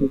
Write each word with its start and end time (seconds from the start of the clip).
You 0.00 0.08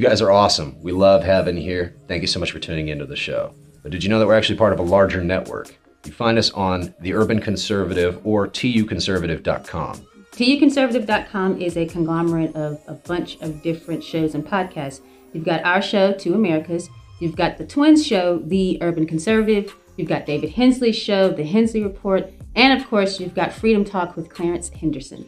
guys 0.00 0.22
are 0.22 0.30
awesome. 0.30 0.80
We 0.80 0.92
love 0.92 1.24
having 1.24 1.56
you 1.56 1.64
here. 1.64 1.96
Thank 2.06 2.22
you 2.22 2.28
so 2.28 2.38
much 2.38 2.52
for 2.52 2.60
tuning 2.60 2.86
into 2.86 3.04
the 3.04 3.16
show. 3.16 3.52
But 3.82 3.90
did 3.90 4.04
you 4.04 4.10
know 4.10 4.20
that 4.20 4.28
we're 4.28 4.38
actually 4.38 4.58
part 4.58 4.72
of 4.72 4.78
a 4.78 4.82
larger 4.82 5.24
network? 5.24 5.74
You 6.04 6.12
find 6.12 6.38
us 6.38 6.50
on 6.50 6.94
the 7.00 7.14
Urban 7.14 7.40
Conservative 7.40 8.20
or 8.24 8.46
tuconservative.com. 8.46 10.06
TUconservative.com 10.32 11.60
is 11.60 11.76
a 11.76 11.86
conglomerate 11.86 12.54
of 12.56 12.80
a 12.86 12.94
bunch 12.94 13.40
of 13.40 13.62
different 13.62 14.02
shows 14.02 14.34
and 14.34 14.44
podcasts. 14.44 15.00
You've 15.32 15.44
got 15.44 15.64
our 15.64 15.80
show, 15.80 16.12
Two 16.12 16.34
Americas. 16.34 16.90
You've 17.20 17.36
got 17.36 17.56
the 17.56 17.66
Twins 17.66 18.04
show, 18.04 18.38
The 18.38 18.78
Urban 18.82 19.06
Conservative. 19.06 19.74
You've 19.96 20.08
got 20.08 20.26
David 20.26 20.50
Hensley's 20.50 20.96
show, 20.96 21.30
The 21.30 21.44
Hensley 21.44 21.82
Report. 21.82 22.32
And 22.56 22.78
of 22.78 22.88
course, 22.88 23.20
you've 23.20 23.34
got 23.34 23.52
Freedom 23.52 23.84
Talk 23.84 24.16
with 24.16 24.28
Clarence 24.28 24.68
Henderson. 24.68 25.26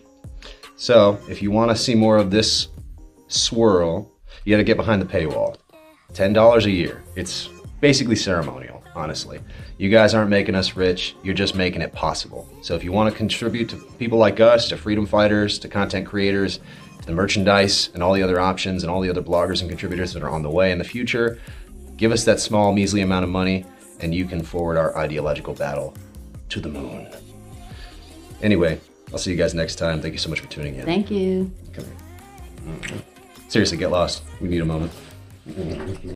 So, 0.77 1.19
if 1.29 1.41
you 1.41 1.51
want 1.51 1.71
to 1.71 1.77
see 1.77 1.95
more 1.95 2.19
of 2.19 2.31
this 2.31 2.69
swirl, 3.29 4.13
you 4.45 4.53
got 4.53 4.59
to 4.59 4.65
get 4.65 4.77
behind 4.77 5.01
the 5.01 5.07
paywall. 5.07 5.57
$10 6.13 6.65
a 6.65 6.71
year. 6.71 7.03
It's 7.15 7.49
basically 7.81 8.17
ceremonial, 8.17 8.76
honestly. 8.97 9.41
You 9.79 9.91
guys 9.91 10.15
aren't 10.15 10.31
making 10.31 10.55
us 10.55 10.75
rich, 10.75 11.15
you're 11.23 11.35
just 11.35 11.55
making 11.55 11.83
it 11.83 11.93
possible. 11.93 12.49
So 12.63 12.75
if 12.75 12.83
you 12.83 12.91
want 12.93 13.13
to 13.13 13.17
contribute 13.17 13.69
to 13.69 13.77
people 13.99 14.19
like 14.19 14.41
us, 14.41 14.69
to 14.71 14.77
freedom 14.77 15.07
fighters, 15.07 15.59
to 15.61 15.69
content 15.69 16.07
creators, 16.07 16.59
to 17.01 17.07
the 17.07 17.13
merchandise, 17.13 17.91
and 17.95 18.03
all 18.03 18.15
the 18.15 18.23
other 18.23 18.41
options, 18.41 18.83
and 18.83 18.91
all 18.91 19.01
the 19.01 19.11
other 19.11 19.23
bloggers 19.23 19.61
and 19.61 19.69
contributors 19.69 20.13
that 20.15 20.23
are 20.23 20.31
on 20.31 20.43
the 20.43 20.51
way 20.51 20.73
in 20.73 20.79
the 20.79 20.85
future, 20.85 21.39
give 21.97 22.11
us 22.11 22.25
that 22.25 22.41
small, 22.41 22.73
measly 22.73 23.03
amount 23.03 23.25
of 23.25 23.31
money, 23.31 23.65
and 24.01 24.15
you 24.15 24.25
can 24.25 24.43
forward 24.43 24.77
our 24.77 24.97
ideological 24.97 25.55
battle 25.55 25.95
to 26.49 26.61
the 26.61 26.69
moon. 26.69 27.09
Anyway, 28.43 28.81
I'll 29.13 29.19
see 29.19 29.31
you 29.31 29.37
guys 29.37 29.55
next 29.55 29.77
time. 29.77 30.01
Thank 30.01 30.13
you 30.13 30.19
so 30.19 30.31
much 30.31 30.41
for 30.41 30.49
tuning 30.49 30.75
in. 30.77 30.85
Thank 30.85 31.11
you. 31.11 31.51
Come 31.73 31.85
here. 31.85 31.95
Mm-hmm. 32.67 33.49
Seriously, 33.49 33.79
get 33.79 33.91
lost. 33.91 34.23
We 34.41 34.49
need 34.49 34.61
a 34.61 34.65
moment. 34.65 34.93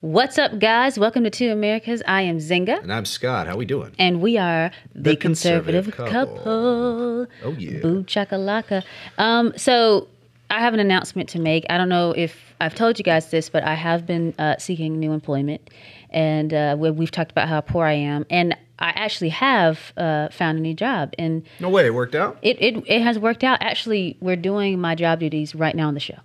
What's 0.01 0.39
up, 0.39 0.59
guys? 0.59 0.99
Welcome 0.99 1.23
to 1.23 1.31
Two 1.31 1.53
Americas. 1.53 2.03
I 2.09 2.23
am 2.23 2.39
Zinga. 2.39 2.83
And 2.83 2.93
I'm 2.93 3.05
Scott. 3.05 3.47
How 3.47 3.55
are 3.55 3.57
we 3.57 3.65
doing? 3.65 3.93
And 3.97 4.21
we 4.21 4.37
are 4.39 4.73
the, 4.93 5.11
The 5.11 5.17
conservative, 5.17 5.85
conservative 5.85 6.13
couple. 6.13 6.37
couple. 6.39 7.27
Oh, 7.45 7.53
yeah. 7.57 7.79
Boo 7.79 8.03
chakalaka. 8.03 8.83
Um, 9.19 9.53
so 9.57 10.09
I 10.51 10.59
have 10.59 10.75
an 10.75 10.81
announcement 10.81 11.29
to 11.29 11.39
make. 11.39 11.65
I 11.71 11.79
don't 11.79 11.89
know 11.89 12.11
if 12.11 12.37
I've 12.61 12.75
told 12.75 12.99
you 12.99 13.05
guys 13.05 13.31
this, 13.31 13.49
but 13.49 13.63
I 13.63 13.75
have 13.75 14.05
been 14.05 14.35
uh, 14.37 14.57
seeking 14.59 14.99
new 14.99 15.13
employment, 15.13 15.71
and 16.11 16.53
uh, 16.53 16.75
we- 16.77 16.91
we've 16.91 17.13
talked 17.13 17.31
about 17.31 17.49
how 17.49 17.61
poor 17.61 17.85
I 17.87 17.93
am, 17.93 18.27
and 18.31 18.55
I 18.81 18.89
actually 18.97 19.29
have 19.31 19.93
uh, 19.97 20.31
found 20.31 20.59
a 20.59 20.61
new 20.61 20.75
job, 20.75 21.15
and 21.19 21.45
No 21.61 21.69
way, 21.69 21.87
it 21.87 21.95
worked 21.95 22.17
out. 22.17 22.37
it, 22.43 22.61
it 22.61 22.83
it 22.89 23.01
has 23.03 23.17
worked 23.17 23.45
out. 23.45 23.59
Actually, 23.61 24.17
we're 24.21 24.35
doing 24.37 24.81
my 24.81 24.97
job 24.97 25.21
duties 25.21 25.55
right 25.55 25.77
now 25.77 25.87
on 25.87 25.95
the 25.95 26.01
show. 26.01 26.19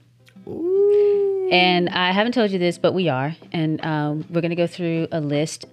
And 1.52 1.90
I 1.90 2.12
haven't 2.12 2.34
told 2.34 2.52
you 2.52 2.60
this, 2.60 2.78
but 2.78 2.94
we 2.94 3.10
are, 3.10 3.36
and 3.52 3.84
um, 3.86 4.26
we're 4.30 4.42
gonna 4.42 4.56
go 4.56 4.68
through 4.68 5.08
a 5.12 5.22
list. 5.22 5.66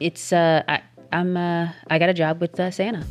It's 0.00 0.32
uh, 0.32 0.62
I, 0.66 0.82
I'm 1.12 1.36
uh, 1.36 1.68
I 1.88 1.98
got 1.98 2.08
a 2.08 2.14
job 2.14 2.40
with 2.40 2.58
uh, 2.58 2.70
Santa. 2.70 3.04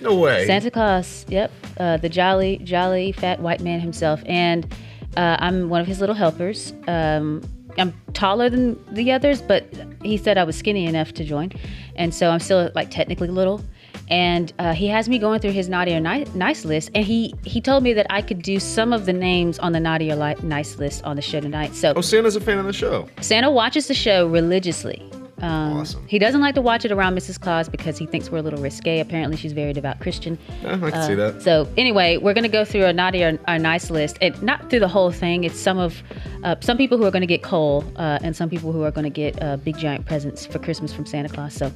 No 0.00 0.16
way. 0.16 0.46
Santa 0.46 0.70
Claus, 0.70 1.26
yep, 1.28 1.50
uh, 1.78 1.98
the 1.98 2.08
jolly, 2.08 2.58
jolly 2.58 3.12
fat 3.12 3.40
white 3.40 3.60
man 3.60 3.80
himself, 3.80 4.22
and 4.26 4.72
uh, 5.16 5.36
I'm 5.38 5.68
one 5.68 5.80
of 5.80 5.86
his 5.86 6.00
little 6.00 6.14
helpers. 6.14 6.72
Um, 6.88 7.42
I'm 7.78 7.94
taller 8.14 8.48
than 8.48 8.82
the 8.94 9.12
others, 9.12 9.42
but 9.42 9.66
he 10.02 10.16
said 10.16 10.38
I 10.38 10.44
was 10.44 10.56
skinny 10.56 10.86
enough 10.86 11.12
to 11.14 11.24
join, 11.24 11.52
and 11.96 12.14
so 12.14 12.30
I'm 12.30 12.40
still 12.40 12.70
like 12.74 12.90
technically 12.90 13.28
little. 13.28 13.62
And 14.10 14.52
uh, 14.58 14.72
he 14.72 14.88
has 14.88 15.08
me 15.08 15.18
going 15.18 15.38
through 15.40 15.52
his 15.52 15.68
naughty 15.68 15.94
or 15.94 16.00
ni- 16.00 16.26
nice 16.34 16.64
list, 16.64 16.90
and 16.94 17.04
he 17.04 17.32
he 17.44 17.60
told 17.60 17.84
me 17.84 17.92
that 17.92 18.06
I 18.10 18.22
could 18.22 18.42
do 18.42 18.58
some 18.58 18.92
of 18.92 19.06
the 19.06 19.12
names 19.12 19.58
on 19.60 19.70
the 19.72 19.80
naughty 19.80 20.10
or 20.10 20.16
li- 20.16 20.34
nice 20.42 20.78
list 20.78 21.04
on 21.04 21.14
the 21.16 21.22
show 21.22 21.40
tonight. 21.40 21.74
So 21.76 21.92
Oh, 21.96 22.00
Santa's 22.00 22.34
a 22.36 22.40
fan 22.40 22.58
of 22.58 22.64
the 22.66 22.72
show. 22.72 23.08
Santa 23.20 23.50
watches 23.50 23.86
the 23.86 23.94
show 23.94 24.26
religiously. 24.26 25.00
Um, 25.42 25.78
Awesome. 25.78 26.06
He 26.06 26.18
doesn't 26.18 26.42
like 26.42 26.54
to 26.56 26.60
watch 26.60 26.84
it 26.84 26.92
around 26.92 27.16
Mrs. 27.16 27.40
Claus 27.40 27.66
because 27.68 27.96
he 27.96 28.04
thinks 28.04 28.30
we're 28.30 28.38
a 28.38 28.42
little 28.42 28.60
risque. 28.60 28.98
Apparently, 29.00 29.38
she's 29.38 29.52
very 29.54 29.72
devout 29.72 29.98
Christian. 30.00 30.36
Yeah, 30.62 30.78
I 30.82 30.90
can 30.90 31.02
see 31.06 31.14
that. 31.14 31.40
So 31.40 31.66
anyway, 31.78 32.18
we're 32.18 32.34
gonna 32.34 32.48
go 32.48 32.64
through 32.64 32.84
a 32.86 32.92
naughty 32.92 33.22
or, 33.24 33.38
or 33.48 33.58
nice 33.58 33.90
list, 33.90 34.18
and 34.20 34.40
not 34.42 34.68
through 34.68 34.80
the 34.80 34.88
whole 34.88 35.10
thing. 35.12 35.44
It's 35.44 35.58
some 35.58 35.78
of 35.78 36.02
uh, 36.44 36.56
some 36.60 36.76
people 36.76 36.98
who 36.98 37.04
are 37.04 37.10
gonna 37.12 37.24
get 37.26 37.42
coal, 37.42 37.84
uh, 37.96 38.18
and 38.22 38.34
some 38.36 38.50
people 38.50 38.72
who 38.72 38.82
are 38.82 38.90
gonna 38.90 39.08
get 39.08 39.40
uh, 39.42 39.56
big 39.56 39.78
giant 39.78 40.04
presents 40.04 40.44
for 40.44 40.58
Christmas 40.58 40.92
from 40.92 41.06
Santa 41.06 41.28
Claus. 41.30 41.54
So 41.54 41.70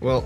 Well, 0.00 0.24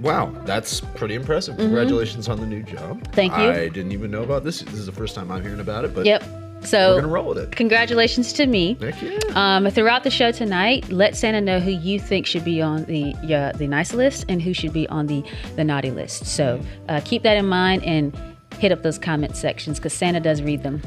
wow, 0.00 0.32
that's 0.44 0.80
pretty 0.80 1.14
impressive. 1.14 1.56
Congratulations 1.56 2.28
on 2.28 2.40
the 2.40 2.46
new 2.46 2.62
job. 2.62 3.00
Mm-hmm. 3.00 3.12
Thank 3.12 3.32
you. 3.32 3.50
I 3.50 3.68
didn't 3.68 3.92
even 3.92 4.10
know 4.10 4.22
about 4.22 4.44
this. 4.44 4.60
This 4.60 4.74
is 4.74 4.86
the 4.86 4.92
first 4.92 5.14
time 5.14 5.30
I'm 5.30 5.42
hearing 5.42 5.60
about 5.60 5.84
it, 5.84 5.94
but 5.94 6.06
yep. 6.06 6.22
So 6.60 6.94
we're 6.96 7.02
gonna 7.02 7.12
roll 7.12 7.28
with 7.28 7.38
it. 7.38 7.54
congratulations 7.54 8.32
to 8.32 8.46
me. 8.46 8.76
Heck 8.80 9.00
yeah. 9.00 9.18
Um, 9.34 9.70
throughout 9.70 10.02
the 10.02 10.10
show 10.10 10.32
tonight, 10.32 10.88
let 10.90 11.16
Santa 11.16 11.40
know 11.40 11.60
who 11.60 11.70
you 11.70 12.00
think 12.00 12.26
should 12.26 12.44
be 12.44 12.60
on 12.60 12.84
the 12.86 13.14
uh, 13.32 13.56
the 13.56 13.68
nice 13.68 13.94
list 13.94 14.24
and 14.28 14.42
who 14.42 14.52
should 14.52 14.72
be 14.72 14.88
on 14.88 15.06
the 15.06 15.24
the 15.54 15.62
naughty 15.62 15.92
list. 15.92 16.26
So 16.26 16.60
uh, 16.88 17.00
keep 17.04 17.22
that 17.22 17.36
in 17.36 17.46
mind 17.46 17.84
and 17.84 18.16
hit 18.58 18.72
up 18.72 18.82
those 18.82 18.98
comment 18.98 19.36
sections 19.36 19.78
because 19.78 19.92
Santa 19.92 20.18
does 20.20 20.42
read 20.42 20.64
them. 20.64 20.82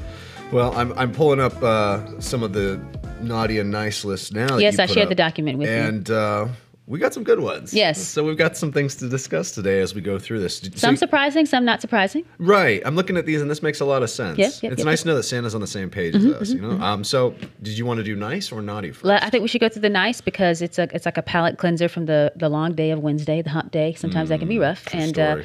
Well, 0.52 0.74
I'm, 0.76 0.92
I'm 1.00 1.14
pulling 1.14 1.40
up 1.40 1.62
uh, 1.64 2.20
some 2.20 2.44
of 2.44 2.52
the 2.52 2.80
naughty 3.22 3.58
and 3.60 3.72
nice 3.72 4.04
list 4.04 4.34
now. 4.34 4.58
Yes, 4.58 4.80
I 4.80 4.86
shared 4.86 5.06
up. 5.06 5.10
the 5.10 5.16
document 5.16 5.58
with 5.58 5.70
you. 5.70 5.76
and 5.76 6.10
uh, 6.12 6.48
we 6.88 7.00
got 7.00 7.14
some 7.14 7.24
good 7.24 7.40
ones. 7.40 7.74
Yes. 7.74 8.02
So 8.06 8.24
we've 8.24 8.38
got 8.38 8.58
some 8.58 8.72
things 8.72 8.96
to 8.96 9.08
discuss 9.08 9.52
today 9.52 9.80
as 9.82 9.96
we 9.96 10.02
go 10.02 10.20
through 10.20 10.40
this. 10.40 10.58
Some 10.76 10.96
So- 10.96 11.00
surprising, 11.00 11.46
some 11.46 11.64
not 11.64 11.80
surprising. 11.80 12.26
Right. 12.38 12.82
I'm 12.86 12.96
looking 12.96 13.18
at 13.18 13.26
these 13.26 13.42
and 13.42 13.50
this 13.50 13.64
makes 13.64 13.80
a 13.80 13.86
lot 13.86 14.04
of 14.04 14.10
sense. 14.10 14.38
Yep, 14.38 14.52
yep, 14.62 14.72
it's 14.74 14.80
yep, 14.80 14.86
nice 14.86 14.86
yep. 14.86 14.86
Mm-hmm, 14.86 15.04
to 15.04 15.08
know 15.10 15.16
that 15.16 15.24
Santa's 15.24 15.56
on 15.56 15.62
the 15.62 15.68
same 15.68 15.90
page 15.90 16.16
as 16.16 16.26
us, 16.26 16.50
you 16.52 16.62
know? 16.62 16.72
Um, 16.84 17.04
so 17.04 17.36
did 17.62 17.78
you 17.78 17.86
want 17.86 18.00
to 18.00 18.04
do 18.04 18.16
nice 18.16 18.52
or 18.52 18.62
naughty 18.62 18.92
first? 18.92 19.24
I 19.24 19.30
think 19.30 19.42
we 19.42 19.48
should 19.48 19.62
go 19.62 19.70
through 19.70 19.84
the 19.84 19.90
nice 19.90 20.22
because 20.22 20.62
it's 20.62 20.78
a 20.80 20.90
it's 20.94 21.06
like 21.06 21.18
a 21.18 21.22
palate 21.22 21.58
cleanser 21.58 21.88
from 21.88 22.06
the 22.08 22.34
the 22.36 22.50
long 22.50 22.74
day 22.74 22.92
of 22.92 23.00
Wednesday, 23.00 23.42
the 23.42 23.52
hump 23.52 23.72
day. 23.72 23.94
Sometimes 23.94 24.30
that 24.30 24.40
can 24.40 24.48
be 24.48 24.60
rough, 24.60 24.88
and 24.94 25.18
uh, 25.18 25.38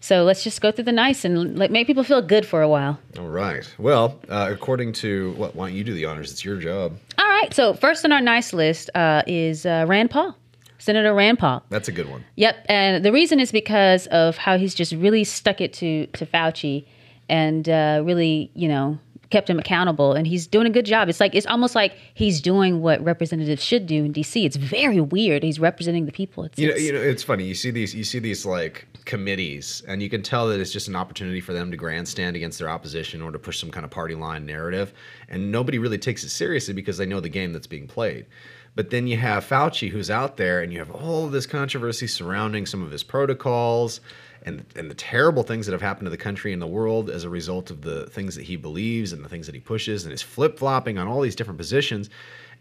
so 0.00 0.22
let's 0.22 0.44
just 0.44 0.60
go 0.60 0.70
through 0.70 0.84
the 0.84 0.92
nice 0.92 1.24
and 1.24 1.58
like 1.58 1.70
make 1.70 1.86
people 1.86 2.04
feel 2.04 2.22
good 2.22 2.46
for 2.46 2.62
a 2.62 2.68
while. 2.68 2.98
All 3.18 3.28
right. 3.28 3.68
Well, 3.78 4.20
uh, 4.28 4.48
according 4.52 4.92
to 4.94 5.32
what, 5.32 5.54
why 5.56 5.68
don't 5.68 5.76
you 5.76 5.84
do 5.84 5.94
the 5.94 6.04
honors? 6.04 6.30
It's 6.30 6.44
your 6.44 6.56
job. 6.56 6.96
All 7.18 7.28
right. 7.28 7.52
So 7.52 7.74
first 7.74 8.04
on 8.04 8.12
our 8.12 8.20
nice 8.20 8.52
list 8.52 8.90
uh, 8.94 9.22
is 9.26 9.66
uh, 9.66 9.84
Rand 9.88 10.10
Paul, 10.10 10.36
Senator 10.84 11.14
Rand 11.14 11.38
Paul. 11.38 11.62
That's 11.70 11.88
a 11.88 11.92
good 11.92 12.08
one. 12.10 12.24
Yep, 12.36 12.66
and 12.68 13.04
the 13.04 13.10
reason 13.12 13.40
is 13.40 13.50
because 13.50 14.06
of 14.08 14.36
how 14.36 14.58
he's 14.58 14.74
just 14.74 14.92
really 14.92 15.24
stuck 15.24 15.60
it 15.60 15.72
to 15.74 16.06
to 16.08 16.26
Fauci, 16.26 16.84
and 17.28 17.68
uh, 17.68 18.02
really, 18.04 18.50
you 18.54 18.68
know, 18.68 18.98
kept 19.30 19.48
him 19.48 19.58
accountable, 19.58 20.12
and 20.12 20.26
he's 20.26 20.46
doing 20.46 20.66
a 20.66 20.70
good 20.70 20.84
job. 20.84 21.08
It's 21.08 21.20
like 21.20 21.34
it's 21.34 21.46
almost 21.46 21.74
like 21.74 21.94
he's 22.12 22.40
doing 22.40 22.82
what 22.82 23.02
representatives 23.02 23.62
should 23.64 23.86
do 23.86 24.04
in 24.04 24.12
D.C. 24.12 24.44
It's 24.44 24.56
very 24.56 25.00
weird. 25.00 25.42
He's 25.42 25.58
representing 25.58 26.04
the 26.06 26.12
people. 26.12 26.44
It's, 26.44 26.58
You 26.58 26.66
know, 26.68 26.72
it's- 26.74 26.86
you 26.86 26.92
know, 26.92 27.00
it's 27.00 27.22
funny. 27.22 27.44
You 27.44 27.54
see 27.54 27.70
these, 27.70 27.94
you 27.94 28.04
see 28.04 28.18
these 28.18 28.44
like 28.44 28.86
committees, 29.06 29.82
and 29.88 30.02
you 30.02 30.10
can 30.10 30.22
tell 30.22 30.48
that 30.48 30.60
it's 30.60 30.70
just 30.72 30.88
an 30.88 30.96
opportunity 30.96 31.40
for 31.40 31.52
them 31.54 31.70
to 31.70 31.76
grandstand 31.76 32.36
against 32.36 32.58
their 32.58 32.68
opposition 32.68 33.22
or 33.22 33.32
to 33.32 33.38
push 33.38 33.58
some 33.58 33.70
kind 33.70 33.84
of 33.84 33.90
party 33.90 34.14
line 34.14 34.44
narrative, 34.44 34.92
and 35.30 35.50
nobody 35.50 35.78
really 35.78 35.98
takes 35.98 36.22
it 36.24 36.28
seriously 36.28 36.74
because 36.74 36.98
they 36.98 37.06
know 37.06 37.20
the 37.20 37.28
game 37.28 37.52
that's 37.52 37.66
being 37.66 37.86
played. 37.86 38.26
But 38.74 38.90
then 38.90 39.06
you 39.06 39.16
have 39.16 39.46
Fauci, 39.46 39.88
who's 39.88 40.10
out 40.10 40.36
there, 40.36 40.60
and 40.60 40.72
you 40.72 40.80
have 40.80 40.90
all 40.90 41.26
of 41.26 41.32
this 41.32 41.46
controversy 41.46 42.06
surrounding 42.06 42.66
some 42.66 42.82
of 42.82 42.90
his 42.90 43.04
protocols 43.04 44.00
and 44.42 44.64
and 44.76 44.90
the 44.90 44.94
terrible 44.94 45.42
things 45.42 45.66
that 45.66 45.72
have 45.72 45.80
happened 45.80 46.06
to 46.06 46.10
the 46.10 46.16
country 46.16 46.52
and 46.52 46.60
the 46.60 46.66
world 46.66 47.08
as 47.08 47.24
a 47.24 47.30
result 47.30 47.70
of 47.70 47.82
the 47.82 48.06
things 48.10 48.34
that 48.34 48.44
he 48.44 48.56
believes 48.56 49.12
and 49.12 49.24
the 49.24 49.28
things 49.28 49.46
that 49.46 49.54
he 49.54 49.60
pushes, 49.60 50.04
and 50.04 50.10
his 50.10 50.22
flip 50.22 50.58
flopping 50.58 50.98
on 50.98 51.06
all 51.06 51.20
these 51.20 51.36
different 51.36 51.58
positions. 51.58 52.10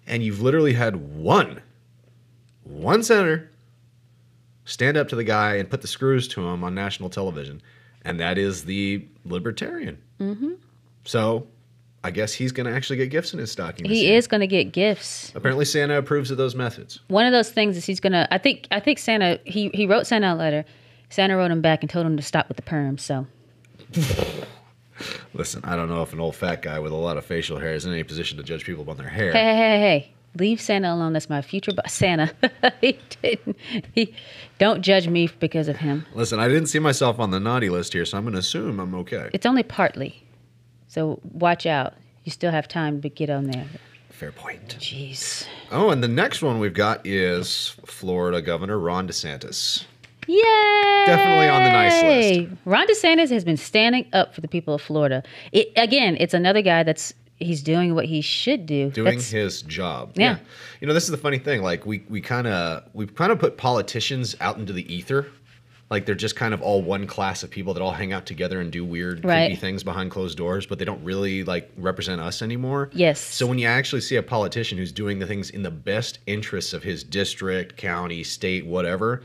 And 0.05 0.21
you've 0.23 0.41
literally 0.41 0.73
had 0.73 0.95
one, 0.95 1.61
one 2.63 3.03
senator 3.03 3.49
stand 4.65 4.97
up 4.97 5.07
to 5.09 5.15
the 5.15 5.23
guy 5.23 5.55
and 5.55 5.69
put 5.69 5.81
the 5.81 5.87
screws 5.87 6.27
to 6.29 6.45
him 6.47 6.63
on 6.63 6.75
national 6.75 7.09
television, 7.09 7.61
and 8.03 8.19
that 8.19 8.37
is 8.37 8.65
the 8.65 9.05
libertarian. 9.25 9.97
Mm-hmm. 10.19 10.53
So, 11.05 11.47
I 12.03 12.11
guess 12.11 12.33
he's 12.33 12.51
going 12.51 12.67
to 12.67 12.73
actually 12.73 12.97
get 12.97 13.09
gifts 13.09 13.33
in 13.33 13.39
his 13.39 13.51
stocking. 13.51 13.85
he 13.85 14.07
year. 14.07 14.17
is 14.17 14.27
going 14.27 14.41
to 14.41 14.47
get 14.47 14.71
gifts. 14.73 15.31
Apparently, 15.35 15.65
Santa 15.65 15.97
approves 15.97 16.31
of 16.31 16.37
those 16.37 16.53
methods. 16.55 16.99
One 17.07 17.25
of 17.25 17.31
those 17.31 17.49
things 17.49 17.77
is 17.77 17.85
he's 17.85 17.99
gonna. 17.99 18.27
I 18.29 18.37
think. 18.37 18.67
I 18.71 18.79
think 18.79 18.99
Santa. 18.99 19.39
He 19.45 19.69
he 19.73 19.85
wrote 19.85 20.05
Santa 20.05 20.33
a 20.33 20.35
letter. 20.35 20.65
Santa 21.09 21.37
wrote 21.37 21.51
him 21.51 21.61
back 21.61 21.81
and 21.81 21.89
told 21.89 22.05
him 22.05 22.17
to 22.17 22.23
stop 22.23 22.47
with 22.47 22.57
the 22.57 22.63
perm. 22.63 22.97
So 22.97 23.27
Listen, 25.33 25.61
I 25.63 25.75
don't 25.75 25.89
know 25.89 26.01
if 26.01 26.13
an 26.13 26.19
old 26.19 26.35
fat 26.35 26.61
guy 26.61 26.79
with 26.79 26.91
a 26.91 26.95
lot 26.95 27.17
of 27.17 27.25
facial 27.25 27.59
hair 27.59 27.73
is 27.73 27.85
in 27.85 27.91
any 27.93 28.03
position 28.03 28.37
to 28.37 28.43
judge 28.43 28.65
people 28.65 28.89
on 28.89 28.97
their 28.97 29.09
hair. 29.09 29.31
hey 29.31 29.39
hey 29.39 29.55
hey 29.55 29.79
hey. 29.79 30.11
leave 30.37 30.61
Santa 30.61 30.93
alone. 30.93 31.13
That's 31.13 31.29
my 31.29 31.41
future 31.41 31.73
boss. 31.73 31.93
Santa. 31.93 32.31
he 32.81 32.97
didn't. 33.21 33.57
He 33.93 34.13
don't 34.59 34.81
judge 34.81 35.07
me 35.07 35.29
because 35.39 35.67
of 35.67 35.77
him. 35.77 36.05
Listen, 36.13 36.39
I 36.39 36.47
didn't 36.47 36.67
see 36.67 36.79
myself 36.79 37.19
on 37.19 37.31
the 37.31 37.39
naughty 37.39 37.69
list 37.69 37.93
here, 37.93 38.05
so 38.05 38.17
I'm 38.17 38.23
going 38.23 38.33
to 38.33 38.39
assume 38.39 38.79
I'm 38.79 38.93
okay. 38.95 39.29
It's 39.33 39.45
only 39.45 39.63
partly. 39.63 40.22
So 40.93 41.19
watch 41.23 41.65
out. 41.65 41.95
You 42.23 42.31
still 42.31 42.51
have 42.51 42.67
time 42.67 43.01
to 43.01 43.09
get 43.09 43.31
on 43.31 43.45
there. 43.45 43.65
Fair 44.11 44.31
point. 44.31 44.77
Jeez. 44.79 45.47
Oh, 45.71 45.89
and 45.89 46.03
the 46.03 46.07
next 46.07 46.43
one 46.43 46.59
we've 46.59 46.71
got 46.75 47.01
is 47.03 47.75
Florida 47.87 48.43
Governor 48.43 48.77
Ron 48.77 49.07
DeSantis. 49.07 49.85
Yay! 50.27 50.37
Definitely 51.07 51.49
on 51.49 51.63
the 51.63 51.71
nice 51.71 52.03
list. 52.03 52.51
Ron 52.65 52.85
DeSantis 52.87 53.31
has 53.31 53.43
been 53.43 53.57
standing 53.57 54.05
up 54.13 54.35
for 54.35 54.41
the 54.41 54.47
people 54.47 54.75
of 54.75 54.83
Florida. 54.83 55.23
It, 55.51 55.71
again, 55.77 56.15
it's 56.19 56.35
another 56.35 56.61
guy 56.61 56.83
that's 56.83 57.11
he's 57.39 57.63
doing 57.63 57.95
what 57.95 58.05
he 58.05 58.21
should 58.21 58.67
do. 58.67 58.91
doing 58.91 59.05
That's- 59.05 59.31
his 59.31 59.63
job. 59.63 60.11
Yeah. 60.15 60.37
You 60.79 60.87
know, 60.87 60.93
this 60.93 61.05
is 61.05 61.11
the 61.11 61.17
funny 61.17 61.39
thing. 61.39 61.63
Like 61.63 61.87
we 61.87 62.03
we 62.07 62.21
kind 62.21 62.45
of 62.45 62.83
we 62.93 63.07
kind 63.07 63.31
of 63.31 63.39
put 63.39 63.57
politicians 63.57 64.35
out 64.39 64.57
into 64.59 64.73
the 64.73 64.93
ether. 64.93 65.25
Like 65.93 66.07
they're 66.07 66.15
just 66.15 66.35
kind 66.35 66.55
of 66.55 66.61
all 66.63 66.81
one 66.81 67.05
class 67.05 67.43
of 67.43 67.51
people 67.51 67.75
that 67.75 67.81
all 67.83 67.91
hang 67.91 68.13
out 68.13 68.25
together 68.25 68.59
and 68.59 68.71
do 68.71 68.83
weird, 68.83 69.23
Right. 69.23 69.45
creepy 69.49 69.61
things 69.61 69.83
behind 69.83 70.09
closed 70.09 70.35
doors, 70.35 70.65
but 70.65 70.79
they 70.79 70.85
don't 70.85 71.03
really 71.03 71.43
like 71.43 71.69
represent 71.77 72.19
us 72.19 72.41
anymore. 72.41 72.89
Yes. 72.93 73.19
So 73.19 73.45
when 73.45 73.59
you 73.59 73.67
actually 73.67 74.01
see 74.01 74.15
a 74.15 74.23
politician 74.23 74.79
who's 74.79 74.91
doing 74.91 75.19
the 75.19 75.27
things 75.27 75.51
in 75.51 75.61
the 75.61 75.69
best 75.69 76.17
interests 76.25 76.73
of 76.73 76.81
his 76.81 77.03
district, 77.03 77.77
county, 77.77 78.23
state, 78.23 78.65
whatever, 78.65 79.21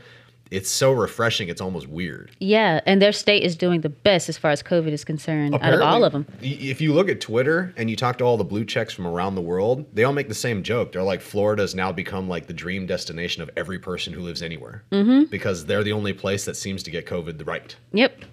it's 0.51 0.69
so 0.69 0.91
refreshing. 0.91 1.49
It's 1.49 1.61
almost 1.61 1.87
weird. 1.87 2.31
yeah, 2.39 2.81
and 2.85 3.01
their 3.01 3.11
state 3.11 3.43
is 3.43 3.55
doing 3.55 3.81
the 3.81 3.89
best 3.89 4.29
as 4.29 4.37
far 4.37 4.51
as 4.51 4.63
COVID 4.63 4.91
is 4.91 5.03
concerned 5.03 5.55
out 5.55 5.73
of 5.73 5.81
all 5.81 6.03
of 6.03 6.13
them. 6.13 6.25
If 6.41 6.81
you 6.81 6.93
look 6.93 7.09
at 7.09 7.21
Twitter 7.21 7.73
and 7.77 7.89
you 7.89 7.95
talk 7.95 8.17
to 8.19 8.23
all 8.23 8.37
the 8.37 8.43
blue 8.43 8.65
checks 8.65 8.93
from 8.93 9.07
around 9.07 9.35
the 9.35 9.41
world, 9.41 9.85
they 9.93 10.03
all 10.03 10.13
make 10.13 10.27
the 10.27 10.35
same 10.35 10.63
joke. 10.63 10.91
They're 10.91 11.03
like, 11.03 11.21
Florida 11.21 11.63
has 11.63 11.75
now 11.75 11.91
become 11.91 12.27
like 12.27 12.47
the 12.47 12.53
dream 12.53 12.85
destination 12.85 13.43
of 13.43 13.49
every 13.55 13.79
person 13.79 14.13
who 14.13 14.21
lives 14.21 14.41
anywhere 14.41 14.83
mm-hmm. 14.91 15.25
because 15.25 15.65
they're 15.65 15.83
the 15.83 15.93
only 15.93 16.13
place 16.13 16.45
that 16.45 16.55
seems 16.55 16.83
to 16.83 16.91
get 16.91 17.05
COVID 17.05 17.45
right. 17.45 17.75
Yep. 17.93 18.23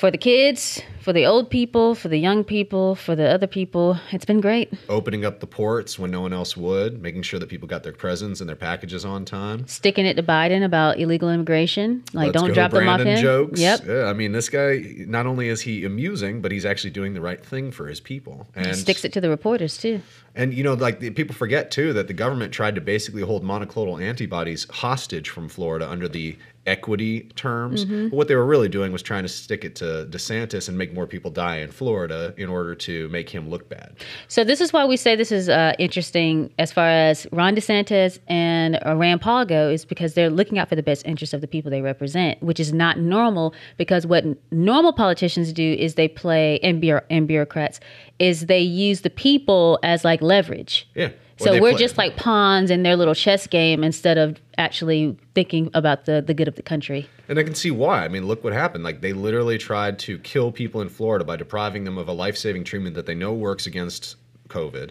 For 0.00 0.10
the 0.10 0.16
kids, 0.16 0.80
for 1.02 1.12
the 1.12 1.26
old 1.26 1.50
people, 1.50 1.94
for 1.94 2.08
the 2.08 2.16
young 2.16 2.42
people, 2.42 2.94
for 2.94 3.14
the 3.14 3.28
other 3.28 3.46
people, 3.46 3.98
it's 4.12 4.24
been 4.24 4.40
great. 4.40 4.72
Opening 4.88 5.26
up 5.26 5.40
the 5.40 5.46
ports 5.46 5.98
when 5.98 6.10
no 6.10 6.22
one 6.22 6.32
else 6.32 6.56
would, 6.56 7.02
making 7.02 7.20
sure 7.20 7.38
that 7.38 7.50
people 7.50 7.68
got 7.68 7.82
their 7.82 7.92
presents 7.92 8.40
and 8.40 8.48
their 8.48 8.56
packages 8.56 9.04
on 9.04 9.26
time. 9.26 9.66
Sticking 9.66 10.06
it 10.06 10.14
to 10.14 10.22
Biden 10.22 10.64
about 10.64 10.98
illegal 10.98 11.28
immigration, 11.28 12.02
like 12.14 12.28
Let's 12.28 12.40
don't 12.40 12.54
drop 12.54 12.70
them 12.70 12.88
off 12.88 12.96
Brandon 12.96 13.18
him. 13.18 13.22
jokes. 13.22 13.60
Yep. 13.60 13.80
Yeah, 13.86 14.04
I 14.04 14.14
mean, 14.14 14.32
this 14.32 14.48
guy, 14.48 14.82
not 15.00 15.26
only 15.26 15.48
is 15.48 15.60
he 15.60 15.84
amusing, 15.84 16.40
but 16.40 16.50
he's 16.50 16.64
actually 16.64 16.92
doing 16.92 17.12
the 17.12 17.20
right 17.20 17.44
thing 17.44 17.70
for 17.70 17.86
his 17.86 18.00
people. 18.00 18.46
And 18.54 18.68
he 18.68 18.72
Sticks 18.72 19.04
it 19.04 19.12
to 19.12 19.20
the 19.20 19.28
reporters 19.28 19.76
too. 19.76 20.00
And 20.34 20.54
you 20.54 20.62
know, 20.62 20.74
like 20.74 21.00
the, 21.00 21.10
people 21.10 21.34
forget 21.34 21.70
too 21.70 21.92
that 21.92 22.06
the 22.06 22.14
government 22.14 22.52
tried 22.52 22.74
to 22.76 22.80
basically 22.80 23.22
hold 23.22 23.44
monoclonal 23.44 24.02
antibodies 24.02 24.66
hostage 24.70 25.28
from 25.28 25.48
Florida 25.48 25.88
under 25.90 26.08
the 26.08 26.36
equity 26.66 27.22
terms. 27.36 27.86
But 27.86 28.12
what 28.16 28.28
they 28.28 28.34
were 28.34 28.44
really 28.44 28.68
doing 28.68 28.92
was 28.92 29.02
trying 29.02 29.22
to 29.22 29.28
stick 29.28 29.64
it 29.64 29.74
to 29.76 30.06
DeSantis 30.10 30.68
and 30.68 30.76
make 30.76 30.92
more 30.92 31.06
people 31.06 31.30
die 31.30 31.56
in 31.56 31.70
Florida 31.70 32.34
in 32.36 32.50
order 32.50 32.74
to 32.74 33.08
make 33.08 33.30
him 33.30 33.48
look 33.48 33.68
bad. 33.68 33.96
So 34.28 34.44
this 34.44 34.60
is 34.60 34.72
why 34.72 34.84
we 34.84 34.96
say 34.98 35.16
this 35.16 35.32
is 35.32 35.48
uh, 35.48 35.72
interesting 35.78 36.52
as 36.58 36.70
far 36.70 36.86
as 36.86 37.26
Ron 37.32 37.56
DeSantis 37.56 38.18
and 38.28 38.78
Rand 38.84 39.22
Paul 39.22 39.46
go, 39.46 39.70
is 39.70 39.86
because 39.86 40.12
they're 40.12 40.30
looking 40.30 40.58
out 40.58 40.68
for 40.68 40.76
the 40.76 40.82
best 40.82 41.06
interests 41.06 41.32
of 41.32 41.40
the 41.40 41.48
people 41.48 41.70
they 41.70 41.80
represent, 41.80 42.40
which 42.42 42.60
is 42.60 42.72
not 42.74 42.98
normal. 42.98 43.54
Because 43.78 44.06
what 44.06 44.24
normal 44.52 44.92
politicians 44.92 45.52
do 45.54 45.76
is 45.78 45.94
they 45.94 46.08
play 46.08 46.60
and, 46.60 46.80
bureau- 46.80 47.04
and 47.08 47.26
bureaucrats 47.26 47.80
is 48.18 48.46
they 48.46 48.60
use 48.60 49.00
the 49.00 49.10
people 49.10 49.78
as 49.82 50.04
like 50.04 50.19
leverage. 50.22 50.88
Yeah. 50.94 51.10
So 51.38 51.58
we're 51.58 51.78
just 51.78 51.96
like 51.96 52.16
pawns 52.16 52.70
in 52.70 52.82
their 52.82 52.96
little 52.96 53.14
chess 53.14 53.46
game 53.46 53.82
instead 53.82 54.18
of 54.18 54.38
actually 54.58 55.16
thinking 55.34 55.70
about 55.72 56.04
the, 56.04 56.20
the 56.20 56.34
good 56.34 56.48
of 56.48 56.56
the 56.56 56.62
country. 56.62 57.08
And 57.28 57.38
I 57.38 57.44
can 57.44 57.54
see 57.54 57.70
why. 57.70 58.04
I 58.04 58.08
mean, 58.08 58.26
look 58.26 58.44
what 58.44 58.52
happened. 58.52 58.84
Like 58.84 59.00
they 59.00 59.14
literally 59.14 59.56
tried 59.56 59.98
to 60.00 60.18
kill 60.18 60.52
people 60.52 60.82
in 60.82 60.90
Florida 60.90 61.24
by 61.24 61.36
depriving 61.36 61.84
them 61.84 61.96
of 61.96 62.08
a 62.08 62.12
life-saving 62.12 62.64
treatment 62.64 62.94
that 62.94 63.06
they 63.06 63.14
know 63.14 63.32
works 63.32 63.66
against 63.66 64.16
COVID, 64.48 64.90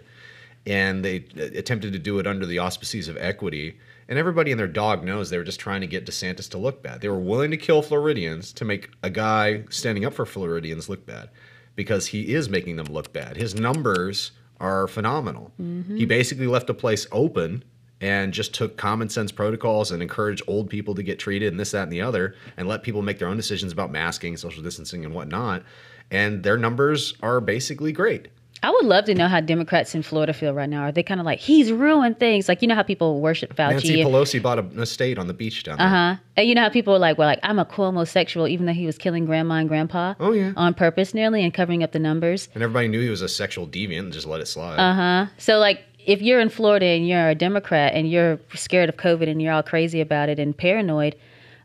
and 0.66 1.06
they 1.06 1.26
uh, 1.38 1.56
attempted 1.56 1.94
to 1.94 2.00
do 2.00 2.18
it 2.18 2.25
under 2.25 2.48
the 2.48 2.58
auspices 2.58 3.08
of 3.08 3.18
equity. 3.18 3.78
And 4.08 4.18
everybody 4.18 4.50
and 4.50 4.60
their 4.60 4.68
dog 4.68 5.04
knows 5.04 5.30
they 5.30 5.38
were 5.38 5.44
just 5.44 5.60
trying 5.60 5.82
to 5.82 5.88
get 5.88 6.08
DeSantis 6.08 6.50
to 6.50 6.58
look 6.58 6.82
bad. 6.82 7.02
They 7.02 7.10
were 7.10 7.20
willing 7.20 7.52
to 7.52 7.58
kill 7.58 7.84
Floridians 7.84 8.52
to 8.54 8.66
make 8.66 8.90
a 9.04 9.12
guy 9.12 9.66
standing 9.70 10.04
up 10.04 10.16
for 10.16 10.25
Floridians 10.25 10.90
look 10.90 11.06
bad, 11.06 11.30
because 11.75 12.08
he 12.08 12.34
is 12.34 12.50
making 12.50 12.78
them 12.78 12.88
look 12.88 13.14
bad. 13.14 13.38
His 13.38 13.54
numbers 13.54 14.32
are 14.60 14.88
phenomenal. 14.88 15.52
Mm-hmm. 15.62 15.98
He 15.98 16.06
basically 16.06 16.48
left 16.48 16.70
a 16.70 16.74
place 16.74 17.08
open 17.12 17.64
and 18.02 18.34
just 18.34 18.54
took 18.54 18.78
common 18.78 19.10
sense 19.10 19.32
protocols 19.32 19.92
and 19.92 20.02
encouraged 20.02 20.42
old 20.48 20.70
people 20.70 20.96
to 20.96 21.04
get 21.04 21.20
treated 21.20 21.52
and 21.52 21.60
this, 21.60 21.72
that, 21.72 21.84
and 21.84 21.92
the 21.92 22.02
other, 22.02 22.36
and 22.56 22.68
let 22.68 22.84
people 22.84 23.02
make 23.02 23.20
their 23.20 23.28
own 23.28 23.38
decisions 23.38 23.72
about 23.72 23.92
masking, 23.92 24.38
social 24.38 24.64
distancing, 24.64 25.04
and 25.04 25.14
whatnot. 25.14 25.64
And 26.10 26.44
their 26.44 26.58
numbers 26.58 27.14
are 27.22 27.42
basically 27.42 27.92
great. 27.92 28.30
I 28.62 28.72
would 28.72 28.86
love 28.86 29.06
to 29.06 29.16
know 29.16 29.28
how 29.28 29.40
Democrats 29.40 29.96
in 29.96 30.04
Florida 30.04 30.34
feel 30.34 30.54
right 30.54 30.70
now. 30.70 30.84
Are 30.84 30.92
they 30.92 31.04
kind 31.04 31.20
of 31.20 31.26
like 31.26 31.40
he's 31.40 31.72
ruined 31.72 32.20
things? 32.20 32.50
Like 32.50 32.62
you 32.62 32.68
know 32.68 32.76
how 32.76 32.84
people 32.84 33.22
worship 33.22 33.56
Fauci. 33.56 33.72
Nancy 33.72 34.02
and- 34.02 34.10
Pelosi 34.10 34.42
bought 34.42 34.60
an 34.60 34.80
estate 34.80 35.18
on 35.18 35.28
the 35.28 35.34
beach 35.34 35.64
down 35.64 35.78
there. 35.78 35.88
Uh-huh. 35.88 36.16
And 36.36 36.48
you 36.48 36.56
know 36.56 36.62
how 36.62 36.70
people 36.70 36.94
are 36.94 37.00
like, 37.00 37.18
well, 37.18 37.28
like 37.28 37.40
I'm 37.44 37.60
a 37.60 37.66
cool 37.66 37.86
homosexual, 37.86 38.48
even 38.48 38.66
though 38.66 38.74
he 38.74 38.86
was 38.86 38.98
killing 38.98 39.26
grandma 39.26 39.56
and 39.56 39.70
grandpa. 39.70 40.16
Oh, 40.20 40.32
yeah. 40.32 40.54
On 40.56 40.74
purpose, 40.74 41.14
nearly, 41.14 41.44
and 41.44 41.54
covering 41.54 41.84
up 41.84 41.92
the 41.92 42.00
numbers. 42.00 42.50
And 42.54 42.64
everybody 42.64 42.88
knew 42.88 43.02
he 43.02 43.10
was 43.10 43.22
a 43.22 43.30
sexual 43.30 43.68
deviant 43.68 44.00
and 44.00 44.14
just 44.14 44.28
let 44.28 44.42
it 44.42 44.48
slide. 44.48 44.78
Uh 44.78 44.94
huh. 44.94 45.26
So 45.38 45.58
like, 45.60 45.84
if 46.06 46.22
you're 46.22 46.40
in 46.40 46.50
Florida 46.50 46.86
and 46.86 47.08
you're 47.08 47.30
a 47.30 47.36
Democrat 47.36 47.94
and 47.94 48.10
you're 48.10 48.40
scared 48.56 48.90
of 48.90 48.96
COVID 48.96 49.30
and 49.30 49.42
you're 49.42 49.54
all 49.54 49.64
crazy 49.64 50.02
about 50.02 50.28
it 50.30 50.40
and 50.40 50.58
paranoid, 50.58 51.16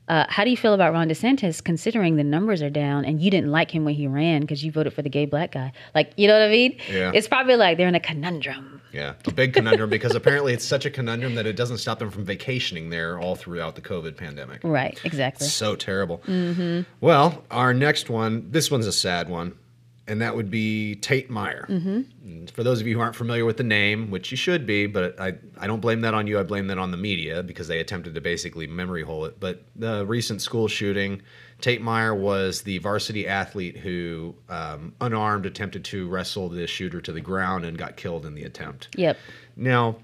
uh, 0.08 0.24
how 0.28 0.44
do 0.44 0.50
you 0.50 0.56
feel 0.56 0.74
about 0.74 0.92
Ron 0.92 1.08
DeSantis, 1.08 1.62
considering 1.62 2.16
the 2.16 2.24
numbers 2.24 2.62
are 2.62 2.70
down 2.70 3.04
and 3.04 3.20
you 3.20 3.30
didn't 3.30 3.50
like 3.50 3.70
him 3.70 3.84
when 3.84 3.94
he 3.94 4.06
ran 4.06 4.42
because 4.42 4.62
you 4.62 4.70
voted 4.70 4.92
for 4.92 5.02
the 5.02 5.08
gay 5.08 5.24
black 5.24 5.52
guy? 5.52 5.72
Like, 5.94 6.12
you 6.16 6.28
know 6.28 6.34
what 6.34 6.46
I 6.46 6.50
mean? 6.50 6.78
Yeah. 6.90 7.12
It's 7.14 7.28
probably 7.28 7.56
like 7.56 7.78
they're 7.78 7.88
in 7.88 7.94
a 7.94 8.00
conundrum. 8.00 8.82
Yeah, 8.92 9.14
a 9.26 9.32
big 9.32 9.54
conundrum 9.54 9.90
because 9.90 10.14
apparently 10.14 10.52
it's 10.52 10.64
such 10.64 10.86
a 10.86 10.90
conundrum 10.90 11.34
that 11.34 11.46
it 11.46 11.56
doesn't 11.56 11.78
stop 11.78 11.98
them 11.98 12.10
from 12.10 12.24
vacationing 12.24 12.90
there 12.90 13.18
all 13.18 13.34
throughout 13.34 13.74
the 13.74 13.80
COVID 13.80 14.16
pandemic. 14.16 14.60
Right. 14.62 15.00
Exactly. 15.04 15.48
So 15.48 15.74
terrible. 15.74 16.18
Mm-hmm. 16.26 16.82
Well, 17.00 17.42
our 17.50 17.74
next 17.74 18.08
one, 18.08 18.50
this 18.50 18.70
one's 18.70 18.86
a 18.86 18.92
sad 18.92 19.28
one, 19.28 19.58
and 20.06 20.20
that 20.20 20.36
would 20.36 20.50
be 20.50 20.96
Tate 20.96 21.30
Myre. 21.30 21.66
Mm-hmm. 21.68 22.46
For 22.46 22.62
those 22.62 22.80
of 22.80 22.86
you 22.86 22.94
who 22.94 23.00
aren't 23.00 23.16
familiar 23.16 23.44
with 23.44 23.56
the 23.56 23.64
name, 23.64 24.10
which 24.10 24.30
you 24.30 24.36
should 24.36 24.66
be, 24.66 24.86
but 24.86 25.18
I, 25.18 25.34
I 25.58 25.66
don't 25.66 25.80
blame 25.80 26.02
that 26.02 26.12
on 26.12 26.26
you. 26.26 26.38
I 26.38 26.42
blame 26.42 26.66
that 26.66 26.78
on 26.78 26.90
the 26.90 26.96
media 26.96 27.42
because 27.42 27.68
they 27.68 27.80
attempted 27.80 28.14
to 28.14 28.20
basically 28.20 28.66
memory 28.66 29.02
hole 29.02 29.24
it. 29.24 29.40
But 29.40 29.62
the 29.76 30.04
recent 30.04 30.42
school 30.42 30.68
shooting, 30.68 31.22
Tate 31.60 31.80
Myre 31.80 32.14
was 32.14 32.62
the 32.62 32.78
varsity 32.78 33.26
athlete 33.26 33.78
who, 33.78 34.34
um, 34.50 34.94
unarmed, 35.00 35.46
attempted 35.46 35.84
to 35.86 36.06
wrestle 36.08 36.50
the 36.50 36.66
shooter 36.66 37.00
to 37.00 37.12
the 37.12 37.20
ground 37.20 37.64
and 37.64 37.78
got 37.78 37.96
killed 37.96 38.26
in 38.26 38.34
the 38.34 38.44
attempt. 38.44 38.88
Yep. 38.96 39.16
Now, 39.56 39.96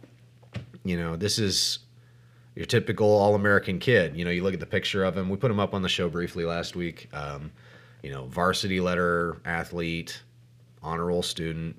you 0.83 0.97
know, 0.99 1.17
this 1.17 1.39
is 1.39 1.81
your 2.55 2.65
typical 2.65 3.09
all 3.09 3.35
American 3.35 3.79
kid. 3.79 4.17
You 4.17 4.25
know, 4.25 4.31
you 4.31 4.43
look 4.43 4.55
at 4.55 4.61
the 4.61 4.67
picture 4.67 5.05
of 5.05 5.17
him. 5.17 5.29
We 5.29 5.37
put 5.37 5.51
him 5.51 5.61
up 5.61 5.75
on 5.75 5.83
the 5.83 5.89
show 5.89 6.09
briefly 6.09 6.45
last 6.45 6.75
week. 6.75 7.09
Um, 7.13 7.53
you 8.03 8.11
know, 8.11 8.27
varsity 8.27 8.81
letter 8.81 9.41
athlete, 9.45 10.23
honor 10.83 11.07
roll 11.07 11.23
student. 11.23 11.77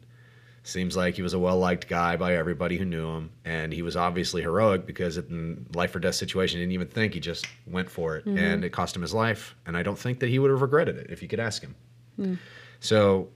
Seems 0.63 0.95
like 0.95 1.15
he 1.15 1.23
was 1.23 1.33
a 1.33 1.39
well 1.39 1.57
liked 1.57 1.87
guy 1.87 2.15
by 2.17 2.35
everybody 2.35 2.77
who 2.77 2.85
knew 2.85 3.09
him. 3.09 3.31
And 3.45 3.73
he 3.73 3.81
was 3.81 3.95
obviously 3.97 4.43
heroic 4.43 4.85
because 4.85 5.17
in 5.17 5.65
life 5.73 5.95
or 5.95 5.99
death 5.99 6.13
situation, 6.13 6.59
he 6.59 6.63
didn't 6.65 6.73
even 6.73 6.87
think. 6.87 7.15
He 7.15 7.19
just 7.19 7.47
went 7.65 7.89
for 7.89 8.17
it. 8.17 8.25
Mm-hmm. 8.25 8.37
And 8.37 8.63
it 8.63 8.69
cost 8.69 8.95
him 8.95 9.01
his 9.01 9.13
life. 9.13 9.55
And 9.65 9.75
I 9.75 9.81
don't 9.81 9.97
think 9.97 10.19
that 10.19 10.29
he 10.29 10.37
would 10.37 10.51
have 10.51 10.61
regretted 10.61 10.97
it 10.97 11.07
if 11.09 11.23
you 11.23 11.27
could 11.27 11.39
ask 11.39 11.63
him. 11.63 11.75
Hmm. 12.15 12.35
So 12.79 13.29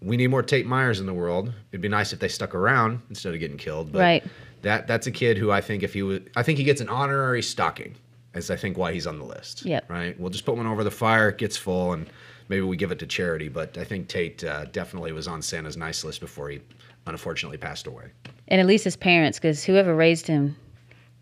we 0.00 0.16
need 0.16 0.28
more 0.28 0.42
Tate 0.42 0.66
Myres 0.66 1.00
in 1.00 1.06
the 1.06 1.14
world. 1.14 1.52
It'd 1.72 1.80
be 1.80 1.88
nice 1.88 2.12
if 2.12 2.20
they 2.20 2.28
stuck 2.28 2.54
around 2.54 3.00
instead 3.08 3.34
of 3.34 3.40
getting 3.40 3.56
killed. 3.58 3.90
But 3.90 3.98
Right. 3.98 4.24
that 4.62 4.86
that's 4.86 5.08
a 5.08 5.10
kid 5.10 5.36
who 5.36 5.50
I 5.50 5.60
think 5.60 5.82
if 5.82 5.94
he 5.94 6.04
was, 6.04 6.20
I 6.36 6.44
think 6.44 6.58
he 6.58 6.64
gets 6.64 6.80
an 6.80 6.88
honorary 6.88 7.42
stocking. 7.42 7.96
Is 8.34 8.50
I 8.52 8.56
think 8.56 8.78
why 8.78 8.92
he's 8.92 9.06
on 9.06 9.18
the 9.18 9.24
list. 9.24 9.64
Yep. 9.64 9.90
Right. 9.90 10.20
We'll 10.20 10.30
just 10.30 10.44
put 10.44 10.56
one 10.56 10.66
over 10.66 10.84
the 10.84 10.92
fire. 10.92 11.30
It 11.30 11.38
gets 11.38 11.56
full, 11.56 11.92
and 11.92 12.08
maybe 12.48 12.62
we 12.62 12.76
give 12.76 12.90
it 12.90 12.98
to 13.00 13.06
charity. 13.06 13.48
But 13.48 13.78
I 13.78 13.84
think 13.84 14.08
Tate 14.08 14.42
uh, 14.44 14.66
definitely 14.66 15.12
was 15.12 15.28
on 15.28 15.42
Santa's 15.42 15.76
nice 15.76 16.04
list 16.04 16.20
before 16.20 16.48
he 16.50 16.60
unfortunately 17.06 17.58
passed 17.58 17.86
away. 17.86 18.10
And 18.48 18.60
at 18.60 18.66
least 18.66 18.84
his 18.84 18.96
parents, 18.96 19.38
because 19.38 19.64
whoever 19.64 19.94
raised 19.94 20.26
him, 20.26 20.56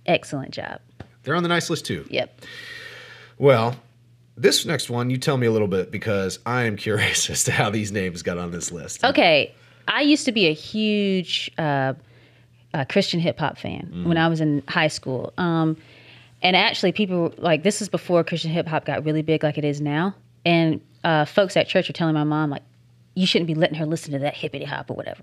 excellent 0.06 0.52
job. 0.52 0.80
They're 1.22 1.34
on 1.34 1.42
the 1.42 1.48
nice 1.48 1.70
list 1.70 1.86
too. 1.86 2.06
Yep. 2.08 2.40
Well, 3.38 3.76
this 4.36 4.64
next 4.64 4.90
one, 4.90 5.10
you 5.10 5.16
tell 5.16 5.36
me 5.36 5.46
a 5.46 5.52
little 5.52 5.68
bit 5.68 5.90
because 5.90 6.38
I 6.46 6.64
am 6.64 6.76
curious 6.76 7.28
as 7.30 7.44
to 7.44 7.52
how 7.52 7.70
these 7.70 7.92
names 7.92 8.22
got 8.22 8.38
on 8.38 8.50
this 8.50 8.70
list. 8.70 9.04
Okay, 9.04 9.54
I 9.88 10.02
used 10.02 10.24
to 10.26 10.32
be 10.32 10.46
a 10.46 10.52
huge 10.52 11.50
uh, 11.58 11.94
uh, 12.74 12.84
Christian 12.88 13.20
hip 13.20 13.38
hop 13.38 13.58
fan 13.58 14.04
when 14.04 14.18
I 14.18 14.28
was 14.28 14.40
in 14.40 14.62
high 14.68 14.88
school. 14.88 15.32
Um, 15.38 15.76
and 16.42 16.54
actually, 16.54 16.92
people 16.92 17.32
like 17.38 17.62
this 17.62 17.80
is 17.80 17.88
before 17.88 18.22
Christian 18.22 18.50
hip 18.50 18.66
hop 18.66 18.84
got 18.84 19.04
really 19.04 19.22
big, 19.22 19.42
like 19.42 19.58
it 19.58 19.64
is 19.64 19.80
now. 19.80 20.14
And 20.44 20.80
uh, 21.06 21.24
folks 21.24 21.56
at 21.56 21.68
church 21.68 21.88
were 21.88 21.92
telling 21.92 22.14
my 22.14 22.24
mom, 22.24 22.50
like, 22.50 22.64
you 23.14 23.26
shouldn't 23.26 23.46
be 23.46 23.54
letting 23.54 23.76
her 23.76 23.86
listen 23.86 24.12
to 24.12 24.18
that 24.18 24.34
hippity 24.34 24.64
hop 24.64 24.90
or 24.90 24.94
whatever. 24.94 25.22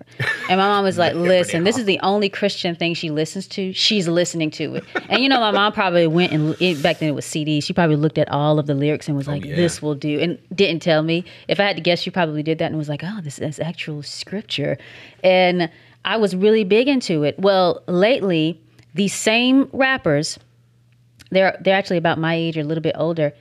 And 0.49 0.57
my 0.59 0.67
mom 0.67 0.83
was 0.83 0.97
like, 1.03 1.13
listen, 1.13 1.63
this 1.65 1.77
is 1.77 1.85
the 1.85 1.99
only 1.99 2.29
Christian 2.29 2.73
thing 2.73 2.95
she 2.95 3.11
listens 3.11 3.47
to. 3.49 3.71
She's 3.73 4.07
listening 4.07 4.49
to 4.51 4.75
it. 4.75 4.83
And 5.09 5.21
you 5.21 5.29
know, 5.29 5.39
my 5.39 5.51
mom 5.51 5.73
probably 5.73 6.07
went 6.07 6.31
and 6.31 6.55
it, 6.59 6.81
back 6.81 6.99
then 6.99 7.09
it 7.09 7.11
was 7.11 7.25
CDs. 7.25 7.63
She 7.63 7.73
probably 7.73 7.97
looked 7.97 8.17
at 8.17 8.29
all 8.29 8.57
of 8.57 8.65
the 8.65 8.73
lyrics 8.73 9.07
and 9.07 9.15
was 9.15 9.27
like, 9.27 9.45
yeah. 9.45 9.55
this 9.55 9.81
will 9.81 9.93
do, 9.93 10.19
and 10.19 10.39
didn't 10.55 10.81
tell 10.81 11.03
me. 11.03 11.23
If 11.47 11.59
I 11.59 11.63
had 11.63 11.75
to 11.75 11.83
guess, 11.83 11.99
she 11.99 12.09
probably 12.09 12.41
did 12.41 12.57
that 12.59 12.67
and 12.67 12.77
was 12.77 12.89
like, 12.89 13.01
oh, 13.03 13.19
this 13.21 13.37
is 13.37 13.59
actual 13.59 14.01
scripture. 14.01 14.77
And 15.23 15.69
I 16.03 16.17
was 16.17 16.35
really 16.35 16.63
big 16.63 16.87
into 16.87 17.23
it. 17.23 17.37
Well, 17.37 17.83
lately, 17.87 18.59
these 18.95 19.13
same 19.13 19.69
rappers, 19.71 20.39
they're 21.29 21.57
they're 21.61 21.77
actually 21.77 21.97
about 21.97 22.17
my 22.17 22.33
age 22.33 22.57
or 22.57 22.61
a 22.61 22.65
little 22.65 22.81
bit 22.81 22.95
older 22.97 23.33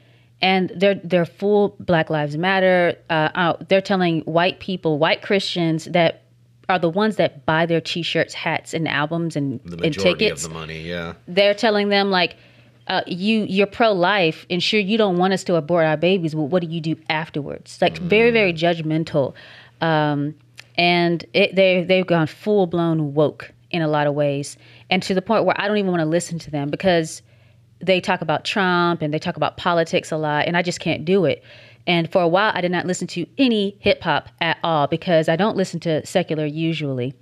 and 0.43 0.71
they're 0.75 0.97
they're 0.97 1.25
full 1.25 1.77
black 1.81 2.11
lives 2.11 2.37
matter 2.37 2.97
uh, 3.09 3.31
uh, 3.35 3.57
they're 3.69 3.81
telling 3.81 4.21
white 4.23 4.61
people 4.61 4.99
white 4.99 5.23
christians 5.23 5.87
that 5.87 6.23
are 6.69 6.79
the 6.79 6.89
ones 6.89 7.17
that 7.17 7.45
buy 7.47 7.67
their 7.67 7.81
t-shirts 7.81 8.35
hats 8.35 8.75
and 8.75 8.89
albums 8.89 9.37
and, 9.37 9.61
The 9.65 9.73
and 9.73 9.81
majority 9.83 10.25
tickets 10.25 10.45
of 10.45 10.51
the 10.51 10.59
money, 10.59 10.81
yeah. 10.81 11.15
they're 11.29 11.55
telling 11.55 11.89
them 11.89 12.11
like 12.11 12.37
uh, 12.89 13.03
you 13.07 13.45
you're 13.49 13.67
pro-life 13.67 14.45
and 14.51 14.63
sure 14.63 14.81
you 14.81 14.99
don't 14.99 15.17
want 15.17 15.33
us 15.33 15.45
to 15.45 15.55
abort 15.55 15.87
our 15.87 15.97
babies 15.97 16.35
but 16.35 16.43
what 16.43 16.63
do 16.63 16.69
you 16.69 16.81
do 16.81 16.97
afterwards? 17.09 17.79
Like 17.81 17.99
very 17.99 18.31
very 18.31 18.53
judgmental. 18.53 19.35
Um, 19.81 20.35
and 20.77 21.25
it, 21.33 21.55
they 21.55 21.85
they've 21.85 22.07
gone 22.07 22.27
full 22.27 22.67
blown 22.67 23.15
woke 23.15 23.53
in 23.71 23.83
a 23.83 23.89
lot 23.89 24.07
of 24.07 24.15
ways. 24.15 24.57
And 24.91 25.03
to 25.05 25.15
the 25.15 25.23
point 25.23 25.45
where 25.45 25.59
I 25.61 25.69
don't 25.69 25.77
even 25.77 25.91
want 25.91 26.01
to 26.01 26.07
listen 26.07 26.39
to 26.41 26.51
them 26.51 26.71
because 26.71 27.23
they 27.83 28.01
talk 28.01 28.21
about 28.21 28.45
Trump 28.45 29.03
and 29.03 29.12
they 29.12 29.19
talk 29.19 29.37
about 29.37 29.57
politics 29.57 30.12
a 30.12 30.17
lot, 30.17 30.47
and 30.47 30.57
I 30.57 30.62
just 30.62 30.81
can't 30.81 31.05
do 31.05 31.25
it. 31.25 31.43
And 31.87 32.11
for 32.11 32.23
a 32.23 32.29
while, 32.29 32.53
I 32.55 32.61
did 32.61 32.71
not 32.71 32.87
listen 32.87 33.07
to 33.09 33.27
any 33.39 33.77
hip 33.81 34.03
hop 34.03 34.29
at 34.41 34.59
all 34.62 34.87
because 34.87 35.29
I 35.29 35.37
don't 35.37 35.57
listen 35.57 35.81
to 35.81 36.07
secular 36.07 36.47
usually, 36.47 37.12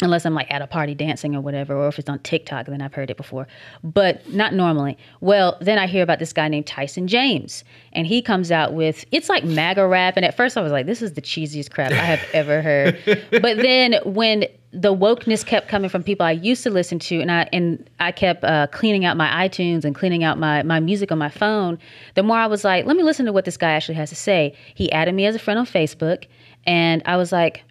unless 0.00 0.24
I'm 0.24 0.34
like 0.34 0.50
at 0.50 0.62
a 0.62 0.66
party 0.66 0.94
dancing 0.94 1.36
or 1.36 1.42
whatever, 1.42 1.76
or 1.76 1.88
if 1.88 1.98
it's 1.98 2.08
on 2.08 2.18
TikTok, 2.20 2.66
then 2.66 2.80
I've 2.80 2.94
heard 2.94 3.10
it 3.10 3.18
before, 3.18 3.46
but 3.84 4.26
not 4.32 4.54
normally. 4.54 4.96
Well, 5.20 5.58
then 5.60 5.78
I 5.78 5.86
hear 5.86 6.02
about 6.02 6.18
this 6.18 6.32
guy 6.32 6.48
named 6.48 6.66
Tyson 6.66 7.08
James, 7.08 7.62
and 7.92 8.06
he 8.06 8.22
comes 8.22 8.50
out 8.50 8.72
with 8.72 9.04
it's 9.10 9.28
like 9.28 9.44
MAGA 9.44 9.86
rap. 9.86 10.16
And 10.16 10.24
at 10.24 10.34
first, 10.34 10.56
I 10.56 10.62
was 10.62 10.72
like, 10.72 10.86
this 10.86 11.02
is 11.02 11.12
the 11.12 11.22
cheesiest 11.22 11.70
crap 11.70 11.92
I 11.92 11.96
have 11.96 12.24
ever 12.32 12.62
heard. 12.62 12.98
but 13.30 13.58
then 13.58 13.96
when 14.04 14.46
the 14.72 14.94
wokeness 14.94 15.44
kept 15.44 15.66
coming 15.68 15.90
from 15.90 16.02
people 16.04 16.24
I 16.24 16.30
used 16.30 16.62
to 16.62 16.70
listen 16.70 16.98
to, 17.00 17.20
and 17.20 17.30
I 17.30 17.48
and 17.52 17.88
I 17.98 18.12
kept 18.12 18.44
uh, 18.44 18.68
cleaning 18.68 19.04
out 19.04 19.16
my 19.16 19.48
iTunes 19.48 19.84
and 19.84 19.94
cleaning 19.94 20.22
out 20.22 20.38
my 20.38 20.62
my 20.62 20.78
music 20.80 21.10
on 21.10 21.18
my 21.18 21.28
phone. 21.28 21.78
The 22.14 22.22
more 22.22 22.36
I 22.36 22.46
was 22.46 22.62
like, 22.64 22.86
let 22.86 22.96
me 22.96 23.02
listen 23.02 23.26
to 23.26 23.32
what 23.32 23.44
this 23.44 23.56
guy 23.56 23.72
actually 23.72 23.96
has 23.96 24.10
to 24.10 24.16
say. 24.16 24.56
He 24.74 24.90
added 24.92 25.14
me 25.14 25.26
as 25.26 25.34
a 25.34 25.38
friend 25.40 25.58
on 25.58 25.66
Facebook, 25.66 26.26
and 26.66 27.02
I 27.04 27.16
was 27.16 27.32
like, 27.32 27.64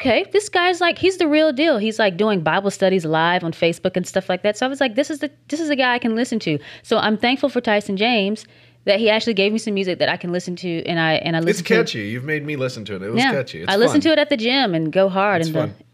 okay, 0.00 0.24
this 0.32 0.48
guy's 0.48 0.80
like 0.80 0.96
he's 0.98 1.18
the 1.18 1.28
real 1.28 1.52
deal. 1.52 1.76
He's 1.78 1.98
like 1.98 2.16
doing 2.16 2.40
Bible 2.42 2.70
studies 2.70 3.04
live 3.04 3.44
on 3.44 3.52
Facebook 3.52 3.96
and 3.96 4.06
stuff 4.06 4.28
like 4.30 4.42
that. 4.44 4.56
So 4.56 4.64
I 4.64 4.68
was 4.70 4.80
like, 4.80 4.94
this 4.94 5.10
is 5.10 5.18
the 5.18 5.30
this 5.48 5.60
is 5.60 5.68
a 5.68 5.76
guy 5.76 5.94
I 5.94 5.98
can 5.98 6.14
listen 6.16 6.38
to. 6.40 6.58
So 6.82 6.96
I'm 6.98 7.18
thankful 7.18 7.50
for 7.50 7.60
Tyson 7.60 7.96
James 7.98 8.46
that 8.86 8.98
he 8.98 9.08
actually 9.08 9.32
gave 9.34 9.50
me 9.52 9.58
some 9.58 9.72
music 9.74 9.98
that 9.98 10.08
I 10.10 10.16
can 10.16 10.30
listen 10.32 10.56
to, 10.56 10.84
and 10.86 10.98
I 10.98 11.14
and 11.14 11.36
I 11.36 11.38
It's 11.40 11.46
listen 11.46 11.64
to. 11.66 11.74
catchy. 11.74 12.08
You've 12.08 12.24
made 12.24 12.46
me 12.46 12.56
listen 12.56 12.84
to 12.86 12.96
it. 12.96 13.02
It 13.02 13.10
was 13.10 13.22
catchy. 13.22 13.60
It's 13.62 13.70
I 13.70 13.76
listen 13.76 14.00
to 14.02 14.10
it 14.12 14.18
at 14.18 14.30
the 14.30 14.36
gym 14.38 14.74
and 14.74 14.90
go 14.92 15.08
hard 15.10 15.40
It's 15.42 15.48
and 15.48 15.56
fun. 15.56 15.68
the 15.78 15.84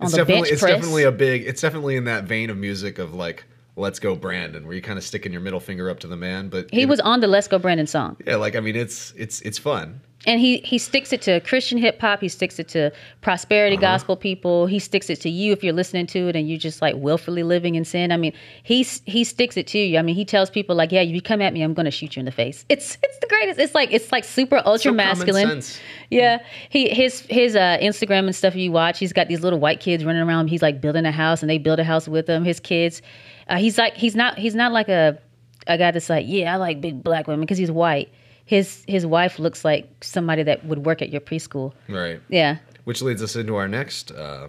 It's 0.00 0.12
the 0.12 0.18
definitely 0.18 0.50
it's 0.50 0.60
press. 0.62 0.74
definitely 0.74 1.02
a 1.04 1.12
big. 1.12 1.44
It's 1.46 1.60
definitely 1.60 1.96
in 1.96 2.04
that 2.04 2.24
vein 2.24 2.50
of 2.50 2.56
music 2.56 2.98
of 2.98 3.14
like 3.14 3.44
"Let's 3.76 3.98
Go 3.98 4.14
Brandon," 4.14 4.66
where 4.66 4.74
you 4.74 4.82
kind 4.82 4.98
of 4.98 5.04
sticking 5.04 5.32
your 5.32 5.40
middle 5.40 5.60
finger 5.60 5.88
up 5.90 6.00
to 6.00 6.06
the 6.06 6.16
man. 6.16 6.48
But 6.48 6.70
he 6.70 6.80
you 6.80 6.86
know- 6.86 6.90
was 6.90 7.00
on 7.00 7.20
the 7.20 7.26
Let's 7.26 7.48
Go 7.48 7.58
Brandon 7.58 7.86
song. 7.86 8.16
yeah, 8.26 8.36
like 8.36 8.56
I 8.56 8.60
mean, 8.60 8.76
it's 8.76 9.12
it's 9.16 9.40
it's 9.42 9.58
fun. 9.58 10.00
And 10.26 10.40
he 10.40 10.58
he 10.58 10.76
sticks 10.78 11.12
it 11.12 11.22
to 11.22 11.40
Christian 11.40 11.78
hip 11.78 12.00
hop. 12.00 12.20
He 12.20 12.28
sticks 12.28 12.58
it 12.58 12.68
to 12.68 12.90
prosperity 13.20 13.76
Uh-huh. 13.76 13.82
gospel 13.94 14.16
people. 14.16 14.66
He 14.66 14.78
sticks 14.78 15.08
it 15.08 15.20
to 15.22 15.30
you 15.30 15.52
if 15.52 15.62
you're 15.64 15.72
listening 15.72 16.06
to 16.08 16.28
it 16.28 16.36
and 16.36 16.48
you're 16.48 16.58
just 16.58 16.82
like 16.82 16.94
willfully 16.96 17.42
living 17.42 17.74
in 17.76 17.84
sin. 17.84 18.12
I 18.12 18.16
mean, 18.16 18.32
he 18.62 18.82
he 18.82 19.24
sticks 19.24 19.56
it 19.56 19.66
to 19.68 19.78
you. 19.78 19.98
I 19.98 20.02
mean, 20.02 20.14
he 20.16 20.24
tells 20.24 20.50
people 20.50 20.74
like, 20.76 20.92
yeah, 20.92 21.00
you 21.02 21.20
come 21.22 21.40
at 21.40 21.52
me, 21.52 21.62
I'm 21.62 21.74
going 21.74 21.84
to 21.86 21.90
shoot 21.90 22.16
you 22.16 22.20
in 22.20 22.26
the 22.26 22.32
face. 22.32 22.64
It's 22.68 22.98
it's 23.02 23.18
the 23.20 23.26
greatest. 23.28 23.58
It's 23.60 23.74
like 23.74 23.92
it's 23.92 24.10
like 24.12 24.24
super 24.24 24.56
ultra 24.64 24.90
So 24.90 24.94
masculine. 24.94 25.62
Yeah, 26.10 26.38
he 26.68 26.88
his 26.88 27.20
his 27.20 27.56
uh, 27.56 27.78
Instagram 27.80 28.26
and 28.26 28.34
stuff. 28.34 28.54
You 28.54 28.72
watch, 28.72 28.98
he's 28.98 29.12
got 29.12 29.28
these 29.28 29.40
little 29.40 29.58
white 29.60 29.80
kids 29.80 30.04
running 30.04 30.22
around. 30.22 30.48
He's 30.48 30.62
like 30.62 30.80
building 30.80 31.06
a 31.06 31.12
house, 31.12 31.42
and 31.42 31.48
they 31.50 31.58
build 31.58 31.78
a 31.78 31.84
house 31.84 32.08
with 32.08 32.28
him. 32.28 32.44
His 32.44 32.60
kids. 32.60 33.00
Uh, 33.48 33.56
he's 33.58 33.78
like 33.78 33.94
he's 33.94 34.16
not 34.16 34.36
he's 34.38 34.54
not 34.56 34.72
like 34.72 34.88
a 34.88 35.18
a 35.68 35.78
guy 35.78 35.90
that's 35.90 36.10
like 36.10 36.26
yeah 36.28 36.52
I 36.52 36.56
like 36.56 36.80
big 36.80 37.02
black 37.02 37.26
women 37.26 37.40
because 37.42 37.58
he's 37.58 37.70
white. 37.70 38.08
His 38.46 38.84
his 38.88 39.04
wife 39.04 39.38
looks 39.38 39.64
like 39.64 39.88
somebody 40.02 40.42
that 40.44 40.64
would 40.64 40.86
work 40.86 41.02
at 41.02 41.10
your 41.10 41.20
preschool. 41.20 41.72
Right. 41.88 42.20
Yeah. 42.28 42.56
Which 42.84 43.02
leads 43.02 43.22
us 43.22 43.36
into 43.36 43.56
our 43.56 43.66
next 43.68 44.12
uh, 44.12 44.46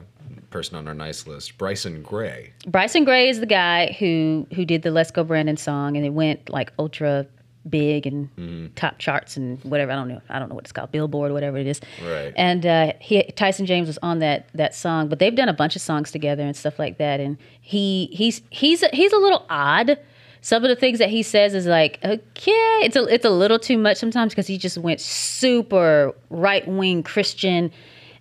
person 0.52 0.78
on 0.78 0.88
our 0.88 0.94
nice 0.94 1.26
list, 1.28 1.58
Bryson 1.58 2.04
Gray. 2.04 2.54
Bryson 2.68 3.04
Gray 3.04 3.28
is 3.30 3.40
the 3.40 3.46
guy 3.48 3.92
who 4.00 4.46
who 4.54 4.64
did 4.66 4.84
the 4.84 4.92
Let's 4.92 5.10
Go 5.12 5.24
Brandon 5.24 5.58
song, 5.58 5.98
and 5.98 6.06
it 6.06 6.12
went 6.12 6.48
like 6.50 6.72
ultra 6.80 7.26
big 7.68 8.06
and 8.08 8.30
Mm-hmm. 8.38 8.68
top 8.76 8.98
charts 8.98 9.36
and 9.36 9.60
whatever. 9.66 9.92
I 9.92 9.96
don't 9.96 10.08
know. 10.08 10.22
I 10.30 10.40
don't 10.40 10.48
know 10.48 10.56
what 10.56 10.64
it's 10.64 10.72
called, 10.72 10.92
Billboard, 10.92 11.34
whatever 11.34 11.58
it 11.58 11.68
is. 11.68 11.82
Right. 12.06 12.32
And 12.38 12.66
uh, 12.66 12.94
he 13.02 13.24
Tyson 13.36 13.66
James 13.66 13.88
was 13.88 13.98
on 14.04 14.20
that 14.20 14.48
that 14.54 14.76
song, 14.76 15.08
but 15.10 15.18
they've 15.20 15.36
done 15.36 15.50
a 15.50 15.54
bunch 15.54 15.76
of 15.76 15.82
songs 15.82 16.12
together 16.12 16.44
and 16.44 16.56
stuff 16.56 16.78
like 16.78 17.00
that. 17.00 17.20
And 17.20 17.38
he 17.60 18.10
he's 18.14 18.42
he's 18.52 18.84
he's 18.94 19.12
a 19.12 19.18
little 19.18 19.46
odd. 19.50 19.98
Some 20.48 20.64
of 20.64 20.70
the 20.70 20.78
things 20.78 21.00
that 21.00 21.10
he 21.10 21.24
says 21.24 21.54
is 21.54 21.66
like, 21.66 22.00
okay, 22.06 22.80
it's 22.82 22.96
a 22.96 23.04
it's 23.14 23.26
a 23.26 23.30
little 23.30 23.60
too 23.60 23.78
much 23.78 23.98
sometimes 23.98 24.32
because 24.32 24.48
he 24.48 24.58
just 24.58 24.78
went 24.78 25.02
super 25.02 26.16
right 26.30 26.66
wing 26.66 27.04
Christian. 27.04 27.70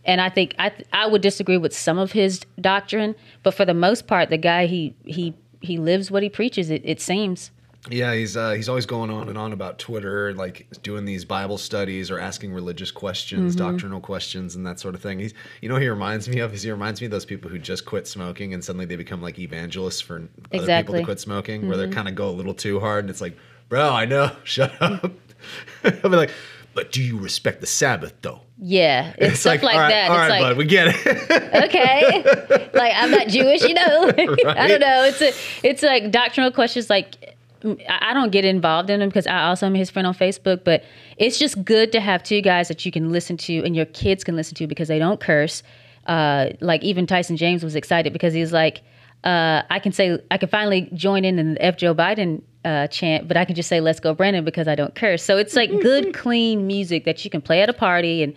And 0.04 0.20
I 0.20 0.28
think 0.28 0.56
I 0.58 0.72
I 0.92 1.06
would 1.06 1.22
disagree 1.22 1.56
with 1.56 1.72
some 1.72 1.98
of 1.98 2.10
his 2.10 2.40
doctrine, 2.60 3.14
but 3.44 3.54
for 3.54 3.64
the 3.64 3.74
most 3.74 4.08
part, 4.08 4.30
the 4.30 4.38
guy 4.38 4.66
he 4.66 4.92
he 5.04 5.34
he 5.60 5.78
lives 5.78 6.10
what 6.10 6.24
he 6.24 6.28
preaches. 6.28 6.68
It 6.68 6.82
it 6.84 7.00
seems. 7.00 7.52
Yeah, 7.90 8.14
he's 8.14 8.36
uh, 8.36 8.52
he's 8.52 8.68
always 8.68 8.84
going 8.86 9.10
on 9.10 9.28
and 9.28 9.38
on 9.38 9.52
about 9.52 9.78
Twitter, 9.78 10.34
like 10.34 10.66
doing 10.82 11.04
these 11.04 11.24
Bible 11.24 11.56
studies 11.58 12.10
or 12.10 12.18
asking 12.18 12.52
religious 12.52 12.90
questions, 12.90 13.54
Mm-hmm. 13.54 13.64
doctrinal 13.70 14.00
questions, 14.00 14.56
and 14.56 14.66
that 14.66 14.80
sort 14.80 14.94
of 14.94 15.00
thing. 15.02 15.18
He's, 15.20 15.34
you 15.62 15.68
know, 15.68 15.76
he 15.76 15.88
reminds 15.88 16.28
me 16.28 16.40
of 16.40 16.52
is 16.52 16.62
he 16.62 16.70
reminds 16.70 17.00
me 17.00 17.04
of 17.06 17.10
those 17.12 17.24
people 17.24 17.50
who 17.50 17.58
just 17.58 17.86
quit 17.86 18.08
smoking 18.08 18.54
and 18.54 18.64
suddenly 18.64 18.86
they 18.86 18.96
become 18.96 19.22
like 19.22 19.38
evangelists 19.38 20.00
for 20.00 20.16
other 20.16 20.26
people 20.48 20.64
Mm-hmm. 20.66 20.96
to 20.96 21.02
quit 21.04 21.20
smoking, 21.20 21.68
where 21.68 21.76
they 21.76 21.88
kind 21.88 22.08
of 22.08 22.14
go 22.14 22.28
a 22.28 22.32
little 22.32 22.54
too 22.54 22.80
hard, 22.80 23.04
and 23.04 23.10
it's 23.10 23.20
like, 23.20 23.36
bro, 23.68 23.90
I 23.90 24.04
know, 24.04 24.30
shut 24.44 24.72
up. 24.82 25.12
I'll 25.84 25.92
be 26.10 26.16
like, 26.16 26.30
but 26.74 26.90
do 26.92 27.00
you 27.02 27.18
respect 27.18 27.60
the 27.60 27.66
Sabbath 27.66 28.14
though? 28.20 28.40
Yeah, 28.58 29.14
it's, 29.18 29.40
stuff 29.40 29.62
like, 29.62 29.74
all 29.74 29.80
right, 29.80 29.88
that. 29.90 30.10
All 30.10 30.16
right, 30.16 30.24
it's 30.24 30.30
like 30.30 30.40
bud, 30.42 30.56
we 30.56 30.64
get 30.64 30.88
it. 30.88 31.64
okay, 31.64 32.70
like 32.74 32.92
I'm 32.96 33.10
not 33.10 33.28
Jewish, 33.28 33.62
you 33.62 33.74
know. 33.74 34.12
I 34.48 34.66
don't 34.66 34.80
know. 34.80 35.04
It's 35.04 35.22
a, 35.22 35.32
it's 35.62 35.82
like 35.82 36.10
doctrinal 36.10 36.50
questions. 36.50 36.90
Like 36.90 37.12
mm, 37.20 37.32
I 37.66 38.10
I 38.10 38.14
don't 38.14 38.30
get 38.30 38.44
involved 38.44 38.88
in 38.90 39.00
them 39.00 39.08
because 39.08 39.26
I 39.26 39.44
also 39.44 39.66
am 39.66 39.74
his 39.74 39.90
friend 39.90 40.06
on 40.06 40.14
Facebook. 40.14 40.64
But 40.64 40.84
it's 41.16 41.38
just 41.38 41.64
good 41.64 41.92
to 41.92 42.00
have 42.00 42.22
two 42.22 42.40
guys 42.40 42.68
that 42.68 42.84
you 42.86 42.92
can 42.92 43.10
listen 43.10 43.36
to 43.38 43.64
and 43.64 43.74
your 43.74 43.86
kids 43.86 44.24
can 44.24 44.36
listen 44.36 44.54
to 44.56 44.66
because 44.66 44.88
they 44.88 44.98
don't 44.98 45.20
curse. 45.20 45.62
Uh, 46.06 46.50
like 46.60 46.82
even 46.82 47.06
Tyson 47.06 47.36
James 47.36 47.64
was 47.64 47.74
excited 47.74 48.12
because 48.12 48.32
he 48.32 48.40
was 48.40 48.52
like, 48.52 48.82
uh, 49.24 49.62
I 49.70 49.80
can 49.80 49.92
say 49.92 50.18
I 50.30 50.38
can 50.38 50.48
finally 50.48 50.88
join 50.94 51.24
in 51.24 51.38
in 51.38 51.54
the 51.54 51.62
F 51.62 51.76
Joe 51.76 51.94
Biden 51.94 52.42
uh, 52.64 52.86
chant, 52.88 53.28
but 53.28 53.36
I 53.36 53.44
can 53.44 53.54
just 53.54 53.68
say 53.68 53.80
"Let's 53.80 54.00
go 54.00 54.14
Brandon" 54.14 54.44
because 54.44 54.68
I 54.68 54.74
don't 54.74 54.94
curse. 54.94 55.22
So 55.22 55.36
it's 55.36 55.56
like 55.56 55.70
good, 55.70 56.14
clean 56.14 56.66
music 56.66 57.04
that 57.04 57.24
you 57.24 57.30
can 57.30 57.40
play 57.40 57.60
at 57.62 57.68
a 57.68 57.72
party 57.72 58.22
and 58.22 58.34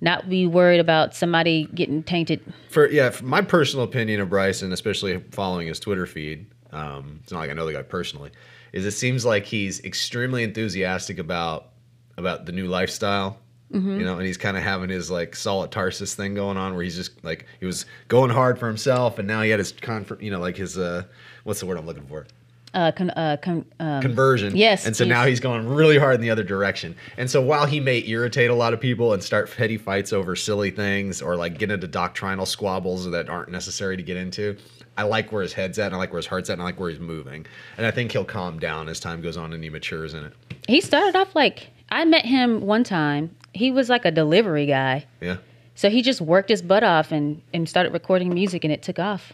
not 0.00 0.28
be 0.28 0.46
worried 0.46 0.80
about 0.80 1.14
somebody 1.14 1.68
getting 1.74 2.02
tainted. 2.02 2.40
for 2.70 2.88
yeah, 2.88 3.10
for 3.10 3.24
my 3.24 3.42
personal 3.42 3.84
opinion 3.84 4.20
of 4.20 4.30
Bryson, 4.30 4.72
especially 4.72 5.22
following 5.30 5.66
his 5.66 5.78
Twitter 5.78 6.06
feed, 6.06 6.46
um, 6.72 7.20
it's 7.22 7.32
not 7.32 7.40
like 7.40 7.50
I 7.50 7.52
know 7.52 7.66
the 7.66 7.72
guy 7.72 7.82
personally, 7.82 8.30
is 8.72 8.86
it 8.86 8.92
seems 8.92 9.24
like 9.24 9.46
he's 9.46 9.82
extremely 9.84 10.42
enthusiastic 10.42 11.18
about 11.18 11.68
about 12.16 12.46
the 12.46 12.52
new 12.52 12.66
lifestyle. 12.66 13.38
Mm-hmm. 13.72 14.00
You 14.00 14.04
know, 14.04 14.16
and 14.16 14.26
he's 14.26 14.36
kind 14.36 14.56
of 14.56 14.64
having 14.64 14.90
his 14.90 15.10
like 15.12 15.36
Saul 15.36 15.62
of 15.62 15.70
Tarsus 15.70 16.14
thing 16.14 16.34
going 16.34 16.56
on, 16.56 16.74
where 16.74 16.82
he's 16.82 16.96
just 16.96 17.22
like 17.24 17.46
he 17.60 17.66
was 17.66 17.86
going 18.08 18.30
hard 18.30 18.58
for 18.58 18.66
himself, 18.66 19.18
and 19.18 19.28
now 19.28 19.42
he 19.42 19.50
had 19.50 19.60
his 19.60 19.70
con, 19.72 20.04
you 20.20 20.30
know, 20.30 20.40
like 20.40 20.56
his 20.56 20.76
uh, 20.76 21.04
what's 21.44 21.60
the 21.60 21.66
word 21.66 21.78
I'm 21.78 21.86
looking 21.86 22.06
for? 22.06 22.26
Uh, 22.72 22.92
con, 22.92 23.10
uh, 23.10 23.36
con, 23.42 23.64
um, 23.80 24.00
conversion. 24.00 24.56
Yes, 24.56 24.86
And 24.86 24.94
so 24.94 25.02
yes. 25.02 25.08
now 25.08 25.26
he's 25.26 25.40
going 25.40 25.66
really 25.66 25.98
hard 25.98 26.14
in 26.14 26.20
the 26.20 26.30
other 26.30 26.44
direction. 26.44 26.94
And 27.16 27.28
so 27.28 27.42
while 27.42 27.66
he 27.66 27.80
may 27.80 28.04
irritate 28.06 28.48
a 28.48 28.54
lot 28.54 28.72
of 28.72 28.80
people 28.80 29.12
and 29.12 29.20
start 29.22 29.50
petty 29.50 29.76
fights 29.76 30.12
over 30.12 30.36
silly 30.36 30.70
things 30.70 31.20
or 31.20 31.34
like 31.34 31.58
get 31.58 31.72
into 31.72 31.88
doctrinal 31.88 32.46
squabbles 32.46 33.10
that 33.10 33.28
aren't 33.28 33.50
necessary 33.50 33.96
to 33.96 34.04
get 34.04 34.16
into, 34.16 34.56
I 34.96 35.02
like 35.02 35.32
where 35.32 35.42
his 35.42 35.52
head's 35.52 35.80
at 35.80 35.86
and 35.86 35.96
I 35.96 35.98
like 35.98 36.12
where 36.12 36.18
his 36.18 36.26
heart's 36.26 36.48
at 36.48 36.54
and 36.54 36.62
I 36.62 36.66
like 36.66 36.78
where 36.78 36.90
he's 36.90 37.00
moving. 37.00 37.44
And 37.76 37.86
I 37.86 37.90
think 37.90 38.12
he'll 38.12 38.24
calm 38.24 38.60
down 38.60 38.88
as 38.88 39.00
time 39.00 39.20
goes 39.20 39.36
on 39.36 39.52
and 39.52 39.64
he 39.64 39.70
matures 39.70 40.14
in 40.14 40.24
it. 40.24 40.32
he 40.68 40.80
started 40.80 41.16
off 41.18 41.34
like 41.34 41.70
I 41.90 42.04
met 42.04 42.24
him 42.24 42.60
one 42.60 42.84
time. 42.84 43.34
He 43.52 43.72
was 43.72 43.88
like 43.88 44.04
a 44.04 44.12
delivery 44.12 44.66
guy. 44.66 45.06
Yeah. 45.20 45.38
So 45.74 45.90
he 45.90 46.02
just 46.02 46.20
worked 46.20 46.50
his 46.50 46.62
butt 46.62 46.84
off 46.84 47.10
and, 47.10 47.42
and 47.52 47.68
started 47.68 47.92
recording 47.92 48.32
music 48.32 48.62
and 48.62 48.72
it 48.72 48.82
took 48.82 48.98
off. 49.00 49.32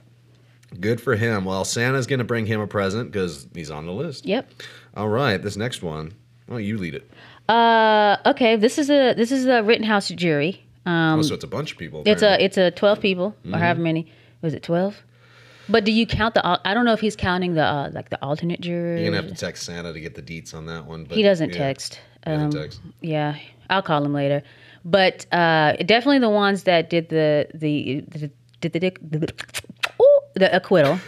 Good 0.76 1.00
for 1.00 1.16
him. 1.16 1.44
Well, 1.44 1.64
Santa's 1.64 2.06
going 2.06 2.18
to 2.18 2.24
bring 2.24 2.46
him 2.46 2.60
a 2.60 2.66
present 2.66 3.10
because 3.10 3.46
he's 3.54 3.70
on 3.70 3.86
the 3.86 3.92
list. 3.92 4.26
Yep. 4.26 4.50
All 4.96 5.08
right. 5.08 5.40
This 5.42 5.56
next 5.56 5.82
one. 5.82 6.12
Oh, 6.48 6.56
you 6.58 6.78
lead 6.78 6.94
it. 6.94 7.10
Uh, 7.48 8.16
okay. 8.26 8.56
This 8.56 8.78
is 8.78 8.90
a 8.90 9.14
this 9.14 9.30
is 9.32 9.46
a 9.46 9.62
Rittenhouse 9.62 10.08
jury. 10.10 10.64
oh, 10.86 11.22
so 11.22 11.34
it's 11.34 11.44
a 11.44 11.48
bunch 11.48 11.72
of 11.72 11.78
people. 11.78 12.02
It's 12.06 12.22
apparently. 12.22 12.44
a 12.44 12.46
it's 12.46 12.56
a 12.58 12.70
twelve 12.72 13.00
people 13.00 13.34
Mm-hmm. 13.44 13.54
or 13.54 13.58
however 13.58 13.80
many. 13.80 14.12
Was 14.42 14.54
it 14.54 14.62
twelve? 14.62 14.96
But 15.68 15.84
do 15.84 15.90
you 15.90 16.06
count 16.06 16.34
the? 16.34 16.60
I 16.64 16.74
don't 16.74 16.84
know 16.84 16.92
if 16.92 17.00
he's 17.00 17.16
counting 17.16 17.54
the 17.54 17.64
uh, 17.64 17.90
like 17.92 18.10
the 18.10 18.22
alternate 18.22 18.60
jurors. 18.60 19.00
You're 19.00 19.10
gonna 19.10 19.22
have 19.22 19.32
to 19.32 19.38
text 19.38 19.64
Santa 19.64 19.92
to 19.92 19.98
get 20.00 20.14
the 20.14 20.22
deets 20.22 20.54
on 20.54 20.66
that 20.66 20.86
one. 20.86 21.04
But 21.04 21.16
he 21.16 21.22
doesn't 21.24 21.50
yeah, 21.54 21.58
text. 21.58 22.00
he 22.24 22.30
doesn't 22.30 22.54
Um, 22.54 22.62
text. 22.62 22.80
Yeah, 23.00 23.36
I'll 23.68 23.82
call 23.82 24.04
him 24.04 24.12
later. 24.12 24.42
But 24.84 25.26
uh, 25.32 25.72
definitely 25.84 26.20
the 26.20 26.28
ones 26.30 26.62
that 26.64 26.88
did 26.90 27.08
the 27.08 27.48
the 27.52 28.04
the 28.12 28.30
did 28.60 28.72
the, 28.74 28.80
the, 29.18 29.32
the 30.36 30.54
acquittal. 30.54 31.00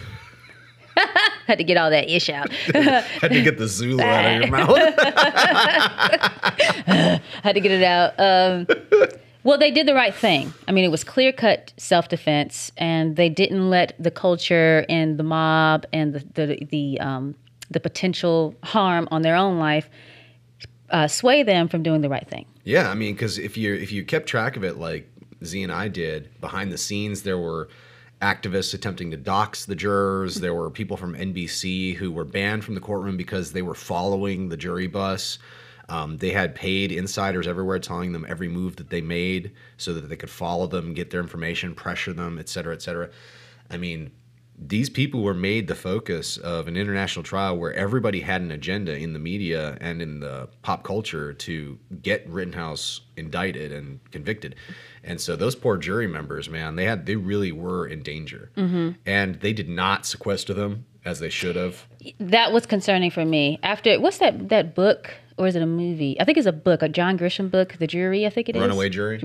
Had 1.47 1.59
to 1.59 1.65
get 1.65 1.77
all 1.77 1.91
that 1.91 2.11
ish 2.11 2.29
out. 2.29 2.51
Had 2.53 3.31
to 3.31 3.43
get 3.43 3.59
the 3.59 3.69
Zulu 3.69 4.03
out 4.03 4.25
of 4.25 4.43
your 4.43 4.51
mouth. 4.51 4.77
Had 7.43 7.53
to 7.53 7.61
get 7.61 7.71
it 7.71 7.85
out. 7.85 8.19
Um, 8.19 8.67
well, 9.45 9.59
they 9.59 9.71
did 9.71 9.87
the 9.87 9.95
right 9.95 10.15
thing. 10.15 10.53
I 10.67 10.73
mean, 10.73 10.85
it 10.85 10.91
was 10.91 11.05
clear 11.05 11.33
cut 11.33 11.73
self 11.77 12.09
defense, 12.09 12.73
and 12.77 13.17
they 13.17 13.29
didn't 13.29 13.71
let 13.71 13.95
the 13.99 14.11
culture 14.11 14.85
and 14.89 15.19
the 15.19 15.23
mob 15.23 15.87
and 15.93 16.15
the 16.15 16.25
the 16.35 16.67
the, 16.71 17.01
um, 17.01 17.35
the 17.71 17.81
potential 17.81 18.55
harm 18.65 19.09
on 19.11 19.23
their 19.23 19.37
own 19.37 19.59
life 19.59 19.89
uh, 20.91 21.07
sway 21.07 21.43
them 21.43 21.69
from 21.69 21.83
doing 21.83 22.01
the 22.01 22.09
right 22.09 22.29
thing. 22.29 22.47
Yeah, 22.65 22.91
I 22.91 22.95
mean, 22.95 23.15
because 23.15 23.39
if 23.39 23.57
you 23.57 23.75
if 23.75 23.93
you 23.93 24.05
kept 24.05 24.27
track 24.27 24.57
of 24.57 24.65
it, 24.65 24.79
like 24.79 25.11
Z 25.45 25.63
and 25.63 25.73
I 25.73 25.89
did, 25.89 26.41
behind 26.41 26.73
the 26.73 26.79
scenes 26.79 27.23
there 27.23 27.39
were 27.39 27.69
activists 28.21 28.75
attempting 28.75 29.11
to 29.11 29.17
dox 29.17 29.65
the 29.65 29.77
jurors. 29.77 30.37
There 30.37 30.55
were 30.55 30.71
people 30.71 30.97
from 30.97 31.15
NBC 31.15 31.95
who 31.95 32.11
were 32.11 32.25
banned 32.25 32.65
from 32.65 32.75
the 32.75 32.81
courtroom 32.81 33.17
because 33.17 33.53
they 33.53 33.63
were 33.63 33.75
following 33.75 34.49
the 34.49 34.57
jury 34.57 34.87
bus. 34.87 35.39
Um, 35.89 36.19
they 36.19 36.31
had 36.31 36.55
paid 36.55 36.93
insiders 36.93 37.47
everywhere 37.47 37.79
telling 37.79 38.13
them 38.13 38.27
every 38.29 38.49
move 38.49 38.77
that 38.77 38.91
they 38.91 39.01
made 39.01 39.53
so 39.79 39.95
that 39.95 40.09
they 40.09 40.17
could 40.17 40.31
follow 40.31 40.67
them, 40.67 40.93
get 40.93 41.11
their 41.11 41.21
information, 41.21 41.75
pressure 41.75 42.13
them, 42.13 42.39
et 42.39 42.49
cetera, 42.49 42.75
et 42.75 42.83
cetera. 42.83 43.09
I 43.71 43.79
mean, 43.79 44.11
these 44.61 44.91
people 44.91 45.23
were 45.23 45.35
made 45.35 45.69
the 45.69 45.75
focus 45.75 46.37
of 46.37 46.67
an 46.67 46.77
international 46.77 47.23
trial 47.23 47.57
where 47.57 47.73
everybody 47.75 48.21
had 48.21 48.41
an 48.41 48.51
agenda 48.51 48.97
in 48.97 49.13
the 49.13 49.19
media 49.19 49.79
and 49.81 50.03
in 50.03 50.21
the 50.21 50.49
pop 50.63 50.83
culture 50.83 51.33
to 51.33 51.79
get 52.03 52.29
Rittenhouse 52.29 53.03
indicted 53.17 53.73
and 53.73 54.01
convicted. 54.11 54.57
And 55.05 55.21
so 55.21 55.37
those 55.37 55.55
poor 55.55 55.77
jury 55.77 56.09
members, 56.09 56.51
man, 56.51 56.77
they 56.77 56.85
had 56.85 57.07
they 57.07 57.17
really 57.17 57.53
were 57.53 57.87
in 57.87 58.03
danger. 58.03 58.51
Mm-hmm. 58.57 58.91
And 59.07 59.37
they 59.37 59.53
did 59.53 59.69
not 59.69 60.07
sequester 60.07 60.55
them 60.55 60.87
as 61.05 61.21
they 61.21 61.31
should 61.31 61.57
have. 61.57 61.87
That 62.19 62.53
was 62.53 62.67
concerning 62.67 63.11
for 63.11 63.25
me. 63.25 63.61
After 63.63 64.01
what's 64.01 64.19
that 64.19 64.49
that 64.49 64.75
book 64.75 65.15
or 65.39 65.47
is 65.47 65.57
it 65.57 65.63
a 65.63 65.67
movie? 65.67 66.21
I 66.21 66.25
think 66.25 66.39
it's 66.39 66.47
a 66.47 66.53
book, 66.53 66.83
a 66.83 66.89
John 66.89 67.19
Grisham 67.19 67.51
book, 67.51 67.77
The 67.79 67.87
Jury. 67.87 68.27
I 68.27 68.31
think 68.31 68.49
it 68.49 68.57
is 68.57 68.61
Runaway 68.61 68.89
Jury? 68.89 69.21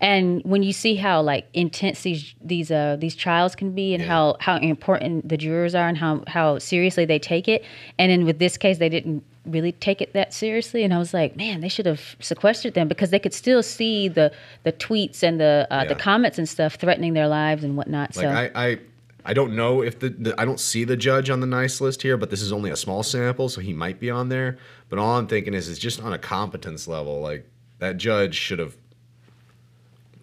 And 0.00 0.42
when 0.44 0.62
you 0.62 0.72
see 0.72 0.96
how 0.96 1.20
like 1.22 1.46
intense 1.54 2.02
these 2.02 2.34
these 2.42 2.70
uh 2.70 2.96
these 2.98 3.14
trials 3.14 3.54
can 3.54 3.72
be, 3.74 3.94
and 3.94 4.02
Yeah. 4.02 4.08
how 4.08 4.36
how 4.40 4.56
important 4.56 5.28
the 5.28 5.36
jurors 5.36 5.74
are, 5.74 5.88
and 5.88 5.98
how 5.98 6.24
how 6.26 6.58
seriously 6.58 7.04
they 7.04 7.18
take 7.18 7.48
it, 7.48 7.64
and 7.98 8.10
then 8.10 8.24
with 8.24 8.38
this 8.38 8.56
case, 8.56 8.78
they 8.78 8.88
didn't 8.88 9.22
really 9.46 9.72
take 9.72 10.02
it 10.02 10.12
that 10.12 10.34
seriously 10.34 10.84
and 10.84 10.92
i 10.92 10.98
was 10.98 11.14
like 11.14 11.34
man 11.34 11.62
they 11.62 11.70
should 11.70 11.86
have 11.86 12.16
sequestered 12.20 12.74
them 12.74 12.86
because 12.86 13.08
they 13.08 13.18
could 13.18 13.32
still 13.32 13.62
see 13.62 14.06
the 14.06 14.30
the 14.64 14.72
tweets 14.74 15.22
and 15.22 15.40
the 15.40 15.66
uh, 15.70 15.86
the 15.86 15.94
comments 15.94 16.36
and 16.36 16.46
stuff 16.46 16.74
threatening 16.74 17.14
their 17.14 17.28
lives 17.28 17.64
and 17.64 17.74
whatnot 17.74 18.14
Like 18.14 18.24
so 18.24 18.28
I, 18.30 18.50
I 18.54 18.78
I 19.28 19.34
don't 19.34 19.54
know 19.54 19.82
if 19.82 19.98
the, 19.98 20.08
the 20.08 20.40
I 20.40 20.46
don't 20.46 20.58
see 20.58 20.84
the 20.84 20.96
judge 20.96 21.28
on 21.28 21.40
the 21.40 21.46
nice 21.46 21.82
list 21.82 22.00
here, 22.00 22.16
but 22.16 22.30
this 22.30 22.40
is 22.40 22.50
only 22.50 22.70
a 22.70 22.76
small 22.76 23.02
sample, 23.02 23.50
so 23.50 23.60
he 23.60 23.74
might 23.74 24.00
be 24.00 24.08
on 24.08 24.30
there. 24.30 24.56
But 24.88 24.98
all 24.98 25.18
I'm 25.18 25.26
thinking 25.26 25.52
is, 25.52 25.68
is 25.68 25.78
just 25.78 26.00
on 26.02 26.14
a 26.14 26.18
competence 26.18 26.88
level, 26.88 27.20
like 27.20 27.46
that 27.78 27.98
judge 27.98 28.34
should 28.34 28.58
have 28.58 28.74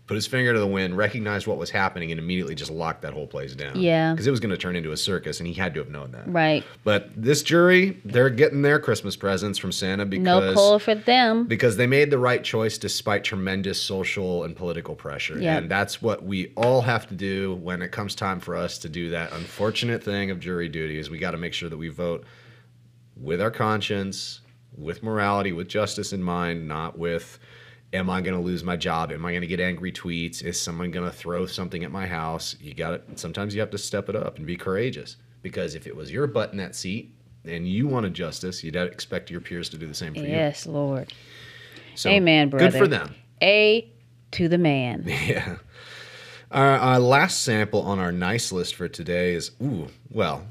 put 0.08 0.14
his 0.14 0.28
finger 0.28 0.54
to 0.54 0.60
the 0.60 0.68
wind, 0.68 0.96
recognized 0.96 1.48
what 1.48 1.58
was 1.58 1.72
happening, 1.72 2.12
and 2.12 2.20
immediately 2.20 2.54
just 2.54 2.70
locked 2.70 3.02
that 3.02 3.14
whole 3.14 3.26
place 3.26 3.56
down. 3.56 3.80
Yeah. 3.80 4.14
because 4.14 4.28
it 4.28 4.32
was 4.32 4.40
going 4.40 4.52
to 4.52 4.58
turn 4.58 4.76
into 4.76 4.92
a 4.92 4.98
circus, 4.98 5.40
and 5.40 5.48
he 5.48 5.54
had 5.54 5.74
to 5.74 5.80
have 5.80 5.90
known 5.90 6.12
that. 6.12 6.32
right 6.32 6.64
But 6.84 7.10
this 7.16 7.42
jury, 7.42 8.00
they're 8.06 8.30
getting 8.30 8.62
their 8.62 8.80
Christmas 8.80 9.16
presents 9.16 9.58
from 9.58 9.72
Santa 9.72 10.06
because 10.06 10.24
no 10.24 10.54
coal 10.54 10.80
for 10.80 10.94
them 10.94 11.46
because 11.46 11.78
they 11.78 11.88
made 11.88 12.12
the 12.12 12.20
right 12.20 12.44
choice 12.44 12.78
despite 12.78 13.24
tremendous 13.24 13.82
social 13.82 14.44
and 14.44 14.56
political 14.56 14.96
pressure. 14.96 15.40
Yeah. 15.40 15.58
And 15.58 15.70
that's 15.72 16.02
what 16.02 16.24
we 16.24 16.54
all 16.56 16.82
have 16.82 17.08
to 17.08 17.16
do 17.16 17.56
when 17.56 17.82
it 17.82 17.92
comes 17.92 18.14
time 18.14 18.40
for 18.40 18.56
us 18.56 18.78
to 18.80 18.90
do 18.90 19.10
that 19.10 19.32
unfortunate 19.34 20.04
thing 20.04 20.30
of 20.30 20.40
jury 20.40 20.70
duty 20.70 21.00
is 21.00 21.10
we 21.10 21.18
got 21.18 21.32
to 21.32 21.38
make 21.38 21.54
sure 21.54 21.70
that 21.70 21.78
we 21.78 21.90
vote 21.90 22.26
with 23.18 23.42
our 23.42 23.52
conscience, 23.52 24.42
with 24.78 25.02
morality, 25.02 25.52
with 25.52 25.68
justice 25.68 26.14
in 26.14 26.22
mind, 26.22 26.68
not 26.68 27.00
with 27.00 27.40
am 27.96 28.10
I 28.10 28.22
going 28.22 28.38
to 28.38 28.44
lose 28.44 28.64
my 28.64 28.76
job? 28.76 29.12
Am 29.12 29.26
I 29.26 29.32
going 29.32 29.42
to 29.42 29.48
get 29.48 29.60
angry 29.60 29.92
tweets? 29.92 30.44
Is 30.44 30.60
someone 30.60 30.92
going 30.92 31.10
to 31.10 31.16
throw 31.16 31.46
something 31.46 31.84
at 31.84 31.92
my 31.92 32.06
house? 32.06 32.56
You 32.60 32.74
got 32.74 32.94
it. 32.94 33.20
sometimes 33.20 33.54
you 33.56 33.62
have 33.62 33.72
to 33.72 33.78
step 33.78 34.10
it 34.10 34.16
up 34.16 34.38
and 34.38 34.46
be 34.46 34.56
courageous 34.58 35.18
because 35.42 35.76
if 35.76 35.88
it 35.88 35.96
was 35.96 36.12
your 36.12 36.28
butt 36.28 36.52
in 36.52 36.58
that 36.58 36.76
seat 36.76 37.14
and 37.46 37.68
you 37.68 37.88
wanted 37.88 38.14
justice, 38.14 38.64
you'd 38.64 38.76
expect 38.76 39.30
your 39.32 39.42
peers 39.42 39.70
to 39.70 39.78
do 39.78 39.88
the 39.88 39.94
same 39.94 40.14
for 40.14 40.20
you. 40.22 40.28
yes 40.28 40.66
lord 40.66 41.14
So, 41.96 42.10
Amen, 42.10 42.50
Good 42.50 42.74
for 42.74 42.88
them. 42.88 43.16
A 43.42 43.90
to 44.32 44.48
the 44.48 44.58
man. 44.58 45.06
Yeah. 45.08 45.58
Our, 46.52 46.78
our 46.78 47.00
last 47.00 47.42
sample 47.44 47.82
on 47.82 48.00
our 48.00 48.12
nice 48.12 48.52
list 48.52 48.76
for 48.76 48.88
today 48.88 49.34
is 49.34 49.52
ooh, 49.62 49.88
well, 50.12 50.46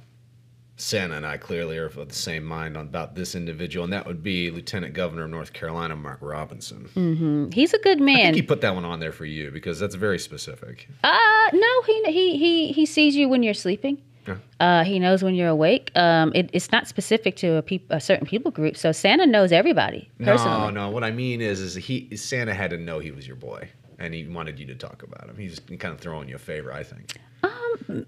Santa 0.85 1.17
and 1.17 1.27
I 1.27 1.39
clearly 1.39 1.79
are 1.79 1.87
of 1.87 2.09
the 2.09 2.15
same 2.15 2.45
mind 2.45 2.77
on 2.77 2.87
about 2.87 3.15
this 3.15 3.35
individual, 3.35 3.85
and 3.85 3.93
that 3.95 4.07
would 4.07 4.23
be 4.23 4.51
Lieutenant 4.51 4.93
Governor 4.93 5.25
of 5.25 5.31
North 5.31 5.55
Carolina, 5.55 5.97
Mark 5.97 6.19
Robinson. 6.21 7.51
He's 7.53 7.73
a 7.73 7.79
good 7.79 8.03
I 8.03 8.05
think 8.05 8.19
man. 8.19 8.35
he 8.35 8.43
put 8.43 8.61
that 8.61 8.75
one 8.75 8.85
on 8.85 9.01
there 9.01 9.13
for 9.13 9.25
you 9.25 9.51
because 9.51 9.81
that's 9.81 9.95
very 9.95 10.19
specific. 10.19 10.89
Uh 11.03 11.49
no, 11.55 11.83
he 11.87 12.03
he 12.05 12.37
he 12.37 12.73
he 12.73 12.87
sees 12.87 13.17
you 13.17 13.29
when 13.31 13.43
you're 13.43 13.55
sleeping. 13.55 14.03
Yeah. 14.27 14.37
Uh, 14.59 14.85
he 14.85 14.99
knows 14.99 15.23
when 15.23 15.35
you're 15.35 15.49
awake. 15.49 15.91
Um, 15.95 16.33
it, 16.35 16.49
it's 16.55 16.73
not 16.73 16.89
specific 16.89 17.37
to 17.37 17.57
a, 17.57 17.63
peop 17.63 17.85
a 17.91 18.01
certain 18.01 18.27
people 18.27 18.51
group. 18.51 18.75
So 18.75 18.91
Santa 18.91 19.27
knows 19.27 19.53
everybody 19.53 20.11
personally. 20.19 20.73
No, 20.73 20.87
no. 20.87 20.91
What 20.91 21.05
I 21.05 21.11
mean 21.11 21.43
is, 21.43 21.61
is 21.61 21.75
he 21.75 22.17
Santa 22.17 22.55
had 22.55 22.71
to 22.71 22.79
know 22.79 23.01
he 23.01 23.11
was 23.11 23.27
your 23.27 23.37
boy, 23.37 23.69
and 23.99 24.15
he 24.15 24.27
wanted 24.27 24.59
you 24.59 24.67
to 24.67 24.75
talk 24.75 25.03
about 25.03 25.29
him. 25.29 25.37
He's 25.37 25.61
kind 25.61 25.93
of 25.95 26.01
throwing 26.01 26.29
you 26.29 26.37
a 26.37 26.39
favor, 26.39 26.73
I 26.73 26.83
think. 26.83 27.17
Um, 27.43 28.07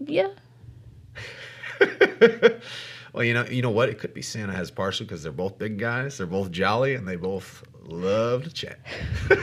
Yeah. 0.00 0.28
Well, 3.12 3.24
you 3.24 3.34
know, 3.34 3.44
you 3.46 3.62
know 3.62 3.70
what? 3.70 3.88
It 3.88 3.98
could 3.98 4.14
be 4.14 4.22
Santa 4.22 4.52
has 4.52 4.70
partial 4.70 5.06
because 5.06 5.22
they're 5.22 5.32
both 5.32 5.58
big 5.58 5.78
guys. 5.78 6.18
They're 6.18 6.26
both 6.26 6.50
jolly, 6.50 6.94
and 6.94 7.08
they 7.08 7.16
both 7.16 7.64
love 7.82 8.44
to 8.44 8.52
chat. 8.52 8.78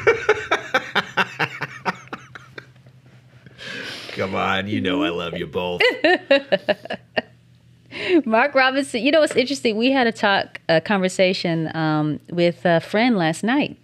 Come 4.13 4.35
on, 4.35 4.67
you 4.67 4.79
know 4.79 5.03
I 5.03 5.09
love 5.09 5.37
you 5.37 5.45
both. 5.45 5.81
Mark 8.25 8.55
Robinson. 8.55 9.03
You 9.03 9.11
know 9.11 9.19
what's 9.19 9.35
interesting? 9.35 9.75
We 9.77 9.91
had 9.91 10.07
a 10.07 10.13
talk, 10.13 10.61
a 10.69 10.79
conversation 10.79 11.75
um, 11.75 12.21
with 12.29 12.65
a 12.65 12.79
friend 12.79 13.17
last 13.17 13.43
night, 13.43 13.77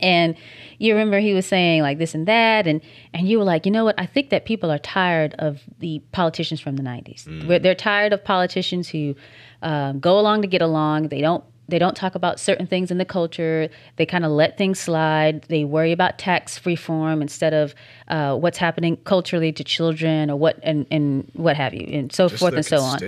and 0.00 0.36
you 0.78 0.92
remember 0.94 1.18
he 1.18 1.34
was 1.34 1.46
saying 1.46 1.82
like 1.82 1.98
this 1.98 2.14
and 2.14 2.26
that, 2.26 2.66
and 2.66 2.80
and 3.14 3.28
you 3.28 3.38
were 3.38 3.44
like, 3.44 3.66
you 3.66 3.72
know 3.72 3.84
what? 3.84 3.94
I 3.98 4.06
think 4.06 4.30
that 4.30 4.44
people 4.44 4.70
are 4.70 4.78
tired 4.78 5.34
of 5.38 5.60
the 5.78 6.00
politicians 6.12 6.60
from 6.60 6.76
the 6.76 6.82
'90s. 6.82 7.26
We're- 7.46 7.58
They're 7.58 7.74
tired 7.74 8.12
of 8.12 8.22
politicians 8.24 8.88
who 8.88 9.14
um, 9.62 10.00
go 10.00 10.18
along 10.18 10.42
to 10.42 10.48
get 10.48 10.62
along. 10.62 11.08
They 11.08 11.20
don't. 11.20 11.42
They 11.68 11.80
don't 11.80 11.96
talk 11.96 12.14
about 12.14 12.38
certain 12.38 12.68
things 12.68 12.92
in 12.92 12.98
the 12.98 13.04
culture. 13.04 13.68
They 13.96 14.06
kind 14.06 14.24
of 14.24 14.30
let 14.30 14.56
things 14.56 14.78
slide. 14.78 15.42
They 15.48 15.64
worry 15.64 15.90
about 15.90 16.16
tax 16.16 16.64
reform 16.64 17.20
instead 17.20 17.52
of 17.52 17.74
uh, 18.06 18.36
what's 18.36 18.56
happening 18.58 18.98
culturally 18.98 19.50
to 19.50 19.64
children 19.64 20.30
or 20.30 20.36
what 20.36 20.60
and, 20.62 20.86
and 20.92 21.28
what 21.32 21.56
have 21.56 21.74
you, 21.74 21.84
and 21.90 22.12
so 22.12 22.28
Just 22.28 22.38
forth 22.38 22.54
and 22.54 22.64
so 22.64 22.76
on. 22.82 23.02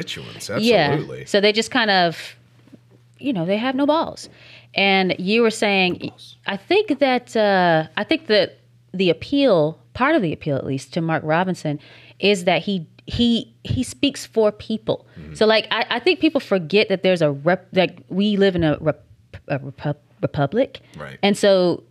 absolutely. 0.57 1.19
Yeah. 1.21 1.25
So 1.27 1.41
they 1.41 1.53
just 1.53 1.71
kind 1.71 1.89
of, 1.89 2.35
you 3.21 3.33
know, 3.33 3.47
they 3.47 3.59
have 3.59 3.77
no 3.77 3.87
balls. 3.87 4.29
And 4.75 5.15
you 5.19 5.43
were 5.43 5.51
saying, 5.51 6.13
I 6.47 6.57
think 6.57 6.99
that 7.01 7.37
uh, 7.37 7.89
I 7.97 8.05
think 8.05 8.27
that 8.27 8.59
the 8.93 9.11
appeal, 9.11 9.81
part 9.95 10.15
of 10.15 10.23
the 10.23 10.33
appeal 10.33 10.57
at 10.57 10.67
least, 10.67 10.93
to 10.95 11.01
Mark 11.01 11.23
Robinson, 11.25 11.81
is 12.19 12.45
that 12.45 12.63
he 12.63 12.87
he 13.07 13.55
he 13.65 13.83
speaks 13.83 14.27
for 14.27 14.53
people. 14.53 15.07
Mm-hmm. 15.19 15.35
So 15.35 15.47
like 15.47 15.67
I, 15.71 15.87
I 15.91 15.99
think 15.99 16.21
people 16.21 16.41
forget 16.41 16.89
that 16.91 17.03
there's 17.03 17.23
a 17.23 17.33
rep 17.33 17.69
like 17.73 18.03
we 18.09 18.37
live 18.37 18.55
in 18.55 18.65
a, 18.65 18.77
rep, 18.81 19.05
a 19.49 19.59
repu- 19.59 19.97
republic, 20.23 20.81
Right. 20.97 21.19
And 21.23 21.37
so 21.37 21.85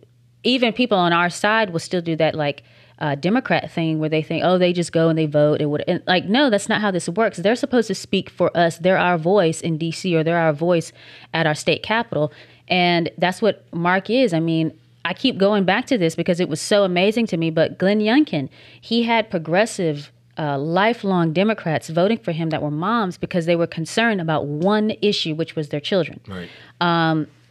even 0.44 0.72
people 0.72 0.96
on 0.96 1.12
our 1.12 1.30
side 1.30 1.70
will 1.70 1.80
still 1.80 2.00
do 2.00 2.14
that 2.16 2.34
like 2.34 2.62
uh, 3.00 3.14
Democrat 3.14 3.70
thing 3.70 3.98
where 3.98 4.08
they 4.08 4.22
think, 4.22 4.44
oh, 4.44 4.58
they 4.58 4.72
just 4.72 4.92
go 4.92 5.08
and 5.08 5.18
they 5.18 5.26
vote. 5.26 5.60
It 5.60 5.66
would 5.66 5.84
and 5.86 6.02
like 6.06 6.24
no, 6.24 6.50
that's 6.50 6.68
not 6.68 6.80
how 6.80 6.90
this 6.90 7.08
works. 7.08 7.38
They're 7.38 7.56
supposed 7.56 7.88
to 7.88 7.94
speak 7.94 8.30
for 8.30 8.56
us. 8.56 8.78
They're 8.78 8.98
our 8.98 9.18
voice 9.18 9.60
in 9.60 9.78
D.C. 9.78 10.14
or 10.16 10.24
they're 10.24 10.38
our 10.38 10.52
voice 10.52 10.92
at 11.32 11.46
our 11.46 11.54
state 11.54 11.82
capitol, 11.82 12.32
and 12.68 13.10
that's 13.18 13.42
what 13.42 13.64
Mark 13.72 14.10
is. 14.10 14.32
I 14.32 14.40
mean. 14.40 14.72
I 15.04 15.14
keep 15.14 15.38
going 15.38 15.64
back 15.64 15.86
to 15.86 15.96
this 15.96 16.14
because 16.14 16.38
it 16.38 16.50
was 16.50 16.60
so 16.60 16.84
amazing 16.84 17.28
to 17.28 17.38
me. 17.38 17.48
But 17.48 17.78
Glenn 17.78 18.00
Youngkin, 18.00 18.50
he 18.78 19.04
had 19.04 19.30
progressive, 19.30 20.12
uh, 20.36 20.58
lifelong 20.58 21.32
Democrats 21.32 21.88
voting 21.88 22.18
for 22.18 22.32
him 22.32 22.50
that 22.50 22.60
were 22.62 22.70
moms 22.70 23.16
because 23.16 23.46
they 23.46 23.56
were 23.56 23.66
concerned 23.66 24.20
about 24.20 24.46
one 24.46 24.92
issue, 25.00 25.34
which 25.34 25.56
was 25.56 25.70
their 25.70 25.80
children. 25.80 26.20
Right. 26.28 26.50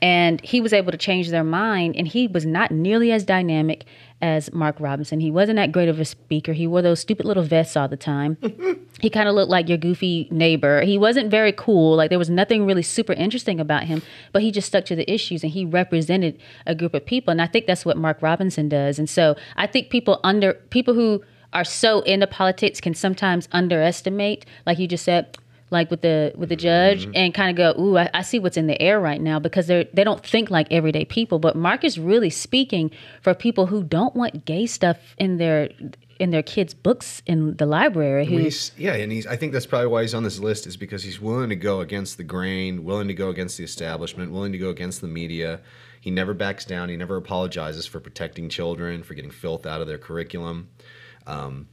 and 0.02 0.40
he 0.42 0.62
was 0.62 0.74
able 0.74 0.92
to 0.92 0.98
change 0.98 1.30
their 1.30 1.44
mind 1.44 1.96
and 1.96 2.08
he 2.08 2.28
was 2.28 2.46
not 2.46 2.72
nearly 2.72 3.12
as 3.12 3.24
dynamic 3.24 3.86
as 4.22 4.52
mark 4.52 4.80
robinson. 4.80 5.20
He 5.20 5.30
wasn't 5.30 5.58
that 5.58 5.72
great 5.72 5.90
of 5.90 6.00
a 6.00 6.06
speaker. 6.06 6.54
He 6.54 6.66
wore 6.66 6.82
those 6.82 7.00
stupid 7.00 7.26
little 7.26 7.44
vests 7.44 7.78
all 7.78 7.88
the 7.88 7.98
time. 7.98 8.38
He 9.00 9.12
kind 9.12 9.30
of 9.30 9.36
looked 9.36 9.52
like 9.52 9.70
your 9.70 9.78
goofy 9.78 10.28
neighbor. 10.32 10.82
He 10.82 10.98
wasn't 10.98 11.30
very 11.30 11.52
cool. 11.52 11.96
Like 11.96 12.10
there 12.10 12.18
was 12.18 12.32
nothing 12.32 12.66
really 12.66 12.82
super 12.82 13.14
interesting 13.14 13.60
about 13.60 13.84
him 13.84 14.02
but 14.32 14.42
he 14.42 14.52
just 14.52 14.68
stuck 14.68 14.86
to 14.86 14.96
the 14.96 15.10
issues 15.12 15.44
and 15.44 15.52
he 15.52 15.66
represented 15.66 16.40
a 16.66 16.74
group 16.74 16.96
of 16.96 17.06
people 17.06 17.32
and 17.32 17.42
i 17.42 17.46
think 17.48 17.68
that's 17.68 17.86
what 17.86 17.98
mark 17.98 18.22
robinson 18.22 18.70
does. 18.70 18.98
And 18.98 19.10
so 19.10 19.36
i 19.56 19.68
think 19.68 19.90
people 19.90 20.20
under 20.24 20.54
people 20.72 20.94
who 20.96 21.24
are 21.54 21.64
so 21.64 22.02
into 22.02 22.28
politics 22.28 22.82
can 22.82 22.94
sometimes 22.94 23.48
underestimate 23.52 24.46
like 24.66 24.80
you 24.80 24.88
just 24.88 25.06
said 25.06 25.38
like 25.70 25.92
with 25.92 26.02
the 26.02 26.32
with 26.36 26.50
the 26.50 26.56
judge 26.56 27.04
Mm-hmm. 27.04 27.12
and 27.16 27.34
kind 27.34 27.50
of 27.50 27.56
go, 27.76 27.82
"Ooh, 27.82 27.98
I, 27.98 28.10
I 28.14 28.22
see 28.22 28.40
what's 28.40 28.58
in 28.58 28.68
the 28.68 28.82
air 28.82 29.00
right 29.00 29.20
now," 29.22 29.40
because 29.40 29.68
they're 29.68 29.86
they 29.94 30.04
don't 30.04 30.26
think 30.26 30.50
like 30.50 30.68
everyday 30.72 31.06
people. 31.06 31.40
But 31.40 31.56
Mark 31.56 31.84
is 31.84 32.00
really 32.00 32.30
speaking 32.30 32.92
for 33.22 33.34
people 33.34 33.68
who 33.68 33.84
don't 33.84 34.16
want 34.16 34.46
gay 34.46 34.66
stuff 34.66 34.98
in 35.18 35.38
their 35.38 35.70
in 36.20 36.32
their 36.32 36.42
kids' 36.42 36.74
books 36.74 37.22
in 37.28 37.56
the 37.58 37.66
library. 37.66 38.26
Who 38.26 38.38
He's, 38.38 38.72
yeah, 38.78 38.94
and 38.94 39.12
he's. 39.12 39.28
I 39.28 39.36
think 39.36 39.54
that's 39.54 39.68
probably 39.68 39.88
why 39.88 40.02
he's 40.02 40.14
on 40.16 40.24
this 40.24 40.40
list 40.40 40.66
is 40.66 40.76
because 40.78 41.04
he's 41.04 41.20
willing 41.22 41.50
to 41.50 41.56
go 41.56 41.82
against 41.82 42.18
the 42.18 42.24
grain, 42.24 42.84
willing 42.84 43.08
to 43.08 43.14
go 43.14 43.30
against 43.30 43.58
the 43.58 43.64
establishment, 43.64 44.32
willing 44.32 44.52
to 44.54 44.58
go 44.58 44.70
against 44.70 45.02
the 45.02 45.08
media. 45.08 45.60
He 46.00 46.12
never 46.12 46.34
backs 46.34 46.64
down. 46.64 46.90
He 46.90 46.96
never 46.96 47.18
apologizes 47.18 47.86
for 47.86 48.00
protecting 48.00 48.48
children, 48.50 49.04
for 49.04 49.14
getting 49.14 49.32
filth 49.32 49.66
out 49.66 49.82
of 49.82 49.88
their 49.88 49.98
curriculum. 49.98 50.70
Um, 51.26 51.68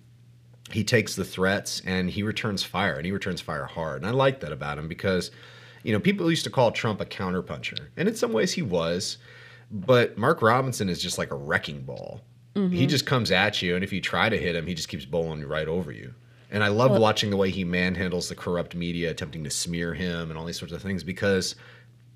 he 0.74 0.82
takes 0.82 1.14
the 1.14 1.24
threats 1.24 1.80
and 1.86 2.10
he 2.10 2.24
returns 2.24 2.64
fire, 2.64 2.96
and 2.96 3.06
he 3.06 3.12
returns 3.12 3.40
fire 3.40 3.64
hard. 3.64 4.02
And 4.02 4.06
I 4.06 4.10
like 4.10 4.40
that 4.40 4.52
about 4.52 4.76
him 4.76 4.88
because, 4.88 5.30
you 5.84 5.92
know, 5.92 6.00
people 6.00 6.28
used 6.28 6.42
to 6.44 6.50
call 6.50 6.72
Trump 6.72 7.00
a 7.00 7.06
counterpuncher, 7.06 7.78
and 7.96 8.08
in 8.08 8.16
some 8.16 8.32
ways 8.32 8.52
he 8.52 8.62
was. 8.62 9.18
But 9.70 10.18
Mark 10.18 10.42
Robinson 10.42 10.88
is 10.88 11.00
just 11.00 11.16
like 11.16 11.30
a 11.30 11.36
wrecking 11.36 11.82
ball. 11.82 12.20
He 12.54 12.60
mm-hmm. 12.60 12.86
just 12.86 13.06
comes 13.06 13.30
at 13.30 13.62
you, 13.62 13.74
and 13.74 13.82
if 13.82 13.92
you 13.92 14.00
try 14.00 14.28
to 14.28 14.36
hit 14.36 14.54
him, 14.54 14.66
he 14.66 14.74
just 14.74 14.88
keeps 14.88 15.04
bowling 15.04 15.44
right 15.46 15.66
over 15.66 15.90
you. 15.90 16.14
And 16.50 16.62
I 16.62 16.68
love 16.68 16.92
watching 16.92 17.30
the 17.30 17.36
way 17.36 17.50
he 17.50 17.64
manhandles 17.64 18.28
the 18.28 18.36
corrupt 18.36 18.76
media, 18.76 19.10
attempting 19.10 19.42
to 19.44 19.50
smear 19.50 19.94
him 19.94 20.30
and 20.30 20.38
all 20.38 20.44
these 20.44 20.58
sorts 20.58 20.72
of 20.72 20.82
things 20.82 21.02
because 21.02 21.56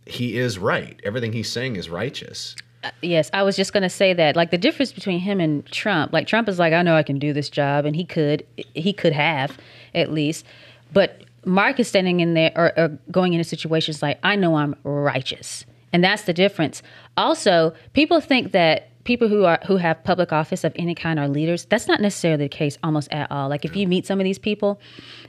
he 0.07 0.37
is 0.37 0.59
right. 0.59 1.01
Everything 1.05 1.33
he's 1.33 1.51
saying 1.51 1.77
is 1.77 1.89
righteous. 1.89 2.55
Yes, 3.03 3.29
I 3.33 3.43
was 3.43 3.57
just 3.57 3.73
going 3.73 3.83
to 3.83 3.89
say 3.89 4.13
that. 4.15 4.37
Like 4.37 4.51
the 4.51 4.59
difference 4.59 4.93
between 4.93 5.19
him 5.19 5.41
and 5.41 5.67
Trump, 5.67 6.13
like 6.13 6.27
Trump 6.27 6.49
is 6.49 6.59
like, 6.59 6.73
I 6.73 6.83
know 6.83 6.95
I 6.95 7.03
can 7.03 7.19
do 7.19 7.33
this 7.33 7.51
job, 7.51 7.85
and 7.85 7.97
he 7.97 8.05
could, 8.05 8.47
he 8.75 8.93
could 8.93 9.13
have 9.13 9.59
at 9.95 10.13
least, 10.13 10.45
but 10.93 11.23
Mark 11.45 11.81
is 11.81 11.89
standing 11.89 12.21
in 12.21 12.35
there 12.35 12.53
or, 12.55 12.73
or 12.79 12.99
going 13.11 13.33
into 13.33 13.45
situations 13.45 14.03
like, 14.03 14.19
I 14.23 14.37
know 14.37 14.57
I'm 14.57 14.75
righteous, 14.85 15.65
and 15.93 16.05
that's 16.05 16.23
the 16.23 16.33
difference. 16.33 16.83
Also, 17.17 17.75
people 17.95 18.21
think 18.21 18.53
that 18.53 18.91
people 19.09 19.27
who 19.27 19.47
are 19.47 19.59
who 19.67 19.79
have 19.79 20.05
public 20.05 20.33
office 20.33 20.65
of 20.65 20.73
any 20.77 20.95
kind 20.95 21.19
are 21.19 21.29
leaders. 21.29 21.65
That's 21.65 21.89
not 21.89 22.01
necessarily 22.01 22.45
the 22.45 22.49
case 22.51 22.77
almost 22.85 23.11
at 23.11 23.33
all. 23.33 23.49
Like 23.49 23.65
if 23.65 23.75
you 23.75 23.89
meet 23.89 24.05
some 24.05 24.21
of 24.21 24.25
these 24.25 24.39
people, 24.39 24.79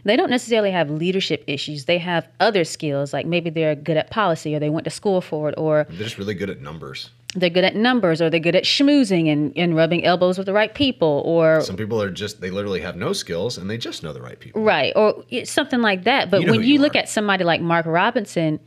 they 0.04 0.18
don't 0.18 0.30
necessarily 0.30 0.70
have 0.72 0.90
leadership 0.90 1.46
issues. 1.48 1.86
They 1.86 1.98
have 1.98 2.28
other 2.42 2.66
skills, 2.66 3.14
like 3.14 3.26
maybe 3.26 3.50
they're 3.50 3.76
good 3.76 3.96
at 3.96 4.12
policy 4.12 4.54
or 4.54 4.60
they 4.60 4.70
went 4.70 4.84
to 4.84 4.90
school 4.92 5.22
for 5.22 5.48
it 5.48 5.56
or 5.58 5.88
They're 5.90 6.04
just 6.04 6.18
really 6.18 6.34
good 6.34 6.50
at 6.50 6.60
numbers. 6.60 7.10
They're 7.36 7.50
good 7.52 7.64
at 7.64 7.76
numbers 7.76 8.22
or 8.24 8.30
they're 8.32 8.40
good 8.40 8.56
at 8.56 8.64
schmoozing 8.64 9.32
and, 9.32 9.54
and 9.56 9.76
rubbing 9.76 10.04
elbows 10.04 10.38
with 10.40 10.48
the 10.48 10.54
right 10.54 10.74
people 10.74 11.22
or 11.26 11.62
Some 11.62 11.78
people 11.78 12.02
are 12.02 12.10
just, 12.10 12.42
they 12.42 12.50
literally 12.50 12.82
have 12.82 12.96
no 12.96 13.14
skills 13.14 13.58
and 13.58 13.70
they 13.70 13.78
just 13.78 14.02
know 14.02 14.14
the 14.14 14.22
right 14.22 14.40
people. 14.40 14.64
right 14.64 14.92
or 14.96 15.24
something 15.44 15.80
like 15.82 16.06
that. 16.06 16.32
But 16.32 16.42
You 16.42 16.48
know 16.48 16.54
when 16.54 16.64
you, 16.64 16.74
you 16.74 16.80
look 16.80 16.96
at 16.96 17.08
somebody 17.08 17.44
like 17.44 17.62
mark 17.62 17.86
robinson 17.86 18.60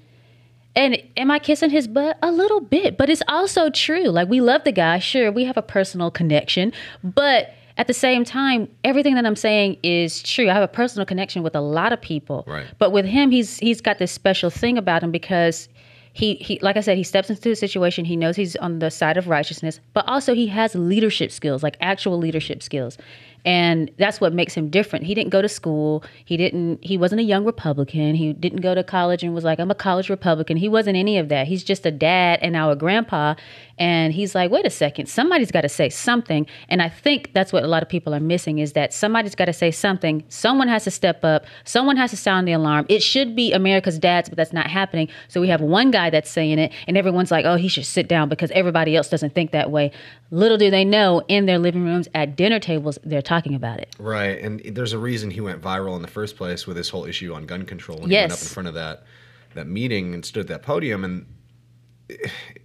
and 0.76 0.96
am 1.16 1.30
i 1.30 1.38
kissing 1.40 1.70
his 1.70 1.88
butt? 1.88 2.16
A 2.22 2.30
little 2.30 2.60
bit 2.60 2.96
but 2.96 3.10
it's 3.10 3.22
also 3.26 3.68
true. 3.68 4.04
Like 4.04 4.28
we 4.28 4.40
love 4.40 4.62
the 4.64 4.72
guy 4.72 5.00
sure 5.00 5.32
we 5.32 5.44
have 5.44 5.56
a 5.56 5.62
personal 5.62 6.10
connection 6.12 6.72
but 7.02 7.52
at 7.78 7.88
the 7.88 7.94
same 7.94 8.22
time 8.22 8.68
everything 8.84 9.14
that 9.16 9.26
i'm 9.26 9.34
saying 9.34 9.76
is 9.82 10.22
true. 10.22 10.48
I 10.48 10.54
have 10.54 10.62
a 10.62 10.68
personal 10.68 11.04
connection 11.04 11.42
with 11.42 11.56
a 11.56 11.60
lot 11.60 11.92
of 11.92 12.00
people. 12.00 12.44
Right. 12.46 12.66
but 12.78 12.92
with 12.92 13.06
him 13.06 13.32
he's 13.32 13.58
he's 13.58 13.80
got 13.80 13.98
this 13.98 14.12
special 14.12 14.50
thing 14.50 14.78
about 14.78 15.02
him 15.02 15.10
because 15.10 15.68
he, 16.12 16.34
he 16.34 16.58
like 16.60 16.76
I 16.76 16.80
said, 16.80 16.96
he 16.96 17.04
steps 17.04 17.30
into 17.30 17.48
the 17.48 17.56
situation. 17.56 18.04
He 18.04 18.16
knows 18.16 18.36
he's 18.36 18.56
on 18.56 18.80
the 18.80 18.90
side 18.90 19.16
of 19.16 19.28
righteousness, 19.28 19.80
but 19.94 20.06
also 20.06 20.34
he 20.34 20.46
has 20.48 20.74
leadership 20.74 21.32
skills, 21.32 21.62
like 21.62 21.76
actual 21.80 22.18
leadership 22.18 22.62
skills. 22.62 22.98
And 23.44 23.90
that's 23.98 24.20
what 24.20 24.32
makes 24.32 24.54
him 24.54 24.70
different. 24.70 25.04
He 25.04 25.14
didn't 25.14 25.30
go 25.30 25.42
to 25.42 25.48
school. 25.48 26.04
He 26.24 26.36
didn't 26.36 26.84
he 26.84 26.96
wasn't 26.96 27.20
a 27.22 27.24
young 27.24 27.44
Republican. 27.44 28.14
He 28.14 28.32
didn't 28.34 28.60
go 28.60 28.74
to 28.74 28.84
college 28.84 29.22
and 29.22 29.34
was 29.34 29.42
like, 29.42 29.58
I'm 29.58 29.70
a 29.70 29.74
college 29.74 30.08
Republican. 30.08 30.56
He 30.58 30.68
wasn't 30.68 30.96
any 30.96 31.18
of 31.18 31.28
that. 31.30 31.48
He's 31.48 31.64
just 31.64 31.84
a 31.86 31.90
dad 31.90 32.38
and 32.42 32.56
a 32.56 32.76
grandpa. 32.76 33.34
And 33.82 34.12
he's 34.12 34.32
like, 34.36 34.52
wait 34.52 34.64
a 34.64 34.70
second, 34.70 35.06
somebody's 35.06 35.50
got 35.50 35.62
to 35.62 35.68
say 35.68 35.88
something. 35.88 36.46
And 36.68 36.80
I 36.80 36.88
think 36.88 37.32
that's 37.34 37.52
what 37.52 37.64
a 37.64 37.66
lot 37.66 37.82
of 37.82 37.88
people 37.88 38.14
are 38.14 38.20
missing 38.20 38.60
is 38.60 38.74
that 38.74 38.94
somebody's 38.94 39.34
got 39.34 39.46
to 39.46 39.52
say 39.52 39.72
something. 39.72 40.22
Someone 40.28 40.68
has 40.68 40.84
to 40.84 40.92
step 40.92 41.24
up. 41.24 41.46
Someone 41.64 41.96
has 41.96 42.12
to 42.12 42.16
sound 42.16 42.46
the 42.46 42.52
alarm. 42.52 42.86
It 42.88 43.02
should 43.02 43.34
be 43.34 43.52
America's 43.52 43.98
dads, 43.98 44.28
but 44.28 44.36
that's 44.36 44.52
not 44.52 44.68
happening. 44.68 45.08
So 45.26 45.40
we 45.40 45.48
have 45.48 45.60
one 45.60 45.90
guy 45.90 46.10
that's 46.10 46.30
saying 46.30 46.60
it, 46.60 46.72
and 46.86 46.96
everyone's 46.96 47.32
like, 47.32 47.44
oh, 47.44 47.56
he 47.56 47.66
should 47.66 47.84
sit 47.84 48.06
down 48.06 48.28
because 48.28 48.52
everybody 48.52 48.94
else 48.94 49.08
doesn't 49.08 49.34
think 49.34 49.50
that 49.50 49.72
way. 49.72 49.90
Little 50.30 50.58
do 50.58 50.70
they 50.70 50.84
know, 50.84 51.20
in 51.26 51.46
their 51.46 51.58
living 51.58 51.84
rooms, 51.84 52.06
at 52.14 52.36
dinner 52.36 52.60
tables, 52.60 53.00
they're 53.02 53.20
talking 53.20 53.52
about 53.52 53.80
it. 53.80 53.96
Right, 53.98 54.38
and 54.38 54.60
there's 54.60 54.92
a 54.92 54.98
reason 54.98 55.32
he 55.32 55.40
went 55.40 55.60
viral 55.60 55.96
in 55.96 56.02
the 56.02 56.08
first 56.08 56.36
place 56.36 56.68
with 56.68 56.76
this 56.76 56.88
whole 56.88 57.04
issue 57.04 57.34
on 57.34 57.46
gun 57.46 57.64
control 57.64 57.98
when 57.98 58.10
he 58.10 58.16
went 58.16 58.30
up 58.30 58.38
in 58.38 58.46
front 58.46 58.68
of 58.68 58.74
that 58.74 59.02
that 59.54 59.66
meeting 59.66 60.14
and 60.14 60.24
stood 60.24 60.42
at 60.42 60.46
that 60.46 60.62
podium 60.62 61.04
and 61.04 61.26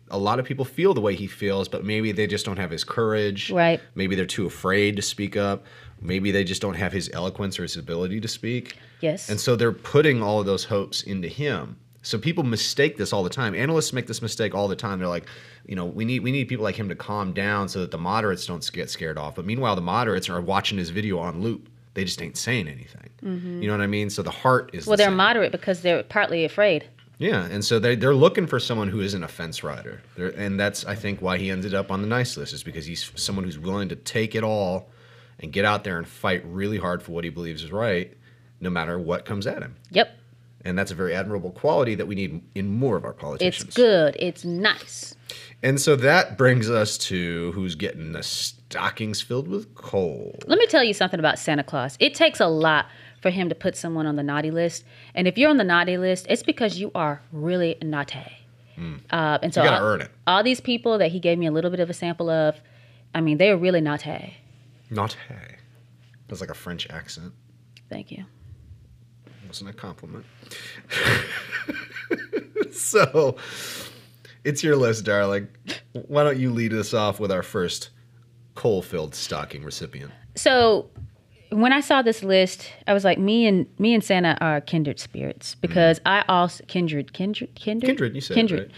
a 0.10 0.18
lot 0.18 0.40
of 0.40 0.46
people 0.46 0.66
feel 0.66 0.94
the 0.94 1.02
way 1.02 1.16
he 1.16 1.28
feels, 1.28 1.68
but 1.68 1.84
maybe 1.84 2.12
they 2.12 2.28
just 2.28 2.46
don't 2.46 2.58
have 2.58 2.72
his 2.72 2.84
courage. 2.84 3.52
Right. 3.52 3.82
Maybe 3.96 4.16
they're 4.16 4.26
too 4.26 4.46
afraid 4.46 4.96
to 4.96 5.02
speak 5.02 5.36
up. 5.38 5.66
Maybe 6.02 6.32
they 6.32 6.44
just 6.44 6.62
don't 6.62 6.76
have 6.76 6.92
his 6.94 7.10
eloquence 7.14 7.60
or 7.60 7.64
his 7.64 7.76
ability 7.76 8.22
to 8.22 8.28
speak. 8.28 8.78
Yes. 9.02 9.30
And 9.30 9.40
so 9.40 9.56
they're 9.56 9.72
putting 9.72 10.22
all 10.24 10.40
of 10.40 10.46
those 10.46 10.64
hopes 10.66 11.04
into 11.04 11.28
him. 11.28 11.78
So 12.04 12.18
people 12.18 12.44
mistake 12.44 12.96
this 12.98 13.12
all 13.12 13.24
the 13.24 13.30
time. 13.30 13.54
Analysts 13.54 13.92
make 13.92 14.08
this 14.08 14.22
mistake 14.22 14.56
all 14.56 14.68
the 14.70 14.76
time. 14.78 15.00
They're 15.00 15.08
like, 15.10 15.26
you 15.66 15.76
know, 15.76 15.86
we 15.86 16.06
need 16.06 16.20
we 16.22 16.32
need 16.32 16.48
people 16.48 16.64
like 16.64 16.76
him 16.76 16.88
to 16.88 16.96
calm 16.96 17.34
down 17.34 17.68
so 17.68 17.80
that 17.80 17.92
the 17.92 17.98
moderates 17.98 18.46
don't 18.46 18.72
get 18.72 18.90
scared 18.90 19.18
off. 19.18 19.36
But 19.36 19.46
meanwhile, 19.46 19.76
the 19.76 19.82
moderates 19.82 20.30
are 20.30 20.40
watching 20.40 20.78
his 20.78 20.90
video 20.90 21.20
on 21.20 21.42
loop. 21.42 21.68
They 21.96 22.06
just 22.06 22.22
ain't 22.22 22.38
saying 22.38 22.68
anything. 22.70 23.10
You 23.24 23.68
know 23.68 23.74
what 23.74 23.82
I 23.82 23.88
mean? 23.88 24.10
So 24.10 24.22
the 24.22 24.30
heart 24.32 24.70
is 24.72 24.84
Mm-hmm. 24.84 24.90
well, 24.92 24.98
the 24.98 25.02
they're 25.04 25.10
same. 25.10 25.18
moderate 25.18 25.52
because 25.52 25.82
they're 25.82 26.04
partly 26.04 26.46
afraid. 26.46 26.88
Yeah, 27.20 27.46
and 27.46 27.66
so 27.66 27.80
they 27.80 27.96
they're 27.96 28.14
looking 28.14 28.46
for 28.46 28.60
someone 28.60 28.90
who 28.90 29.02
isn't 29.02 29.24
a 29.24 29.28
fence 29.28 29.64
rider, 29.64 30.02
they're, 30.16 30.30
and 30.30 30.60
that's 30.60 30.86
I 30.86 30.96
think 30.96 31.22
why 31.22 31.38
he 31.38 31.50
ended 31.50 31.74
up 31.74 31.92
on 31.92 32.02
the 32.02 32.08
nice 32.08 32.38
list 32.38 32.54
is 32.54 32.64
because 32.64 32.86
he's 32.86 33.12
someone 33.16 33.44
who's 33.44 33.58
willing 33.58 33.90
to 33.90 33.96
take 33.96 34.36
it 34.36 34.44
all 34.44 34.90
and 35.40 35.52
get 35.52 35.66
out 35.66 35.84
there 35.84 35.98
and 35.98 36.08
fight 36.08 36.44
really 36.46 36.78
hard 36.78 37.02
for 37.02 37.12
what 37.12 37.24
he 37.24 37.30
believes 37.30 37.64
is 37.64 37.72
right, 37.72 38.16
no 38.60 38.70
matter 38.70 39.00
what 39.00 39.26
comes 39.26 39.48
at 39.48 39.62
him. 39.62 39.76
Yep. 39.92 40.12
And 40.66 40.78
that's 40.78 40.92
a 40.92 40.96
very 40.96 41.16
admirable 41.16 41.52
quality 41.52 41.96
that 41.96 42.08
we 42.08 42.16
need 42.16 42.42
in 42.54 42.68
more 42.68 42.98
of 42.98 43.06
our 43.06 43.14
politicians. 43.14 43.70
It's 43.70 43.78
good. 43.78 44.16
It's 44.20 44.44
nice. 44.44 45.16
And 45.64 45.80
so 45.80 45.96
that 45.98 46.38
brings 46.38 46.70
us 46.70 46.98
to 47.00 47.52
who's 47.54 47.76
getting 47.76 48.12
the 48.12 48.24
stockings 48.24 49.22
filled 49.22 49.48
with 49.48 49.74
coal. 49.76 50.38
Let 50.46 50.60
me 50.60 50.68
tell 50.68 50.84
you 50.84 50.94
something 50.94 51.20
about 51.20 51.40
Santa 51.40 51.64
Claus. 51.64 51.96
It 52.00 52.16
takes 52.16 52.40
a 52.40 52.48
lot 52.48 52.88
for 53.22 53.30
him 53.30 53.50
to 53.50 53.56
put 53.56 53.76
someone 53.76 54.06
on 54.06 54.16
the 54.16 54.24
naughty 54.24 54.52
list. 54.52 54.84
And 55.16 55.28
if 55.28 55.38
you're 55.38 55.50
on 55.50 55.58
the 55.58 55.64
naughty 55.64 55.98
list, 55.98 56.28
it's 56.30 56.44
because 56.44 56.78
you 56.80 56.92
are 56.94 57.22
really 57.32 57.78
naughty. 57.82 58.20
Uh, 59.10 59.40
and 59.42 59.54
so. 59.54 59.64
You 59.64 59.70
gotta 59.70 59.82
all, 59.84 59.90
earn 59.90 60.02
it. 60.02 60.12
all 60.28 60.44
these 60.44 60.62
people 60.62 61.00
that 61.00 61.12
he 61.12 61.20
gave 61.20 61.38
me 61.38 61.48
a 61.48 61.52
little 61.52 61.72
bit 61.72 61.80
of 61.80 61.90
a 61.90 61.94
sample 61.94 62.30
of, 62.30 62.60
I 63.16 63.22
mean, 63.22 63.38
they're 63.38 63.58
really 63.58 63.82
naughty. 63.82 64.10
Hey. 64.10 64.36
That's 66.28 66.42
like 66.42 66.50
a 66.50 66.56
French 66.56 66.88
accent. 66.90 67.34
Thank 67.90 68.12
you. 68.12 68.26
wasn't 69.48 69.70
a 69.70 69.74
compliment. 69.74 70.26
so, 72.72 73.38
it's 74.44 74.64
your 74.64 74.76
list, 74.76 75.06
darling. 75.06 75.48
Why 75.94 76.24
don't 76.24 76.38
you 76.38 76.52
lead 76.52 76.74
us 76.74 76.94
off 76.94 77.20
with 77.20 77.32
our 77.32 77.44
first 77.44 77.90
coal-filled 78.56 79.16
stocking 79.16 79.64
recipient? 79.64 80.12
So 80.36 80.90
when 81.52 81.72
I 81.74 81.82
saw 81.82 82.02
this 82.02 82.24
list, 82.24 82.72
I 82.88 82.94
was 82.94 83.04
like, 83.04 83.18
me 83.18 83.46
and 83.46 83.66
me 83.80 83.94
and 83.94 84.04
Santa 84.04 84.38
are 84.42 84.62
kindred 84.62 85.00
spirits 85.00 85.56
because 85.56 86.00
I 86.06 86.24
also 86.28 86.64
kindred, 86.68 87.14
kindred, 87.14 87.54
kindred, 87.56 87.82
Mm-hmm. 87.84 87.88
Kindred, 87.98 88.16
you 88.16 88.22
said 88.22 88.34
kindred 88.36 88.62
right? 88.64 88.72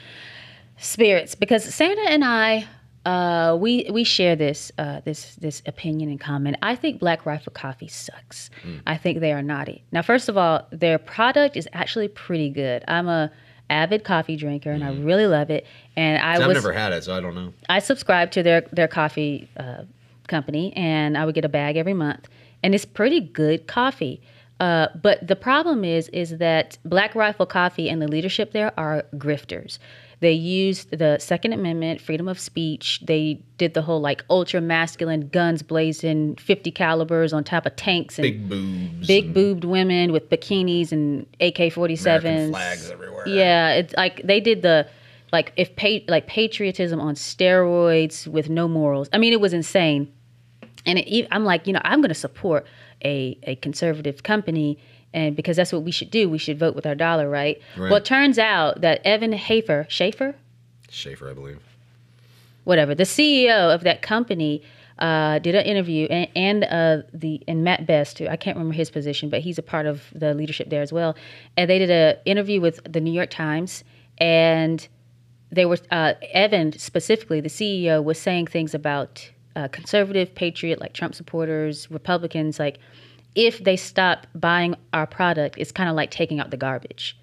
spirits 0.77 1.35
because 1.35 1.63
Santa 1.63 2.01
and 2.09 2.23
I. 2.23 2.67
Uh, 3.05 3.55
we 3.55 3.89
we 3.91 4.03
share 4.03 4.35
this 4.35 4.73
uh, 4.77 4.99
this 5.05 5.35
this 5.37 5.63
opinion 5.65 6.09
in 6.11 6.17
common. 6.17 6.55
I 6.61 6.75
think 6.75 6.99
Black 6.99 7.25
Rifle 7.25 7.53
Coffee 7.53 7.87
sucks. 7.87 8.49
Mm. 8.63 8.81
I 8.85 8.97
think 8.97 9.21
they 9.21 9.31
are 9.31 9.41
naughty. 9.41 9.83
Now, 9.93 10.01
first 10.01 10.27
of 10.27 10.37
all, 10.37 10.67
their 10.71 10.99
product 10.99 11.55
is 11.55 11.67
actually 11.71 12.09
pretty 12.09 12.49
good. 12.49 12.83
I'm 12.89 13.07
a 13.07 13.31
avid 13.69 14.03
coffee 14.03 14.35
drinker 14.35 14.69
and 14.71 14.83
I 14.83 14.91
really 14.93 15.27
love 15.27 15.49
it. 15.49 15.65
And 15.95 16.21
I 16.21 16.35
Mm. 16.35 16.41
I've 16.41 16.47
was 16.47 16.55
never 16.55 16.73
had 16.73 16.91
it, 16.91 17.05
so 17.05 17.15
I 17.15 17.21
don't 17.21 17.35
know. 17.35 17.53
I 17.69 17.79
subscribe 17.79 18.31
to 18.31 18.43
their 18.43 18.61
their 18.73 18.89
coffee 18.89 19.47
uh, 19.57 19.83
company, 20.27 20.73
and 20.75 21.17
I 21.17 21.25
would 21.25 21.33
get 21.35 21.45
a 21.45 21.49
bag 21.49 21.77
every 21.77 21.93
month, 21.93 22.27
and 22.63 22.73
it's 22.75 22.85
pretty 22.85 23.19
good 23.21 23.67
coffee. 23.67 24.21
Uh, 24.59 24.87
but 25.01 25.25
the 25.25 25.37
problem 25.37 25.85
is, 25.85 26.09
is 26.09 26.37
that 26.39 26.77
Black 26.83 27.15
Rifle 27.15 27.45
Coffee 27.45 27.89
and 27.89 28.01
the 28.01 28.07
leadership 28.09 28.51
there 28.51 28.73
are 28.77 29.03
grifters. 29.15 29.79
They 30.21 30.33
used 30.33 30.97
the 30.97 31.17
Second 31.17 31.53
Amendment, 31.53 32.01
freedom 32.01 32.27
of 32.27 32.37
speech. 32.37 32.99
They 33.05 33.41
did 33.57 33.73
the 33.73 33.81
whole 33.81 34.01
like 34.01 34.25
ultra 34.29 34.59
masculine 34.59 35.29
guns 35.29 35.63
blazing, 35.63 36.35
50 36.35 36.71
calibers 36.71 37.31
on 37.31 37.45
top 37.45 37.65
of 37.65 37.77
tanks 37.77 38.19
and 38.19 38.23
Big 38.23 38.49
boobs. 38.49 39.07
big 39.07 39.33
boobed 39.33 39.63
women 39.63 40.11
with 40.11 40.29
bikinis 40.29 40.91
and 40.91 41.25
AK 41.39 41.71
47s. 41.73 42.49
Flags 42.49 42.91
everywhere. 42.91 43.25
Yeah, 43.29 43.75
it's 43.75 43.93
like 43.95 44.21
they 44.25 44.41
did 44.41 44.61
the 44.61 44.89
like 45.31 45.53
if 45.55 45.73
pa- 45.77 46.03
like 46.09 46.27
patriotism 46.27 46.99
on 46.99 47.15
steroids 47.15 48.27
with 48.27 48.49
no 48.49 48.67
morals. 48.67 49.07
I 49.13 49.19
mean, 49.19 49.31
it 49.31 49.39
was 49.39 49.53
insane. 49.53 50.11
And 50.85 50.99
it, 50.99 51.27
I'm 51.31 51.43
like, 51.45 51.67
you 51.67 51.73
know, 51.73 51.81
I'm 51.83 52.01
going 52.01 52.09
to 52.09 52.15
support 52.15 52.65
a 53.03 53.37
a 53.43 53.55
conservative 53.57 54.23
company, 54.23 54.77
and 55.13 55.35
because 55.35 55.57
that's 55.57 55.73
what 55.73 55.83
we 55.83 55.91
should 55.91 56.11
do. 56.11 56.29
We 56.29 56.37
should 56.37 56.57
vote 56.59 56.75
with 56.75 56.85
our 56.85 56.95
dollar, 56.95 57.29
right? 57.29 57.59
Right. 57.77 57.89
Well, 57.89 57.97
it 57.97 58.05
turns 58.05 58.39
out 58.39 58.81
that 58.81 59.01
Evan 59.05 59.33
Hafer, 59.33 59.85
Schaefer, 59.89 60.35
Schaefer, 60.89 61.29
I 61.29 61.33
believe. 61.33 61.59
whatever, 62.63 62.95
the 62.95 63.03
CEO 63.03 63.73
of 63.73 63.83
that 63.83 64.01
company. 64.01 64.61
Uh, 64.97 65.39
did 65.39 65.55
an 65.55 65.63
interview 65.65 66.07
and, 66.07 66.27
and 66.35 66.63
uh, 66.65 66.97
the 67.13 67.41
and 67.47 67.63
Mat 67.63 67.87
Best 67.87 68.17
too. 68.17 68.27
I 68.27 68.35
can't 68.35 68.57
remember 68.57 68.75
his 68.75 68.89
position, 68.89 69.29
but 69.29 69.39
he's 69.39 69.57
a 69.57 69.63
part 69.63 69.85
of 69.85 70.03
the 70.13 70.33
leadership 70.33 70.69
there 70.69 70.81
as 70.81 70.91
well. 70.91 71.15
And 71.55 71.69
they 71.69 71.79
did 71.79 71.89
an 71.89 72.17
interview 72.25 72.59
with 72.59 72.81
the 72.83 72.99
New 72.99 73.13
York 73.13 73.29
Times, 73.29 73.85
and 74.17 74.85
they 75.53 75.65
were 75.65 75.77
uh, 75.89 76.15
Evan 76.33 76.77
specifically, 76.77 77.39
the 77.39 77.47
CEO, 77.47 78.03
was 78.03 78.19
saying 78.19 78.47
things 78.47 78.73
about 78.73 79.31
uh, 79.55 79.67
conservative, 79.69 80.33
patriot, 80.33 80.79
like 80.79 80.93
Trump 80.93 81.15
supporters, 81.15 81.89
Republicans, 81.91 82.59
like 82.59 82.79
if 83.35 83.63
they 83.63 83.75
stop 83.75 84.27
buying 84.35 84.75
our 84.93 85.07
product, 85.07 85.57
it's 85.57 85.71
kind 85.71 85.89
of 85.89 85.95
like 85.95 86.11
taking 86.11 86.39
out 86.39 86.51
the 86.51 86.57
garbage. 86.57 87.17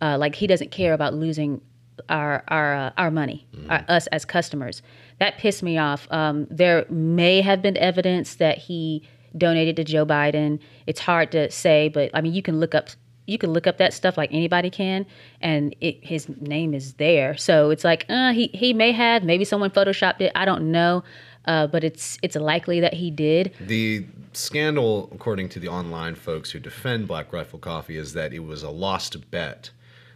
Uh, 0.00 0.18
like 0.18 0.34
he 0.34 0.46
doesn't 0.46 0.70
care 0.70 0.92
about 0.92 1.14
losing 1.14 1.60
our 2.08 2.42
our 2.48 2.74
uh, 2.74 2.90
our 2.98 3.10
money, 3.10 3.46
our, 3.68 3.84
us 3.88 4.06
as 4.08 4.24
customers. 4.24 4.82
That 5.20 5.38
pissed 5.38 5.62
me 5.62 5.78
off. 5.78 6.08
Um, 6.10 6.46
there 6.50 6.84
may 6.90 7.40
have 7.40 7.62
been 7.62 7.76
evidence 7.76 8.34
that 8.36 8.58
he 8.58 9.08
donated 9.36 9.76
to 9.76 9.84
Joe 9.84 10.04
Biden. 10.04 10.58
It's 10.86 11.00
hard 11.00 11.32
to 11.32 11.50
say, 11.50 11.88
but 11.88 12.10
I 12.12 12.20
mean, 12.20 12.34
you 12.34 12.42
can 12.42 12.58
look 12.58 12.74
up 12.74 12.90
you 13.26 13.38
can 13.38 13.52
look 13.52 13.66
up 13.66 13.78
that 13.78 13.94
stuff 13.94 14.18
like 14.18 14.32
anybody 14.32 14.70
can, 14.70 15.06
and 15.40 15.74
it, 15.80 16.04
his 16.04 16.28
name 16.40 16.74
is 16.74 16.94
there. 16.94 17.36
So 17.36 17.70
it's 17.70 17.84
like 17.84 18.04
uh, 18.08 18.32
he 18.32 18.48
he 18.48 18.72
may 18.72 18.92
have, 18.92 19.24
maybe 19.24 19.44
someone 19.44 19.70
photoshopped 19.70 20.20
it. 20.20 20.32
I 20.34 20.44
don't 20.44 20.70
know, 20.70 21.04
uh, 21.46 21.66
but 21.66 21.84
it's 21.84 22.18
it's 22.22 22.36
likely 22.36 22.80
that 22.80 22.94
he 22.94 23.10
did. 23.10 23.52
The 23.60 24.06
scandal, 24.32 25.08
according 25.12 25.48
to 25.50 25.60
the 25.60 25.68
online 25.68 26.14
folks 26.14 26.50
who 26.50 26.58
defend 26.58 27.06
Black 27.06 27.32
Rifle 27.32 27.58
Coffee, 27.58 27.96
is 27.96 28.12
that 28.14 28.32
it 28.32 28.40
was 28.40 28.62
a 28.62 28.70
lost 28.70 29.30
bet 29.30 29.70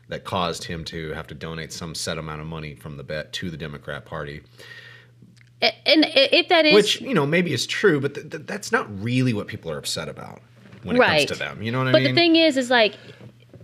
that 0.09 0.25
caused 0.25 0.65
him 0.65 0.85
to 0.87 1.11
have 1.13 1.27
to 1.27 1.35
donate 1.35 1.73
some 1.73 1.95
set 1.95 2.19
amount 2.19 2.41
of 2.41 2.47
money 2.47 2.75
from 2.75 2.97
the 2.97 3.03
bet 3.03 3.33
to 3.35 3.51
the 3.51 3.57
Democrat 3.57 4.07
Party. 4.07 4.43
And 5.61 6.07
if 6.15 6.49
that 6.49 6.65
is 6.67 6.75
Which, 6.75 7.01
you 7.01 7.15
know, 7.15 7.27
maybe 7.27 7.53
is 7.53 7.67
true, 7.67 8.01
but 8.01 8.15
th- 8.15 8.31
th- 8.31 8.43
that's 8.47 8.71
not 8.71 8.87
really 9.03 9.35
what 9.35 9.49
people 9.49 9.71
are 9.73 9.79
upset 9.79 10.09
about 10.09 10.41
when 10.85 10.97
it 10.97 11.01
right 11.01 11.29
comes 11.29 11.39
to 11.39 11.45
them. 11.45 11.61
You 11.63 11.73
know 11.73 11.79
what 11.79 11.89
I 11.89 11.93
mean? 11.93 12.05
but 12.05 12.09
the 12.09 12.15
thing 12.15 12.37
is 12.37 12.57
is 12.57 12.71
like 12.71 12.95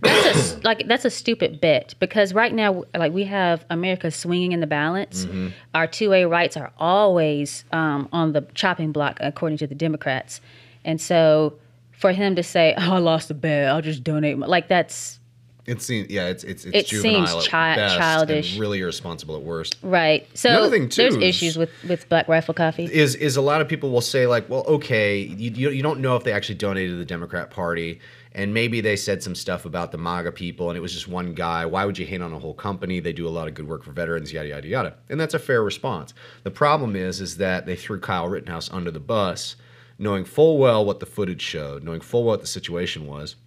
that's 0.01 0.53
a 0.55 0.59
like 0.63 0.87
that's 0.87 1.05
a 1.05 1.09
stupid 1.09 1.59
bet 1.61 1.95
because 1.99 2.33
right 2.33 2.53
now 2.53 2.83
like 2.95 3.13
we 3.13 3.23
have 3.23 3.65
america 3.69 4.11
swinging 4.11 4.51
in 4.51 4.59
the 4.59 4.67
balance 4.67 5.25
Mm-hmm. 5.25 5.47
our 5.73 5.87
2a 5.87 6.29
rights 6.29 6.57
are 6.57 6.71
always 6.77 7.63
um, 7.71 8.09
on 8.11 8.33
the 8.33 8.41
chopping 8.53 8.91
block 8.91 9.17
according 9.21 9.57
to 9.59 9.67
the 9.67 9.75
democrats 9.75 10.41
and 10.83 10.99
so 10.99 11.53
for 11.91 12.11
him 12.11 12.35
to 12.35 12.43
say 12.43 12.73
oh 12.77 12.93
i 12.95 12.97
lost 12.97 13.31
a 13.31 13.33
bet 13.33 13.69
i'll 13.69 13.81
just 13.81 14.03
donate 14.03 14.37
my, 14.37 14.45
like 14.47 14.67
that's 14.67 15.19
It 15.65 15.81
seems, 15.81 16.09
yeah, 16.11 16.27
it's 16.27 16.43
it's 16.43 16.65
it's 16.65 16.75
It 16.75 16.85
juvenile 16.87 17.25
seems 17.27 17.47
chi- 17.47 17.75
childish. 17.97 18.57
really 18.59 18.79
irresponsible 18.81 19.35
at 19.35 19.41
worst. 19.41 19.77
right 19.81 20.27
so 20.37 20.49
Another 20.49 20.69
thing, 20.69 20.89
too, 20.89 21.01
there's 21.03 21.15
is- 21.15 21.23
issues 21.23 21.57
with 21.57 21.69
with 21.89 22.07
black 22.09 22.27
rifle 22.27 22.53
coffee 22.53 22.85
Is 22.85 23.15
is 23.15 23.35
a 23.37 23.41
lot 23.41 23.61
of 23.61 23.67
people 23.67 23.89
will 23.91 24.01
say 24.01 24.27
like, 24.27 24.47
well, 24.49 24.63
okay, 24.67 25.19
you, 25.19 25.69
you 25.71 25.81
don't 25.81 26.01
know 26.01 26.15
if 26.17 26.23
they 26.23 26.33
actually 26.33 26.55
donated 26.55 26.91
to 26.91 26.97
the 26.97 27.05
Democrat 27.05 27.49
Party, 27.49 27.99
and 28.35 28.53
maybe 28.53 28.81
they 28.81 28.97
said 28.97 29.23
some 29.23 29.33
stuff 29.33 29.63
about 29.63 29.93
the 29.93 29.97
MAGA 29.97 30.33
people, 30.33 30.69
and 30.69 30.77
it 30.77 30.81
was 30.81 30.93
just 30.93 31.07
one 31.07 31.33
guy. 31.33 31.65
Why 31.65 31.85
would 31.85 31.97
you 31.97 32.05
hate 32.05 32.21
on 32.21 32.33
a 32.33 32.37
whole 32.37 32.53
company? 32.53 32.99
They 32.99 33.13
do 33.13 33.27
a 33.27 33.29
lot 33.29 33.47
of 33.47 33.53
good 33.53 33.67
work 33.67 33.83
for 33.83 33.93
veterans, 33.93 34.31
yada 34.33 34.49
yada 34.49 34.67
yada, 34.67 34.95
and 35.09 35.19
that's 35.19 35.33
a 35.33 35.39
fair 35.39 35.63
response. 35.63 36.13
The 36.43 36.51
problem 36.51 36.95
is, 36.97 37.21
is 37.21 37.37
that 37.37 37.65
they 37.65 37.77
threw 37.77 37.99
Kyle 37.99 38.27
Rittenhouse 38.27 38.69
under 38.71 38.91
the 38.91 38.99
bus, 38.99 39.55
knowing 39.97 40.25
full 40.25 40.57
well 40.57 40.85
what 40.85 40.99
the 40.99 41.05
footage 41.05 41.41
showed, 41.41 41.83
knowing 41.83 42.01
full 42.01 42.25
well 42.25 42.33
what 42.33 42.41
the 42.41 42.47
situation 42.47 43.07
was 43.07 43.37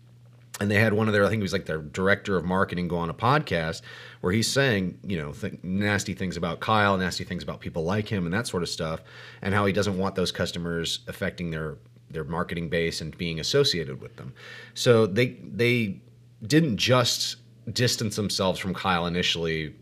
and 0.61 0.71
they 0.71 0.77
had 0.77 0.93
one 0.93 1.07
of 1.07 1.15
their, 1.15 1.25
I 1.25 1.29
think 1.29 1.41
it 1.41 1.43
was 1.43 1.53
like 1.53 1.67
their 1.67 1.79
director 1.79 2.37
of 2.37 2.45
marketing 2.45 2.89
go 2.89 2.99
on 2.99 3.11
a 3.11 3.15
podcast 3.15 3.83
where 4.21 4.33
he's 4.33 4.51
saying, 4.51 4.99
you 5.05 5.17
know, 5.17 5.33
th- 5.33 5.59
nasty 5.63 6.15
things 6.15 6.37
about 6.37 6.61
Kyle, 6.61 6.97
nasty 6.97 7.25
things 7.25 7.43
about 7.43 7.61
people 7.61 7.85
like 7.85 8.09
him, 8.09 8.25
and 8.25 8.35
that 8.35 8.47
sort 8.47 8.63
of 8.63 8.69
stuff, 8.69 9.01
and 9.41 9.55
how 9.55 9.67
he 9.67 9.73
doesn't 9.73 9.97
want 9.97 10.17
those 10.17 10.33
customers 10.33 11.01
affecting 11.07 11.51
their 11.51 11.77
their 12.11 12.25
marketing 12.25 12.69
base 12.69 13.01
and 13.01 13.17
being 13.17 13.41
associated 13.41 14.01
with 14.01 14.17
them. 14.17 14.33
So 14.75 15.07
they 15.07 15.37
they 15.43 16.01
didn't 16.47 16.77
just 16.77 17.37
distance 17.73 18.17
themselves 18.17 18.59
from 18.59 18.75
Kyle 18.75 19.07
initially 19.07 19.75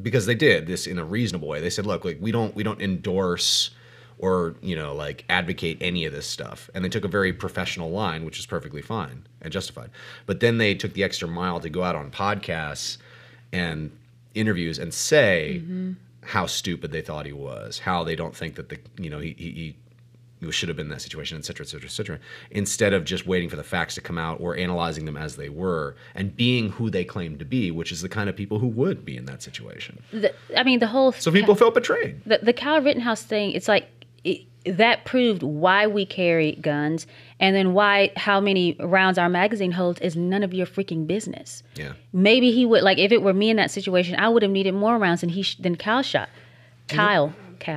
because 0.00 0.26
they 0.26 0.34
did 0.34 0.66
this 0.66 0.86
in 0.86 0.98
a 0.98 1.04
reasonable 1.04 1.48
way. 1.48 1.60
They 1.60 1.70
said, 1.70 1.86
"Look, 1.86 2.04
like 2.04 2.18
we 2.20 2.32
don't 2.32 2.54
we 2.54 2.62
don't 2.62 2.80
endorse 2.80 3.70
or 4.18 4.56
you 4.62 4.76
know 4.76 4.94
like 4.94 5.24
advocate 5.28 5.78
any 5.80 6.04
of 6.04 6.12
this 6.12 6.26
stuff," 6.26 6.70
and 6.74 6.84
they 6.84 6.88
took 6.88 7.04
a 7.04 7.08
very 7.08 7.32
professional 7.32 7.90
line, 7.90 8.24
which 8.24 8.38
is 8.38 8.46
perfectly 8.46 8.82
fine 8.82 9.26
and 9.40 9.52
justified. 9.52 9.90
But 10.26 10.40
then 10.40 10.58
they 10.58 10.74
took 10.74 10.94
the 10.94 11.04
extra 11.04 11.28
mile 11.28 11.60
to 11.60 11.68
go 11.68 11.82
out 11.82 11.96
on 11.96 12.10
podcasts 12.10 12.98
and 13.52 13.90
interviews 14.34 14.78
and 14.78 14.92
say 14.92 15.60
mm-hmm. 15.62 15.92
how 16.22 16.46
stupid 16.46 16.92
they 16.92 17.00
thought 17.00 17.26
he 17.26 17.32
was, 17.32 17.80
how 17.80 18.04
they 18.04 18.16
don't 18.16 18.36
think 18.36 18.54
that 18.56 18.68
the 18.68 18.78
you 18.98 19.10
know 19.10 19.18
he 19.18 19.34
he. 19.38 19.76
You 20.40 20.52
should 20.52 20.68
have 20.68 20.76
been 20.76 20.86
in 20.86 20.90
that 20.90 21.00
situation, 21.02 21.36
et 21.38 21.44
cetera, 21.44 21.64
et 21.64 21.68
cetera, 21.68 21.86
et 21.88 21.92
cetera, 21.92 22.18
instead 22.50 22.92
of 22.92 23.04
just 23.04 23.26
waiting 23.26 23.48
for 23.48 23.56
the 23.56 23.62
facts 23.64 23.94
to 23.96 24.00
come 24.00 24.18
out 24.18 24.40
or 24.40 24.56
analyzing 24.56 25.04
them 25.04 25.16
as 25.16 25.36
they 25.36 25.48
were 25.48 25.96
and 26.14 26.36
being 26.36 26.70
who 26.70 26.90
they 26.90 27.04
claimed 27.04 27.38
to 27.38 27.44
be, 27.44 27.70
which 27.70 27.90
is 27.92 28.00
the 28.02 28.08
kind 28.08 28.28
of 28.28 28.36
people 28.36 28.58
who 28.58 28.68
would 28.68 29.04
be 29.04 29.16
in 29.16 29.24
that 29.26 29.42
situation. 29.42 30.00
The- 30.12 30.34
i 30.56 30.62
mean 30.62 30.78
the 30.78 30.86
whole 30.86 31.12
So 31.12 31.30
people 31.32 31.54
felt 31.54 31.74
betrayed. 31.74 32.20
the, 32.24 32.38
the 32.42 32.52
Kyle 32.52 32.80
Rittenhouse 32.80 33.22
thing, 33.22 33.52
it's 33.52 33.68
like 33.68 33.88
it, 34.24 34.42
that 34.64 35.04
proved 35.04 35.42
why 35.42 35.86
we 35.86 36.04
carry 36.04 36.52
guns, 36.56 37.06
and 37.40 37.54
then 37.56 37.72
why 37.72 38.10
how 38.16 38.40
many 38.40 38.76
rounds 38.80 39.16
our 39.18 39.28
magazine 39.28 39.72
holds 39.72 39.98
is 40.00 40.14
none 40.16 40.42
of 40.42 40.52
your 40.52 40.66
freaking 40.66 41.06
business. 41.06 41.62
Yeah. 41.76 41.92
Maybe 42.12 42.50
he 42.52 42.66
would 42.66 42.82
like 42.82 42.98
if 42.98 43.10
it 43.12 43.22
were 43.22 43.32
me 43.32 43.50
in 43.50 43.56
that 43.56 43.70
situation, 43.70 44.16
I 44.18 44.28
would 44.28 44.42
have 44.42 44.50
needed 44.52 44.74
more 44.74 44.98
rounds 44.98 45.20
than 45.22 45.30
he 45.30 45.42
sh- 45.42 45.56
than 45.56 45.76
Kyle 45.76 46.02
shot. 46.02 46.28
Kyle, 46.88 47.32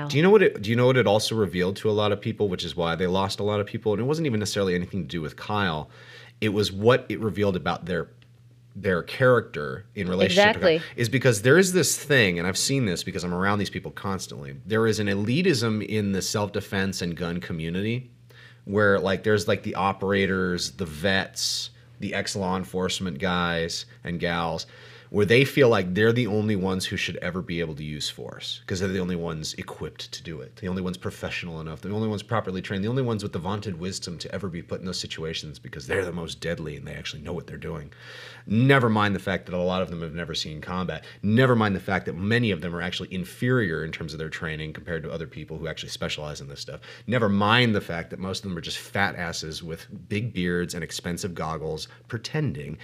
Do 0.08 0.18
you 0.18 0.24
know 0.24 0.30
what 0.30 0.44
it 0.44 0.62
do 0.62 0.70
you 0.70 0.76
know 0.76 0.88
what 0.88 0.98
it 0.98 1.08
also 1.08 1.36
revealed 1.36 1.76
to 1.78 1.90
a 1.90 1.92
lot 1.92 2.12
of 2.12 2.22
people, 2.22 2.50
which 2.50 2.64
is 2.64 2.76
why 2.76 2.96
they 2.96 3.08
lost 3.08 3.40
a 3.40 3.44
lot 3.44 3.60
of 3.60 3.68
people? 3.68 3.94
And 3.94 4.02
it 4.02 4.06
wasn't 4.06 4.26
even 4.28 4.40
necessarily 4.40 4.76
anything 4.76 5.02
to 5.04 5.08
do 5.08 5.22
with 5.22 5.36
Kyle. 5.36 5.90
It 6.40 6.50
was 6.50 6.72
what 6.72 7.06
it 7.10 7.20
revealed 7.20 7.56
about 7.56 7.86
their 7.86 8.10
their 8.76 9.04
character 9.04 9.86
in 9.96 10.08
relationship 10.08 10.54
to 10.54 10.60
Kyle. 10.60 10.70
Exactly. 10.70 11.02
is 11.02 11.10
because 11.10 11.42
there 11.42 11.58
is 11.58 11.74
this 11.74 11.98
thing, 11.98 12.40
and 12.40 12.48
I've 12.48 12.58
seen 12.58 12.86
this 12.86 13.04
because 13.04 13.24
I'm 13.24 13.34
around 13.34 13.60
these 13.60 13.70
people 13.70 13.92
constantly. 13.92 14.56
There 14.66 14.88
is 14.88 15.00
an 15.00 15.08
elitism 15.08 15.86
in 15.86 16.14
the 16.14 16.22
self-defense 16.22 17.02
and 17.02 17.16
gun 17.16 17.40
community 17.40 18.12
where 18.66 19.00
like 19.00 19.24
there's 19.24 19.48
like 19.48 19.64
the 19.64 19.76
operators, 19.76 20.72
the 20.72 20.86
vets, 20.86 21.72
the 22.00 22.14
ex-law 22.14 22.58
enforcement 22.58 23.20
guys 23.20 23.86
and 24.04 24.20
gals 24.20 24.68
where 25.12 25.26
they 25.26 25.44
feel 25.44 25.68
like 25.68 25.94
they're 25.94 26.14
the 26.14 26.26
only 26.26 26.56
ones 26.56 26.86
who 26.86 26.96
should 26.96 27.18
ever 27.18 27.42
be 27.42 27.60
able 27.60 27.76
to 27.76 27.84
use 27.84 28.10
force 28.10 28.62
because 28.62 28.80
they're 28.80 28.88
the 28.88 28.98
only 28.98 29.16
ones 29.16 29.54
equipped 29.56 30.10
to 30.10 30.24
do 30.24 30.40
it, 30.40 30.56
the 30.56 30.70
only 30.70 30.82
ones 30.82 30.96
professional 30.96 31.60
enough, 31.60 31.82
the 31.82 31.92
only 31.92 32.08
ones 32.08 32.24
properly 32.24 32.62
trained, 32.62 32.82
the 32.82 32.88
only 32.88 33.02
ones 33.02 33.22
with 33.22 33.34
the 33.34 33.40
vaunted 33.40 33.78
wisdom 33.78 34.18
to 34.18 34.34
ever 34.34 34.48
be 34.48 34.62
put 34.62 34.80
in 34.80 34.86
those 34.86 35.02
situations 35.02 35.60
because 35.60 35.86
they're 35.86 36.06
the 36.06 36.14
most 36.14 36.40
deadly 36.40 36.78
and 36.78 36.88
they 36.88 36.94
actually 36.94 37.22
know 37.22 37.34
what 37.34 37.46
they're 37.46 37.58
doing. 37.58 37.92
Never 38.48 38.90
mind 38.90 39.14
the 39.14 39.20
fact 39.20 39.48
that 39.48 39.54
a 39.54 39.58
lot 39.58 39.82
of 39.82 39.90
them 39.90 40.02
have 40.02 40.16
never 40.16 40.34
seen 40.34 40.62
combat. 40.62 41.04
Never 41.22 41.58
mind 41.58 41.76
the 41.76 41.82
fact 41.82 42.06
that 42.06 42.16
many 42.16 42.52
of 42.52 42.62
them 42.62 42.74
are 42.74 42.82
actually 42.82 43.14
inferior 43.14 43.84
in 43.84 43.92
terms 43.92 44.14
of 44.14 44.20
their 44.20 44.30
training 44.30 44.72
compared 44.72 45.04
to 45.04 45.12
other 45.12 45.28
people 45.28 45.58
who 45.58 45.68
actually 45.68 45.90
specialize 45.90 46.40
in 46.40 46.48
this 46.48 46.62
stuff. 46.62 46.80
Never 47.06 47.28
mind 47.28 47.76
the 47.76 47.82
fact 47.82 48.12
that 48.12 48.20
most 48.20 48.46
of 48.46 48.50
them 48.50 48.58
are 48.58 48.62
just 48.62 48.78
fat 48.78 49.18
asses 49.18 49.62
with 49.62 49.88
big 50.08 50.32
beards 50.32 50.74
and 50.74 50.86
expensive 50.86 51.36
goggles 51.36 51.90
pretending. 52.08 52.78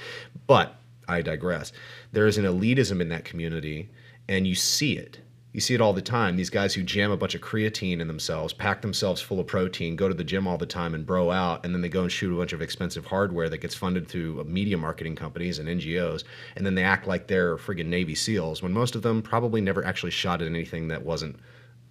But 0.46 0.76
I 1.08 1.22
digress. 1.22 1.72
There 2.12 2.28
is 2.28 2.38
an 2.38 2.46
elitism 2.46 3.02
in 3.02 3.10
that 3.10 3.26
community, 3.26 3.90
and 4.28 4.46
you 4.46 4.56
see 4.56 4.98
it. 4.98 5.20
You 5.54 5.62
see 5.62 5.74
it 5.74 5.82
all 5.82 5.94
the 5.94 6.02
time. 6.02 6.36
These 6.36 6.52
guys 6.52 6.76
who 6.76 6.84
jam 6.84 7.10
a 7.10 7.18
bunch 7.18 7.34
of 7.34 7.42
creatine 7.42 8.00
in 8.00 8.08
themselves, 8.08 8.54
pack 8.54 8.82
themselves 8.82 9.22
full 9.22 9.40
of 9.40 9.48
protein, 9.48 9.96
go 9.96 10.08
to 10.08 10.14
the 10.14 10.24
gym 10.24 10.46
all 10.48 10.58
the 10.58 10.68
time 10.68 10.94
and 10.94 11.06
bro 11.06 11.32
out, 11.32 11.66
and 11.66 11.74
then 11.74 11.82
they 11.82 11.90
go 11.90 12.04
and 12.04 12.12
shoot 12.12 12.32
a 12.32 12.38
bunch 12.38 12.54
of 12.54 12.62
expensive 12.62 13.06
hardware 13.06 13.50
that 13.50 13.58
gets 13.58 13.74
funded 13.74 14.08
through 14.08 14.44
media 14.44 14.78
marketing 14.78 15.16
companies 15.16 15.58
and 15.58 15.68
NGOs, 15.68 16.26
and 16.56 16.66
then 16.66 16.76
they 16.76 16.84
act 16.84 17.08
like 17.08 17.26
they're 17.26 17.58
friggin' 17.58 17.88
Navy 17.88 18.14
SEALs 18.14 18.62
when 18.62 18.74
most 18.74 18.96
of 18.96 19.02
them 19.02 19.22
probably 19.22 19.62
never 19.62 19.84
actually 19.84 20.12
shot 20.12 20.42
at 20.42 20.48
anything 20.48 20.90
that 20.90 21.04
wasn't 21.04 21.40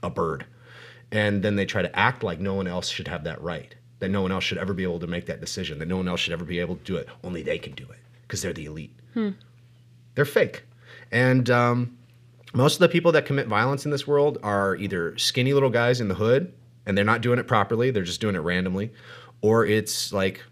a 0.02 0.11
bird. 0.11 0.46
And 1.11 1.42
then 1.42 1.57
they 1.57 1.66
try 1.66 1.83
to 1.83 1.98
act 1.98 2.22
like 2.22 2.38
no 2.38 2.55
one 2.55 2.66
else 2.66 2.88
should 2.88 3.09
have 3.09 3.24
that 3.24 3.40
right, 3.40 3.74
that 3.98 4.11
no 4.11 4.22
one 4.22 4.31
else 4.31 4.44
should 4.44 4.59
ever 4.59 4.74
be 4.74 4.83
able 4.85 5.00
to 5.00 5.07
make 5.09 5.26
that 5.26 5.40
decision, 5.40 5.79
that 5.79 5.88
no 5.88 5.96
one 5.96 6.07
else 6.07 6.20
should 6.20 6.33
ever 6.33 6.44
be 6.44 6.61
able 6.61 6.76
to 6.76 6.85
do 6.85 6.96
it. 6.96 7.09
Only 7.24 7.42
they 7.42 7.59
can 7.59 7.72
do 7.72 7.85
it 7.85 7.98
because 8.22 8.42
they're 8.42 8.52
the 8.52 8.66
elite. 8.66 8.94
They're 10.14 10.24
fake. 10.24 10.64
And 11.12 11.48
um, 11.50 11.96
most 12.55 12.74
of 12.74 12.81
the 12.81 12.88
people 12.88 13.12
that 13.12 13.26
commit 13.26 13.48
violence 13.48 13.85
in 13.85 13.90
this 13.90 14.07
world 14.07 14.38
are 14.42 14.76
either 14.76 15.16
skinny 15.18 15.52
little 15.52 15.70
guys 15.70 16.00
in 16.00 16.09
the 16.09 16.14
hood, 16.14 16.52
and 16.87 16.96
they're 16.96 17.05
not 17.05 17.20
doing 17.20 17.38
it 17.38 17.46
properly; 17.46 17.90
they're 17.90 18.02
just 18.02 18.20
doing 18.20 18.35
it 18.35 18.40
randomly, 18.40 18.92
or 19.40 19.66
it's 19.66 20.12
like, 20.12 20.42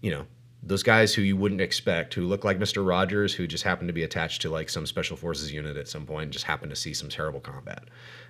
you 0.00 0.10
know, 0.10 0.26
those 0.62 0.82
guys 0.82 1.14
who 1.14 1.22
you 1.22 1.36
wouldn't 1.36 1.60
expect, 1.60 2.12
who 2.14 2.26
look 2.26 2.44
like 2.44 2.58
Mr. 2.58 2.86
Rogers, 2.86 3.32
who 3.32 3.46
just 3.46 3.64
happen 3.64 3.86
to 3.86 3.92
be 3.92 4.02
attached 4.02 4.42
to 4.42 4.50
like 4.50 4.68
some 4.68 4.86
special 4.86 5.16
forces 5.16 5.52
unit 5.52 5.76
at 5.76 5.88
some 5.88 6.06
point, 6.06 6.24
and 6.24 6.32
just 6.32 6.44
happen 6.44 6.68
to 6.68 6.76
see 6.76 6.92
some 6.92 7.08
terrible 7.08 7.40
combat. 7.40 7.84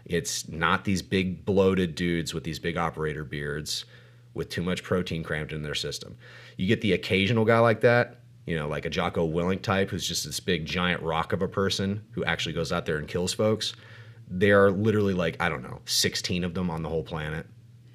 It's 0.07 0.49
not 0.49 0.85
these 0.85 1.03
big 1.03 1.45
bloated 1.45 1.95
dudes 1.95 2.33
with 2.33 2.45
these 2.45 2.59
big 2.59 2.77
operator 2.77 3.25
beards 3.25 3.85
with 4.33 4.49
too 4.49 4.63
much 4.63 4.85
protein 4.85 5.25
crammed 5.25 5.53
in 5.53 5.63
their 5.63 5.75
system. 5.75 6.17
You 6.57 6.69
get 6.69 6.81
the 6.81 6.93
occasional 6.93 7.45
guy 7.45 7.59
like 7.59 7.81
that, 7.81 8.20
you 8.47 8.57
know, 8.57 8.69
like 8.69 8.85
a 8.85 8.91
Jocko 8.91 9.29
Willink 9.29 9.63
type, 9.63 9.91
who's 9.91 10.07
just 10.07 10.25
this 10.25 10.41
big 10.41 10.67
giant 10.67 11.03
rock 11.03 11.33
of 11.33 11.43
a 11.43 11.49
person 11.49 12.03
who 12.13 12.25
actually 12.25 12.55
goes 12.55 12.73
out 12.73 12.87
there 12.87 12.97
and 12.97 13.07
kills 13.07 13.33
folks. 13.33 13.75
There 14.29 14.65
are 14.65 14.71
literally 14.71 15.15
like 15.15 15.37
I 15.41 15.49
don't 15.49 15.63
know, 15.63 15.81
16 15.85 16.45
of 16.45 16.55
them 16.55 16.71
on 16.71 16.83
the 16.83 16.89
whole 16.89 17.03
planet 17.03 17.47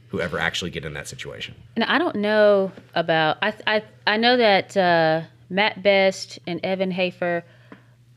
who 0.10 0.22
ever 0.22 0.40
actually 0.40 0.72
get 0.72 0.86
in 0.86 0.94
that 0.94 1.08
situation. 1.08 1.56
And 1.76 1.84
I 1.84 1.98
don't 1.98 2.16
know 2.16 2.72
about. 2.94 3.38
I 3.42 3.54
I 3.68 3.84
I 4.08 4.18
know 4.18 4.38
that 4.38 4.78
uh, 4.78 5.24
Mat 5.50 5.84
Best 5.84 6.40
and 6.48 6.60
Evan 6.64 6.92
Hafer. 6.92 7.44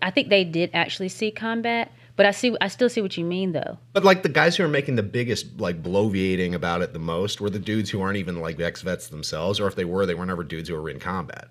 I 0.00 0.10
think 0.10 0.28
they 0.28 0.44
did 0.44 0.70
actually 0.74 1.08
see 1.08 1.32
combat, 1.32 1.90
but 2.14 2.24
I 2.24 2.30
see. 2.30 2.56
I 2.60 2.68
still 2.68 2.88
see 2.88 3.00
what 3.00 3.16
you 3.16 3.24
mean, 3.24 3.52
though. 3.52 3.78
But 3.92 4.04
like 4.04 4.22
the 4.22 4.28
guys 4.28 4.56
who 4.56 4.64
are 4.64 4.68
making 4.68 4.94
the 4.94 5.02
biggest 5.02 5.60
like 5.60 5.82
bloviating 5.82 6.54
about 6.54 6.82
it 6.82 6.92
the 6.92 6.98
most 6.98 7.40
were 7.40 7.50
the 7.50 7.58
dudes 7.58 7.90
who 7.90 8.00
aren't 8.00 8.16
even 8.16 8.40
like 8.40 8.60
ex 8.60 8.82
vets 8.82 9.08
themselves, 9.08 9.58
or 9.58 9.66
if 9.66 9.74
they 9.74 9.84
were, 9.84 10.06
they 10.06 10.14
weren't 10.14 10.30
ever 10.30 10.44
dudes 10.44 10.68
who 10.68 10.76
were 10.76 10.88
in 10.90 11.00
combat. 11.00 11.48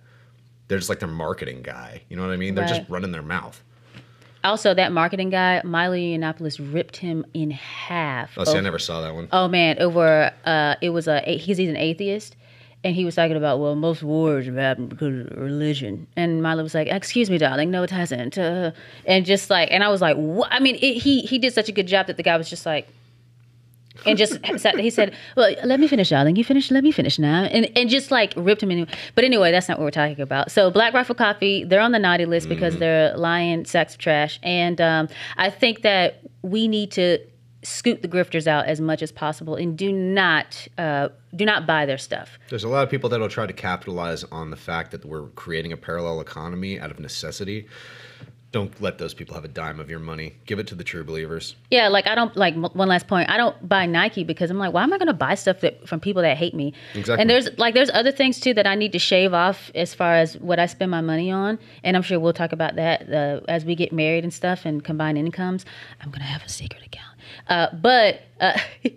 They're 0.67 0.77
just 0.77 0.89
like 0.89 0.99
their 0.99 1.07
marketing 1.07 1.61
guy. 1.61 2.01
You 2.09 2.17
know 2.17 2.23
what 2.23 2.31
I 2.33 2.37
mean? 2.37 2.55
They're 2.55 2.67
just 2.67 2.89
running 2.89 3.11
their 3.11 3.21
mouth. 3.21 3.61
Also, 4.43 4.73
that 4.73 4.91
marketing 4.91 5.29
guy, 5.29 5.61
Milo 5.63 5.95
Yiannopoulos, 5.95 6.73
ripped 6.73 6.97
him 6.97 7.25
in 7.33 7.51
half. 7.51 8.31
Oh, 8.37 8.43
see, 8.43 8.57
I 8.57 8.61
never 8.61 8.79
saw 8.79 9.01
that 9.01 9.13
one. 9.13 9.27
Oh 9.31 9.47
man, 9.47 9.79
over 9.79 10.31
uh, 10.45 10.75
it 10.81 10.91
was 10.91 11.07
a 11.07 11.21
he's 11.21 11.57
he's 11.57 11.69
an 11.69 11.75
atheist, 11.75 12.35
and 12.83 12.95
he 12.95 13.03
was 13.03 13.15
talking 13.15 13.35
about 13.35 13.59
well 13.59 13.75
most 13.75 14.03
wars 14.03 14.45
have 14.45 14.55
happened 14.55 14.89
because 14.89 15.31
of 15.31 15.37
religion, 15.37 16.07
and 16.15 16.41
Milo 16.41 16.63
was 16.63 16.73
like, 16.73 16.87
"Excuse 16.87 17.29
me, 17.29 17.37
darling, 17.37 17.71
no, 17.71 17.83
it 17.83 17.89
hasn't," 17.89 18.37
uh, 18.37 18.71
and 19.05 19.25
just 19.25 19.49
like, 19.49 19.69
and 19.71 19.83
I 19.83 19.89
was 19.89 20.01
like, 20.01 20.15
"What?" 20.15 20.49
I 20.51 20.59
mean, 20.59 20.75
it, 20.75 20.99
he 21.01 21.21
he 21.21 21.39
did 21.39 21.53
such 21.53 21.67
a 21.67 21.73
good 21.73 21.87
job 21.87 22.07
that 22.07 22.17
the 22.17 22.23
guy 22.23 22.37
was 22.37 22.49
just 22.49 22.65
like. 22.65 22.87
And 24.05 24.17
just 24.17 24.39
sat, 24.57 24.79
he 24.79 24.89
said, 24.89 25.13
"Well, 25.35 25.53
let 25.63 25.79
me 25.79 25.87
finish, 25.87 26.09
darling. 26.09 26.35
You 26.35 26.43
finish. 26.43 26.71
Let 26.71 26.83
me 26.83 26.91
finish 26.91 27.19
now." 27.19 27.43
And 27.43 27.69
and 27.75 27.89
just 27.89 28.11
like 28.11 28.33
ripped 28.35 28.63
him 28.63 28.71
in. 28.71 28.87
But 29.15 29.23
anyway, 29.23 29.51
that's 29.51 29.67
not 29.67 29.79
what 29.79 29.85
we're 29.85 29.91
talking 29.91 30.21
about. 30.21 30.51
So 30.51 30.69
Black 30.71 30.93
Rifle 30.93 31.15
Coffee, 31.15 31.63
they're 31.63 31.81
on 31.81 31.91
the 31.91 31.99
naughty 31.99 32.25
list 32.25 32.49
because 32.49 32.77
they're 32.77 33.15
lying 33.17 33.65
sacks 33.65 33.93
of 33.93 33.99
trash. 33.99 34.39
And 34.43 34.79
um, 34.79 35.09
I 35.37 35.49
think 35.49 35.81
that 35.81 36.21
we 36.41 36.67
need 36.67 36.91
to 36.91 37.19
scoot 37.63 38.01
the 38.01 38.07
grifters 38.07 38.47
out 38.47 38.65
as 38.65 38.79
much 38.79 39.01
as 39.01 39.11
possible 39.11 39.55
and 39.55 39.77
do 39.77 39.91
not 39.91 40.67
uh, 40.77 41.09
do 41.35 41.45
not 41.45 41.67
buy 41.67 41.85
their 41.85 41.97
stuff. 41.97 42.39
There's 42.49 42.63
a 42.63 42.69
lot 42.69 42.83
of 42.83 42.89
people 42.89 43.09
that'll 43.09 43.29
try 43.29 43.45
to 43.45 43.53
capitalize 43.53 44.23
on 44.25 44.51
the 44.51 44.55
fact 44.55 44.91
that 44.91 45.05
we're 45.05 45.27
creating 45.29 45.73
a 45.73 45.77
parallel 45.77 46.21
economy 46.21 46.79
out 46.79 46.91
of 46.91 46.99
necessity. 46.99 47.67
Don't 48.53 48.79
let 48.81 48.97
those 48.97 49.13
people 49.13 49.35
have 49.35 49.43
a 49.43 49.49
dime 49.49 49.79
of 49.79 49.89
your 49.89 49.99
money. 49.99 50.35
Give 50.45 50.57
it 50.57 50.67
to 50.67 50.75
the 50.75 50.83
true 50.83 51.03
believers. 51.03 51.55
Yeah, 51.69 51.89
like 51.89 52.07
I 52.07 52.15
don't 52.15 52.35
like 52.37 52.55
one 52.55 52.87
last 52.87 53.07
point. 53.07 53.29
I 53.29 53.35
don't 53.35 53.67
buy 53.67 53.85
Nike 53.85 54.23
because 54.23 54.49
I'm 54.49 54.57
like, 54.57 54.73
why 54.73 54.83
am 54.83 54.93
I 54.93 54.97
going 54.97 55.07
to 55.07 55.13
buy 55.13 55.35
stuff 55.35 55.59
that 55.61 55.87
from 55.87 55.99
people 55.99 56.21
that 56.21 56.37
hate 56.37 56.53
me? 56.53 56.73
Exactly. 56.95 57.21
And 57.21 57.29
there's 57.29 57.49
like 57.57 57.73
there's 57.73 57.89
other 57.89 58.11
things 58.11 58.39
too 58.39 58.53
that 58.53 58.65
I 58.65 58.75
need 58.75 58.93
to 58.93 58.99
shave 58.99 59.33
off 59.33 59.69
as 59.75 59.93
far 59.93 60.15
as 60.15 60.37
what 60.37 60.59
I 60.59 60.65
spend 60.65 60.91
my 60.91 61.01
money 61.01 61.29
on, 61.29 61.59
and 61.83 61.97
I'm 61.97 62.03
sure 62.03 62.19
we'll 62.19 62.33
talk 62.33 62.53
about 62.53 62.75
that 62.77 63.11
uh, 63.11 63.41
as 63.49 63.65
we 63.65 63.75
get 63.75 63.91
married 63.91 64.23
and 64.23 64.33
stuff 64.33 64.65
and 64.65 64.83
combine 64.83 65.17
incomes. 65.17 65.65
I'm 66.01 66.09
gonna 66.09 66.23
have 66.23 66.43
a 66.43 66.49
secret 66.49 66.85
account, 66.85 67.17
uh, 67.49 67.75
but. 67.75 68.21
Uh, 68.39 68.57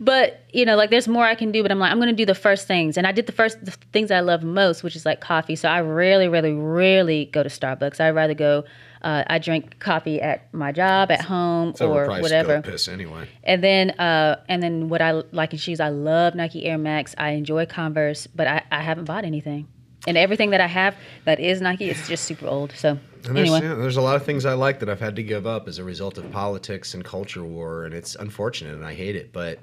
But 0.00 0.44
you 0.52 0.64
know, 0.64 0.76
like 0.76 0.90
there's 0.90 1.08
more 1.08 1.24
I 1.24 1.34
can 1.34 1.52
do. 1.52 1.62
But 1.62 1.70
I'm 1.70 1.78
like, 1.78 1.90
I'm 1.90 1.98
gonna 1.98 2.12
do 2.12 2.26
the 2.26 2.34
first 2.34 2.66
things, 2.66 2.96
and 2.96 3.06
I 3.06 3.12
did 3.12 3.26
the 3.26 3.32
first 3.32 3.64
the 3.64 3.72
things 3.92 4.10
I 4.10 4.20
love 4.20 4.42
most, 4.42 4.82
which 4.82 4.96
is 4.96 5.04
like 5.06 5.20
coffee. 5.20 5.56
So 5.56 5.68
I 5.68 5.80
rarely, 5.80 6.28
really, 6.28 6.52
rarely 6.52 7.26
go 7.26 7.42
to 7.42 7.48
Starbucks. 7.48 8.00
I'd 8.00 8.10
rather 8.10 8.34
go. 8.34 8.64
Uh, 9.02 9.22
I 9.26 9.38
drink 9.38 9.80
coffee 9.80 10.18
at 10.22 10.52
my 10.54 10.72
job, 10.72 11.10
at 11.10 11.20
home, 11.20 11.74
or 11.78 12.06
whatever. 12.06 12.62
piss 12.62 12.88
anyway. 12.88 13.28
And 13.42 13.62
then, 13.62 13.90
uh, 13.90 14.42
and 14.48 14.62
then 14.62 14.88
what 14.88 15.02
I 15.02 15.10
like 15.30 15.52
in 15.52 15.58
shoes, 15.58 15.78
I 15.78 15.90
love 15.90 16.34
Nike 16.34 16.64
Air 16.64 16.78
Max. 16.78 17.14
I 17.18 17.32
enjoy 17.32 17.66
Converse, 17.66 18.26
but 18.26 18.46
I, 18.46 18.62
I 18.72 18.80
haven't 18.80 19.04
bought 19.04 19.26
anything. 19.26 19.68
And 20.06 20.16
everything 20.16 20.50
that 20.50 20.62
I 20.62 20.68
have 20.68 20.96
that 21.26 21.38
is 21.38 21.60
Nike, 21.60 21.90
it's 21.90 22.08
just 22.08 22.24
super 22.24 22.46
old. 22.46 22.72
So 22.72 22.98
And 23.26 23.36
there's, 23.36 23.50
anyway, 23.50 23.66
yeah, 23.66 23.74
there's 23.74 23.96
a 23.96 24.02
lot 24.02 24.16
of 24.16 24.24
things 24.24 24.44
I 24.44 24.54
like 24.54 24.80
that 24.80 24.88
I've 24.88 25.00
had 25.00 25.16
to 25.16 25.22
give 25.22 25.46
up 25.46 25.68
as 25.68 25.78
a 25.78 25.84
result 25.84 26.18
of 26.18 26.30
politics 26.30 26.94
and 26.94 27.04
culture 27.04 27.44
war, 27.44 27.84
and 27.84 27.94
it's 27.94 28.14
unfortunate 28.16 28.74
and 28.74 28.84
I 28.84 28.94
hate 28.94 29.16
it. 29.16 29.32
But 29.32 29.60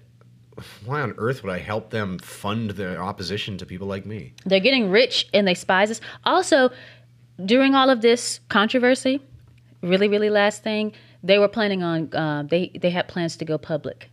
why 0.85 1.01
on 1.01 1.13
earth 1.17 1.43
would 1.43 1.51
I 1.51 1.59
help 1.59 1.89
them 1.89 2.19
fund 2.19 2.71
their 2.71 3.01
opposition 3.01 3.57
to 3.59 3.65
people 3.65 3.87
like 3.87 4.05
me? 4.05 4.33
they're 4.45 4.59
getting 4.59 4.89
rich 4.89 5.27
and 5.33 5.47
they 5.47 5.53
spies 5.53 5.91
us. 5.91 6.01
Also, 6.25 6.69
during 7.43 7.75
all 7.75 7.89
of 7.89 8.01
this 8.01 8.39
controversy, 8.49 9.21
really, 9.81 10.07
really 10.07 10.29
last 10.29 10.63
thing, 10.63 10.93
they 11.23 11.37
were 11.37 11.47
planning 11.47 11.83
on 11.83 12.13
uh, 12.13 12.43
they 12.47 12.71
they 12.79 12.89
had 12.89 13.07
plans 13.07 13.37
to 13.37 13.45
go 13.45 13.57
public. 13.57 14.09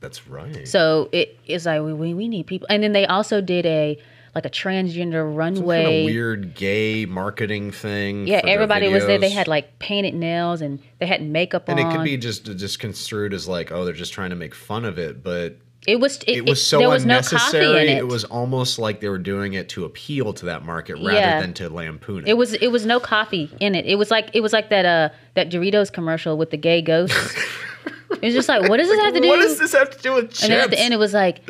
That's 0.00 0.28
right. 0.28 0.68
So 0.68 1.08
it 1.12 1.38
is 1.46 1.64
like 1.64 1.80
we, 1.80 2.12
we 2.12 2.28
need 2.28 2.46
people, 2.46 2.66
and 2.70 2.82
then 2.82 2.92
they 2.92 3.06
also 3.06 3.40
did 3.40 3.64
a 3.64 3.98
like 4.34 4.44
a 4.44 4.50
transgender 4.50 5.24
runway. 5.34 5.84
kind 5.84 5.96
of 5.96 6.04
weird 6.06 6.54
gay 6.54 7.06
marketing 7.06 7.70
thing. 7.70 8.26
yeah, 8.26 8.40
everybody 8.44 8.88
was 8.88 9.06
there. 9.06 9.18
They 9.18 9.30
had 9.30 9.46
like 9.48 9.78
painted 9.78 10.14
nails 10.14 10.60
and 10.60 10.80
they 10.98 11.06
had 11.06 11.22
makeup 11.22 11.68
and 11.68 11.78
on. 11.78 11.86
And 11.86 11.94
it 11.94 11.96
could 11.96 12.04
be 12.04 12.16
just 12.16 12.44
just 12.44 12.78
construed 12.78 13.32
as 13.32 13.46
like, 13.48 13.70
oh, 13.72 13.84
they're 13.84 13.94
just 13.94 14.12
trying 14.12 14.30
to 14.30 14.36
make 14.36 14.54
fun 14.54 14.84
of 14.84 14.98
it, 14.98 15.22
but 15.22 15.56
It 15.86 16.00
was. 16.00 16.16
It, 16.26 16.38
it 16.38 16.46
was 16.48 16.66
so 16.66 16.78
there 16.78 16.88
was 16.88 17.04
no 17.04 17.14
unnecessary. 17.14 17.64
coffee 17.64 17.78
in 17.82 17.88
it. 17.96 17.98
it 17.98 18.08
was 18.08 18.24
almost 18.24 18.78
like 18.78 19.00
they 19.00 19.08
were 19.08 19.18
doing 19.18 19.52
it 19.54 19.68
to 19.70 19.84
appeal 19.84 20.32
to 20.32 20.46
that 20.46 20.64
market 20.64 20.94
rather 20.96 21.12
Yeah. 21.12 21.40
than 21.40 21.54
to 21.54 21.68
lampoon 21.68 22.24
it. 22.24 22.30
It 22.30 22.36
was. 22.36 22.54
It 22.54 22.68
was 22.68 22.84
no 22.86 22.98
coffee 23.00 23.50
in 23.60 23.74
it. 23.74 23.86
It 23.86 23.96
was 23.96 24.10
like. 24.10 24.30
It 24.32 24.40
was 24.40 24.52
like 24.52 24.70
that. 24.70 24.84
Uh, 24.84 25.08
that 25.34 25.50
Doritos 25.50 25.92
commercial 25.92 26.36
with 26.38 26.50
the 26.50 26.56
gay 26.56 26.80
ghosts. 26.80 27.16
it 28.10 28.22
was 28.22 28.34
just 28.34 28.48
like, 28.48 28.68
what 28.68 28.78
does 28.78 28.88
this 28.88 29.00
have 29.00 29.14
to 29.14 29.20
do? 29.20 29.28
what 29.28 29.40
does 29.40 29.58
this 29.58 29.72
have 29.72 29.90
to 29.90 29.98
do 30.02 30.14
with 30.14 30.30
chips? 30.30 30.42
and 30.44 30.52
then 30.52 30.60
at 30.60 30.70
the 30.70 30.78
end, 30.80 30.94
it 30.94 30.98
was 30.98 31.12
like, 31.12 31.40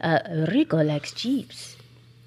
uh, 0.00 0.20
Rico 0.52 0.82
likes 0.82 1.12
Jeeps, 1.12 1.76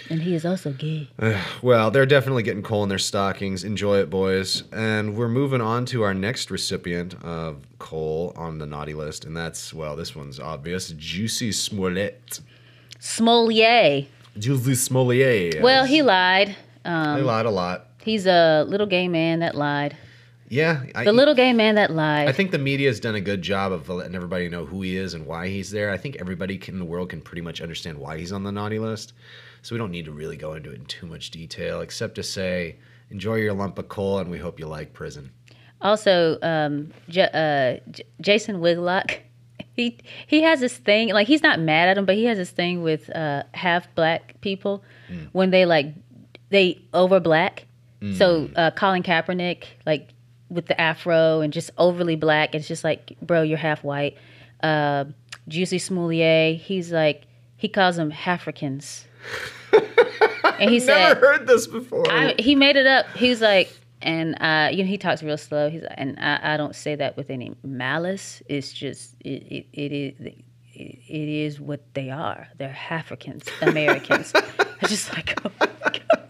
and 0.10 0.22
he 0.22 0.36
is 0.36 0.46
also 0.46 0.72
gay. 0.74 1.10
Well, 1.62 1.90
they're 1.92 2.06
definitely 2.06 2.44
getting 2.44 2.62
coal 2.64 2.84
in 2.84 2.90
their 2.90 3.00
stockings. 3.00 3.64
Enjoy 3.64 3.98
it, 4.00 4.10
boys. 4.10 4.64
And 4.72 5.16
we're 5.18 5.28
moving 5.30 5.62
on 5.62 5.86
to 5.88 6.04
our 6.04 6.14
next 6.14 6.52
recipient 6.52 7.16
of 7.24 7.66
coal 7.80 8.34
on 8.36 8.58
the 8.60 8.66
naughty 8.66 8.94
list, 8.94 9.26
and 9.26 9.36
that's 9.36 9.74
well, 9.74 9.96
this 9.96 10.16
one's 10.16 10.40
obvious. 10.40 10.92
Jussie 10.94 11.54
Smollett. 11.54 12.40
Smolier. 13.00 14.08
Jussie 14.38 14.76
Smollett. 14.76 15.62
Well, 15.62 15.86
he 15.86 16.02
lied. 16.02 16.56
Um, 16.84 17.24
lied 17.26 17.46
a 17.46 17.52
lot. 17.52 17.88
he's 18.04 18.28
a 18.28 18.64
little 18.68 18.88
gay 18.88 19.08
man 19.08 19.40
that 19.40 19.56
lied. 19.56 19.98
Yeah, 20.48 20.84
I, 20.94 21.06
The 21.06 21.12
little 21.14 21.34
gay 21.34 21.54
man 21.54 21.76
that 21.76 21.90
lied. 21.92 22.28
I 22.28 22.32
think 22.32 22.52
the 22.52 22.60
media 22.60 22.88
has 22.90 23.00
done 23.00 23.16
a 23.16 23.22
good 23.22 23.42
job 23.42 23.72
of 23.72 23.90
letting 23.90 24.14
everybody 24.14 24.48
know 24.48 24.66
who 24.66 24.84
he 24.84 24.96
is 24.96 25.16
and 25.16 25.26
why 25.26 25.48
he's 25.48 25.72
there. 25.72 25.90
I 25.92 25.98
think 25.98 26.18
everybody 26.20 26.60
can- 26.60 26.76
in 26.76 26.80
the 26.80 26.86
world 26.86 27.10
can 27.10 27.22
pretty 27.22 27.42
much 27.42 27.62
understand 27.62 27.98
why 27.98 28.20
he's 28.20 28.32
on 28.32 28.44
the 28.44 28.52
naughty 28.52 28.78
list. 28.78 29.14
So 29.66 29.74
we 29.74 29.80
don't 29.80 29.90
need 29.90 30.06
to 30.06 30.12
really 30.12 30.38
go 30.38 30.54
into 30.54 30.70
it 30.70 30.76
in 30.76 30.86
too 30.86 31.08
much 31.08 31.32
detail, 31.32 31.82
except 31.82 32.14
to 32.16 32.24
say, 32.24 32.76
enjoy 33.10 33.38
your 33.38 33.54
lump 33.54 33.80
of 33.80 33.90
coal, 33.90 34.20
and 34.20 34.30
we 34.30 34.38
hope 34.38 34.60
you 34.60 34.68
like 34.68 34.94
prison. 34.94 35.32
Also, 35.82 36.38
um, 36.44 36.92
J- 37.10 37.30
uh, 37.34 37.90
J- 37.90 38.04
Jason 38.22 38.60
Whitlock, 38.60 39.22
he 39.74 39.98
he 40.28 40.44
has 40.44 40.60
this 40.60 40.78
thing. 40.78 41.10
Like 41.10 41.26
he's 41.26 41.42
not 41.42 41.60
mad 41.60 41.90
at 41.90 41.98
him, 41.98 42.06
but 42.06 42.14
he 42.14 42.26
has 42.26 42.38
this 42.38 42.52
thing 42.52 42.84
with 42.84 43.10
uh, 43.16 43.42
half 43.56 43.88
black 43.96 44.40
people 44.42 44.84
when 45.32 45.50
they 45.50 45.66
like 45.66 45.88
they 46.50 46.80
over 46.94 47.20
black. 47.20 47.66
So 48.14 48.48
uh, 48.56 48.70
Colin 48.70 49.02
Kaepernick, 49.02 49.64
like 49.88 50.10
with 50.48 50.68
the 50.68 50.80
afro 50.80 51.42
and 51.42 51.52
just 51.52 51.72
overly 51.80 52.16
black, 52.16 52.54
it's 52.54 52.68
just 52.68 52.84
like, 52.84 53.18
bro, 53.20 53.42
you're 53.42 53.58
half 53.58 53.84
white. 53.84 54.16
Uh, 54.62 55.06
Juicy 55.48 55.80
Smoulier, 55.80 56.56
he's 56.56 56.92
like 56.92 57.24
he 57.58 57.68
calls 57.68 57.96
them 57.96 58.14
Africans, 58.28 59.08
and 60.60 60.70
he 60.70 60.80
said, 60.80 61.10
Never 61.10 61.20
heard 61.20 61.48
this 61.48 61.68
before. 61.68 62.10
I, 62.12 62.36
he 62.40 62.56
made 62.56 62.76
it 62.76 62.88
up. 62.88 63.06
He's 63.16 63.42
like, 63.42 63.72
and 64.02 64.36
uh, 64.42 64.70
you 64.72 64.84
know, 64.84 64.90
he 64.90 64.98
talks 64.98 65.24
real 65.24 65.38
slow. 65.38 65.70
He's 65.70 65.82
like, 65.82 65.96
and 65.98 66.18
I, 66.20 66.54
I 66.54 66.58
don't 66.58 66.76
say 66.76 66.96
that 66.96 67.18
with 67.18 67.30
any 67.30 67.56
malice. 67.64 68.42
It's 68.48 68.72
just 68.72 69.16
it, 69.22 69.44
it, 69.44 69.66
it 69.74 69.92
is 69.92 70.14
it, 70.22 70.46
it 70.74 71.30
is 71.30 71.60
what 71.60 71.82
they 71.94 72.10
are. 72.10 72.48
They're 72.58 72.78
Africans, 72.90 73.46
Americans. 73.62 74.32
I 74.82 74.88
just 74.88 75.12
like, 75.14 75.40
oh 75.46 75.52
my 75.60 75.68
God. 75.84 76.30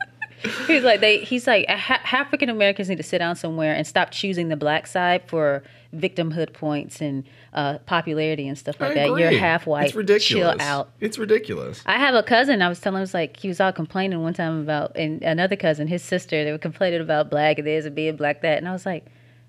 he's 0.68 0.84
like 0.84 1.02
they. 1.02 1.20
He's 1.20 1.48
like 1.48 1.66
African 1.68 2.50
Americans 2.50 2.90
need 2.90 2.98
to 2.98 3.04
sit 3.04 3.20
down 3.20 3.36
somewhere 3.36 3.74
and 3.74 3.86
stop 3.86 4.12
choosing 4.12 4.50
the 4.50 4.56
black 4.56 4.88
side 4.88 5.28
for 5.28 5.64
victimhood 5.94 6.54
points 6.54 7.02
and 7.02 7.24
uh, 7.54 7.80
popularity 7.80 8.48
and 8.48 8.58
stuff 8.58 8.80
like 8.80 8.92
I 8.92 8.94
that. 8.94 9.18
You're 9.18 9.40
half 9.40 9.66
white. 9.68 9.86
It's 9.86 9.96
ridiculous. 9.96 10.58
Chill 10.58 10.62
out. 10.62 10.92
It's 11.00 11.18
ridiculous. 11.18 11.82
I 11.86 11.98
have 11.98 12.16
a 12.16 12.24
cousin. 12.24 12.62
I 12.62 12.70
was 12.70 12.80
telling 12.80 12.96
him, 12.96 13.00
it 13.00 13.02
was 13.02 13.14
like 13.14 13.38
he 13.38 13.48
was 13.48 13.60
all 13.60 13.72
complaining 13.72 14.22
one 14.22 14.34
time 14.34 14.62
about, 14.62 14.96
and 14.96 15.22
another 15.24 15.56
cousin, 15.56 15.88
his 15.88 16.04
sister, 16.04 16.44
they 16.44 16.52
were 16.52 16.58
complaining 16.58 17.02
about 17.02 17.30
black 17.30 17.58
and 17.58 17.68
this 17.68 17.86
and 17.86 17.96
being 17.96 18.16
black 18.16 18.42
that, 18.42 18.58
and 18.58 18.68
I 18.68 18.72
was 18.72 18.86
like, 18.86 19.06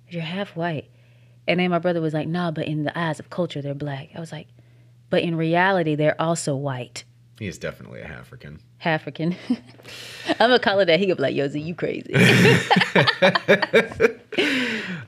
"You're 0.08 0.22
half 0.22 0.56
white," 0.56 0.88
and 1.46 1.60
then 1.60 1.70
my 1.70 1.78
brother 1.78 2.00
was 2.00 2.14
like, 2.14 2.28
"Nah, 2.28 2.50
but 2.50 2.66
in 2.66 2.84
the 2.84 2.98
eyes 2.98 3.18
of 3.20 3.30
culture, 3.30 3.62
they're 3.62 3.74
black." 3.74 4.10
I 4.14 4.20
was 4.20 4.32
like, 4.32 4.48
"But 5.10 5.22
in 5.22 5.36
reality, 5.36 5.94
they're 5.94 6.20
also 6.20 6.54
white, 6.56 7.04
He 7.38 7.46
is 7.46 7.58
definitely 7.58 8.00
a 8.00 8.06
African. 8.06 8.60
African." 8.84 9.36
I'm 10.28 10.36
gonna 10.38 10.58
call 10.58 10.80
it 10.80 10.86
that. 10.86 11.00
He 11.00 11.06
could 11.06 11.16
be 11.16 11.22
like, 11.22 11.34
"Yo, 11.34 11.48
Z, 11.48 11.60
you 11.60 11.74
crazy?" 11.74 12.12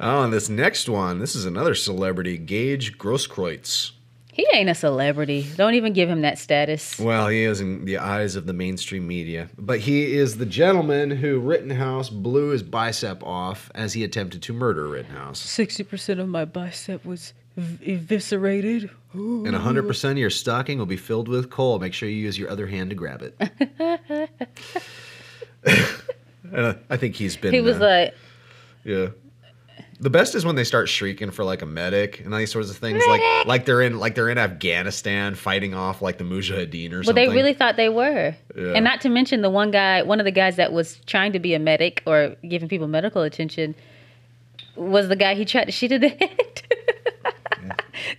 Oh, 0.01 0.23
and 0.23 0.33
this 0.33 0.49
next 0.49 0.89
one, 0.89 1.19
this 1.19 1.35
is 1.35 1.45
another 1.45 1.75
celebrity, 1.75 2.39
Gage 2.39 2.99
Grosskreutz. 2.99 3.91
He 4.39 4.47
ain't 4.55 4.71
a 4.71 4.75
celebrity. 4.75 5.47
Don't 5.57 5.75
even 5.75 5.93
give 5.93 6.09
him 6.09 6.23
that 6.23 6.39
status. 6.39 6.99
Well, 6.99 7.27
he 7.27 7.43
is 7.43 7.61
in 7.61 7.85
the 7.85 7.99
eyes 7.99 8.37
of 8.37 8.47
the 8.47 8.53
mainstream 8.53 9.07
media, 9.07 9.51
but 9.59 9.81
he 9.81 10.15
is 10.15 10.39
the 10.39 10.47
gentleman 10.47 11.11
who 11.11 11.41
Rittenhouse 11.41 12.09
blew 12.09 12.51
his 12.51 12.63
bicep 12.63 13.23
off 13.25 13.71
as 13.75 13.95
he 13.95 14.05
attempted 14.05 14.41
to 14.43 14.53
murder 14.53 14.87
Rittenhouse. 14.87 15.41
Sixty 15.41 15.83
percent 15.83 16.21
of 16.21 16.29
my 16.29 16.45
bicep 16.45 17.05
was 17.05 17.35
eviscerated. 17.57 18.89
And 19.13 19.47
100% 19.47 20.11
of 20.13 20.19
your 20.19 20.31
stocking 20.31 20.79
will 20.79 20.87
be 20.87 20.97
filled 20.97 21.27
with 21.29 21.51
coal. 21.51 21.81
Make 21.81 21.93
sure 21.93 22.09
you 22.09 22.15
use 22.15 22.39
your 22.39 22.51
other 22.51 22.69
hand 22.69 22.91
to 22.91 22.97
grab 22.97 23.23
it. 23.23 24.31
Uh, 26.55 26.75
I 26.89 26.97
think 26.97 27.15
he's 27.15 27.37
been. 27.37 27.53
He 27.53 27.61
was 27.61 27.77
uh, 27.77 27.81
like, 27.81 28.15
Yeah. 28.83 29.09
The 30.01 30.11
best 30.11 30.35
is 30.37 30.45
when 30.45 30.55
they 30.55 30.63
start 30.63 30.89
shrieking 30.89 31.33
for 31.33 31.43
like 31.45 31.61
a 31.61 31.67
medic 31.67 32.21
and 32.21 32.33
all 32.33 32.39
these 32.39 32.53
sorts 32.53 32.71
of 32.71 32.77
things, 32.77 33.03
like 33.09 33.21
like 33.47 33.65
they're 33.65 33.83
in 33.83 33.99
like 33.99 34.15
they're 34.15 34.29
in 34.29 34.39
Afghanistan 34.39 35.35
fighting 35.35 35.75
off 35.75 36.01
like 36.01 36.19
the 36.19 36.25
Mujahideen 36.25 36.93
or 36.93 36.97
Well, 36.99 37.05
something. 37.05 37.15
Well, 37.27 37.31
they 37.31 37.35
really 37.35 37.53
thought 37.55 37.77
they 37.77 37.89
were. 37.89 38.35
Yeah. 38.57 38.73
And 38.75 38.85
not 38.85 39.01
to 39.01 39.09
mention 39.09 39.43
the 39.43 39.51
one 39.51 39.73
guy, 39.73 40.03
one 40.03 40.21
of 40.21 40.25
the 40.25 40.31
guys 40.31 40.55
that 40.57 40.73
was 40.73 41.01
trying 41.07 41.33
to 41.33 41.41
be 41.41 41.53
a 41.55 41.59
medic 41.59 42.03
or 42.07 42.37
giving 42.49 42.69
people 42.69 42.87
medical 42.87 43.23
attention 43.23 43.75
was 44.77 45.09
the 45.09 45.17
guy 45.17 45.35
he 45.35 45.45
tried 45.45 45.65
to 45.65 45.73
shoot 45.73 45.91
in 45.91 46.01
the 46.01 46.09
head. 46.21 46.63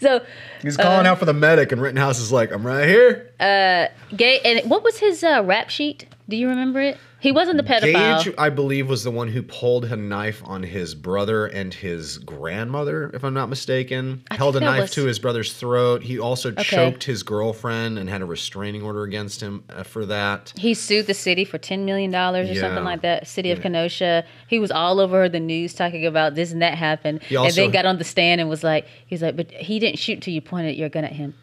so, 0.02 0.22
He's 0.62 0.76
calling 0.76 1.08
out 1.08 1.18
for 1.20 1.26
the 1.26 1.34
medic, 1.34 1.72
and 1.72 1.82
Rittenhouse 1.82 2.20
is 2.20 2.32
like, 2.32 2.52
"I'm 2.52 2.68
right 2.68 2.88
here." 2.88 3.32
gay, 3.40 4.40
and 4.44 4.70
what 4.70 4.84
was 4.84 4.98
his 5.00 5.24
uh, 5.24 5.42
rap 5.46 5.70
sheet? 5.70 6.06
Do 6.30 6.38
you 6.38 6.48
remember 6.50 6.80
it? 6.80 6.98
He 7.22 7.34
wasn't 7.34 7.58
the 7.58 7.64
pedophile. 7.64 8.24
Gage, 8.24 8.34
I 8.38 8.50
believe, 8.50 8.88
was 8.88 9.04
the 9.04 9.12
one 9.12 9.28
who 9.28 9.42
pulled 9.44 9.84
a 9.84 9.96
knife 9.98 10.42
on 10.46 10.64
his 10.64 10.96
brother 10.96 11.48
and 11.48 11.74
his 11.74 12.18
grandmother, 12.20 13.12
if 13.14 13.26
I'm 13.26 13.34
not 13.34 13.50
mistaken. 13.50 14.24
I 14.32 14.36
Held 14.36 14.56
a 14.56 14.62
knife 14.62 14.82
was- 14.84 14.92
to 14.92 15.06
his 15.06 15.20
brother's 15.20 15.52
throat. 15.54 16.02
He 16.04 16.18
also 16.18 16.52
choked 16.52 17.04
his 17.04 17.24
girlfriend 17.24 18.00
and 18.00 18.10
had 18.10 18.22
a 18.22 18.26
restraining 18.26 18.84
order 18.84 19.04
against 19.04 19.42
him 19.42 19.64
uh, 19.70 19.84
for 19.84 20.06
that. 20.06 20.54
He 20.58 20.74
sued 20.74 21.08
the 21.08 21.14
city 21.14 21.44
for 21.44 21.58
ten 21.58 21.84
million 21.84 22.10
dollars 22.12 22.50
or 22.50 22.54
Yeah. 22.54 22.62
something 22.62 22.86
like 22.86 23.02
that. 23.02 23.28
City 23.28 23.52
of 23.52 23.60
Kenosha. 23.62 24.24
He 24.48 24.60
was 24.60 24.72
all 24.72 25.02
over 25.02 25.28
the 25.28 25.40
news 25.42 25.74
talking 25.74 26.06
about 26.06 26.36
this 26.36 26.54
and 26.54 26.62
that 26.62 26.76
happened, 26.76 27.22
He 27.24 27.36
and 27.36 27.54
then 27.54 27.72
got 27.72 27.86
on 27.86 27.98
the 27.98 28.06
stand 28.06 28.40
and 28.40 28.50
was 28.50 28.64
like, 28.64 28.86
"He's 29.06 29.22
like, 29.22 29.36
but 29.36 29.52
he 29.52 29.80
didn't 29.80 30.00
shoot 30.00 30.22
till 30.22 30.34
you 30.34 30.42
pointed 30.42 30.76
your 30.78 30.88
gun 30.90 31.04
at 31.04 31.14
him." 31.14 31.34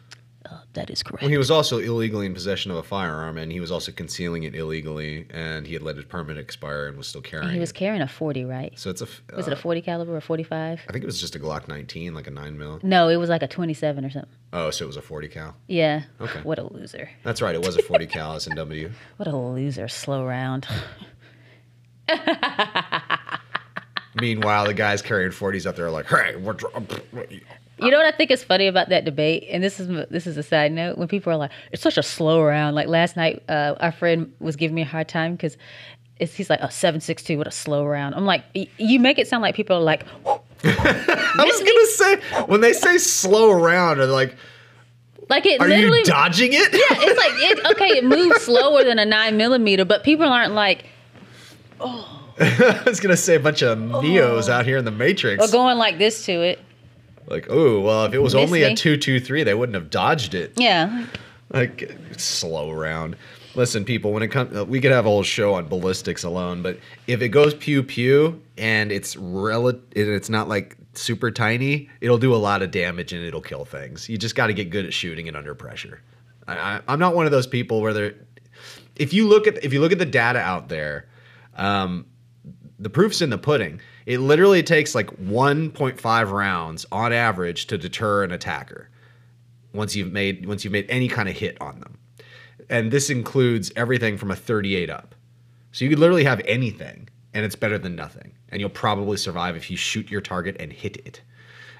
That 0.77 0.91
is 0.91 1.01
correct. 1.01 1.23
Well, 1.23 1.31
he 1.31 1.39
was 1.39 1.49
also 1.49 1.79
illegally 1.79 2.27
in 2.27 2.35
possession 2.35 2.69
of 2.69 2.77
a 2.77 2.83
firearm, 2.83 3.39
and 3.39 3.51
he 3.51 3.59
was 3.59 3.71
also 3.71 3.91
concealing 3.91 4.43
it 4.43 4.53
illegally, 4.53 5.25
and 5.31 5.65
he 5.65 5.73
had 5.73 5.81
let 5.81 5.95
his 5.95 6.05
permit 6.05 6.37
expire 6.37 6.85
and 6.85 6.95
was 6.95 7.07
still 7.07 7.21
carrying 7.21 7.49
he 7.51 7.59
was 7.59 7.71
it. 7.71 7.73
carrying 7.73 8.03
a 8.03 8.07
forty, 8.07 8.45
right? 8.45 8.77
So 8.77 8.91
it's 8.91 9.01
a. 9.01 9.07
Was 9.35 9.47
it 9.47 9.53
a 9.53 9.55
uh, 9.55 9.59
40 9.59 9.81
caliber 9.81 10.15
or 10.15 10.21
45? 10.21 10.81
I 10.87 10.91
think 10.91 11.03
it 11.03 11.07
was 11.07 11.19
just 11.19 11.35
a 11.35 11.39
Glock 11.39 11.67
19, 11.67 12.13
like 12.13 12.27
a 12.27 12.29
nine 12.29 12.59
mil. 12.59 12.79
No, 12.83 13.09
it 13.09 13.15
was 13.15 13.27
like 13.27 13.41
a 13.41 13.47
27 13.47 14.05
or 14.05 14.11
something. 14.11 14.29
Oh, 14.53 14.69
so 14.69 14.85
it 14.85 14.87
was 14.87 14.97
a 14.97 15.01
40 15.01 15.29
cal. 15.29 15.55
Yeah. 15.65 16.03
Okay. 16.21 16.41
What 16.43 16.59
a 16.59 16.71
loser. 16.71 17.09
That's 17.23 17.41
right. 17.41 17.55
It 17.55 17.65
was 17.65 17.75
a 17.75 17.81
40 17.81 18.05
cal 18.05 18.33
and 18.33 18.55
W. 18.55 18.91
What 19.17 19.27
a 19.27 19.35
loser. 19.35 19.87
Slow 19.87 20.27
round. 20.27 20.67
Meanwhile, 24.21 24.65
the 24.65 24.75
guys 24.75 25.01
carrying 25.01 25.31
40s 25.31 25.65
out 25.65 25.75
there 25.75 25.87
are 25.87 25.91
like, 25.91 26.05
"Hey, 26.05 26.35
we're." 26.35 26.55
You 27.79 27.91
know 27.91 27.97
what 27.97 28.05
I 28.11 28.15
think 28.17 28.31
is 28.31 28.43
funny 28.43 28.65
about 28.67 28.89
that 28.89 29.05
debate, 29.05 29.45
and 29.51 29.63
this 29.63 29.79
is 29.79 29.87
this 30.09 30.25
is 30.25 30.35
a 30.37 30.43
side 30.43 30.71
note. 30.71 30.97
When 30.97 31.07
people 31.07 31.31
are 31.31 31.37
like, 31.37 31.51
"It's 31.71 31.83
such 31.83 31.97
a 31.97 32.03
slow 32.03 32.41
round." 32.43 32.75
Like 32.75 32.87
last 32.87 33.15
night, 33.15 33.43
uh, 33.47 33.75
our 33.79 33.91
friend 33.91 34.33
was 34.39 34.55
giving 34.55 34.73
me 34.75 34.81
a 34.81 34.85
hard 34.85 35.07
time 35.07 35.35
because 35.35 35.57
he's 36.19 36.49
like, 36.49 36.59
"Oh, 36.63 36.69
seven 36.69 37.01
six 37.01 37.21
two, 37.23 37.37
what 37.37 37.45
a 37.45 37.51
slow 37.51 37.85
round." 37.85 38.15
I'm 38.15 38.25
like, 38.25 38.43
y- 38.55 38.67
you 38.77 38.99
make 38.99 39.19
it 39.19 39.27
sound 39.27 39.43
like 39.43 39.53
people 39.55 39.75
are 39.77 39.81
like, 39.81 40.05
I 40.25 41.43
was 41.45 41.59
gonna 41.59 42.21
say 42.21 42.43
when 42.47 42.61
they 42.61 42.73
say 42.73 42.97
slow 42.97 43.51
around, 43.51 43.99
are 43.99 44.07
like, 44.07 44.35
like 45.29 45.45
it 45.45 45.61
are 45.61 45.67
literally. 45.67 45.99
you 45.99 46.05
dodging 46.05 46.53
it? 46.53 46.73
Yeah, 46.73 46.79
it's 46.99 47.17
like 47.19 47.33
it, 47.35 47.65
okay, 47.73 47.97
it 47.97 48.05
moves 48.05 48.41
slower 48.41 48.83
than 48.83 48.97
a 48.97 49.05
nine 49.05 49.37
millimeter, 49.37 49.85
but 49.85 50.03
people 50.03 50.25
aren't 50.27 50.53
like 50.53 50.85
I 51.79 52.81
was 52.85 52.99
gonna 52.99 53.17
say 53.17 53.35
a 53.35 53.39
bunch 53.39 53.61
of 53.61 53.77
neos 53.77 54.49
out 54.49 54.65
here 54.65 54.77
in 54.77 54.85
the 54.85 54.91
Matrix. 54.91 55.47
or 55.47 55.51
going 55.51 55.77
like 55.77 55.97
this 55.97 56.25
to 56.25 56.41
it. 56.41 56.59
Like, 57.27 57.47
oh 57.49 57.81
well, 57.81 58.05
if 58.05 58.13
it 58.13 58.19
was 58.19 58.35
only 58.35 58.63
a 58.63 58.69
me. 58.69 58.75
two 58.75 58.97
two 58.97 59.19
three, 59.19 59.43
they 59.43 59.53
wouldn't 59.53 59.75
have 59.75 59.89
dodged 59.89 60.33
it. 60.33 60.53
Yeah, 60.55 61.05
Like 61.51 61.91
slow 62.17 62.71
round. 62.71 63.15
Listen, 63.55 63.85
people, 63.85 64.13
when 64.13 64.21
it 64.21 64.27
comes, 64.27 64.55
we 64.67 64.79
could 64.79 64.91
have 64.91 65.05
a 65.05 65.09
whole 65.09 65.23
show 65.23 65.55
on 65.55 65.67
ballistics 65.67 66.23
alone, 66.23 66.61
but 66.61 66.77
if 67.07 67.21
it 67.21 67.29
goes 67.29 67.55
pew 67.55 67.81
pew 67.81 68.39
and 68.57 68.91
it's 68.91 69.17
relative, 69.17 69.83
and 69.95 70.09
it's 70.15 70.29
not 70.29 70.47
like 70.47 70.77
super 70.93 71.31
tiny, 71.31 71.89
it'll 71.99 72.19
do 72.19 72.33
a 72.33 72.37
lot 72.37 72.61
of 72.61 72.71
damage 72.71 73.13
and 73.13 73.25
it'll 73.25 73.41
kill 73.41 73.65
things. 73.65 74.07
You 74.07 74.17
just 74.17 74.35
got 74.35 74.47
to 74.47 74.53
get 74.53 74.69
good 74.69 74.85
at 74.85 74.93
shooting 74.93 75.27
it 75.27 75.35
under 75.35 75.55
pressure. 75.55 76.01
I, 76.47 76.53
I, 76.57 76.81
I'm 76.87 76.99
not 76.99 77.15
one 77.15 77.25
of 77.25 77.31
those 77.31 77.47
people 77.47 77.81
where 77.81 77.93
they're. 77.93 78.15
If 78.95 79.13
you 79.13 79.27
look 79.27 79.47
at 79.47 79.63
if 79.63 79.73
you 79.73 79.81
look 79.81 79.91
at 79.91 79.99
the 79.99 80.05
data 80.05 80.39
out 80.39 80.69
there, 80.69 81.07
um, 81.55 82.05
the 82.79 82.89
proof's 82.89 83.21
in 83.21 83.29
the 83.29 83.37
pudding. 83.37 83.81
It 84.05 84.19
literally 84.19 84.63
takes 84.63 84.93
like 84.95 85.09
1.5 85.17 86.31
rounds 86.31 86.85
on 86.91 87.11
average 87.11 87.67
to 87.67 87.77
deter 87.77 88.23
an 88.23 88.31
attacker 88.31 88.89
once 89.73 89.95
you've 89.95 90.11
made 90.11 90.45
once 90.45 90.63
you've 90.63 90.73
made 90.73 90.85
any 90.89 91.07
kind 91.07 91.29
of 91.29 91.35
hit 91.35 91.59
on 91.61 91.79
them. 91.79 91.97
And 92.69 92.91
this 92.91 93.09
includes 93.09 93.71
everything 93.75 94.17
from 94.17 94.31
a 94.31 94.35
38 94.35 94.89
up. 94.89 95.15
So 95.71 95.85
you 95.85 95.89
could 95.89 95.99
literally 95.99 96.23
have 96.23 96.41
anything 96.45 97.09
and 97.33 97.45
it's 97.45 97.55
better 97.55 97.77
than 97.77 97.95
nothing. 97.95 98.33
And 98.49 98.59
you'll 98.59 98.69
probably 98.69 99.17
survive 99.17 99.55
if 99.55 99.69
you 99.69 99.77
shoot 99.77 100.09
your 100.09 100.21
target 100.21 100.55
and 100.59 100.71
hit 100.71 100.97
it. 100.97 101.21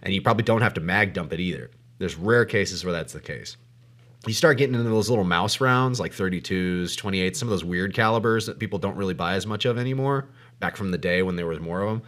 And 0.04 0.14
you 0.14 0.22
probably 0.22 0.44
don't 0.44 0.62
have 0.62 0.74
to 0.76 0.82
mag 0.82 1.14
dump 1.14 1.34
it 1.34 1.40
either. 1.40 1.72
There's 1.98 2.16
rare 2.16 2.46
cases 2.46 2.84
where 2.86 2.94
that's 2.94 3.14
the 3.14 3.20
case. 3.20 3.58
You 4.26 4.34
start 4.34 4.58
getting 4.58 4.76
into 4.76 4.90
those 4.90 5.10
little 5.10 5.24
mouse 5.24 5.62
rounds 5.62 6.00
like 6.00 6.12
32s, 6.12 6.96
28s, 6.96 7.38
some 7.38 7.48
of 7.48 7.52
those 7.52 7.64
weird 7.64 7.94
calibers 7.94 8.46
that 8.46 8.60
people 8.60 8.78
don't 8.78 8.98
really 8.98 9.14
buy 9.14 9.36
as 9.36 9.48
much 9.48 9.66
of 9.66 9.78
anymore, 9.78 10.28
back 10.60 10.76
from 10.76 10.92
the 10.92 10.98
day 10.98 11.22
when 11.22 11.36
there 11.36 11.48
was 11.48 11.60
more 11.60 11.82
of 11.82 11.90
them. 11.90 12.02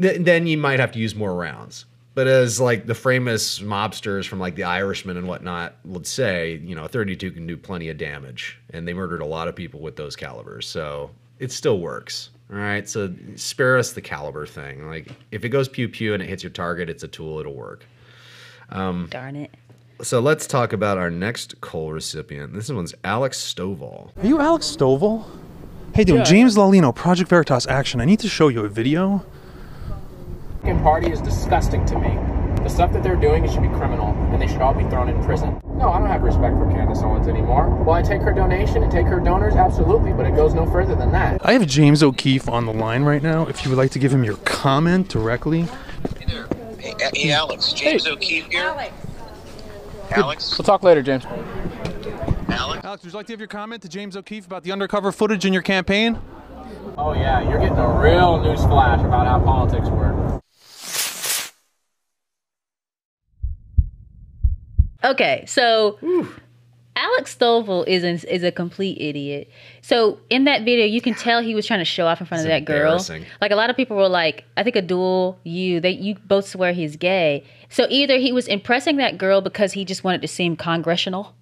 Th- 0.00 0.20
then 0.20 0.46
you 0.46 0.58
might 0.58 0.80
have 0.80 0.92
to 0.92 0.98
use 0.98 1.14
more 1.14 1.34
rounds. 1.34 1.86
But 2.14 2.28
as 2.28 2.60
like 2.60 2.86
the 2.86 2.94
famous 2.94 3.58
mobsters 3.58 4.26
from 4.26 4.38
like 4.38 4.54
the 4.54 4.62
Irishman 4.64 5.16
and 5.16 5.26
whatnot 5.26 5.74
would 5.84 6.06
say, 6.06 6.60
you 6.64 6.74
know, 6.76 6.86
32 6.86 7.32
can 7.32 7.46
do 7.46 7.56
plenty 7.56 7.88
of 7.88 7.98
damage, 7.98 8.58
and 8.70 8.86
they 8.86 8.94
murdered 8.94 9.20
a 9.20 9.26
lot 9.26 9.48
of 9.48 9.56
people 9.56 9.80
with 9.80 9.96
those 9.96 10.14
calibers, 10.14 10.66
so 10.68 11.10
it 11.40 11.50
still 11.50 11.80
works. 11.80 12.30
All 12.52 12.58
right, 12.58 12.88
so 12.88 13.12
spare 13.34 13.78
us 13.78 13.92
the 13.92 14.00
caliber 14.00 14.46
thing. 14.46 14.86
Like 14.86 15.08
if 15.32 15.44
it 15.44 15.48
goes 15.48 15.68
pew 15.68 15.88
pew 15.88 16.14
and 16.14 16.22
it 16.22 16.28
hits 16.28 16.44
your 16.44 16.50
target, 16.50 16.88
it's 16.88 17.02
a 17.02 17.08
tool, 17.08 17.40
it'll 17.40 17.54
work. 17.54 17.84
Um, 18.68 19.08
darn 19.10 19.34
it. 19.34 19.50
So 20.02 20.20
let's 20.20 20.46
talk 20.46 20.72
about 20.72 20.98
our 20.98 21.10
next 21.10 21.60
Cole 21.60 21.92
recipient. 21.92 22.52
This 22.52 22.68
one's 22.68 22.94
Alex 23.04 23.38
Stovall. 23.40 24.10
Are 24.22 24.26
you 24.26 24.40
Alex 24.40 24.66
Stovall? 24.76 25.24
Hey, 25.94 26.02
dude, 26.02 26.24
James 26.24 26.56
Lalino, 26.56 26.92
Project 26.92 27.30
Veritas 27.30 27.68
Action. 27.68 28.00
I 28.00 28.04
need 28.04 28.18
to 28.18 28.28
show 28.28 28.48
you 28.48 28.64
a 28.64 28.68
video. 28.68 29.24
Republican 30.56 30.82
Party 30.82 31.12
is 31.12 31.20
disgusting 31.20 31.86
to 31.86 31.96
me. 31.96 32.18
The 32.64 32.68
stuff 32.68 32.92
that 32.94 33.04
they're 33.04 33.14
doing, 33.14 33.44
it 33.44 33.52
should 33.52 33.62
be 33.62 33.68
criminal, 33.68 34.08
and 34.32 34.42
they 34.42 34.48
should 34.48 34.60
all 34.60 34.74
be 34.74 34.82
thrown 34.90 35.08
in 35.08 35.22
prison. 35.22 35.60
No, 35.64 35.90
I 35.90 36.00
don't 36.00 36.08
have 36.08 36.22
respect 36.22 36.56
for 36.56 36.68
Candace 36.68 37.00
Owens 37.02 37.28
anymore. 37.28 37.70
Will 37.70 37.92
I 37.92 38.02
take 38.02 38.22
her 38.22 38.32
donation 38.32 38.82
and 38.82 38.90
take 38.90 39.06
her 39.06 39.20
donors? 39.20 39.54
Absolutely, 39.54 40.12
but 40.12 40.26
it 40.26 40.34
goes 40.34 40.52
no 40.52 40.66
further 40.66 40.96
than 40.96 41.12
that. 41.12 41.46
I 41.46 41.52
have 41.52 41.64
James 41.64 42.02
O'Keefe 42.02 42.48
on 42.48 42.66
the 42.66 42.72
line 42.72 43.04
right 43.04 43.22
now. 43.22 43.46
If 43.46 43.64
you 43.64 43.70
would 43.70 43.78
like 43.78 43.92
to 43.92 44.00
give 44.00 44.12
him 44.12 44.24
your 44.24 44.38
comment 44.38 45.08
directly. 45.08 45.68
Hey 46.18 46.24
there. 46.26 46.48
Hey, 46.80 46.94
hey 47.14 47.30
Alex. 47.30 47.72
James 47.72 48.04
O'Keefe 48.08 48.46
here. 48.46 48.90
Alex. 50.10 50.58
We'll 50.58 50.64
talk 50.64 50.82
later, 50.82 51.02
James. 51.02 51.24
Alex. 52.54 52.84
Alex, 52.84 53.02
would 53.02 53.12
you 53.12 53.16
like 53.16 53.26
to 53.26 53.32
give 53.32 53.40
your 53.40 53.48
comment 53.48 53.82
to 53.82 53.88
James 53.88 54.16
O'Keefe 54.16 54.46
about 54.46 54.62
the 54.62 54.72
undercover 54.72 55.12
footage 55.12 55.44
in 55.44 55.52
your 55.52 55.62
campaign? 55.62 56.18
Oh 56.96 57.12
yeah, 57.12 57.42
you're 57.48 57.58
getting 57.58 57.78
a 57.78 58.00
real 58.00 58.40
news 58.40 58.60
flash 58.64 59.00
about 59.00 59.26
how 59.26 59.40
politics 59.40 59.88
work. 59.88 60.42
Okay, 65.02 65.44
so 65.46 65.98
Alex 66.96 67.36
Stovall 67.36 67.86
is 67.86 68.04
an, 68.04 68.20
is 68.28 68.42
a 68.42 68.50
complete 68.50 68.96
idiot. 68.98 69.50
So 69.82 70.18
in 70.30 70.44
that 70.44 70.64
video, 70.64 70.86
you 70.86 71.00
can 71.00 71.14
tell 71.14 71.42
he 71.42 71.54
was 71.54 71.66
trying 71.66 71.80
to 71.80 71.84
show 71.84 72.06
off 72.06 72.20
in 72.20 72.26
front 72.26 72.40
It's 72.40 72.46
of 72.46 72.50
that 72.50 72.64
girl. 72.64 73.04
Like 73.40 73.50
a 73.50 73.56
lot 73.56 73.68
of 73.68 73.76
people 73.76 73.96
were 73.96 74.08
like, 74.08 74.44
I 74.56 74.62
think 74.62 74.76
Abdul, 74.76 75.38
you, 75.42 75.80
they, 75.80 75.90
you 75.90 76.14
both 76.14 76.46
swear 76.48 76.72
he's 76.72 76.96
gay. 76.96 77.44
So 77.68 77.86
either 77.90 78.16
he 78.16 78.32
was 78.32 78.46
impressing 78.46 78.96
that 78.96 79.18
girl 79.18 79.40
because 79.40 79.72
he 79.72 79.84
just 79.84 80.04
wanted 80.04 80.22
to 80.22 80.28
seem 80.28 80.56
congressional, 80.56 81.34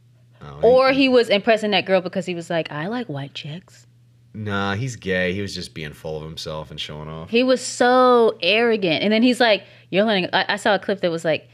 or 0.62 0.92
he 0.92 1.08
was 1.08 1.28
impressing 1.28 1.70
that 1.72 1.86
girl 1.86 2.00
because 2.00 2.26
he 2.26 2.34
was 2.34 2.48
like, 2.50 2.70
I 2.70 2.86
like 2.86 3.08
white 3.08 3.34
chicks. 3.34 3.86
Nah, 4.34 4.74
he's 4.74 4.96
gay. 4.96 5.34
He 5.34 5.42
was 5.42 5.54
just 5.54 5.74
being 5.74 5.92
full 5.92 6.16
of 6.16 6.22
himself 6.22 6.70
and 6.70 6.80
showing 6.80 7.08
off. 7.08 7.28
He 7.28 7.42
was 7.42 7.60
so 7.60 8.38
arrogant. 8.42 9.02
And 9.02 9.12
then 9.12 9.22
he's 9.22 9.40
like, 9.40 9.62
You're 9.90 10.04
learning. 10.04 10.30
I, 10.32 10.46
I 10.48 10.56
saw 10.56 10.74
a 10.74 10.78
clip 10.78 11.00
that 11.02 11.10
was 11.10 11.24
like, 11.24 11.48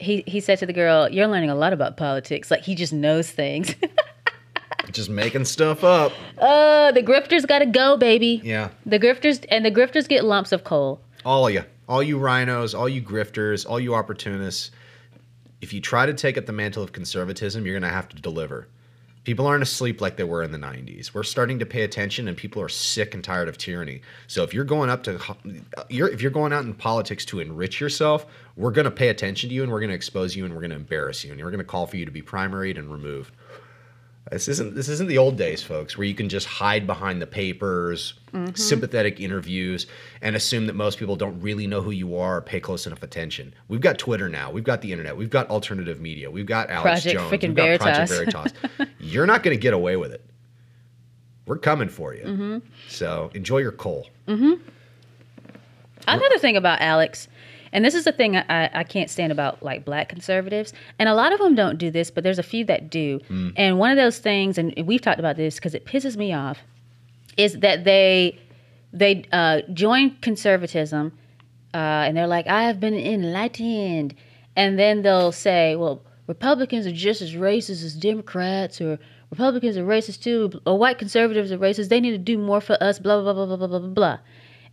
he, 0.00 0.24
he 0.26 0.40
said 0.40 0.58
to 0.58 0.66
the 0.66 0.72
girl, 0.72 1.08
You're 1.08 1.28
learning 1.28 1.50
a 1.50 1.54
lot 1.54 1.72
about 1.72 1.96
politics. 1.96 2.50
Like 2.50 2.62
he 2.62 2.74
just 2.74 2.92
knows 2.92 3.30
things. 3.30 3.74
Just 4.92 5.08
making 5.10 5.44
stuff 5.46 5.82
up. 5.82 6.12
uh, 6.38 6.92
the 6.92 7.02
grifters 7.02 7.46
got 7.46 7.60
to 7.60 7.66
go, 7.66 7.96
baby. 7.96 8.40
Yeah. 8.44 8.68
The 8.86 8.98
grifters, 9.00 9.44
and 9.48 9.64
the 9.64 9.70
grifters 9.70 10.06
get 10.06 10.24
lumps 10.24 10.52
of 10.52 10.62
coal. 10.62 11.00
All 11.24 11.48
of 11.48 11.54
you. 11.54 11.64
All 11.88 12.02
you 12.02 12.18
rhinos, 12.18 12.74
all 12.74 12.88
you 12.88 13.02
grifters, 13.02 13.68
all 13.68 13.80
you 13.80 13.94
opportunists. 13.94 14.70
If 15.64 15.72
you 15.72 15.80
try 15.80 16.04
to 16.04 16.12
take 16.12 16.36
up 16.36 16.44
the 16.44 16.52
mantle 16.52 16.82
of 16.82 16.92
conservatism, 16.92 17.64
you're 17.64 17.72
going 17.72 17.90
to 17.90 17.96
have 17.96 18.10
to 18.10 18.20
deliver. 18.20 18.68
People 19.24 19.46
aren't 19.46 19.62
asleep 19.62 20.02
like 20.02 20.18
they 20.18 20.22
were 20.24 20.42
in 20.42 20.52
the 20.52 20.58
90s. 20.58 21.14
We're 21.14 21.22
starting 21.22 21.58
to 21.58 21.64
pay 21.64 21.84
attention 21.84 22.28
and 22.28 22.36
people 22.36 22.60
are 22.60 22.68
sick 22.68 23.14
and 23.14 23.24
tired 23.24 23.48
of 23.48 23.56
tyranny. 23.56 24.02
So 24.26 24.42
if 24.42 24.52
you're 24.52 24.64
going 24.64 24.90
up 24.90 25.04
to 25.04 25.18
you're 25.88 26.08
if 26.08 26.20
you're 26.20 26.30
going 26.30 26.52
out 26.52 26.66
in 26.66 26.74
politics 26.74 27.24
to 27.26 27.40
enrich 27.40 27.80
yourself, 27.80 28.26
we're 28.56 28.72
going 28.72 28.84
to 28.84 28.90
pay 28.90 29.08
attention 29.08 29.48
to 29.48 29.54
you 29.54 29.62
and 29.62 29.72
we're 29.72 29.80
going 29.80 29.88
to 29.88 29.96
expose 29.96 30.36
you 30.36 30.44
and 30.44 30.52
we're 30.52 30.60
going 30.60 30.68
to 30.68 30.76
embarrass 30.76 31.24
you 31.24 31.32
and 31.32 31.42
we're 31.42 31.50
going 31.50 31.56
to 31.56 31.64
call 31.64 31.86
for 31.86 31.96
you 31.96 32.04
to 32.04 32.10
be 32.10 32.20
primaried 32.20 32.76
and 32.76 32.92
removed. 32.92 33.34
This 34.30 34.48
isn't 34.48 34.74
this 34.74 34.88
isn't 34.88 35.08
the 35.08 35.18
old 35.18 35.36
days, 35.36 35.62
folks, 35.62 35.98
where 35.98 36.06
you 36.06 36.14
can 36.14 36.30
just 36.30 36.46
hide 36.46 36.86
behind 36.86 37.20
the 37.20 37.26
papers, 37.26 38.14
mm-hmm. 38.32 38.54
sympathetic 38.54 39.20
interviews, 39.20 39.86
and 40.22 40.34
assume 40.34 40.66
that 40.66 40.72
most 40.72 40.98
people 40.98 41.14
don't 41.14 41.38
really 41.40 41.66
know 41.66 41.82
who 41.82 41.90
you 41.90 42.16
are 42.16 42.38
or 42.38 42.40
pay 42.40 42.58
close 42.58 42.86
enough 42.86 43.02
attention. 43.02 43.54
We've 43.68 43.82
got 43.82 43.98
Twitter 43.98 44.30
now, 44.30 44.50
we've 44.50 44.64
got 44.64 44.80
the 44.80 44.92
internet, 44.92 45.16
we've 45.16 45.28
got 45.28 45.50
alternative 45.50 46.00
media, 46.00 46.30
we've 46.30 46.46
got 46.46 46.70
Alex 46.70 47.02
Project 47.02 47.18
Jones, 47.18 47.30
we've 47.30 47.54
got 47.54 47.80
Project 47.80 48.10
Veritas. 48.10 48.52
Veritas. 48.52 48.94
You're 48.98 49.26
not 49.26 49.42
going 49.42 49.54
to 49.54 49.60
get 49.60 49.74
away 49.74 49.96
with 49.96 50.12
it. 50.12 50.24
We're 51.46 51.58
coming 51.58 51.90
for 51.90 52.14
you. 52.14 52.24
Mm-hmm. 52.24 52.58
So 52.88 53.30
enjoy 53.34 53.58
your 53.58 53.72
coal. 53.72 54.08
Mm-hmm. 54.26 54.54
Another 56.08 56.38
thing 56.38 56.56
about 56.56 56.80
Alex, 56.80 57.28
and 57.74 57.84
this 57.84 57.94
is 57.94 58.04
the 58.04 58.12
thing 58.12 58.36
I, 58.36 58.70
I 58.72 58.84
can't 58.84 59.10
stand 59.10 59.32
about 59.32 59.62
like 59.62 59.84
black 59.84 60.08
conservatives, 60.08 60.72
and 60.98 61.08
a 61.08 61.14
lot 61.14 61.32
of 61.32 61.40
them 61.40 61.56
don't 61.56 61.76
do 61.76 61.90
this, 61.90 62.10
but 62.10 62.22
there's 62.22 62.38
a 62.38 62.44
few 62.44 62.64
that 62.66 62.88
do. 62.88 63.20
And 63.56 63.78
one 63.80 63.90
of 63.90 63.96
those 63.96 64.18
things, 64.20 64.56
and 64.56 64.72
we've 64.86 65.02
talked 65.02 65.18
about 65.18 65.36
this 65.36 65.56
because 65.56 65.74
it 65.74 65.84
pisses 65.84 66.16
me 66.16 66.32
off, 66.32 66.58
is 67.36 67.58
that 67.58 67.84
they 67.84 68.38
they 68.92 69.24
uh, 69.32 69.62
join 69.72 70.16
conservatism, 70.22 71.12
uh, 71.74 72.06
and 72.06 72.16
they're 72.16 72.28
like, 72.28 72.46
"I 72.46 72.62
have 72.62 72.78
been 72.78 72.94
enlightened," 72.94 74.14
and 74.54 74.78
then 74.78 75.02
they'll 75.02 75.32
say, 75.32 75.74
"Well, 75.74 76.00
Republicans 76.28 76.86
are 76.86 76.92
just 76.92 77.22
as 77.22 77.34
racist 77.34 77.84
as 77.84 77.94
Democrats," 77.94 78.80
or 78.80 79.00
Republicans 79.30 79.76
are 79.76 79.84
racist 79.84 80.22
too, 80.22 80.60
or 80.64 80.78
white 80.78 80.98
conservatives 80.98 81.50
are 81.50 81.58
racist. 81.58 81.88
They 81.88 82.00
need 82.00 82.12
to 82.12 82.18
do 82.18 82.38
more 82.38 82.60
for 82.60 82.80
us. 82.80 83.00
Blah 83.00 83.20
blah 83.20 83.32
blah 83.32 83.46
blah 83.46 83.56
blah 83.56 83.66
blah 83.66 83.78
blah 83.80 83.88
blah. 83.88 84.18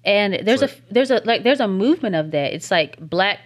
And 0.03 0.39
there's 0.43 0.63
a 0.63 0.69
there's 0.89 1.11
a 1.11 1.21
like 1.25 1.43
there's 1.43 1.59
a 1.59 1.67
movement 1.67 2.15
of 2.15 2.31
that. 2.31 2.53
It's 2.53 2.71
like 2.71 2.97
black 2.99 3.39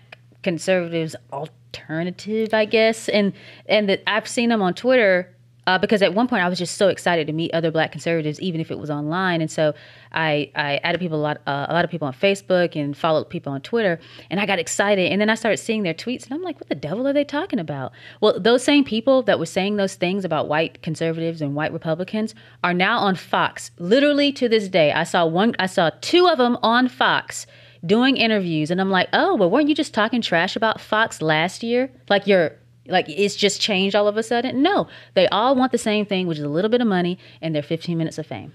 conservatives 0.44 1.16
alternative, 1.34 2.54
I 2.54 2.66
guess. 2.66 3.10
And 3.10 3.34
and 3.66 3.90
that 3.90 4.04
I've 4.08 4.28
seen 4.28 4.50
them 4.50 4.62
on 4.62 4.74
Twitter 4.74 5.35
uh, 5.68 5.78
because 5.78 6.02
at 6.02 6.14
one 6.14 6.28
point 6.28 6.44
I 6.44 6.50
was 6.50 6.60
just 6.60 6.78
so 6.78 6.90
excited 6.90 7.28
to 7.28 7.34
meet 7.34 7.54
other 7.54 7.72
black 7.72 7.92
conservatives, 7.92 8.40
even 8.40 8.62
if 8.62 8.72
it 8.72 8.78
was 8.78 8.90
online. 8.90 9.42
And 9.42 9.50
so 9.50 9.74
I 10.12 10.52
I 10.56 10.78
added 10.84 11.00
people 11.00 11.20
a 11.20 11.22
lot 11.22 11.42
uh, 11.48 11.66
a 11.70 11.74
lot 11.74 11.84
of 11.86 11.92
people 11.92 12.08
on 12.08 12.14
Facebook 12.14 12.76
and 12.76 12.96
followed 12.96 13.30
people 13.30 13.52
on 13.52 13.62
Twitter, 13.62 14.00
and 14.30 14.40
I 14.40 14.46
got 14.46 14.60
excited. 14.60 15.12
And 15.12 15.20
then 15.20 15.30
I 15.30 15.36
started 15.36 15.58
seeing 15.58 15.84
their 15.84 15.94
tweets, 15.94 16.26
and 16.26 16.34
I'm 16.34 16.42
like, 16.42 16.60
what 16.60 16.70
the 16.70 16.76
devil 16.76 17.08
are 17.08 17.14
they 17.14 17.24
talking 17.24 17.60
about? 17.60 17.92
Well, 18.22 18.40
those 18.40 18.64
same 18.64 18.84
people 18.84 19.24
that 19.24 19.40
were 19.40 19.46
saying 19.46 19.78
those 19.78 19.96
things 19.96 20.26
about 20.26 20.48
white 20.48 20.82
conservatives 20.82 21.42
and 21.42 21.56
white 21.56 21.74
Republicans 21.74 22.36
are 22.64 22.74
now 22.74 23.00
on 23.00 23.16
Fox. 23.16 23.72
Literally 23.80 24.32
to 24.34 24.48
this 24.48 24.68
day, 24.70 24.92
I 24.92 25.04
saw 25.04 25.26
one, 25.26 25.56
I 25.60 25.66
saw 25.66 25.92
two 26.02 26.28
of 26.28 26.38
them 26.38 26.58
on 26.62 26.88
Fox 26.88 27.48
doing 27.86 28.18
interviews, 28.18 28.72
and 28.72 28.82
I'm 28.82 28.90
like, 28.90 29.10
oh, 29.14 29.36
well, 29.36 29.50
weren't 29.50 29.70
you 29.70 29.76
just 29.76 29.94
talking 29.94 30.22
trash 30.22 30.56
about 30.56 30.82
Fox 30.82 31.22
last 31.22 31.64
year? 31.64 31.92
Like 32.10 32.28
you're 32.28 32.58
like 32.88 33.06
it's 33.10 33.36
just 33.36 33.62
changed 33.62 33.96
all 33.96 34.08
of 34.08 34.18
a 34.18 34.24
sudden? 34.24 34.62
No, 34.62 34.88
they 35.14 35.28
all 35.28 35.56
want 35.56 35.72
the 35.72 35.78
same 35.78 36.06
thing, 36.06 36.28
which 36.28 36.38
is 36.38 36.44
a 36.44 36.50
little 36.50 36.70
bit 36.70 36.82
of 36.82 36.88
money 36.88 37.18
and 37.42 37.56
their 37.56 37.64
15 37.64 37.98
minutes 37.98 38.18
of 38.18 38.26
fame. 38.26 38.54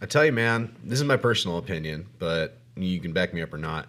I 0.00 0.06
tell 0.06 0.24
you, 0.24 0.32
man, 0.32 0.74
this 0.84 0.98
is 0.98 1.04
my 1.04 1.16
personal 1.16 1.58
opinion, 1.58 2.06
but 2.18 2.58
you 2.76 3.00
can 3.00 3.12
back 3.12 3.32
me 3.32 3.42
up 3.42 3.52
or 3.52 3.58
not. 3.58 3.86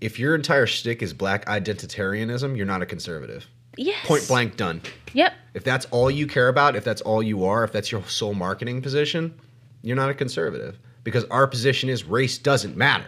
If 0.00 0.18
your 0.18 0.34
entire 0.34 0.66
shtick 0.66 1.02
is 1.02 1.12
black 1.12 1.46
identitarianism, 1.46 2.56
you're 2.56 2.66
not 2.66 2.82
a 2.82 2.86
conservative. 2.86 3.46
Yes. 3.76 4.06
Point 4.06 4.28
blank, 4.28 4.56
done. 4.56 4.82
Yep. 5.14 5.32
If 5.54 5.64
that's 5.64 5.86
all 5.86 6.10
you 6.10 6.26
care 6.26 6.48
about, 6.48 6.76
if 6.76 6.84
that's 6.84 7.00
all 7.00 7.22
you 7.22 7.44
are, 7.44 7.64
if 7.64 7.72
that's 7.72 7.90
your 7.90 8.04
sole 8.04 8.34
marketing 8.34 8.82
position, 8.82 9.34
you're 9.82 9.96
not 9.96 10.10
a 10.10 10.14
conservative. 10.14 10.78
Because 11.02 11.24
our 11.24 11.46
position 11.46 11.88
is 11.88 12.04
race 12.04 12.38
doesn't 12.38 12.76
matter. 12.76 13.06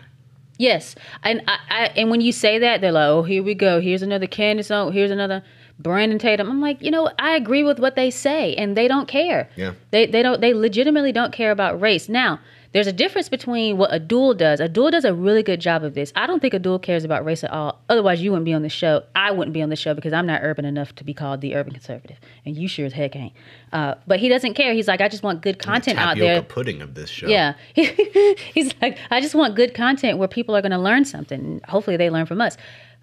Yes, 0.58 0.94
and 1.22 1.42
I, 1.46 1.58
I 1.68 1.84
and 1.96 2.10
when 2.10 2.22
you 2.22 2.32
say 2.32 2.58
that, 2.58 2.80
they're 2.80 2.92
like, 2.92 3.08
"Oh, 3.08 3.22
here 3.22 3.42
we 3.42 3.54
go. 3.54 3.78
Here's 3.80 4.02
another 4.02 4.26
Candace. 4.26 4.70
Oh, 4.70 4.90
here's 4.90 5.10
another 5.10 5.42
Brandon 5.78 6.18
Tatum." 6.18 6.50
I'm 6.50 6.60
like, 6.60 6.82
you 6.82 6.90
know, 6.90 7.10
I 7.18 7.36
agree 7.36 7.64
with 7.64 7.78
what 7.78 7.96
they 7.96 8.10
say, 8.10 8.54
and 8.54 8.76
they 8.76 8.88
don't 8.88 9.08
care. 9.08 9.48
Yeah. 9.56 9.72
They 9.90 10.06
they 10.06 10.22
don't 10.22 10.40
they 10.40 10.54
legitimately 10.54 11.12
don't 11.12 11.32
care 11.32 11.50
about 11.50 11.80
race. 11.80 12.08
Now, 12.08 12.40
there's 12.76 12.86
a 12.86 12.92
difference 12.92 13.30
between 13.30 13.78
what 13.78 13.90
Abdul 13.90 14.34
does. 14.34 14.60
Abdul 14.60 14.90
does 14.90 15.06
a 15.06 15.14
really 15.14 15.42
good 15.42 15.62
job 15.62 15.82
of 15.82 15.94
this. 15.94 16.12
I 16.14 16.26
don't 16.26 16.40
think 16.40 16.52
Abdul 16.52 16.80
cares 16.80 17.04
about 17.04 17.24
race 17.24 17.42
at 17.42 17.50
all. 17.50 17.80
Otherwise, 17.88 18.20
you 18.20 18.30
wouldn't 18.32 18.44
be 18.44 18.52
on 18.52 18.60
the 18.60 18.68
show. 18.68 19.02
I 19.14 19.30
wouldn't 19.30 19.54
be 19.54 19.62
on 19.62 19.70
the 19.70 19.76
show 19.76 19.94
because 19.94 20.12
I'm 20.12 20.26
not 20.26 20.42
urban 20.42 20.66
enough 20.66 20.94
to 20.96 21.04
be 21.04 21.14
called 21.14 21.40
the 21.40 21.54
urban 21.54 21.72
conservative, 21.72 22.18
and 22.44 22.54
you 22.54 22.68
sure 22.68 22.84
as 22.84 22.92
heck 22.92 23.16
ain't. 23.16 23.32
Uh, 23.72 23.94
but 24.06 24.20
he 24.20 24.28
doesn't 24.28 24.54
care. 24.54 24.74
He's 24.74 24.88
like, 24.88 25.00
I 25.00 25.08
just 25.08 25.22
want 25.22 25.40
good 25.40 25.58
content 25.58 25.98
out 25.98 26.16
Tapioca 26.16 26.26
there. 26.26 26.42
pudding 26.42 26.82
of 26.82 26.94
this 26.94 27.08
show. 27.08 27.28
Yeah. 27.28 27.54
He's 27.74 28.74
like, 28.82 28.98
I 29.10 29.22
just 29.22 29.34
want 29.34 29.54
good 29.54 29.72
content 29.72 30.18
where 30.18 30.28
people 30.28 30.54
are 30.54 30.60
going 30.60 30.72
to 30.72 30.78
learn 30.78 31.06
something. 31.06 31.62
Hopefully, 31.68 31.96
they 31.96 32.10
learn 32.10 32.26
from 32.26 32.42
us. 32.42 32.58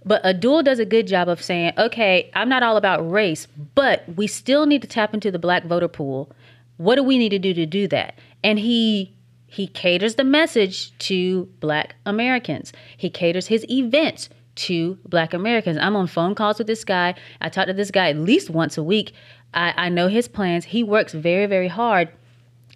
But 0.05 0.25
Abdul 0.25 0.63
does 0.63 0.79
a 0.79 0.85
good 0.85 1.07
job 1.07 1.29
of 1.29 1.41
saying, 1.41 1.73
okay, 1.77 2.29
I'm 2.33 2.49
not 2.49 2.63
all 2.63 2.77
about 2.77 3.09
race, 3.09 3.47
but 3.75 4.03
we 4.15 4.27
still 4.27 4.65
need 4.65 4.81
to 4.81 4.87
tap 4.87 5.13
into 5.13 5.31
the 5.31 5.39
black 5.39 5.65
voter 5.65 5.87
pool. 5.87 6.31
What 6.77 6.95
do 6.95 7.03
we 7.03 7.17
need 7.17 7.29
to 7.29 7.39
do 7.39 7.53
to 7.53 7.65
do 7.65 7.87
that? 7.89 8.17
And 8.43 8.59
he 8.59 9.15
he 9.45 9.67
caters 9.67 10.15
the 10.15 10.23
message 10.23 10.97
to 10.97 11.47
black 11.59 11.95
Americans. 12.07 12.73
He 12.97 13.09
caters 13.11 13.45
his 13.45 13.63
events 13.69 14.29
to 14.55 14.97
black 15.07 15.31
Americans. 15.31 15.77
I'm 15.77 15.95
on 15.95 16.07
phone 16.07 16.33
calls 16.33 16.57
with 16.57 16.65
this 16.65 16.83
guy. 16.83 17.13
I 17.39 17.49
talk 17.49 17.67
to 17.67 17.73
this 17.73 17.91
guy 17.91 18.09
at 18.09 18.17
least 18.17 18.49
once 18.49 18.79
a 18.79 18.83
week. 18.83 19.13
I, 19.53 19.73
I 19.77 19.89
know 19.89 20.07
his 20.07 20.27
plans. 20.27 20.65
He 20.65 20.83
works 20.83 21.13
very, 21.13 21.45
very 21.45 21.67
hard 21.67 22.09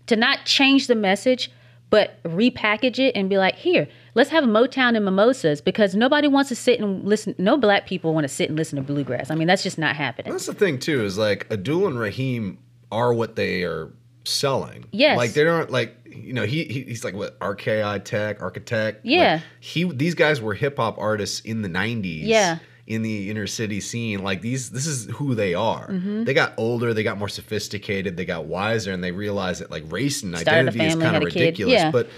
to 0.05 0.15
not 0.15 0.45
change 0.45 0.86
the 0.86 0.95
message, 0.95 1.51
but 1.89 2.21
repackage 2.23 2.99
it 2.99 3.15
and 3.15 3.28
be 3.28 3.39
like, 3.39 3.55
here, 3.55 3.88
let's 4.18 4.32
have 4.32 4.43
a 4.43 4.47
Motown 4.47 4.95
and 4.95 5.05
mimosas 5.05 5.61
because 5.61 5.93
nobody 5.95 6.28
wants 6.28 6.49
to 6.49 6.55
sit 6.55 6.80
and 6.80 7.05
listen. 7.05 7.36
No 7.38 7.55
black 7.55 7.86
people 7.88 8.13
want 8.13 8.26
to 8.26 8.28
sit 8.28 8.49
and 8.49 8.57
listen 8.57 8.76
to 8.76 8.82
bluegrass. 8.82 9.30
I 9.30 9.36
mean, 9.36 9.47
that's 9.47 9.63
just 9.63 9.78
not 9.78 9.95
happening. 9.95 10.34
That's 10.34 10.47
the 10.47 10.53
thing 10.53 10.80
too. 10.80 11.05
Is 11.05 11.18
like 11.18 11.45
Abdul 11.51 11.88
and 11.88 11.99
Raheem 11.99 12.57
are 12.91 13.13
what 13.13 13.36
they 13.36 13.63
are 13.63 13.93
selling. 14.26 14.86
Yes. 14.91 15.18
Like 15.18 15.34
they 15.34 15.45
aren't 15.45 15.70
like 15.70 15.95
you 16.05 16.34
know 16.34 16.43
he, 16.43 16.65
he 16.65 16.82
he's 16.84 17.03
like 17.03 17.13
what 17.13 17.39
RKI 17.39 18.03
Tech 18.03 18.41
architect. 18.41 19.05
Yeah. 19.05 19.36
Like, 19.36 19.43
he 19.59 19.84
these 19.84 20.15
guys 20.15 20.41
were 20.41 20.55
hip 20.55 20.78
hop 20.78 20.97
artists 20.97 21.39
in 21.41 21.61
the 21.61 21.70
'90s. 21.70 22.24
Yeah. 22.24 22.57
In 22.88 23.01
the 23.01 23.30
inner 23.30 23.47
city 23.47 23.82
scene, 23.82 24.24
like 24.24 24.39
these, 24.39 24.70
this 24.70 24.88
is 24.88 25.07
who 25.07 25.36
they 25.36 25.53
are. 25.53 25.89
Mm-hmm. 25.89 26.24
They 26.24 26.34
got 26.34 26.53
older, 26.55 26.93
they 26.93 27.03
got 27.03 27.18
more 27.18 27.28
sophisticated, 27.28 28.15
they 28.15 28.24
got 28.24 28.45
wiser, 28.45 28.93
and 28.93 29.03
they 29.03 29.11
realized 29.11 29.59
that 29.59 29.70
like 29.70 29.84
race 29.91 30.24
and 30.24 30.34
Started 30.38 30.70
identity 30.70 30.86
is 30.86 30.93
kind 30.93 31.07
of 31.07 31.11
had 31.11 31.24
a 31.24 31.26
kid. 31.26 31.39
ridiculous. 31.41 31.74
Yeah. 31.74 31.91
But 31.91 32.09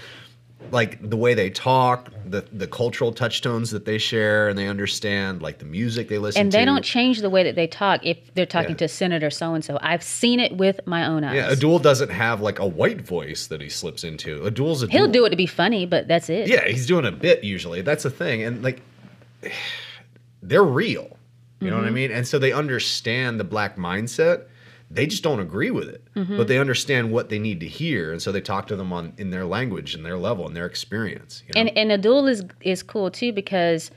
like 0.70 1.08
the 1.08 1.16
way 1.16 1.34
they 1.34 1.50
talk, 1.50 2.10
the 2.26 2.44
the 2.52 2.66
cultural 2.66 3.12
touchstones 3.12 3.70
that 3.70 3.84
they 3.86 3.98
share, 3.98 4.48
and 4.48 4.58
they 4.58 4.68
understand 4.68 5.42
like 5.42 5.58
the 5.58 5.64
music 5.64 6.08
they 6.08 6.18
listen 6.18 6.38
to. 6.38 6.40
And 6.42 6.52
to. 6.52 6.58
they 6.58 6.64
don't 6.64 6.84
change 6.84 7.20
the 7.20 7.30
way 7.30 7.42
that 7.42 7.54
they 7.56 7.66
talk 7.66 8.04
if 8.04 8.18
they're 8.34 8.46
talking 8.46 8.70
Yeah. 8.72 8.76
to 8.76 8.88
Senator 8.88 9.30
so 9.30 9.54
and 9.54 9.64
so. 9.64 9.78
I've 9.80 10.02
seen 10.02 10.38
it 10.38 10.56
with 10.56 10.80
my 10.86 11.06
own 11.06 11.24
eyes. 11.24 11.34
Yeah, 11.34 11.50
Abdul 11.50 11.78
doesn't 11.80 12.10
have 12.10 12.40
like 12.40 12.58
a 12.58 12.66
white 12.66 13.00
voice 13.00 13.46
that 13.48 13.60
he 13.60 13.68
slips 13.68 14.04
into. 14.04 14.46
Abdul's 14.46 14.82
a 14.82 14.86
He'll 14.88 15.08
do 15.08 15.24
it 15.24 15.30
to 15.30 15.36
be 15.36 15.46
funny, 15.46 15.86
but 15.86 16.06
that's 16.08 16.28
it. 16.30 16.46
Yeah, 16.48 16.66
he's 16.68 16.86
doing 16.86 17.04
a 17.06 17.12
bit 17.12 17.42
usually. 17.42 17.80
That's 17.80 18.02
the 18.04 18.10
thing, 18.10 18.42
and 18.42 18.62
like 18.62 18.80
they're 20.42 20.62
real. 20.62 21.16
You 21.60 21.68
know 21.70 21.76
what 21.76 21.82
Mm-hmm. 21.84 21.88
I 21.88 21.94
mean? 21.94 22.10
And 22.12 22.26
so 22.26 22.38
they 22.38 22.52
understand 22.52 23.38
the 23.38 23.44
black 23.44 23.76
mindset. 23.76 24.44
They 24.90 25.06
just 25.06 25.22
don't 25.22 25.40
agree 25.40 25.70
with 25.70 25.88
it, 25.88 26.02
Mm-hmm. 26.16 26.36
but 26.36 26.48
they 26.48 26.58
understand 26.58 27.12
what 27.12 27.28
they 27.28 27.38
need 27.38 27.60
to 27.60 27.68
hear, 27.68 28.10
and 28.12 28.20
so 28.20 28.32
they 28.32 28.40
talk 28.40 28.66
to 28.68 28.76
them 28.76 28.92
on 28.92 29.12
in 29.18 29.30
their 29.30 29.44
language 29.44 29.94
and 29.94 30.04
their 30.04 30.18
level 30.18 30.46
and 30.46 30.56
their 30.56 30.66
experience. 30.66 31.42
You 31.46 31.52
know? 31.54 31.60
And 31.60 31.78
and 31.78 31.92
Abdul 31.92 32.26
is 32.26 32.44
is 32.60 32.82
cool 32.82 33.10
too 33.10 33.32
because, 33.32 33.90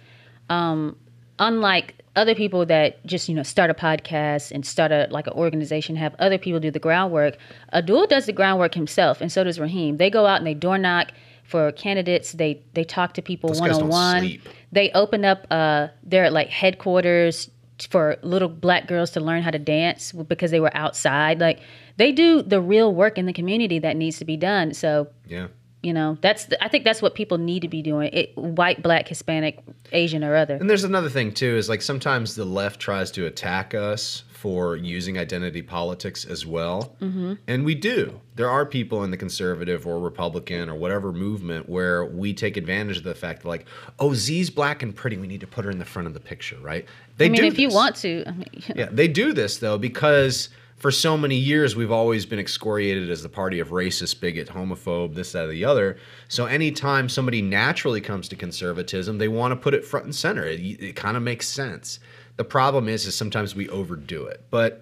um, 0.50 0.96
unlike 1.40 1.96
other 2.16 2.36
people 2.36 2.64
that 2.68 3.04
just 3.08 3.28
you 3.28 3.34
know 3.34 3.42
start 3.42 3.72
a 3.72 3.74
podcast 3.74 4.52
and 4.52 4.64
start 4.66 4.92
a 4.92 5.08
like 5.10 5.26
an 5.26 5.34
organization 5.34 5.96
have 5.96 6.16
other 6.20 6.38
people 6.38 6.60
do 6.60 6.70
the 6.70 6.80
groundwork 6.80 7.38
abdul 7.74 8.06
does 8.06 8.28
the 8.28 8.32
groundwork 8.34 8.76
himself 8.76 9.20
and 9.20 9.32
so 9.32 9.44
does 9.44 9.60
raheem 9.60 9.98
they 9.98 10.12
go 10.12 10.28
out 10.28 10.38
and 10.38 10.46
they 10.46 10.54
door 10.54 10.78
knock 10.78 11.12
for 11.44 11.72
candidates 11.72 12.34
they 12.34 12.62
they 12.76 12.84
talk 12.84 13.16
to 13.16 13.22
people 13.24 13.50
guys 13.50 13.60
don't 13.80 13.88
one-on-one 13.90 14.38
they 14.72 14.92
open 14.92 15.26
up 15.26 15.48
uh 15.50 15.88
their 16.04 16.30
like 16.30 16.50
headquarters 16.50 17.50
for 17.86 18.18
little 18.22 18.50
black 18.50 18.88
girls 18.88 19.12
to 19.12 19.20
learn 19.20 19.42
how 19.42 19.52
to 19.52 19.60
dance 19.60 20.12
because 20.12 20.52
they 20.52 20.60
were 20.60 20.76
outside. 20.76 21.40
Like 21.40 21.60
they 21.98 22.12
do 22.12 22.42
the 22.42 22.60
real 22.62 22.94
work 22.94 23.18
in 23.18 23.26
the 23.26 23.34
community 23.34 23.80
that 23.80 23.96
needs 23.98 24.18
to 24.20 24.26
be 24.26 24.38
done. 24.38 24.74
So 24.74 25.08
Yeah. 25.28 25.48
you 25.82 25.92
know 25.94 26.18
that's 26.22 26.48
i 26.62 26.70
think 26.70 26.86
that's 26.86 27.02
what 27.02 27.14
people 27.14 27.38
need 27.38 27.62
to 27.62 27.68
be 27.68 27.82
doing 27.82 28.10
it, 28.14 28.32
white 28.38 28.82
black 28.82 29.08
hispanic 29.10 29.60
asian 29.92 30.24
or 30.24 30.34
other. 30.36 30.56
And 30.56 30.70
there's 30.70 30.86
another 30.86 31.10
thing 31.10 31.34
too 31.34 31.58
is 31.58 31.68
like 31.68 31.82
sometimes 31.82 32.36
the 32.36 32.46
left 32.46 32.80
tries 32.80 33.12
to 33.12 33.26
attack 33.26 33.74
us 33.74 34.24
for 34.44 34.76
using 34.76 35.18
identity 35.18 35.62
politics 35.62 36.26
as 36.26 36.46
well. 36.46 36.98
Mm-hmm. 37.00 37.36
And 37.48 37.64
we 37.64 37.76
do. 37.76 38.20
There 38.36 38.50
are 38.50 38.66
people 38.66 39.06
in 39.06 39.10
the 39.10 39.16
conservative 39.16 39.88
or 39.88 40.02
Republican 40.02 40.68
or 40.68 40.76
whatever 40.76 41.14
movement 41.14 41.70
where 41.70 42.04
we 42.04 42.34
take 42.34 42.58
advantage 42.58 42.98
of 42.98 43.04
the 43.04 43.16
fact 43.16 43.44
that 43.44 43.48
like, 43.48 43.66
oh, 44.00 44.14
Z's 44.14 44.50
black 44.50 44.84
and 44.84 44.94
pretty. 44.94 45.16
We 45.16 45.28
need 45.28 45.40
to 45.40 45.48
put 45.48 45.64
her 45.64 45.72
in 45.72 45.80
the 45.80 45.86
front 45.86 46.10
of 46.10 46.14
the 46.14 46.20
picture, 46.20 46.58
right? 46.60 46.86
They 47.16 47.28
i 47.28 47.30
mean 47.30 47.40
do 47.40 47.48
if 47.48 47.58
you 47.58 47.70
want 47.70 47.96
to 47.98 48.26
I 48.28 48.32
mean, 48.32 48.50
Yeah, 48.76 48.90
they 48.92 49.08
do 49.08 49.32
this 49.32 49.60
though 49.60 49.78
because 49.78 50.50
for 50.76 50.92
so 50.92 51.16
many 51.16 51.38
years 51.38 51.78
we've 51.78 51.94
always 51.94 52.26
been 52.26 52.40
excoriated 52.40 53.10
as 53.10 53.24
the 53.24 53.30
party 53.30 53.62
of 53.62 53.70
racist, 53.70 54.20
bigot, 54.20 54.50
homophobe, 54.50 55.16
this, 55.16 55.32
that, 55.32 55.46
or 55.46 55.52
the 55.52 55.64
other. 55.64 55.96
So 56.28 56.48
anytime 56.48 57.08
somebody 57.08 57.42
naturally 57.42 58.02
comes 58.02 58.28
to 58.28 58.36
conservatism, 58.36 59.20
they 59.20 59.30
want 59.30 59.54
to 59.54 59.56
put 59.56 59.74
it 59.74 59.86
front 59.86 60.04
and 60.04 60.14
center. 60.14 60.44
It, 60.44 60.60
it 60.60 60.98
kind 60.98 61.16
of 61.16 61.24
makes 61.24 61.48
sense. 61.48 62.02
The 62.38 62.44
problem 62.44 62.88
is, 62.88 63.06
is 63.06 63.16
sometimes 63.16 63.56
we 63.56 63.70
overdo 63.70 64.26
it. 64.26 64.46
But 64.50 64.82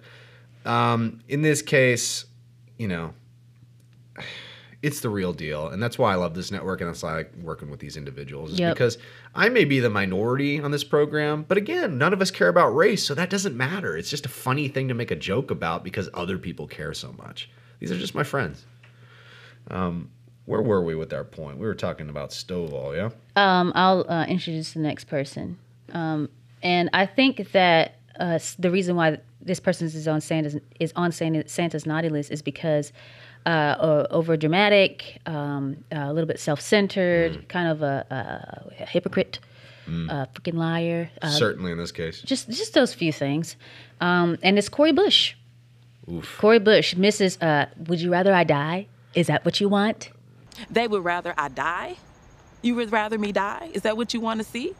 um, 0.64 1.20
in 1.28 1.42
this 1.42 1.62
case, 1.62 2.24
you 2.78 2.88
know, 2.88 3.14
it's 4.82 5.00
the 5.00 5.08
real 5.08 5.32
deal, 5.32 5.68
and 5.68 5.80
that's 5.80 5.96
why 5.98 6.12
I 6.12 6.16
love 6.16 6.34
this 6.34 6.50
network, 6.50 6.80
and 6.80 6.90
that's 6.90 7.02
why 7.02 7.10
I 7.10 7.16
like 7.18 7.32
working 7.40 7.70
with 7.70 7.78
these 7.78 7.96
individuals. 7.96 8.52
Is 8.52 8.58
Yep. 8.58 8.74
because 8.74 8.98
I 9.34 9.48
may 9.48 9.64
be 9.64 9.78
the 9.78 9.90
minority 9.90 10.60
on 10.60 10.72
this 10.72 10.82
program, 10.82 11.44
but 11.46 11.56
again, 11.56 11.98
none 11.98 12.12
of 12.12 12.20
us 12.20 12.30
care 12.32 12.48
about 12.48 12.68
race, 12.74 13.04
so 13.04 13.14
that 13.14 13.30
doesn't 13.30 13.56
matter. 13.56 13.96
It's 13.96 14.10
just 14.10 14.26
a 14.26 14.30
funny 14.30 14.66
thing 14.68 14.88
to 14.88 14.94
make 14.94 15.10
a 15.12 15.16
joke 15.16 15.50
about 15.52 15.84
because 15.84 16.08
other 16.14 16.36
people 16.36 16.66
care 16.66 16.92
so 16.94 17.12
much. 17.12 17.48
These 17.78 17.92
are 17.92 17.98
just 17.98 18.14
my 18.14 18.24
friends. 18.24 18.64
Um, 19.70 20.10
where 20.46 20.62
were 20.62 20.82
we 20.82 20.96
with 20.96 21.12
our 21.12 21.24
point? 21.24 21.58
We 21.58 21.66
were 21.66 21.74
talking 21.76 22.08
about 22.08 22.30
Stovall, 22.30 22.96
yeah. 22.96 23.10
Um, 23.36 23.70
I'll 23.76 24.04
uh, 24.08 24.26
introduce 24.26 24.72
the 24.72 24.80
next 24.80 25.04
person. 25.04 25.58
Um, 25.92 26.28
and 26.62 26.90
I 26.92 27.06
think 27.06 27.52
that 27.52 27.96
uh, 28.18 28.38
the 28.58 28.70
reason 28.70 28.96
why 28.96 29.18
this 29.40 29.60
person 29.60 29.86
is 29.86 30.06
on 30.06 30.20
Santa's 30.20 30.56
is 30.78 30.92
on 30.96 31.12
Santa's 31.12 31.86
naughty 31.86 32.08
list 32.08 32.30
is 32.30 32.42
because 32.42 32.92
uh, 33.46 34.06
over 34.10 34.36
dramatic, 34.36 35.20
um, 35.26 35.84
a 35.90 36.12
little 36.12 36.28
bit 36.28 36.38
self 36.38 36.60
centered, 36.60 37.48
kind 37.48 37.68
of 37.68 37.82
a, 37.82 38.64
a 38.78 38.86
hypocrite, 38.86 39.40
a 39.86 40.28
freaking 40.34 40.54
liar. 40.54 41.10
Uh, 41.20 41.28
Certainly 41.30 41.72
in 41.72 41.78
this 41.78 41.92
case. 41.92 42.22
just 42.22 42.48
just 42.48 42.74
those 42.74 42.94
few 42.94 43.12
things. 43.12 43.56
Um, 44.00 44.38
and 44.42 44.58
it's 44.58 44.68
Cori 44.68 44.92
Bush. 44.92 45.34
Oof. 46.10 46.36
Cori 46.38 46.58
Bush, 46.58 46.94
Mrs. 46.94 47.38
Uh, 47.40 47.66
would 47.86 48.00
you 48.00 48.10
rather 48.10 48.32
I 48.34 48.44
die? 48.44 48.86
Is 49.14 49.26
that 49.28 49.44
what 49.44 49.60
you 49.60 49.68
want? 49.68 50.10
They 50.70 50.88
would 50.88 51.04
rather 51.04 51.34
I 51.36 51.48
die? 51.48 51.96
You 52.60 52.74
would 52.76 52.92
rather 52.92 53.18
me 53.18 53.32
die? 53.32 53.70
Is 53.72 53.82
that 53.82 53.96
what 53.96 54.14
you 54.14 54.20
want 54.20 54.40
to 54.40 54.44
see? 54.44 54.74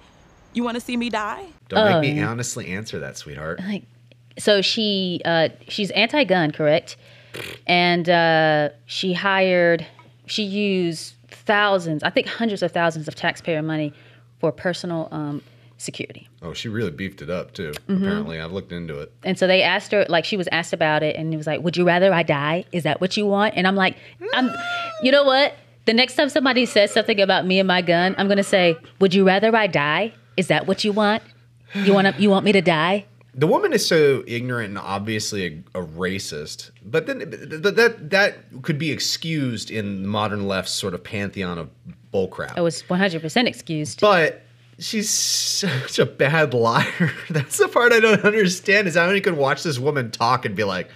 You 0.55 0.64
want 0.64 0.74
to 0.76 0.80
see 0.80 0.96
me 0.96 1.11
die? 1.11 1.46
Don't 1.68 2.03
make 2.03 2.14
me 2.16 2.22
honestly 2.22 2.68
answer 2.68 2.98
that, 3.00 3.16
sweetheart. 3.16 3.61
like 3.61 3.84
so 4.38 4.62
she 4.62 5.20
uh 5.24 5.48
she's 5.68 5.90
anti-gun 5.90 6.50
correct 6.53 6.96
and 7.66 8.09
uh 8.09 8.70
she 8.86 9.12
hired 9.12 9.86
she 10.26 10.42
used 10.42 11.14
thousands 11.28 12.03
i 12.03 12.09
think 12.09 12.26
hundreds 12.26 12.62
of 12.62 12.72
thousands 12.72 13.09
of 13.09 13.14
taxpayer 13.14 13.61
money 13.62 13.92
for 14.38 14.50
personal 14.50 15.09
um 15.11 15.42
security 15.76 16.28
Oh, 16.44 16.53
she 16.55 16.68
really 16.68 16.90
beefed 16.90 17.22
it 17.22 17.30
up 17.30 17.53
too. 17.55 17.70
Mm-hmm. 17.70 18.03
Apparently, 18.05 18.40
I've 18.40 18.50
looked 18.53 18.72
into 18.72 18.98
it. 18.98 19.12
and 19.22 19.38
so 19.38 19.46
they 19.46 19.62
asked 19.62 19.92
her 19.92 20.05
like 20.09 20.24
she 20.24 20.36
was 20.36 20.48
asked 20.50 20.72
about 20.72 21.03
it 21.05 21.14
and 21.16 21.32
it 21.32 21.36
was 21.36 21.46
like 21.46 21.61
would 21.61 21.76
you 21.76 21.84
rather 21.86 22.12
i 22.12 22.22
die 22.22 22.64
is 22.72 22.82
that 22.84 23.00
what 23.03 23.16
you 23.16 23.26
want 23.26 23.55
and 23.57 23.66
i'm 23.66 23.76
like 23.76 23.96
i'm 24.34 24.50
you 25.03 25.12
know 25.12 25.24
what 25.24 25.55
the 25.84 25.92
next 25.92 26.14
time 26.16 26.28
somebody 26.30 26.64
says 26.66 26.90
something 26.90 27.20
about 27.20 27.44
me 27.46 27.59
and 27.59 27.66
my 27.68 27.82
gun 27.82 28.14
i'm 28.18 28.28
gonna 28.28 28.42
say 28.42 28.76
would 29.00 29.12
you 29.14 29.26
rather 29.26 29.55
i 29.55 29.66
die 29.66 30.12
is 30.36 30.46
that 30.48 30.66
what 30.66 30.84
you 30.84 30.92
want 30.92 31.22
you 31.74 31.92
want 31.94 32.06
to 32.06 32.22
you 32.22 32.28
want 32.30 32.44
me 32.44 32.52
to 32.52 32.60
die 32.62 33.04
The 33.34 33.46
woman 33.46 33.72
is 33.72 33.86
so 33.86 34.22
ignorant 34.26 34.68
and 34.70 34.78
obviously 34.78 35.64
a, 35.74 35.80
a 35.80 35.82
racist, 35.82 36.70
but 36.84 37.06
then 37.06 37.18
but 37.62 37.76
that 37.76 38.10
that 38.10 38.36
could 38.62 38.78
be 38.78 38.90
excused 38.90 39.70
in 39.70 40.02
the 40.02 40.08
modern 40.08 40.46
left's 40.46 40.72
sort 40.72 40.92
of 40.94 41.02
pantheon 41.02 41.56
of 41.58 41.70
bullcrap. 42.12 42.52
i 42.56 42.60
was 42.60 42.82
100% 42.82 43.46
excused 43.46 44.00
But 44.00 44.42
she's 44.78 45.08
such 45.08 45.98
a 45.98 46.04
bad 46.04 46.52
liar. 46.52 47.10
That's 47.30 47.56
the 47.56 47.68
part 47.68 47.92
I 47.92 48.00
don't 48.00 48.22
understand. 48.24 48.86
Is 48.86 48.96
how 48.96 49.06
many 49.06 49.20
could 49.22 49.36
watch 49.36 49.62
this 49.62 49.78
woman 49.78 50.10
talk 50.10 50.44
and 50.44 50.54
be 50.54 50.64
like, 50.64 50.90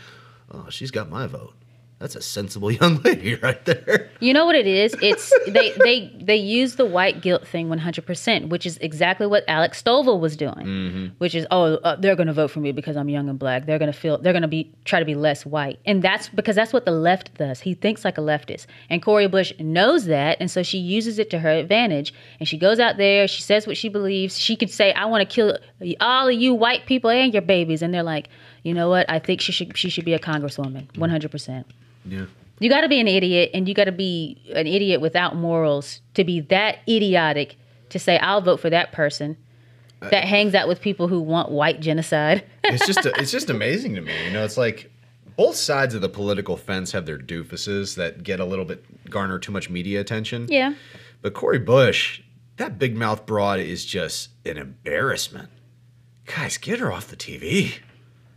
"Oh, 0.51 0.67
she's 0.69 0.91
got 0.91 1.09
my 1.09 1.27
vote." 1.27 1.55
That's 1.99 2.15
a 2.15 2.21
sensible 2.21 2.71
young 2.81 3.01
lady 3.03 3.37
right 3.37 3.65
there. 3.65 4.11
You 4.21 4.35
know 4.35 4.45
what 4.45 4.55
it 4.55 4.67
is? 4.67 4.95
It's 5.01 5.33
they 5.47 5.73
they 5.83 6.13
they 6.21 6.37
use 6.37 6.77
the 6.77 6.85
white 6.85 7.23
guilt 7.23 7.47
thing 7.47 7.69
100%, 7.69 8.49
which 8.49 8.67
is 8.67 8.77
exactly 8.79 9.27
what 9.27 9.45
Alex 9.49 9.83
Stovall 9.83 10.21
was 10.21 10.37
doing. 10.37 11.13
Which 11.19 11.35
is 11.35 11.47
oh, 11.51 11.77
uh, 11.77 11.97
they're 11.97 12.17
going 12.17 12.27
to 12.27 12.35
vote 12.35 12.51
for 12.51 12.61
me 12.61 12.73
because 12.73 12.97
I'm 12.97 13.09
young 13.09 13.29
and 13.31 13.39
black. 13.39 13.65
They're 13.65 13.79
going 13.79 13.93
to 13.93 13.99
feel 13.99 14.19
they're 14.19 14.35
going 14.35 14.43
to 14.43 14.49
be 14.49 14.75
try 14.85 14.99
to 14.99 15.07
be 15.07 15.15
less 15.15 15.47
white. 15.47 15.79
And 15.87 16.03
that's 16.03 16.29
because 16.29 16.55
that's 16.55 16.73
what 16.73 16.85
the 16.85 16.91
left 16.91 17.35
does. 17.39 17.61
He 17.61 17.73
thinks 17.73 18.05
like 18.05 18.19
a 18.19 18.21
leftist. 18.21 18.67
And 18.91 19.03
Cori 19.03 19.27
Bush 19.27 19.55
knows 19.59 20.05
that, 20.05 20.37
and 20.39 20.51
so 20.51 20.63
she 20.63 20.79
uses 20.79 21.19
it 21.19 21.31
to 21.31 21.39
her 21.39 21.51
advantage. 21.51 22.13
And 22.41 22.47
she 22.47 22.59
goes 22.59 22.79
out 22.79 22.99
there, 22.99 23.27
she 23.27 23.41
says 23.41 23.67
what 23.67 23.79
she 23.79 23.89
believes. 23.89 24.39
She 24.39 24.55
could 24.55 24.71
say, 24.71 24.93
"I 24.93 25.07
want 25.07 25.27
to 25.29 25.35
kill 25.35 25.59
all 26.01 26.29
of 26.29 26.35
you 26.35 26.53
white 26.53 26.85
people 26.85 27.09
and 27.09 27.33
your 27.33 27.43
babies." 27.43 27.81
And 27.81 27.95
they're 27.95 28.03
like, 28.03 28.29
"You 28.65 28.75
know 28.75 28.91
what? 28.91 29.09
I 29.09 29.19
think 29.19 29.41
she 29.41 29.53
should 29.53 29.79
she 29.79 29.89
should 29.89 30.05
be 30.05 30.13
a 30.13 30.19
congresswoman." 30.19 30.89
100%. 30.93 31.65
Yeah. 32.07 32.27
You 32.59 32.71
got 32.71 32.81
to 32.83 32.89
be 32.89 33.01
an 33.01 33.09
idiot, 33.09 33.51
and 33.53 33.69
you 33.69 33.75
got 33.75 33.85
to 33.85 33.93
be 33.93 34.41
an 34.55 34.67
idiot 34.67 35.01
without 35.01 35.37
morals 35.37 36.01
to 36.15 36.25
be 36.25 36.41
that 36.41 36.79
idiotic 36.89 37.57
to 37.91 37.99
say 37.99 38.19
I'll 38.19 38.41
vote 38.41 38.61
for 38.61 38.71
that 38.71 38.93
person 38.93 39.37
uh, 40.01 40.09
that 40.09 40.25
hangs 40.25 40.55
out 40.55 40.67
with 40.67 40.81
people 40.81 41.09
who 41.09 41.21
want 41.21 41.51
white 41.51 41.81
genocide. 41.81 42.45
It's 42.69 42.85
just 42.85 43.07
it's 43.07 43.31
just 43.31 43.49
amazing 43.49 43.95
to 43.95 44.01
me. 44.01 44.13
You 44.25 44.33
know, 44.33 44.45
it's 44.45 44.57
like 44.57 44.91
both 45.37 45.55
sides 45.55 45.95
of 45.95 46.01
the 46.01 46.09
political 46.09 46.57
fence 46.57 46.91
have 46.93 47.07
their 47.07 47.19
doofuses 47.19 47.95
that 47.95 48.25
get 48.25 48.41
a 48.41 48.45
little 48.45 48.65
bit 48.65 49.09
garner 49.09 49.39
too 49.39 49.53
much 49.53 49.71
media 49.71 50.01
attention. 50.01 50.47
yeah, 50.49 50.75
But 51.23 51.35
Cori 51.35 51.61
Bush, 51.61 52.23
that 52.57 52.77
big 52.79 52.97
mouth 52.97 53.25
broad 53.25 53.61
is 53.61 53.85
just 53.85 54.31
an 54.45 54.57
embarrassment. 54.57 55.51
Guys, 56.25 56.57
get 56.59 56.81
her 56.81 56.91
off 56.91 57.07
the 57.07 57.17
TV. 57.17 57.75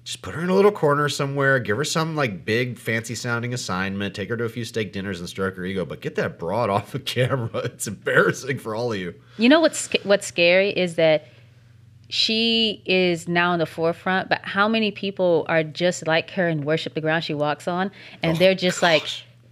Just 0.10 0.24
put 0.24 0.34
her 0.34 0.42
in 0.42 0.50
a 0.50 0.56
little 0.56 0.72
corner 0.72 1.08
somewhere, 1.08 1.60
give 1.60 1.78
her 1.78 1.84
some 1.84 2.16
like 2.16 2.44
big 2.44 2.80
fancy 2.80 3.14
sounding 3.14 3.54
assignment, 3.54 4.16
take 4.16 4.28
her 4.30 4.38
to 4.38 4.44
a 4.44 4.50
few 4.50 4.66
steak 4.66 4.92
dinners 4.92 5.20
and 5.20 5.30
stroke 5.30 5.56
her 5.56 5.64
ego, 5.64 5.86
but 5.86 6.02
get 6.02 6.16
that 6.16 6.40
broad 6.40 6.68
off 6.72 6.96
of 6.96 7.06
camera. 7.06 7.52
It's 7.58 7.86
embarrassing 7.86 8.58
for 8.58 8.74
all 8.74 8.92
of 8.92 8.98
you. 8.98 9.14
you 9.38 9.48
know 9.48 9.60
what's 9.60 9.88
what's 10.06 10.26
scary 10.26 10.72
is 10.72 10.96
that 10.96 11.28
she 12.08 12.82
is 12.88 13.28
now 13.28 13.54
in 13.54 13.60
the 13.60 13.68
forefront, 13.68 14.30
but 14.30 14.40
how 14.42 14.68
many 14.68 14.90
people 14.90 15.46
are 15.48 15.62
just 15.62 16.08
like 16.08 16.32
her 16.32 16.48
and 16.48 16.66
worship 16.66 16.96
the 16.96 17.02
ground 17.02 17.24
she 17.24 17.36
walks 17.36 17.68
on, 17.68 17.92
and 18.24 18.36
they're 18.38 18.56
just 18.56 18.82
like 18.82 19.04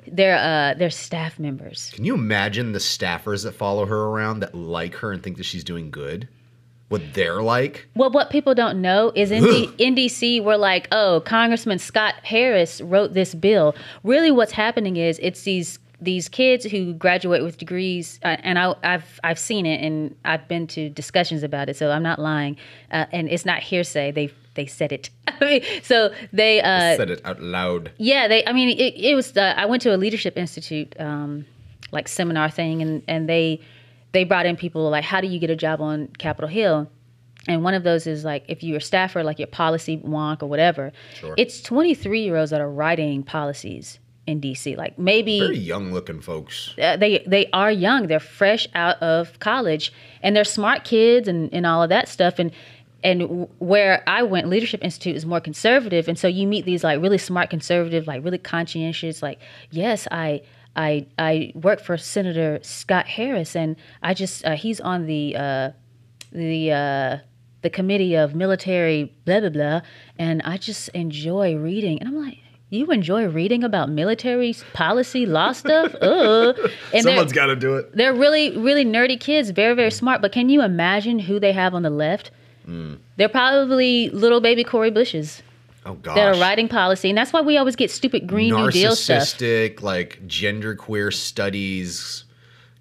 they're 0.08 0.38
uh 0.40 0.74
they're 0.76 0.90
staff 0.90 1.38
members. 1.38 1.92
Can 1.94 2.04
you 2.04 2.16
imagine 2.16 2.72
the 2.72 2.80
staffers 2.80 3.44
that 3.44 3.52
follow 3.52 3.86
her 3.86 4.06
around 4.06 4.40
that 4.40 4.56
like 4.56 4.96
her 4.96 5.12
and 5.12 5.22
think 5.22 5.38
that 5.38 5.46
she's 5.46 5.64
doing 5.64 5.92
good? 5.92 6.28
What 6.90 7.02
they're 7.14 7.42
like? 7.42 7.88
Well, 7.96 8.10
what 8.12 8.30
people 8.30 8.56
don't 8.56 8.82
know 8.82 9.12
is 9.14 9.30
in, 9.32 9.44
D- 9.44 9.70
in 9.78 9.94
DC, 9.96 10.42
we're 10.42 10.56
like, 10.56 10.88
oh, 10.94 11.22
Congressman 11.26 11.80
Scott 11.80 12.16
Harris 12.24 12.80
wrote 12.80 13.14
this 13.14 13.36
bill. 13.36 13.76
Really, 14.04 14.32
what's 14.32 14.54
happening 14.54 14.96
is 14.96 15.20
it's 15.22 15.42
these 15.44 15.80
these 16.00 16.30
kids 16.30 16.64
who 16.64 16.94
graduate 16.94 17.44
with 17.44 17.58
degrees, 17.58 18.20
uh, 18.24 18.38
and 18.44 18.58
I, 18.60 18.76
I've 18.84 19.20
I've 19.24 19.40
seen 19.40 19.66
it, 19.66 19.84
and 19.84 20.16
I've 20.24 20.48
been 20.48 20.68
to 20.68 20.90
discussions 20.90 21.44
about 21.44 21.70
it, 21.70 21.76
so 21.76 21.92
I'm 21.92 22.04
not 22.04 22.20
lying, 22.20 22.56
uh, 22.92 23.06
and 23.12 23.28
it's 23.28 23.46
not 23.46 23.64
hearsay. 23.64 24.12
They 24.12 24.32
they 24.54 24.66
said 24.66 24.92
it. 24.92 25.10
So 25.84 26.12
they 26.34 26.62
uh, 26.62 26.96
Said 26.96 27.12
it 27.12 27.22
out 27.26 27.42
loud. 27.42 27.92
yeah, 27.98 28.28
they. 28.28 28.46
I 28.46 28.54
mean, 28.54 28.70
it, 28.70 28.94
it 28.96 29.14
was. 29.16 29.36
Uh, 29.36 29.54
I 29.56 29.66
went 29.66 29.82
to 29.84 29.94
a 29.94 29.98
leadership 29.98 30.38
institute, 30.38 30.96
um, 31.00 31.46
like 31.92 32.08
seminar 32.08 32.50
thing, 32.50 32.82
and 32.82 33.04
and 33.08 33.28
they 33.30 33.62
they 34.12 34.24
brought 34.24 34.46
in 34.46 34.56
people 34.56 34.90
like, 34.90 35.04
how 35.04 35.22
do 35.22 35.28
you 35.28 35.40
get 35.40 35.50
a 35.50 35.56
job 35.56 35.82
on 35.82 36.08
Capitol 36.18 36.50
Hill? 36.50 36.90
And 37.48 37.64
one 37.64 37.74
of 37.74 37.84
those 37.84 38.08
is 38.08 38.26
like, 38.26 38.44
if 38.48 38.64
you're 38.64 38.78
a 38.78 38.82
staffer, 38.82 39.24
like 39.24 39.40
your 39.40 39.48
policy 39.48 39.98
wonk 39.98 40.42
or 40.44 40.48
whatever. 40.48 40.92
Sure. 41.16 41.34
It's 41.38 41.62
23 41.62 42.22
year 42.22 42.36
olds 42.36 42.52
that 42.52 42.60
are 42.60 42.70
writing 42.70 43.24
policies 43.24 44.00
in 44.26 44.42
DC. 44.42 44.76
Like 44.78 45.00
maybe 45.00 45.40
Very 45.40 45.58
young 45.58 45.94
looking 45.94 46.20
folks. 46.20 46.74
uh, 46.82 46.98
they 46.98 47.24
they 47.26 47.48
are 47.54 47.72
young. 47.72 48.08
They're 48.08 48.20
fresh 48.20 48.68
out 48.76 49.02
of 49.02 49.40
college, 49.40 49.94
and 50.22 50.36
they're 50.36 50.44
smart 50.44 50.84
kids 50.84 51.28
and 51.28 51.52
and 51.54 51.66
all 51.66 51.82
of 51.82 51.90
that 51.90 52.10
stuff. 52.10 52.38
And 52.38 52.52
and 53.04 53.48
where 53.60 54.04
I 54.08 54.24
went, 54.24 54.50
Leadership 54.50 54.84
Institute 54.84 55.16
is 55.16 55.26
more 55.26 55.40
conservative, 55.40 56.10
and 56.10 56.20
so 56.20 56.28
you 56.28 56.46
meet 56.46 56.66
these 56.66 56.84
like 56.84 57.02
really 57.02 57.18
smart 57.18 57.50
conservative, 57.50 58.06
like 58.08 58.24
really 58.24 58.38
conscientious, 58.38 59.24
like 59.24 59.40
yes, 59.72 60.08
I. 60.12 60.42
I, 60.78 61.08
I 61.18 61.52
work 61.56 61.80
for 61.82 61.98
Senator 61.98 62.60
Scott 62.62 63.08
Harris, 63.08 63.56
and 63.56 63.76
I 64.04 64.14
just 64.14 64.46
uh, 64.46 64.56
he's 64.56 64.80
on 64.80 65.08
the 65.08 65.36
uh, 65.36 65.72
the 66.32 66.72
uh, 66.72 67.18
the 67.64 67.70
committee 67.70 68.16
of 68.16 68.36
military 68.36 69.12
blah 69.26 69.40
blah 69.42 69.50
blah, 69.50 69.82
and 70.20 70.42
I 70.44 70.58
just 70.58 70.90
enjoy 70.90 71.56
reading. 71.56 72.00
And 72.00 72.08
I'm 72.10 72.24
like, 72.24 72.38
you 72.70 72.86
enjoy 72.92 73.26
reading 73.28 73.64
about 73.64 73.90
military 73.90 74.56
policy, 74.74 75.26
law 75.26 75.52
stuff? 75.54 75.96
Ugh. 76.02 76.56
And 76.60 76.70
they're- 76.94 77.02
Someone's 77.02 77.34
got 77.34 77.48
to 77.48 77.56
do 77.56 77.76
it. 77.78 77.96
they're 77.96 78.14
really, 78.14 78.58
really 78.58 78.86
nerdy 78.86 79.20
kids, 79.20 79.50
very, 79.52 79.74
very 79.74 79.92
smart. 79.92 80.22
But 80.22 80.32
can 80.32 80.50
you 80.50 80.62
imagine 80.62 81.18
who 81.20 81.40
they 81.40 81.54
have 81.54 81.74
on 81.74 81.82
the 81.84 81.90
left? 81.90 82.30
They're 83.16 83.30
probably 83.30 84.10
little 84.10 84.42
baby 84.42 84.66
Cori 84.66 84.92
Bushes 84.92 85.42
Oh 85.88 85.94
gosh. 85.94 86.16
that 86.16 86.36
are 86.36 86.40
writing 86.42 86.68
policy, 86.68 87.10
and 87.10 87.18
that's 87.18 87.32
why 87.32 87.40
we 87.42 87.58
always 87.58 87.78
get 87.78 87.90
stupid 87.90 88.28
Green 88.28 88.54
New 88.54 88.70
Deal 88.72 88.96
stuff. 88.96 89.24
narcissistic, 89.24 89.82
like 89.82 90.20
genderqueer 90.28 91.14
studies, 91.14 92.26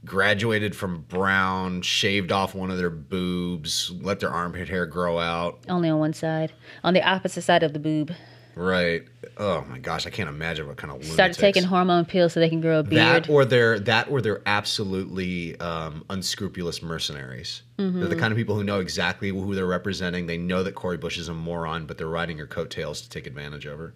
graduated 0.05 0.75
from 0.75 1.03
Brown, 1.03 1.83
shaved 1.83 2.33
off 2.33 2.55
one 2.55 2.71
of 2.71 2.79
their 2.79 2.91
boobs, 2.91 3.93
let 4.01 4.19
their 4.19 4.31
armpit 4.31 4.69
hair 4.69 4.87
grow 4.87 5.21
out. 5.21 5.61
Only 5.69 5.89
on 5.89 6.01
one 6.01 6.15
side, 6.15 6.53
on 6.83 6.95
the 6.95 7.09
opposite 7.09 7.43
side 7.43 7.63
of 7.63 7.73
the 7.73 7.79
boob. 7.79 8.13
Right. 8.57 9.05
Oh 9.37 9.67
my 9.69 9.79
gosh, 9.79 10.07
I 10.07 10.11
can't 10.11 10.31
imagine 10.31 10.67
what 10.67 10.79
kind 10.79 10.91
of 10.91 10.97
lunatics. 10.97 11.13
Started 11.13 11.39
taking 11.39 11.63
hormone 11.63 12.07
pills 12.07 12.33
so 12.33 12.41
they 12.41 12.49
can 12.49 12.63
grow 12.63 12.79
a 12.79 12.83
beard. 12.83 13.25
that 13.25 13.31
or 13.31 13.45
they're 13.45 13.79
that 13.81 14.09
or 14.11 14.23
they're 14.23 14.41
absolutely 14.47 15.61
um, 15.61 16.05
unscrupulous 16.09 16.83
mercenaries. 16.83 17.63
They're 17.77 17.87
Mm-hmm. 17.89 18.09
the 18.09 18.17
kind 18.17 18.33
of 18.33 18.39
people 18.39 18.55
who 18.55 18.65
know 18.65 18.81
exactly 18.81 19.29
who 19.29 19.55
they're 19.55 19.67
representing. 19.67 20.27
They 20.27 20.39
know 20.39 20.63
that 20.63 20.75
Cori 20.75 20.97
Bush 20.97 21.19
is 21.19 21.29
a 21.29 21.35
moron, 21.35 21.85
but 21.85 21.99
they're 21.99 22.09
riding 22.09 22.39
your 22.39 22.47
coattails 22.47 23.03
to 23.03 23.11
take 23.11 23.27
advantage 23.27 23.67
of 23.67 23.79
her. 23.79 23.93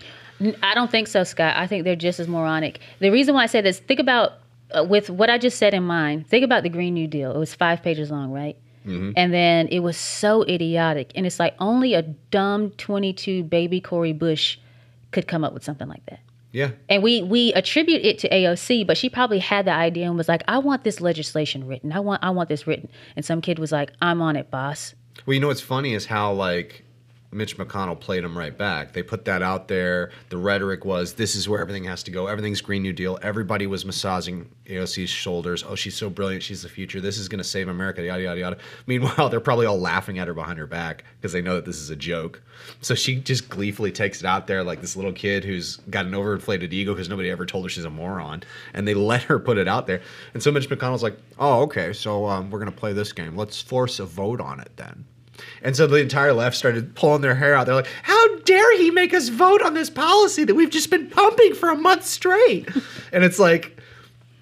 I 0.63 0.75
don't 0.75 0.91
think 0.91 1.09
so, 1.09 1.25
Scott. 1.25 1.57
I 1.57 1.67
think 1.67 1.85
they're 1.85 1.97
just 1.97 2.21
as 2.21 2.29
moronic. 2.29 2.81
The 2.99 3.09
reason 3.09 3.35
why 3.35 3.45
I 3.45 3.47
say 3.47 3.63
this, 3.63 3.79
think 3.79 3.99
about 3.99 4.35
uh, 4.77 4.85
with 4.85 5.09
what 5.09 5.31
I 5.31 5.39
just 5.39 5.57
said 5.57 5.73
in 5.73 5.85
mind. 5.85 6.27
Think 6.29 6.45
about 6.45 6.63
the 6.65 6.69
Green 6.69 6.93
New 6.93 7.07
Deal. 7.09 7.33
It 7.35 7.39
was 7.39 7.55
five 7.55 7.83
pages 7.83 8.11
long, 8.11 8.31
right? 8.31 8.59
Mm-hmm. 8.87 9.13
And 9.17 9.33
then 9.33 9.69
it 9.69 9.81
was 9.81 9.97
so 9.97 10.43
idiotic, 10.45 11.13
and 11.15 11.27
it's 11.27 11.39
like 11.39 11.55
only 11.59 11.95
a 11.95 12.03
dumb 12.03 12.71
twenty-two 12.71 13.45
baby 13.45 13.81
Cori 13.81 14.13
Bush 14.13 14.59
could 15.11 15.29
come 15.29 15.45
up 15.45 15.53
with 15.53 15.65
something 15.65 15.89
like 15.89 16.05
that. 16.07 16.21
Yeah. 16.53 16.71
And 16.89 17.03
we 17.03 17.23
we 17.23 17.53
attribute 17.53 18.05
it 18.05 18.19
to 18.21 18.29
AOC, 18.29 18.87
but 18.87 18.97
she 18.97 19.09
probably 19.09 19.39
had 19.39 19.67
the 19.67 19.73
idea 19.73 20.07
and 20.07 20.17
was 20.17 20.29
like, 20.29 20.43
"I 20.49 20.59
want 20.59 20.85
this 20.85 21.01
legislation 21.01 21.67
written. 21.67 21.93
I 21.93 22.01
want 22.01 22.25
I 22.25 22.31
want 22.31 22.49
this 22.49 22.67
written." 22.67 22.89
And 23.17 23.25
some 23.25 23.41
kid 23.41 23.59
was 23.59 23.71
like, 23.71 23.93
"I'm 24.01 24.21
on 24.21 24.37
it, 24.37 24.51
boss." 24.51 24.95
Well, 25.27 25.35
you 25.35 25.41
know 25.41 25.49
what's 25.49 25.61
funny 25.61 25.95
is 25.95 26.07
how 26.07 26.33
like 26.33 26.85
Mitch 27.33 27.57
McConnell 27.57 27.99
played 27.99 28.25
him 28.25 28.37
right 28.37 28.57
back. 28.57 28.93
They 28.93 29.03
put 29.03 29.25
that 29.27 29.41
out 29.41 29.69
there. 29.69 30.11
The 30.31 30.37
rhetoric 30.37 30.85
was, 30.85 31.15
"This 31.15 31.37
is 31.37 31.49
where 31.49 31.61
everything 31.61 31.85
has 31.85 32.03
to 32.05 32.11
go. 32.11 32.27
Everything's 32.27 32.61
Green 32.61 32.83
New 32.83 32.93
Deal." 32.93 33.19
Everybody 33.23 33.67
was 33.69 33.85
massaging 33.85 34.49
AOC's 34.67 35.11
shoulders. 35.11 35.65
Oh, 35.67 35.77
she's 35.77 35.97
so 35.97 36.11
brilliant. 36.11 36.43
She's 36.43 36.63
the 36.63 36.69
future. 36.69 37.01
This 37.01 37.19
is 37.19 37.29
going 37.29 37.39
to 37.39 37.45
save 37.45 37.69
America. 37.69 38.03
Yada 38.03 38.23
yada 38.23 38.41
yada. 38.41 38.57
Meanwhile, 38.87 39.29
they're 39.29 39.41
probably 39.41 39.67
all 39.67 39.79
laughing 39.79 40.19
at 40.19 40.27
her 40.27 40.35
behind 40.35 40.59
her 40.59 40.67
back 40.67 41.05
because 41.21 41.33
they 41.33 41.41
know 41.41 41.55
that 41.55 41.65
this 41.65 41.77
is 41.77 41.91
a 41.91 41.97
joke. 41.97 42.43
So 42.81 42.95
she 42.95 43.17
just 43.17 43.49
gleefully 43.49 43.93
takes 43.93 44.21
it 44.21 44.27
out 44.27 44.47
there 44.47 44.65
like 44.65 44.81
this 44.81 44.97
little 44.97 45.13
kid 45.13 45.45
who's 45.45 45.77
got 45.89 46.07
an 46.07 46.13
overinflated 46.13 46.73
ego 46.73 46.95
because 46.95 47.09
nobody 47.09 47.31
ever 47.31 47.47
told 47.47 47.65
her 47.65 47.69
she's 47.69 47.85
a 47.85 47.91
moron, 47.91 48.43
and 48.75 48.89
they 48.89 48.95
let 49.11 49.23
her 49.25 49.39
put 49.39 49.57
it 49.57 49.69
out 49.69 49.87
there. 49.87 50.03
And 50.35 50.43
so 50.43 50.51
Mitch 50.51 50.69
McConnell's 50.69 51.03
like, 51.03 51.17
"Oh, 51.39 51.63
okay. 51.63 51.93
So 51.93 52.27
um, 52.27 52.51
we're 52.51 52.59
going 52.59 52.73
to 52.73 52.77
play 52.77 52.93
this 52.93 53.13
game. 53.13 53.37
Let's 53.37 53.61
force 53.63 54.01
a 54.01 54.05
vote 54.05 54.41
on 54.41 54.59
it 54.59 54.73
then." 54.77 55.05
And 55.63 55.77
so 55.77 55.87
the 55.87 55.97
entire 55.97 56.33
left 56.33 56.57
started 56.57 56.95
pulling 56.95 57.23
their 57.23 57.35
hair 57.35 57.55
out. 57.55 57.67
They're 57.67 57.75
like, 57.75 57.89
how 58.03 58.37
dare 58.41 58.79
he 58.79 58.91
make 58.91 59.15
us 59.15 59.29
vote 59.29 59.63
on 59.63 59.75
this 59.75 59.91
policy 59.91 60.45
that 60.45 60.55
we've 60.55 60.71
just 60.71 60.91
been 60.91 61.09
pumping 61.09 61.55
for 61.55 61.71
a 61.71 61.77
month 61.77 62.05
straight? 62.05 62.69
and 63.13 63.25
it's 63.25 63.39
like, 63.39 63.81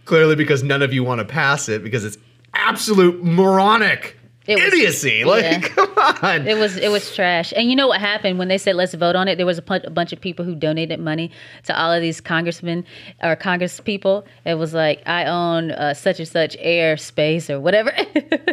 clearly 0.05 0.35
because 0.35 0.63
none 0.63 0.83
of 0.83 0.93
you 0.93 1.05
want 1.05 1.19
to 1.21 1.25
pass 1.25 1.69
it 1.69 1.85
because 1.85 2.05
it's 2.05 2.17
absolute 2.55 3.23
moronic 3.23 4.18
It 4.49 4.57
was- 4.57 4.73
idiocy. 4.73 5.25
Like, 5.25 5.43
yeah. 5.43 5.61
come 5.61 5.93
on. 6.23 6.47
It 6.49 6.57
was 6.57 6.79
it 6.79 6.91
was 6.91 7.15
trash. 7.15 7.53
And 7.55 7.69
you 7.69 7.77
know 7.77 7.87
what 7.87 8.01
happened 8.01 8.39
when 8.39 8.49
they 8.49 8.57
said 8.57 8.77
let's 8.77 8.95
vote 8.95 9.15
on 9.15 9.29
it? 9.29 9.37
There 9.37 9.45
was 9.45 9.59
a, 9.59 9.63
bunch 9.63 10.13
of 10.15 10.21
people 10.21 10.43
who 10.45 10.55
donated 10.55 10.99
money 11.01 11.31
to 11.65 11.79
all 11.79 11.93
of 11.93 12.01
these 12.01 12.21
congressmen 12.21 12.87
or 13.23 13.37
congress 13.37 13.79
people. 13.79 14.25
It 14.47 14.55
was 14.55 14.73
like 14.73 15.03
I 15.07 15.27
own 15.27 15.73
uh, 15.73 15.93
such 15.93 16.19
and 16.19 16.27
such 16.27 16.57
airspace 16.59 17.51
or 17.51 17.61
whatever. 17.61 17.93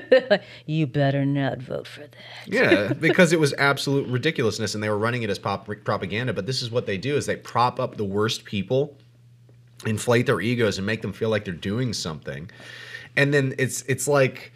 you 0.65 0.85
better 0.85 1.23
not 1.25 1.59
vote 1.59 1.87
for 1.87 2.01
that. 2.01 2.15
yeah, 2.45 2.91
because 2.99 3.31
it 3.31 3.39
was 3.39 3.53
absolute 3.57 4.05
ridiculousness, 4.09 4.75
and 4.75 4.83
they 4.83 4.89
were 4.89 4.97
running 4.97 5.23
it 5.23 5.29
as 5.29 5.39
pop- 5.39 5.69
propaganda. 5.85 6.33
But 6.33 6.45
this 6.45 6.61
is 6.61 6.69
what 6.71 6.85
they 6.87 6.97
do: 6.97 7.15
is 7.15 7.25
they 7.25 7.37
prop 7.37 7.79
up 7.79 7.95
the 7.95 8.03
worst 8.03 8.43
people, 8.43 8.97
inflate 9.85 10.25
their 10.25 10.41
egos, 10.41 10.77
and 10.77 10.85
make 10.85 11.01
them 11.01 11.13
feel 11.13 11.29
like 11.29 11.45
they're 11.45 11.53
doing 11.53 11.93
something. 11.93 12.51
And 13.15 13.33
then 13.33 13.55
it's 13.57 13.83
it's 13.83 14.09
like 14.09 14.51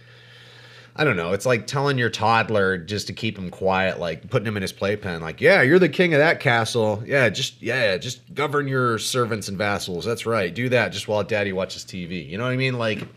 I 1.00 1.06
don't 1.06 1.16
know. 1.16 1.32
It's 1.32 1.46
like 1.46 1.66
telling 1.66 1.98
your 1.98 2.10
toddler 2.10 2.78
just 2.78 3.08
to 3.08 3.14
keep 3.14 3.38
him 3.38 3.50
quiet, 3.50 4.02
like 4.02 4.30
putting 4.30 4.46
him 4.46 4.58
in 4.58 4.62
his 4.62 4.74
playpen. 4.74 5.22
Like, 5.22 5.40
yeah, 5.40 5.62
you're 5.62 5.80
the 5.80 5.88
king 5.88 6.14
of 6.14 6.20
that 6.20 6.42
castle. 6.42 7.02
Yeah, 7.06 7.30
just 7.30 7.62
yeah, 7.62 7.96
just 7.98 8.34
govern 8.34 8.68
your 8.68 9.00
servants 9.00 9.48
and 9.48 9.58
vassals. 9.58 10.04
That's 10.04 10.26
right. 10.26 10.54
Do 10.54 10.68
that 10.70 10.90
just 10.92 11.08
while 11.08 11.24
daddy 11.24 11.54
watches 11.54 11.86
TV. 11.86 12.28
You 12.30 12.38
know 12.38 12.44
what 12.44 12.52
I 12.52 12.58
mean? 12.58 12.78
Like, 12.78 13.08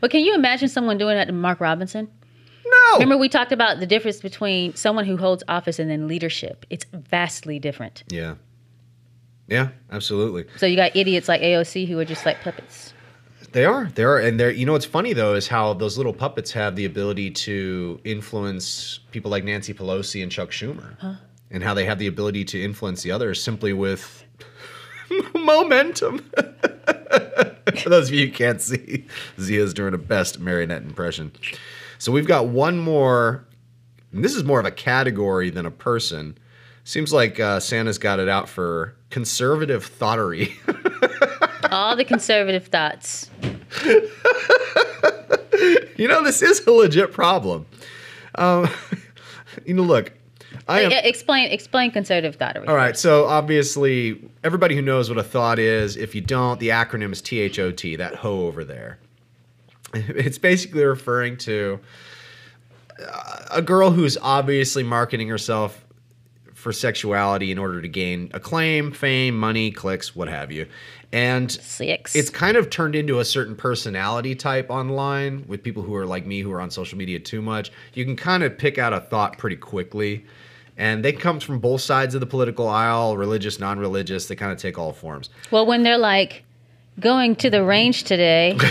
But 0.00 0.10
can 0.10 0.20
you 0.24 0.34
imagine 0.34 0.68
someone 0.68 0.96
doing 0.96 1.16
that 1.18 1.26
to 1.26 1.32
Mark 1.34 1.60
Robinson? 1.60 2.08
no. 2.64 2.94
Remember 2.94 3.18
we 3.18 3.28
talked 3.28 3.52
about 3.52 3.78
the 3.80 3.86
difference 3.86 4.20
between 4.20 4.74
someone 4.74 5.04
who 5.04 5.18
holds 5.18 5.42
office 5.48 5.78
and 5.78 5.90
then 5.90 6.08
leadership. 6.08 6.64
It's 6.70 6.86
vastly 6.92 7.58
different. 7.58 8.04
Yeah. 8.08 8.36
Yeah, 9.48 9.68
absolutely. 9.92 10.46
So 10.56 10.64
you 10.64 10.76
got 10.76 10.96
idiots 10.96 11.28
like 11.28 11.42
AOC 11.42 11.86
who 11.88 11.98
are 11.98 12.04
just 12.06 12.24
like 12.24 12.40
puppets. 12.42 12.94
They 13.52 13.64
are. 13.64 13.86
They 13.94 14.04
are. 14.04 14.18
And 14.18 14.38
they're, 14.38 14.50
you 14.50 14.66
know, 14.66 14.72
what's 14.72 14.84
funny 14.84 15.12
though 15.12 15.34
is 15.34 15.48
how 15.48 15.74
those 15.74 15.96
little 15.96 16.12
puppets 16.12 16.52
have 16.52 16.76
the 16.76 16.84
ability 16.84 17.30
to 17.30 18.00
influence 18.04 19.00
people 19.10 19.30
like 19.30 19.44
Nancy 19.44 19.72
Pelosi 19.74 20.22
and 20.22 20.30
Chuck 20.30 20.50
Schumer. 20.50 20.96
And 21.50 21.62
how 21.62 21.72
they 21.72 21.86
have 21.86 21.98
the 21.98 22.06
ability 22.06 22.44
to 22.46 22.62
influence 22.62 23.02
the 23.02 23.10
others 23.10 23.42
simply 23.42 23.72
with 23.72 24.22
momentum. 25.34 26.18
For 27.82 27.88
those 27.88 28.08
of 28.08 28.14
you 28.14 28.26
who 28.26 28.32
can't 28.32 28.60
see, 28.60 29.06
Zia's 29.40 29.72
doing 29.72 29.94
a 29.94 29.98
best 29.98 30.38
marionette 30.40 30.82
impression. 30.82 31.32
So 31.98 32.12
we've 32.12 32.26
got 32.26 32.48
one 32.48 32.78
more. 32.78 33.46
And 34.12 34.24
this 34.24 34.34
is 34.34 34.44
more 34.44 34.60
of 34.60 34.66
a 34.66 34.70
category 34.70 35.50
than 35.50 35.66
a 35.66 35.70
person. 35.70 36.38
Seems 36.84 37.12
like 37.12 37.38
uh, 37.38 37.60
Santa's 37.60 37.98
got 37.98 38.20
it 38.20 38.28
out 38.28 38.48
for 38.48 38.94
conservative 39.10 39.90
thoughtery. 39.98 40.52
All 41.70 41.96
the 41.96 42.04
conservative 42.04 42.66
thoughts. 42.66 43.30
You 45.98 46.06
know, 46.06 46.22
this 46.22 46.42
is 46.42 46.64
a 46.66 46.70
legit 46.70 47.12
problem. 47.12 47.66
Um, 48.36 48.70
you 49.66 49.74
know, 49.74 49.82
look, 49.82 50.12
I 50.68 50.82
am. 50.82 50.92
Explain 50.92 51.50
explain 51.50 51.90
conservative 51.90 52.36
thought. 52.36 52.56
All 52.68 52.76
right, 52.76 52.96
so 52.96 53.26
obviously, 53.26 54.30
everybody 54.44 54.76
who 54.76 54.82
knows 54.82 55.08
what 55.10 55.18
a 55.18 55.24
thought 55.24 55.58
is, 55.58 55.96
if 55.96 56.14
you 56.14 56.20
don't, 56.20 56.60
the 56.60 56.68
acronym 56.68 57.12
is 57.12 57.20
THOT, 57.20 57.98
that 57.98 58.14
ho 58.14 58.46
over 58.46 58.64
there. 58.64 58.98
It's 59.94 60.38
basically 60.38 60.84
referring 60.84 61.38
to 61.38 61.80
uh, 63.00 63.38
a 63.50 63.62
girl 63.62 63.90
who's 63.90 64.18
obviously 64.18 64.82
marketing 64.82 65.28
herself 65.28 65.82
for 66.52 66.72
sexuality 66.72 67.50
in 67.50 67.58
order 67.58 67.80
to 67.80 67.88
gain 67.88 68.30
acclaim, 68.34 68.92
fame, 68.92 69.38
money, 69.38 69.70
clicks, 69.70 70.14
what 70.14 70.28
have 70.28 70.52
you. 70.52 70.66
And 71.12 71.50
Six. 71.50 72.14
it's 72.14 72.28
kind 72.28 72.56
of 72.56 72.68
turned 72.68 72.94
into 72.94 73.18
a 73.18 73.24
certain 73.24 73.56
personality 73.56 74.34
type 74.34 74.68
online 74.68 75.44
with 75.48 75.62
people 75.62 75.82
who 75.82 75.94
are 75.94 76.04
like 76.06 76.26
me 76.26 76.40
who 76.40 76.52
are 76.52 76.60
on 76.60 76.70
social 76.70 76.98
media 76.98 77.18
too 77.18 77.40
much. 77.40 77.72
You 77.94 78.04
can 78.04 78.14
kind 78.14 78.42
of 78.42 78.58
pick 78.58 78.76
out 78.76 78.92
a 78.92 79.00
thought 79.00 79.38
pretty 79.38 79.56
quickly. 79.56 80.26
And 80.76 81.04
they 81.04 81.12
come 81.12 81.40
from 81.40 81.58
both 81.58 81.80
sides 81.80 82.14
of 82.14 82.20
the 82.20 82.26
political 82.26 82.68
aisle, 82.68 83.16
religious, 83.16 83.58
non-religious. 83.58 84.26
They 84.28 84.36
kind 84.36 84.52
of 84.52 84.58
take 84.58 84.78
all 84.78 84.92
forms. 84.92 85.30
Well, 85.50 85.66
when 85.66 85.82
they're 85.82 85.98
like 85.98 86.44
going 87.00 87.36
to 87.36 87.50
the 87.50 87.64
range 87.64 88.04
today, 88.04 88.56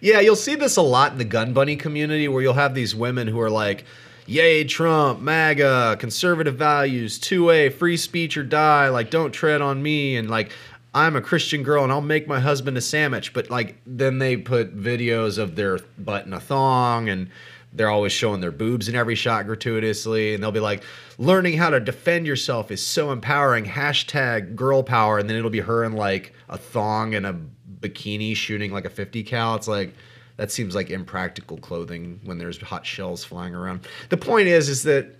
Yeah, 0.00 0.20
you'll 0.20 0.36
see 0.36 0.54
this 0.54 0.76
a 0.76 0.82
lot 0.82 1.12
in 1.12 1.18
the 1.18 1.24
gun 1.24 1.52
bunny 1.52 1.76
community 1.76 2.26
where 2.26 2.42
you'll 2.42 2.54
have 2.54 2.74
these 2.74 2.94
women 2.94 3.28
who 3.28 3.38
are 3.40 3.50
like, 3.50 3.84
Yay, 4.30 4.62
Trump, 4.62 5.20
MAGA, 5.20 5.96
conservative 5.98 6.54
values, 6.54 7.18
2A, 7.18 7.72
free 7.72 7.96
speech 7.96 8.36
or 8.36 8.44
die, 8.44 8.88
like, 8.88 9.10
don't 9.10 9.32
tread 9.32 9.60
on 9.60 9.82
me. 9.82 10.16
And 10.16 10.30
like, 10.30 10.52
I'm 10.94 11.16
a 11.16 11.20
Christian 11.20 11.64
girl 11.64 11.82
and 11.82 11.90
I'll 11.90 12.00
make 12.00 12.28
my 12.28 12.38
husband 12.38 12.76
a 12.78 12.80
sandwich. 12.80 13.32
But 13.32 13.50
like, 13.50 13.74
then 13.84 14.20
they 14.20 14.36
put 14.36 14.78
videos 14.78 15.36
of 15.36 15.56
their 15.56 15.80
butt 15.98 16.26
in 16.26 16.32
a 16.32 16.38
thong 16.38 17.08
and 17.08 17.28
they're 17.72 17.90
always 17.90 18.12
showing 18.12 18.40
their 18.40 18.52
boobs 18.52 18.88
in 18.88 18.94
every 18.94 19.16
shot 19.16 19.46
gratuitously. 19.46 20.34
And 20.34 20.40
they'll 20.40 20.52
be 20.52 20.60
like, 20.60 20.84
learning 21.18 21.56
how 21.58 21.70
to 21.70 21.80
defend 21.80 22.28
yourself 22.28 22.70
is 22.70 22.80
so 22.80 23.10
empowering. 23.10 23.64
Hashtag 23.64 24.54
girl 24.54 24.84
power. 24.84 25.18
And 25.18 25.28
then 25.28 25.38
it'll 25.38 25.50
be 25.50 25.58
her 25.58 25.82
in 25.82 25.94
like 25.94 26.34
a 26.48 26.56
thong 26.56 27.16
and 27.16 27.26
a 27.26 27.36
bikini 27.80 28.36
shooting 28.36 28.70
like 28.70 28.84
a 28.84 28.90
50 28.90 29.24
cal. 29.24 29.56
It's 29.56 29.66
like, 29.66 29.92
That 30.40 30.50
seems 30.50 30.74
like 30.74 30.88
impractical 30.88 31.58
clothing 31.58 32.18
when 32.24 32.38
there's 32.38 32.58
hot 32.62 32.86
shells 32.86 33.22
flying 33.22 33.54
around. 33.54 33.86
The 34.08 34.16
point 34.16 34.48
is, 34.48 34.70
is 34.70 34.84
that 34.84 35.14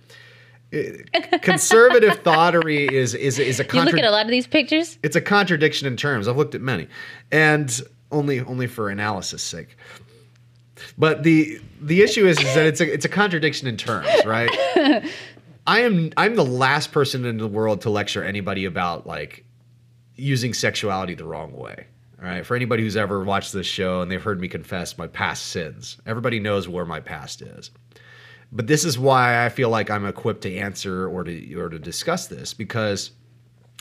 uh, 0.73 1.37
conservative 1.43 2.17
thoughterry 2.23 2.87
is 2.87 3.13
is 3.13 3.37
is 3.37 3.59
a 3.59 3.63
You 3.71 3.83
look 3.83 3.99
at 3.99 4.03
a 4.03 4.09
lot 4.09 4.25
of 4.25 4.31
these 4.31 4.47
pictures. 4.47 4.97
it's 5.03 5.15
a 5.15 5.21
contradiction 5.21 5.85
in 5.85 5.95
terms. 5.95 6.27
I've 6.27 6.37
looked 6.37 6.55
at 6.55 6.61
many, 6.61 6.87
and 7.31 7.81
only 8.11 8.39
only 8.39 8.65
for 8.65 8.89
analysis 8.89 9.43
sake. 9.43 9.77
But 10.97 11.21
the 11.21 11.61
the 11.79 12.01
issue 12.01 12.25
is, 12.25 12.39
is 12.39 12.55
that 12.55 12.65
it's 12.65 12.81
a 12.81 12.91
it's 12.91 13.05
a 13.05 13.09
contradiction 13.09 13.67
in 13.67 13.77
terms, 13.77 14.09
right? 14.25 14.49
I 15.67 15.81
am 15.81 16.13
I'm 16.17 16.33
the 16.33 16.43
last 16.43 16.91
person 16.91 17.25
in 17.25 17.37
the 17.37 17.47
world 17.47 17.81
to 17.81 17.91
lecture 17.91 18.23
anybody 18.23 18.65
about 18.65 19.05
like 19.05 19.45
using 20.15 20.55
sexuality 20.55 21.13
the 21.13 21.25
wrong 21.25 21.53
way. 21.53 21.85
All 22.21 22.27
right, 22.27 22.45
for 22.45 22.55
anybody 22.55 22.83
who's 22.83 22.97
ever 22.97 23.23
watched 23.23 23.51
this 23.51 23.65
show 23.65 24.01
and 24.01 24.11
they've 24.11 24.21
heard 24.21 24.39
me 24.39 24.47
confess 24.47 24.95
my 24.95 25.07
past 25.07 25.47
sins, 25.47 25.97
everybody 26.05 26.39
knows 26.39 26.67
where 26.67 26.85
my 26.85 26.99
past 26.99 27.41
is. 27.41 27.71
But 28.51 28.67
this 28.67 28.85
is 28.85 28.99
why 28.99 29.43
I 29.43 29.49
feel 29.49 29.69
like 29.69 29.89
I'm 29.89 30.05
equipped 30.05 30.41
to 30.41 30.55
answer 30.55 31.07
or 31.07 31.23
to 31.23 31.55
or 31.55 31.69
to 31.69 31.79
discuss 31.79 32.27
this 32.27 32.53
because 32.53 33.11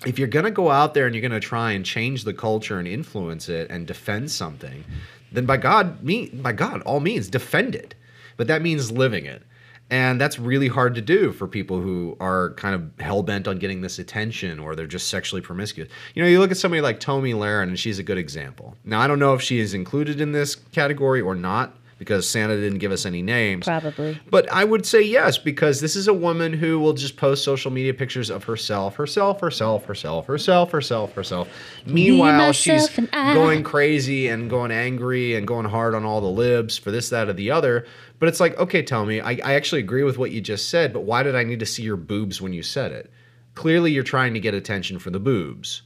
if 0.07 0.19
you're 0.19 0.29
going 0.29 0.47
to 0.47 0.51
go 0.51 0.71
out 0.71 0.95
there 0.95 1.05
and 1.05 1.15
you're 1.15 1.21
going 1.21 1.39
to 1.39 1.47
try 1.47 1.73
and 1.73 1.85
change 1.85 2.25
the 2.25 2.33
culture 2.33 2.79
and 2.79 2.89
influence 2.89 3.51
it 3.51 3.71
and 3.71 3.87
defend 3.87 4.31
something, 4.31 4.85
then 5.33 5.45
by 5.45 5.59
God, 5.59 6.03
me 6.03 6.29
by 6.29 6.53
God, 6.53 6.81
all 6.83 7.01
means 7.01 7.29
defend 7.29 7.75
it. 7.75 7.95
But 8.39 8.47
that 8.47 8.63
means 8.63 8.91
living 8.91 9.27
it. 9.27 9.43
And 9.91 10.21
that's 10.21 10.39
really 10.39 10.69
hard 10.69 10.95
to 10.95 11.01
do 11.01 11.33
for 11.33 11.49
people 11.49 11.81
who 11.81 12.17
are 12.21 12.55
kind 12.55 12.75
of 12.77 12.91
hell 13.05 13.23
bent 13.25 13.49
on 13.49 13.59
getting 13.59 13.81
this 13.81 13.99
attention 13.99 14.61
or 14.61 14.77
they're 14.77 14.87
just 14.87 15.09
sexually 15.09 15.43
promiscuous. 15.43 15.91
You 16.15 16.23
know, 16.23 16.29
you 16.29 16.39
look 16.39 16.53
at 16.53 16.57
somebody 16.57 16.81
like 16.81 17.01
Tomi 17.01 17.33
Lahren, 17.33 17.65
and 17.65 17.79
she's 17.79 17.99
a 17.99 18.05
good 18.05 18.19
example. 18.19 18.77
Now, 18.85 19.01
I 19.01 19.09
don't 19.09 19.19
know 19.19 19.35
if 19.35 19.43
she 19.43 19.59
is 19.59 19.75
included 19.75 20.21
in 20.21 20.31
this 20.31 20.55
category 20.55 21.21
or 21.21 21.35
not 21.35 21.75
because 22.01 22.27
Santa 22.27 22.57
didn't 22.57 22.79
give 22.79 22.93
us 22.93 23.05
any 23.05 23.21
names. 23.21 23.67
Probably. 23.67 24.19
But 24.31 24.51
I 24.51 24.65
would 24.65 24.87
say 24.87 25.03
yes, 25.03 25.37
because 25.37 25.83
this 25.83 25.95
is 25.95 26.09
a 26.09 26.15
woman 26.15 26.55
who 26.55 26.79
will 26.79 26.95
just 26.95 27.19
post 27.19 27.45
social 27.45 27.71
media 27.71 27.93
pictures 27.93 28.31
of 28.31 28.45
herself, 28.45 28.97
herself, 28.97 29.41
herself, 29.41 29.85
herself, 29.85 30.27
herself, 30.27 30.71
herself, 30.71 31.13
herself. 31.13 31.49
Meanwhile, 31.85 32.53
she's 32.53 32.97
and 32.97 33.11
I. 33.13 33.35
going 33.35 33.63
crazy 33.63 34.29
and 34.29 34.49
going 34.49 34.71
angry 34.71 35.35
and 35.35 35.47
going 35.47 35.67
hard 35.67 35.95
on 35.95 36.07
all 36.07 36.23
the 36.23 36.27
libs 36.27 36.79
for 36.79 36.91
this, 36.91 37.11
that, 37.11 37.29
or 37.29 37.35
the 37.35 37.51
other. 37.51 37.87
But 38.21 38.29
it's 38.29 38.39
like, 38.39 38.57
okay, 38.59 38.83
tell 38.83 39.05
me, 39.07 39.21
I, 39.21 39.33
I 39.43 39.55
actually 39.55 39.81
agree 39.81 40.05
with 40.05 40.19
what 40.19 40.31
you 40.31 40.41
just 40.41 40.69
said, 40.69 40.93
but 40.93 41.01
why 41.01 41.23
did 41.23 41.35
I 41.35 41.43
need 41.43 41.59
to 41.61 41.67
see 41.67 41.83
your 41.83 41.97
boobs 41.97 42.41
when 42.41 42.53
you 42.53 42.63
said 42.63 42.93
it? 42.93 43.11
Clearly, 43.55 43.91
you're 43.91 44.05
trying 44.05 44.35
to 44.35 44.41
get 44.41 44.55
attention 44.55 44.99
for 44.99 45.11
the 45.11 45.19
boobs. 45.19 45.83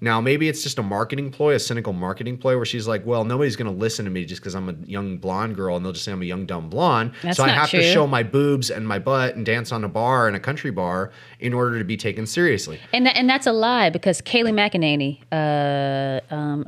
Now, 0.00 0.20
maybe 0.20 0.48
it's 0.48 0.64
just 0.64 0.80
a 0.80 0.82
marketing 0.82 1.30
ploy, 1.30 1.54
a 1.54 1.60
cynical 1.60 1.92
marketing 1.92 2.36
ploy 2.38 2.56
where 2.56 2.64
she's 2.66 2.88
like, 2.88 3.06
well, 3.06 3.24
nobody's 3.24 3.54
going 3.54 3.72
to 3.72 3.78
listen 3.78 4.04
to 4.04 4.10
me 4.10 4.24
just 4.24 4.40
because 4.40 4.56
I'm 4.56 4.68
a 4.68 4.72
young 4.84 5.18
blonde 5.18 5.54
girl 5.54 5.76
and 5.76 5.84
they'll 5.84 5.92
just 5.92 6.04
say 6.04 6.10
I'm 6.10 6.22
a 6.22 6.24
young, 6.24 6.44
dumb 6.44 6.68
blonde. 6.68 7.12
That's 7.22 7.36
so 7.36 7.44
I 7.44 7.50
have 7.50 7.70
to 7.70 7.82
show 7.84 8.08
my 8.08 8.24
boobs 8.24 8.68
and 8.68 8.86
my 8.86 8.98
butt 8.98 9.36
and 9.36 9.46
dance 9.46 9.70
on 9.70 9.84
a 9.84 9.88
bar 9.88 10.28
in 10.28 10.34
a 10.34 10.40
country 10.40 10.72
bar 10.72 11.12
in 11.38 11.54
order 11.54 11.78
to 11.78 11.84
be 11.84 11.96
taken 11.96 12.26
seriously. 12.26 12.80
And 12.92 13.06
that, 13.06 13.16
and 13.16 13.30
that's 13.30 13.46
a 13.46 13.52
lie 13.52 13.90
because 13.90 14.20
Kayleigh 14.22 14.52
McEnany, 14.52 15.20
uh, 15.30 16.34
um, 16.34 16.64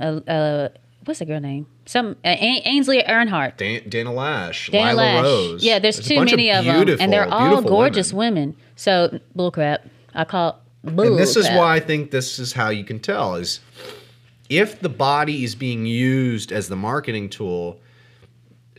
what's 1.04 1.18
the 1.18 1.26
girl 1.26 1.40
name? 1.40 1.66
Some 1.86 2.16
uh, 2.24 2.36
Ainsley 2.38 3.02
Earnhardt. 3.02 3.56
Dan- 3.56 3.88
Dana 3.88 4.10
Loesch, 4.10 4.70
Dana 4.70 4.90
Lila 4.90 5.02
Loesch. 5.02 5.22
Rose. 5.22 5.64
Yeah, 5.64 5.78
there's, 5.78 5.98
a 5.98 6.02
too 6.02 6.24
many 6.24 6.50
of, 6.50 6.64
them, 6.64 6.96
and 7.00 7.12
they're 7.12 7.32
all 7.32 7.62
gorgeous 7.62 8.12
women. 8.12 8.34
women. 8.34 8.56
So 8.76 9.20
bullcrap. 9.36 9.88
I 10.14 10.24
call 10.24 10.60
bull 10.82 11.06
And 11.06 11.18
this 11.18 11.36
is 11.36 11.48
why 11.48 11.74
I 11.74 11.80
think 11.80 12.10
this 12.10 12.38
is 12.38 12.52
how 12.52 12.68
you 12.68 12.84
can 12.84 13.00
tell 13.00 13.34
is 13.34 13.60
if 14.48 14.80
the 14.80 14.88
body 14.88 15.44
is 15.44 15.54
being 15.54 15.86
used 15.86 16.52
as 16.52 16.68
the 16.68 16.76
marketing 16.76 17.28
tool 17.28 17.80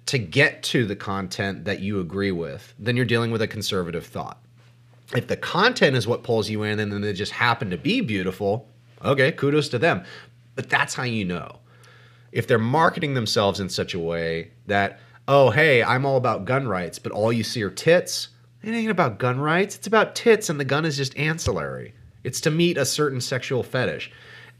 to 0.05 0.17
get 0.19 0.61
to 0.63 0.86
the 0.86 0.95
content 0.95 1.65
that 1.65 1.80
you 1.80 1.99
agree 1.99 2.32
with, 2.32 2.73
then 2.78 2.95
you're 2.95 3.05
dealing 3.05 3.32
with 3.32 3.41
a 3.41 3.47
conservative 3.47 4.05
thought. 4.05 4.39
If 5.15 5.28
the 5.28 5.38
content 5.38 5.95
is 5.95 6.07
what 6.07 6.23
pulls 6.23 6.49
you 6.49 6.63
in 6.63 6.80
and 6.80 6.91
then 6.91 7.01
they 7.01 7.13
just 7.13 7.32
happen 7.32 7.69
to 7.71 7.78
be 7.78 8.01
beautiful, 8.01 8.67
okay, 9.03 9.32
kudos 9.32 9.69
to 9.69 9.80
them. 9.80 10.03
But 10.55 10.69
that's 10.69 10.93
how 10.93 11.03
you 11.03 11.26
know. 11.26 11.59
If 12.32 12.47
they're 12.47 12.59
marketing 12.59 13.13
themselves 13.13 13.59
in 13.59 13.69
such 13.69 13.93
a 13.93 13.99
way 13.99 14.51
that, 14.67 14.99
oh, 15.28 15.49
hey, 15.49 15.84
I'm 15.84 16.05
all 16.05 16.17
about 16.17 16.45
gun 16.45 16.67
rights, 16.67 16.99
but 16.99 17.11
all 17.11 17.32
you 17.32 17.43
see 17.43 17.63
are 17.63 17.69
tits, 17.69 18.30
it 18.63 18.71
ain't 18.71 18.91
about 18.91 19.19
gun 19.19 19.39
rights. 19.39 19.76
It's 19.76 19.88
about 19.88 20.15
tits, 20.15 20.49
and 20.49 20.59
the 20.59 20.65
gun 20.65 20.86
is 20.86 20.97
just 20.97 21.15
ancillary. 21.17 21.93
It's 22.23 22.41
to 22.41 22.51
meet 22.51 22.78
a 22.78 22.86
certain 22.86 23.21
sexual 23.21 23.61
fetish. 23.61 24.11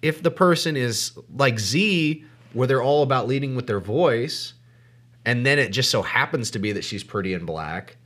If 0.01 0.22
the 0.22 0.32
person 0.32 0.78
is 0.78 1.13
like 1.36 1.59
Z, 1.59 2.24
where 2.53 2.68
they're 2.68 2.84
all 2.84 3.01
about 3.01 3.28
leading 3.28 3.55
with 3.55 3.66
their 3.68 3.80
voice, 3.80 4.53
and 5.26 5.45
then 5.45 5.57
it 5.57 5.70
just 5.70 5.89
so 5.89 6.03
happens 6.03 6.51
to 6.51 6.59
be 6.59 6.72
that 6.72 6.84
she's 6.84 7.03
pretty 7.03 7.34
and 7.34 7.47
black, 7.47 7.97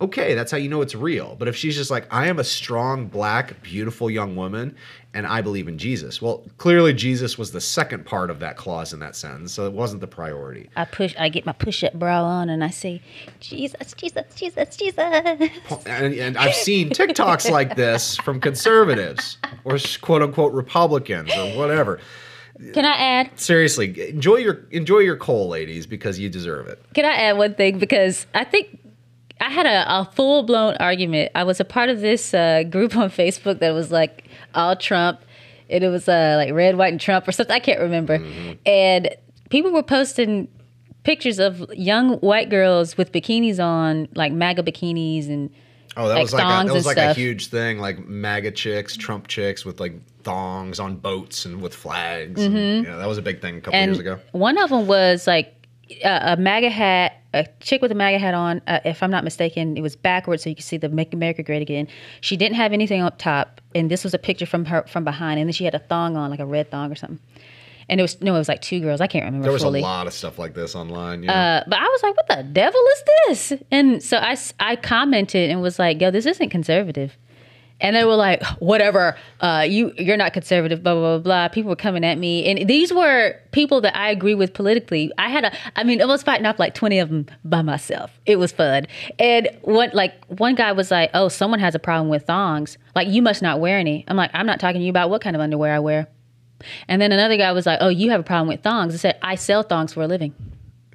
okay, 0.00 0.34
that's 0.34 0.50
how 0.50 0.56
you 0.58 0.68
know 0.68 0.80
it's 0.80 0.94
real. 0.94 1.36
But 1.38 1.48
if 1.48 1.56
she's 1.56 1.76
just 1.76 1.90
like, 1.90 2.06
I 2.12 2.26
am 2.28 2.38
a 2.38 2.44
strong, 2.44 3.06
black, 3.06 3.62
beautiful 3.62 4.10
young 4.10 4.34
woman, 4.34 4.74
and 5.12 5.26
I 5.26 5.40
believe 5.40 5.68
in 5.68 5.76
Jesus, 5.76 6.22
well, 6.22 6.42
clearly 6.56 6.92
Jesus 6.92 7.36
was 7.36 7.52
the 7.52 7.60
second 7.60 8.06
part 8.06 8.30
of 8.30 8.38
that 8.40 8.56
clause 8.56 8.92
in 8.92 9.00
that 9.00 9.16
sentence, 9.16 9.52
so 9.52 9.66
it 9.66 9.72
wasn't 9.72 10.00
the 10.00 10.06
priority. 10.06 10.70
I 10.76 10.84
push. 10.84 11.14
I 11.18 11.28
get 11.28 11.44
my 11.44 11.52
push-up 11.52 11.94
bra 11.94 12.22
on, 12.22 12.48
and 12.48 12.64
I 12.64 12.70
say, 12.70 13.02
Jesus, 13.40 13.92
Jesus, 13.94 14.24
Jesus, 14.34 14.76
Jesus. 14.76 15.50
And, 15.86 16.14
and 16.14 16.38
I've 16.38 16.54
seen 16.54 16.90
TikToks 16.90 17.50
like 17.50 17.76
this 17.76 18.16
from 18.16 18.40
conservatives 18.40 19.38
or 19.64 19.78
quote 20.00 20.22
unquote 20.22 20.52
Republicans 20.52 21.30
or 21.36 21.56
whatever. 21.58 22.00
Can 22.74 22.84
I 22.84 22.92
add? 22.92 23.40
Seriously, 23.40 24.10
enjoy 24.10 24.36
your 24.36 24.66
enjoy 24.70 24.98
your 24.98 25.16
coal, 25.16 25.48
ladies, 25.48 25.86
because 25.86 26.18
you 26.18 26.28
deserve 26.28 26.68
it. 26.68 26.82
Can 26.94 27.06
I 27.06 27.14
add 27.14 27.38
one 27.38 27.54
thing? 27.54 27.78
Because 27.78 28.26
I 28.34 28.44
think 28.44 28.79
I 29.40 29.48
had 29.50 29.66
a, 29.66 30.00
a 30.00 30.04
full 30.14 30.42
blown 30.42 30.76
argument. 30.80 31.32
I 31.34 31.44
was 31.44 31.60
a 31.60 31.64
part 31.64 31.88
of 31.88 32.00
this 32.00 32.34
uh, 32.34 32.62
group 32.64 32.96
on 32.96 33.10
Facebook 33.10 33.58
that 33.60 33.70
was 33.72 33.90
like 33.90 34.24
all 34.54 34.76
Trump, 34.76 35.20
and 35.68 35.82
it 35.82 35.88
was 35.88 36.08
uh, 36.08 36.34
like 36.36 36.52
red, 36.52 36.76
white, 36.76 36.92
and 36.92 37.00
Trump 37.00 37.26
or 37.26 37.32
something. 37.32 37.54
I 37.54 37.58
can't 37.60 37.80
remember. 37.80 38.22
And 38.66 39.14
people 39.48 39.70
were 39.72 39.82
posting 39.82 40.48
pictures 41.02 41.38
of 41.38 41.64
young 41.72 42.18
white 42.18 42.50
girls 42.50 42.96
with 42.98 43.12
bikinis 43.12 43.58
on, 43.58 44.08
like 44.14 44.32
MAGA 44.32 44.62
bikinis, 44.62 45.28
and 45.28 45.50
Oh, 45.96 46.06
that 46.06 46.14
Like 46.14 46.22
was 46.22 46.32
like 46.34 46.44
a, 46.44 46.46
that 46.66 46.72
was 46.72 46.86
and 46.86 46.96
like 46.96 46.98
a 46.98 47.14
huge 47.14 47.48
thing, 47.48 47.78
like 47.80 48.06
MAGA 48.06 48.52
chicks, 48.52 48.96
Trump 48.96 49.26
chicks 49.26 49.64
with 49.64 49.80
like 49.80 49.94
thongs 50.22 50.78
on 50.78 50.94
boats 50.96 51.46
and 51.46 51.60
with 51.60 51.74
flags. 51.74 52.40
And, 52.44 52.84
yeah, 52.84 52.96
that 52.96 53.08
was 53.08 53.18
a 53.18 53.22
big 53.22 53.40
thing 53.40 53.56
a 53.56 53.60
couple 53.60 53.72
Mm-hmm. 53.72 53.82
and 53.82 53.96
years 53.96 53.98
ago. 53.98 54.20
one 54.30 54.56
of 54.56 54.70
them 54.70 54.86
was 54.86 55.26
like 55.26 55.52
a, 56.04 56.32
a 56.32 56.36
MAGA 56.36 56.70
hat, 56.70 57.12
a 57.34 57.46
chick 57.60 57.82
with 57.82 57.92
a 57.92 57.94
MAGA 57.94 58.18
hat 58.18 58.34
on. 58.34 58.60
Uh, 58.66 58.80
if 58.84 59.02
I'm 59.02 59.10
not 59.10 59.24
mistaken, 59.24 59.76
it 59.76 59.80
was 59.82 59.96
backwards, 59.96 60.42
so 60.44 60.50
you 60.50 60.56
can 60.56 60.62
see 60.64 60.76
the 60.76 60.88
"Make 60.88 61.12
America 61.14 61.42
Great 61.42 61.62
Again." 61.62 61.88
She 62.20 62.36
didn't 62.36 62.56
have 62.56 62.72
anything 62.72 63.02
up 63.02 63.18
top, 63.18 63.60
and 63.74 63.90
this 63.90 64.04
was 64.04 64.14
a 64.14 64.18
picture 64.18 64.46
from 64.46 64.64
her 64.66 64.84
from 64.88 65.04
behind, 65.04 65.38
and 65.40 65.48
then 65.48 65.52
she 65.52 65.64
had 65.64 65.74
a 65.74 65.78
thong 65.80 66.16
on, 66.16 66.30
like 66.30 66.40
a 66.40 66.46
red 66.46 66.70
thong 66.70 66.90
or 66.92 66.94
something. 66.94 67.18
And 67.88 67.98
it 67.98 68.02
was 68.02 68.20
no, 68.20 68.34
it 68.34 68.38
was 68.38 68.48
like 68.48 68.60
two 68.62 68.78
girls. 68.80 69.00
I 69.00 69.08
can't 69.08 69.24
remember 69.24 69.44
There 69.44 69.52
was 69.52 69.62
fully. 69.62 69.80
a 69.80 69.82
lot 69.82 70.06
of 70.06 70.12
stuff 70.12 70.38
like 70.38 70.54
this 70.54 70.76
online. 70.76 71.24
Yeah. 71.24 71.32
Uh, 71.32 71.68
but 71.68 71.78
I 71.78 71.82
was 71.84 72.02
like, 72.04 72.16
what 72.16 72.28
the 72.28 72.42
devil 72.44 72.80
is 72.80 73.04
this? 73.48 73.62
And 73.72 74.00
so 74.02 74.16
I 74.18 74.36
I 74.60 74.76
commented 74.76 75.50
and 75.50 75.60
was 75.60 75.78
like, 75.80 76.00
yo, 76.00 76.10
this 76.12 76.24
isn't 76.26 76.50
conservative. 76.50 77.16
And 77.80 77.96
they 77.96 78.04
were 78.04 78.16
like, 78.16 78.44
whatever, 78.58 79.16
uh, 79.40 79.64
you, 79.68 79.92
you're 79.96 80.16
not 80.16 80.32
conservative, 80.32 80.82
blah, 80.82 80.94
blah, 80.94 81.18
blah, 81.18 81.18
blah. 81.18 81.48
People 81.48 81.70
were 81.70 81.76
coming 81.76 82.04
at 82.04 82.18
me. 82.18 82.46
And 82.46 82.68
these 82.68 82.92
were 82.92 83.34
people 83.52 83.80
that 83.80 83.96
I 83.96 84.10
agree 84.10 84.34
with 84.34 84.52
politically. 84.54 85.10
I 85.18 85.28
had 85.28 85.44
a, 85.44 85.52
I 85.76 85.84
mean, 85.84 86.02
I 86.02 86.04
was 86.04 86.22
fighting 86.22 86.46
off 86.46 86.58
like 86.58 86.74
20 86.74 86.98
of 86.98 87.08
them 87.08 87.26
by 87.44 87.62
myself. 87.62 88.10
It 88.26 88.38
was 88.38 88.52
fun. 88.52 88.86
And 89.18 89.48
one, 89.62 89.90
like, 89.94 90.24
one 90.26 90.54
guy 90.54 90.72
was 90.72 90.90
like, 90.90 91.10
oh, 91.14 91.28
someone 91.28 91.60
has 91.60 91.74
a 91.74 91.78
problem 91.78 92.08
with 92.10 92.24
thongs. 92.24 92.78
Like, 92.94 93.08
you 93.08 93.22
must 93.22 93.42
not 93.42 93.60
wear 93.60 93.78
any. 93.78 94.04
I'm 94.08 94.16
like, 94.16 94.30
I'm 94.34 94.46
not 94.46 94.60
talking 94.60 94.80
to 94.80 94.84
you 94.84 94.90
about 94.90 95.10
what 95.10 95.22
kind 95.22 95.34
of 95.34 95.40
underwear 95.40 95.74
I 95.74 95.78
wear. 95.78 96.08
And 96.88 97.00
then 97.00 97.12
another 97.12 97.36
guy 97.36 97.52
was 97.52 97.66
like, 97.66 97.78
"Oh, 97.80 97.88
you 97.88 98.10
have 98.10 98.20
a 98.20 98.24
problem 98.24 98.48
with 98.48 98.62
thongs?" 98.62 98.94
I 98.94 98.98
said, 98.98 99.18
"I 99.22 99.34
sell 99.34 99.62
thongs 99.62 99.92
for 99.92 100.02
a 100.02 100.06
living." 100.06 100.34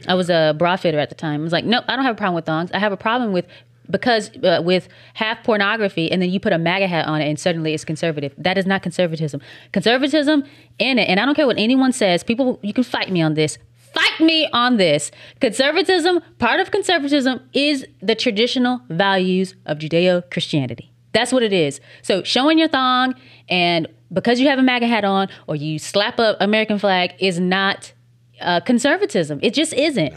I 0.07 0.13
was 0.13 0.29
a 0.29 0.53
bra 0.57 0.75
fitter 0.75 0.99
at 0.99 1.09
the 1.09 1.15
time. 1.15 1.41
I 1.41 1.43
was 1.43 1.53
like, 1.53 1.65
"Nope, 1.65 1.85
I 1.87 1.95
don't 1.95 2.05
have 2.05 2.15
a 2.15 2.17
problem 2.17 2.35
with 2.35 2.45
thongs. 2.45 2.71
I 2.71 2.79
have 2.79 2.91
a 2.91 2.97
problem 2.97 3.31
with 3.31 3.45
because 3.89 4.31
uh, 4.43 4.61
with 4.63 4.87
half 5.13 5.43
pornography, 5.43 6.11
and 6.11 6.21
then 6.21 6.29
you 6.29 6.39
put 6.39 6.53
a 6.53 6.57
MAGA 6.57 6.87
hat 6.87 7.07
on 7.07 7.21
it, 7.21 7.27
and 7.27 7.39
suddenly 7.39 7.73
it's 7.73 7.85
conservative. 7.85 8.33
That 8.37 8.57
is 8.57 8.65
not 8.65 8.83
conservatism. 8.83 9.41
Conservatism 9.71 10.43
in 10.79 10.99
it, 10.99 11.09
and 11.09 11.19
I 11.19 11.25
don't 11.25 11.35
care 11.35 11.47
what 11.47 11.57
anyone 11.57 11.91
says. 11.91 12.23
People, 12.23 12.59
you 12.61 12.73
can 12.73 12.83
fight 12.83 13.11
me 13.11 13.21
on 13.21 13.33
this." 13.33 13.57
Fight 13.93 14.19
me 14.19 14.49
on 14.51 14.75
this. 14.75 15.09
Conservatism, 15.39 16.19
part 16.37 16.59
of 16.59 16.69
conservatism 16.69 17.39
is 17.53 17.87
the 18.01 18.13
traditional 18.13 18.81
values 18.89 19.55
of 19.65 19.77
Judeo 19.77 20.29
Christianity. 20.29 20.91
That's 21.13 21.31
what 21.31 21.43
it 21.43 21.53
is. 21.53 21.79
So 22.01 22.21
showing 22.21 22.59
your 22.59 22.67
thong 22.67 23.15
and 23.47 23.87
because 24.11 24.41
you 24.41 24.49
have 24.49 24.59
a 24.59 24.63
MAGA 24.63 24.85
hat 24.87 25.05
on 25.05 25.29
or 25.47 25.55
you 25.55 25.79
slap 25.79 26.19
a 26.19 26.35
American 26.41 26.77
flag 26.77 27.13
is 27.19 27.39
not 27.39 27.93
uh, 28.41 28.59
conservatism. 28.59 29.39
It 29.41 29.53
just 29.53 29.73
isn't. 29.73 30.13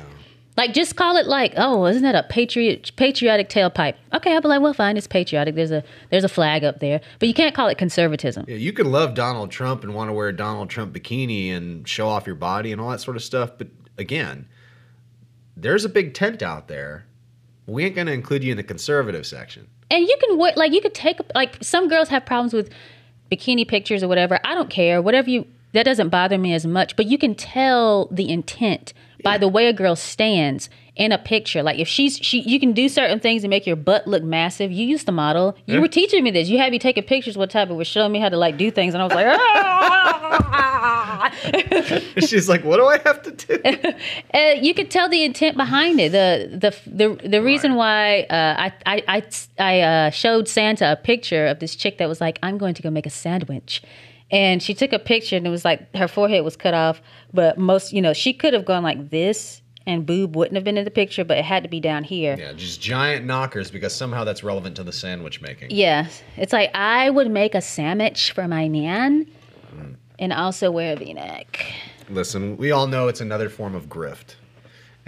Like 0.59 0.75
just 0.75 0.97
call 0.97 1.17
it 1.17 1.27
like, 1.29 1.55
oh, 1.57 1.87
isn't 1.87 2.03
that 2.03 2.17
a 2.17 2.25
patriot 2.25 2.91
patriotic 2.97 3.49
tailpipe? 3.49 3.95
Okay, 4.13 4.35
I'll 4.35 4.41
be 4.41 4.49
like, 4.49 4.61
well, 4.61 4.75
fine, 4.75 4.97
it's 4.97 5.07
patriotic. 5.07 5.55
There's 5.55 5.71
a 5.71 5.85
there's 6.11 6.25
a 6.25 6.29
flag 6.29 6.65
up 6.65 6.81
there, 6.81 7.01
but 7.21 7.29
you 7.29 7.35
can't 7.35 7.55
call 7.55 7.69
it 7.69 7.79
conservatism. 7.79 8.45
Yeah, 8.49 8.57
you 8.57 8.73
can 8.73 8.91
love 8.91 9.15
Donald 9.15 9.53
Trump 9.53 9.85
and 9.85 9.95
want 9.95 10.09
to 10.09 10.13
wear 10.13 10.27
a 10.27 10.37
Donald 10.37 10.69
Trump 10.69 10.93
bikini 10.93 11.51
and 11.53 11.87
show 11.87 12.09
off 12.09 12.27
your 12.27 12.35
body 12.35 12.73
and 12.73 12.81
all 12.81 12.91
that 12.91 13.01
sort 13.01 13.17
of 13.17 13.23
stuff. 13.23 13.53
But 13.57 13.69
again, 13.99 14.49
there's 15.57 15.85
a 15.85 15.89
big 15.89 16.13
tent 16.13 16.43
out 16.43 16.67
there. 16.67 17.07
We 17.67 17.85
ain't 17.85 17.95
gonna 17.95 18.11
include 18.11 18.43
you 18.43 18.51
in 18.51 18.57
the 18.57 18.65
conservative 18.65 19.27
section. 19.27 19.69
and 19.93 20.09
you 20.09 20.17
can 20.21 20.39
wear 20.39 20.53
like 20.57 20.73
you 20.73 20.81
could 20.81 20.95
take 20.95 21.21
like 21.37 21.57
some 21.63 21.89
girls 21.89 22.09
have 22.09 22.27
problems 22.27 22.53
with 22.53 22.69
bikini 23.31 23.67
pictures 23.67 24.03
or 24.03 24.09
whatever 24.09 24.39
i 24.45 24.55
don't 24.55 24.71
care 24.71 25.01
whatever 25.03 25.31
you 25.31 25.47
that 25.73 25.85
doesn't 25.85 26.09
bother 26.09 26.39
me 26.39 26.53
as 26.53 26.67
much 26.67 26.97
but 26.97 27.07
you 27.07 27.19
can 27.19 27.35
tell 27.35 28.07
the 28.07 28.31
intent 28.31 28.93
by 29.25 29.37
the 29.37 29.49
way 29.49 29.67
a 29.67 29.73
girl 29.73 29.97
stands 29.97 30.69
in 30.95 31.13
a 31.13 31.19
picture 31.19 31.63
like 31.63 31.79
if 31.79 31.87
she's 31.89 32.19
she 32.19 32.41
you 32.41 32.59
can 32.59 32.73
do 32.73 32.89
certain 32.89 33.21
things 33.21 33.45
and 33.45 33.51
make 33.51 33.67
your 33.67 33.77
butt 33.77 34.07
look 34.07 34.23
massive 34.23 34.71
you 34.73 34.87
used 34.87 35.07
to 35.07 35.13
model 35.13 35.57
you 35.67 35.81
were 35.81 35.89
teaching 35.89 36.25
me 36.25 36.31
this 36.31 36.49
you 36.49 36.59
had 36.59 36.73
me 36.73 36.79
taking 36.79 37.05
pictures 37.05 37.37
one 37.37 37.49
time 37.49 37.69
and 37.69 37.79
was 37.79 37.87
showing 37.87 38.13
me 38.13 38.19
how 38.19 38.29
to 38.29 38.37
like 38.37 38.57
do 38.57 38.71
things 38.71 38.95
and 38.95 39.03
i 39.03 39.05
was 39.05 39.15
like. 39.15 39.27
She's 42.19 42.49
like, 42.49 42.65
what 42.65 42.77
do 42.77 42.87
I 42.87 42.99
have 42.99 43.23
to 43.23 43.31
do? 43.31 43.61
uh, 44.35 44.61
you 44.61 44.75
could 44.75 44.91
tell 44.91 45.09
the 45.09 45.25
intent 45.25 45.57
behind 45.57 46.01
it. 46.01 46.13
The 46.13 46.57
the 46.57 46.75
the, 46.87 47.29
the 47.29 47.43
reason 47.43 47.75
why 47.75 48.23
uh, 48.23 48.55
I 48.59 48.73
I 48.87 49.03
I, 49.09 49.23
I 49.59 49.81
uh, 49.81 50.11
showed 50.11 50.49
Santa 50.49 50.93
a 50.93 50.97
picture 50.97 51.47
of 51.47 51.59
this 51.61 51.75
chick 51.77 51.99
that 51.99 52.09
was 52.09 52.21
like, 52.21 52.39
I'm 52.43 52.59
going 52.59 52.75
to 52.75 52.83
go 52.83 52.91
make 52.91 53.07
a 53.07 53.11
sandwich. 53.11 53.83
And 54.31 54.63
she 54.63 54.75
took 54.75 54.93
a 54.93 54.99
picture 54.99 55.37
and 55.37 55.47
it 55.47 55.51
was 55.51 55.65
like 55.65 55.95
her 55.97 56.09
forehead 56.09 56.45
was 56.45 56.57
cut 56.57 56.75
off, 56.75 57.01
but 57.33 57.59
most, 57.59 57.93
you 57.93 58.03
know, 58.03 58.13
she 58.13 58.33
could 58.33 58.53
have 58.53 58.65
gone 58.65 58.83
like 58.83 59.11
this 59.11 59.63
and 59.87 60.05
boob 60.05 60.37
wouldn't 60.37 60.55
have 60.55 60.65
been 60.65 60.77
in 60.77 60.85
the 60.85 60.91
picture, 60.91 61.25
but 61.25 61.39
it 61.39 61.45
had 61.45 61.63
to 61.63 61.69
be 61.69 61.81
down 61.81 62.05
here. 62.05 62.37
yeah, 62.39 62.53
just 62.53 62.81
giant 62.81 63.25
knockers 63.25 63.71
because 63.71 63.95
somehow 63.95 64.23
that's 64.25 64.45
relevant 64.45 64.77
to 64.77 64.85
the 64.85 64.93
sandwich 64.93 65.41
making. 65.41 65.71
Yeah. 65.71 66.09
It's 66.37 66.53
like 66.53 66.71
I 66.75 67.09
would 67.09 67.31
make 67.31 67.55
a 67.55 67.63
sandwich 67.63 68.33
for 68.33 68.47
my 68.47 68.69
man 68.69 69.27
mm. 69.75 69.97
and 70.19 70.33
also 70.35 70.71
wear 70.71 70.93
a 70.93 70.97
v 70.97 71.15
neck. 71.15 71.65
Listen, 72.11 72.59
we 72.59 72.71
all 72.71 72.87
know 72.87 73.09
it's 73.09 73.23
another 73.23 73.49
form 73.49 73.75
of 73.75 73.87
grift. 73.89 74.35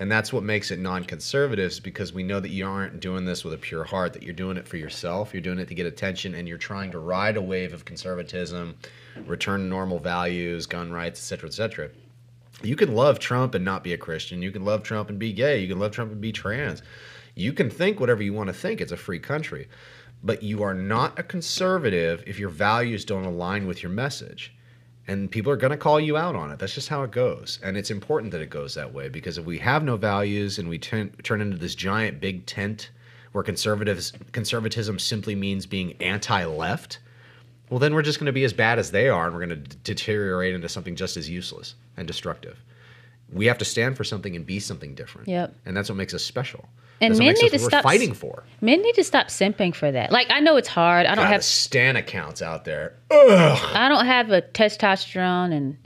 And 0.01 0.11
that's 0.11 0.33
what 0.33 0.43
makes 0.43 0.71
it 0.71 0.79
non 0.79 1.05
conservatives 1.05 1.79
because 1.79 2.15
we 2.15 2.23
know 2.23 2.41
that 2.41 2.49
you 2.49 2.67
aren't 2.67 3.01
doing 3.01 3.27
this 3.27 3.45
with 3.45 3.53
a 3.53 3.59
pure 3.59 3.85
heart, 3.85 4.15
that 4.15 4.23
you're 4.23 4.33
doing 4.33 4.57
it 4.57 4.67
for 4.67 4.79
yourself. 4.79 5.35
You're 5.35 5.43
doing 5.43 5.59
it 5.59 5.69
to 5.69 5.75
get 5.75 5.85
attention 5.85 6.35
and 6.35 6.49
you're 6.49 6.57
trying 6.57 6.91
to 6.93 6.99
ride 6.99 7.37
a 7.37 7.43
wave 7.43 7.75
of 7.75 7.85
conservatism, 7.85 8.77
return 9.27 9.69
normal 9.69 9.99
values, 9.99 10.67
gun 10.67 10.93
rights, 10.93 11.21
etc., 11.21 11.49
etc. 11.49 11.91
You 12.63 12.77
can 12.77 12.95
love 12.95 13.19
Trump 13.19 13.55
and 13.55 13.65
not 13.65 13.83
be 13.83 13.93
a 13.93 13.99
Christian. 13.99 14.43
You 14.43 14.51
can 14.51 14.65
love 14.65 14.83
Trump 14.83 15.09
and 15.09 15.19
be 15.19 15.33
gay. 15.33 15.61
You 15.61 15.69
can 15.69 15.79
love 15.79 15.93
Trump 15.93 16.13
and 16.13 16.21
be 16.21 16.33
trans. 16.33 16.83
You 17.35 17.53
can 17.53 17.71
think 17.71 18.01
whatever 18.01 18.23
you 18.23 18.35
want 18.35 18.49
to 18.49 18.53
think. 18.53 18.81
It's 18.81 18.93
a 18.93 18.97
free 18.97 19.21
country. 19.21 19.69
But 20.23 20.43
you 20.43 20.63
are 20.63 20.75
not 20.75 21.19
a 21.19 21.23
conservative 21.23 22.23
if 22.27 22.39
your 22.39 22.51
values 22.51 23.05
don't 23.05 23.25
align 23.25 23.67
with 23.67 23.83
your 23.83 23.91
message 23.91 24.53
and 25.11 25.29
people 25.29 25.51
are 25.51 25.57
going 25.57 25.73
to 25.73 25.77
call 25.77 25.99
you 25.99 26.17
out 26.17 26.37
on 26.37 26.53
it. 26.53 26.61
That's 26.61 26.75
just 26.75 26.89
how 26.89 27.03
it 27.03 27.11
goes. 27.11 27.59
And 27.65 27.77
it's 27.77 27.91
important 27.91 28.31
that 28.31 28.41
it 28.41 28.49
goes 28.49 28.75
that 28.75 28.95
way 28.95 29.09
because 29.09 29.39
if 29.39 29.45
we 29.45 29.59
have 29.59 29.83
no 29.83 29.97
values 29.97 30.61
and 30.61 30.69
we 30.69 30.79
turn, 30.79 31.11
turn 31.25 31.41
into 31.41 31.57
this 31.57 31.75
giant 31.75 32.21
big 32.21 32.47
tent 32.47 32.91
where 33.33 33.43
conservatives 33.43 34.13
conservatism 34.31 35.01
simply 35.01 35.35
means 35.35 35.67
being 35.67 35.95
anti-left, 36.01 37.01
well 37.71 37.79
then 37.79 37.95
we're 37.95 38.03
just 38.03 38.19
going 38.19 38.27
to 38.27 38.33
be 38.33 38.45
as 38.45 38.53
bad 38.53 38.79
as 38.79 38.91
they 38.91 39.09
are 39.09 39.27
and 39.27 39.35
we're 39.35 39.47
going 39.47 39.65
to 39.65 39.77
deteriorate 39.79 40.55
into 40.55 40.69
something 40.69 40.95
just 40.97 41.17
as 41.17 41.29
useless 41.31 41.75
and 41.97 42.07
destructive. 42.07 42.59
We 43.33 43.47
have 43.47 43.59
to 43.59 43.65
stand 43.65 43.97
for 43.97 44.03
something 44.05 44.35
and 44.37 44.45
be 44.45 44.59
something 44.59 44.95
different. 44.95 45.29
Yep. 45.29 45.55
And 45.65 45.77
that's 45.77 45.89
what 45.89 45.95
makes 45.97 46.13
us 46.13 46.25
special. 46.25 46.69
And 47.01 47.13
that's 47.13 47.19
men 47.21 47.35
need 47.41 47.53
to 47.53 47.59
stop 47.61 47.83
fighting 47.85 48.13
for. 48.13 48.43
Men 48.61 48.83
need 48.83 48.95
to 48.97 49.05
stop 49.05 49.29
simping 49.29 49.75
for 49.75 49.91
that. 49.91 50.11
Like 50.13 50.27
I 50.31 50.41
know 50.41 50.57
it's 50.57 50.69
hard. 50.69 51.07
I 51.07 51.15
don't 51.15 51.25
God, 51.25 51.33
have 51.33 51.45
Stan 51.45 51.97
accounts 51.97 52.43
out 52.43 52.65
there. 52.65 52.95
I 53.11 53.87
don't 53.89 54.05
have 54.05 54.31
a 54.31 54.43
testosterone 54.43 55.53
and 55.53 55.77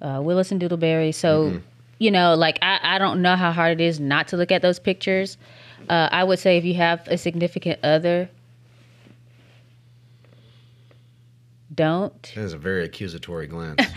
uh, 0.00 0.20
Willis 0.22 0.50
and 0.50 0.60
Doodleberry, 0.60 1.14
so 1.14 1.50
Mm-hmm. 1.50 1.58
you 1.98 2.10
know, 2.10 2.34
like 2.34 2.58
I, 2.62 2.78
I 2.82 2.98
don't 2.98 3.20
know 3.22 3.36
how 3.36 3.52
hard 3.52 3.80
it 3.80 3.84
is 3.84 4.00
not 4.00 4.28
to 4.28 4.36
look 4.36 4.50
at 4.50 4.62
those 4.62 4.78
pictures. 4.78 5.36
Uh, 5.88 6.08
I 6.10 6.24
would 6.24 6.38
say 6.38 6.56
if 6.56 6.64
you 6.64 6.74
have 6.74 7.06
a 7.06 7.18
significant 7.18 7.80
other, 7.84 8.28
don't. 11.78 12.22
That 12.34 12.42
is 12.42 12.52
a 12.52 12.58
very 12.58 12.84
accusatory 12.84 13.46
glance. 13.46 13.80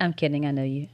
I'm 0.00 0.12
kidding. 0.14 0.46
I 0.46 0.52
know 0.52 0.62
you. 0.62 0.88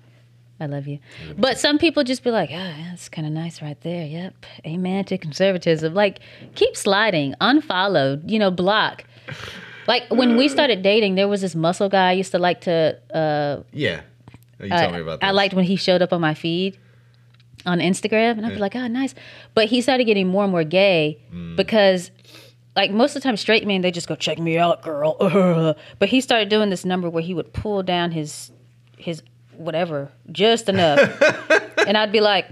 I 0.61 0.67
love 0.67 0.87
you. 0.87 0.99
But 1.37 1.59
some 1.59 1.79
people 1.79 2.05
just 2.05 2.23
be 2.25 2.31
like, 2.31 2.49
oh, 2.51 2.55
yeah, 2.55 2.87
that's 2.91 3.09
kind 3.09 3.27
of 3.27 3.33
nice 3.33 3.61
right 3.61 3.79
there. 3.83 4.07
Yep. 4.07 4.47
Amen 4.67 5.05
to 5.07 5.19
conservatism. 5.19 5.95
Like, 5.95 6.21
keep 6.55 6.77
sliding, 6.77 7.35
unfollow, 7.41 8.23
you 8.31 8.39
know, 8.39 8.51
block. 8.51 9.05
Like, 9.87 10.05
when 10.11 10.37
we 10.37 10.49
started 10.49 10.81
dating, 10.83 11.17
there 11.17 11.29
was 11.29 11.41
this 11.43 11.55
muscle 11.55 11.89
guy 11.89 12.11
I 12.11 12.13
used 12.13 12.31
to 12.33 12.39
like 12.39 12.63
to 12.63 12.99
uh, 13.13 13.63
yeah. 13.73 14.01
You 14.61 14.67
I, 14.73 14.81
tell 14.81 14.93
me 14.93 15.01
about 15.01 15.21
that. 15.21 15.27
I 15.27 15.31
liked 15.33 15.55
when 15.55 15.65
he 15.65 15.77
showed 15.77 16.01
up 16.03 16.13
on 16.13 16.21
my 16.21 16.35
feed 16.35 16.79
on 17.67 17.81
Instagram, 17.81 18.33
and 18.39 18.47
I'd 18.47 18.53
be 18.55 18.59
like, 18.59 18.77
"Oh, 18.77 18.87
nice." 18.87 19.15
But 19.55 19.67
he 19.67 19.81
started 19.83 20.05
getting 20.05 20.29
more 20.29 20.45
and 20.45 20.53
more 20.53 20.65
gay 20.65 21.19
Mm. 21.33 21.57
because, 21.57 22.11
like, 22.77 22.91
most 22.91 23.15
of 23.15 23.23
the 23.23 23.29
time, 23.29 23.37
straight 23.37 23.67
men 23.67 23.81
they 23.83 23.91
just 23.91 24.09
go, 24.09 24.15
"Check 24.17 24.39
me 24.39 24.59
out, 24.59 24.83
girl." 24.83 25.77
But 25.99 26.09
he 26.09 26.21
started 26.21 26.49
doing 26.49 26.71
this 26.71 26.85
number 26.85 27.09
where 27.09 27.23
he 27.23 27.35
would 27.35 27.53
pull 27.53 27.83
down 27.83 28.11
his 28.11 28.51
his 28.97 29.23
whatever 29.57 30.11
just 30.33 30.69
enough, 30.69 30.99
and 31.87 31.97
I'd 31.97 32.13
be 32.13 32.21
like, 32.21 32.49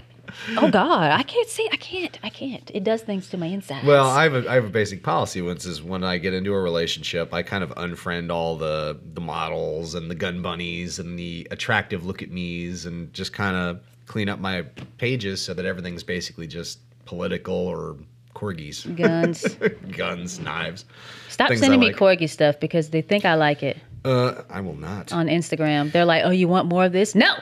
"Oh 0.57 0.69
God, 0.69 1.11
I 1.11 1.23
can't 1.23 1.49
see. 1.49 1.67
I 1.71 1.75
can't. 1.75 2.17
I 2.23 2.29
can't. 2.29 2.71
It 2.73 2.83
does 2.83 3.01
things 3.01 3.29
to 3.29 3.37
my 3.37 3.47
insides." 3.47 3.85
Well, 3.85 4.09
I 4.09 4.23
have 4.23 4.33
a, 4.33 4.49
I 4.49 4.55
have 4.55 4.65
a 4.65 4.69
basic 4.69 5.03
policy. 5.03 5.41
Once 5.41 5.65
is 5.65 5.83
when 5.83 6.03
I 6.03 6.17
get 6.17 6.33
into 6.33 6.53
a 6.53 6.61
relationship, 6.61 7.33
I 7.33 7.43
kind 7.43 7.63
of 7.63 7.71
unfriend 7.71 8.31
all 8.31 8.55
the 8.55 8.99
the 9.13 9.21
models 9.21 9.95
and 9.95 10.09
the 10.09 10.15
gun 10.15 10.41
bunnies 10.41 10.99
and 10.99 11.19
the 11.19 11.47
attractive 11.51 12.05
look 12.05 12.21
at 12.21 12.31
me's 12.31 12.85
and 12.85 13.13
just 13.13 13.33
kind 13.33 13.55
of 13.55 13.81
clean 14.05 14.29
up 14.29 14.39
my 14.39 14.61
pages 14.97 15.41
so 15.41 15.53
that 15.53 15.65
everything's 15.65 16.03
basically 16.03 16.47
just 16.47 16.79
political 17.05 17.55
or 17.55 17.97
corgis, 18.43 18.95
guns. 18.95 19.55
guns, 19.97 20.39
knives. 20.39 20.85
Stop 21.29 21.53
sending 21.53 21.79
me 21.79 21.91
corgi 21.91 22.29
stuff 22.29 22.59
because 22.59 22.89
they 22.89 23.01
think 23.01 23.25
I 23.25 23.35
like 23.35 23.63
it 23.63 23.77
Uh, 24.05 24.41
I 24.49 24.61
will 24.61 24.75
not. 24.75 25.11
on 25.13 25.27
Instagram. 25.27 25.91
They're 25.91 26.05
like, 26.05 26.23
"Oh, 26.25 26.29
you 26.31 26.47
want 26.47 26.67
more 26.67 26.85
of 26.85 26.91
this?" 26.91 27.15
No. 27.15 27.35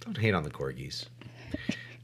Don't 0.00 0.18
hate 0.18 0.34
on 0.34 0.42
the 0.42 0.50
corgis. 0.50 1.06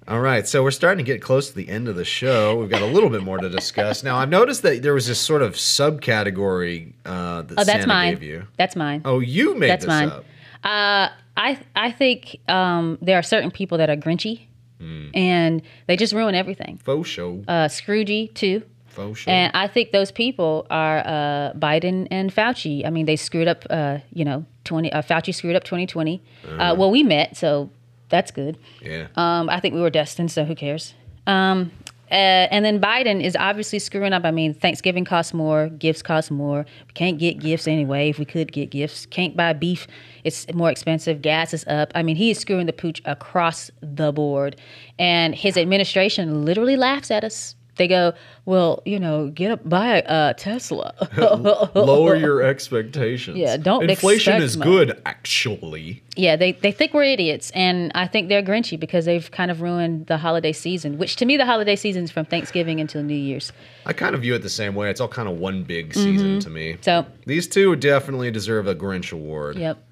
All 0.09 0.21
right, 0.21 0.49
so 0.49 0.65
we're 0.65 0.73
starting 0.73 1.05
to 1.05 1.11
get 1.13 1.23
close 1.23 1.51
to 1.51 1.55
the 1.55 1.69
end 1.69 1.87
of 1.87 1.95
the 1.95 2.05
show. 2.05 2.57
We've 2.59 2.69
got 2.69 2.83
a 2.83 2.87
little 2.87 3.09
bit 3.09 3.23
more 3.23 3.39
to 3.39 3.49
discuss. 3.49 4.03
Now, 4.03 4.17
I've 4.19 4.29
noticed 4.29 4.63
that 4.63 4.83
there 4.83 4.95
was 4.95 5.07
this 5.07 5.21
sort 5.21 5.43
of 5.43 5.55
subcategory 5.55 6.93
uh, 7.07 7.43
that 7.43 7.53
Oh, 7.53 7.55
that's 7.65 7.69
Santa 7.69 7.87
mine. 7.87 8.15
gave 8.15 8.23
you. 8.25 8.47
That's 8.59 8.75
mine. 8.75 9.03
Oh, 9.05 9.21
you 9.21 9.55
made 9.55 9.71
That's 9.71 9.85
this 9.85 9.89
mine. 9.89 10.09
up. 10.09 10.25
Uh, 10.65 11.09
I 11.37 11.59
I 11.77 11.93
think 11.93 12.39
um, 12.49 12.99
there 13.01 13.17
are 13.17 13.23
certain 13.23 13.53
people 13.53 13.79
that 13.79 13.91
are 13.91 13.97
grinchy, 13.97 14.41
Hmm. 14.83 15.09
and 15.15 15.63
they 15.87 15.97
just 15.97 16.13
ruin 16.13 16.35
everything. 16.35 16.79
Faux 16.83 17.09
show. 17.09 17.45
Uh, 17.47 17.69
Scroogey 17.69 18.35
too, 18.35 18.63
Faux 18.87 19.17
show. 19.21 19.31
and 19.31 19.53
I 19.55 19.69
think 19.69 19.93
those 19.93 20.11
people 20.11 20.67
are 20.71 20.99
uh, 20.99 21.53
Biden 21.55 22.09
and 22.11 22.35
Fauci. 22.35 22.85
I 22.85 22.91
mean, 22.91 23.07
they 23.07 23.15
screwed 23.15 23.47
up. 23.47 23.65
Uh, 23.71 23.99
you 24.13 24.25
know, 24.25 24.45
twenty. 24.65 24.93
Uh, 24.93 25.01
Fauci 25.03 25.33
screwed 25.33 25.55
up 25.55 25.63
twenty 25.63 25.87
twenty. 25.87 26.21
Uh, 26.45 26.75
well, 26.77 26.91
we 26.91 27.05
met, 27.05 27.37
so 27.37 27.71
that's 28.09 28.33
good. 28.33 28.59
yeah. 28.83 29.07
Um, 29.15 29.49
I 29.49 29.61
think 29.61 29.75
we 29.75 29.81
were 29.81 29.91
destined, 29.91 30.33
so 30.33 30.45
who 30.45 30.55
cares? 30.57 30.95
Um, 31.29 31.71
uh, 32.11 32.15
and 32.51 32.63
then 32.65 32.79
Biden 32.81 33.23
is 33.23 33.37
obviously 33.37 33.79
screwing 33.79 34.13
up. 34.13 34.25
I 34.25 34.33
mean, 34.33 34.53
Thanksgiving 34.53 35.05
costs 35.07 35.33
more, 35.33 35.69
gifts 35.69 36.03
cost 36.03 36.31
more. 36.31 36.67
We 36.89 36.93
can't 36.93 37.19
get 37.19 37.39
gifts 37.39 37.67
anyway. 37.69 38.11
If 38.11 38.19
we 38.19 38.25
could 38.27 38.53
get 38.53 38.71
gifts, 38.71 39.07
can't 39.07 39.35
buy 39.37 39.53
beef. 39.55 39.87
It's 40.25 40.53
more 40.55 40.71
expensive. 40.71 41.23
Gas 41.23 41.53
is 41.53 41.65
up. 41.67 41.91
I 41.95 42.03
mean, 42.03 42.17
he 42.17 42.31
is 42.31 42.39
screwing 42.39 42.67
the 42.67 42.73
pooch 42.73 43.01
across 43.05 43.71
the 43.81 44.13
board, 44.13 44.57
and 44.99 45.35
his 45.35 45.57
administration 45.57 46.45
literally 46.45 46.77
laughs 46.77 47.11
at 47.11 47.25
us. 47.25 47.57
They 47.77 47.89
go, 47.89 48.13
"Well, 48.45 48.83
you 48.85 49.01
know, 49.01 49.29
get 49.31 49.51
up, 49.51 49.67
buy 49.67 50.03
a 50.05 50.35
Tesla." 50.35 50.93
Lower 51.75 52.15
your 52.15 52.43
expectations. 52.43 53.39
Yeah, 53.39 53.57
don't 53.57 53.89
Inflation 53.89 54.43
is 54.43 54.59
much. 54.59 54.67
good, 54.67 55.03
actually. 55.07 56.03
Yeah, 56.15 56.37
they, 56.37 56.53
they 56.53 56.71
think 56.71 56.93
we're 56.93 57.05
idiots, 57.05 57.51
and 57.55 57.91
I 57.95 58.07
think 58.07 58.29
they're 58.29 58.43
grinchy 58.43 58.79
because 58.79 59.07
they've 59.07 59.29
kind 59.31 59.51
of 59.51 59.63
ruined 59.63 60.07
the 60.07 60.19
holiday 60.19 60.53
season. 60.53 60.99
Which 60.99 61.17
to 61.17 61.25
me, 61.25 61.39
the 61.39 61.47
holiday 61.47 61.75
season 61.75 62.05
is 62.05 62.11
from 62.11 62.27
Thanksgiving 62.27 62.79
until 62.79 63.03
New 63.03 63.15
Year's. 63.15 63.53
I 63.87 63.95
kind 63.95 64.15
of 64.15 64.21
view 64.21 64.35
it 64.35 64.43
the 64.43 64.51
same 64.51 64.75
way. 64.75 64.91
It's 64.91 65.01
all 65.01 65.09
kind 65.09 65.27
of 65.29 65.39
one 65.39 65.65
big 65.65 65.95
season 65.95 66.41
to 66.41 66.51
me. 66.51 66.75
Mm-hmm. 66.75 66.83
So, 66.83 67.07
These 67.27 67.49
two 67.49 67.75
definitely 67.77 68.31
deserve 68.31 68.67
a 68.67 68.75
Grinch 68.75 69.13
award. 69.13 69.57
yep, 69.57 69.83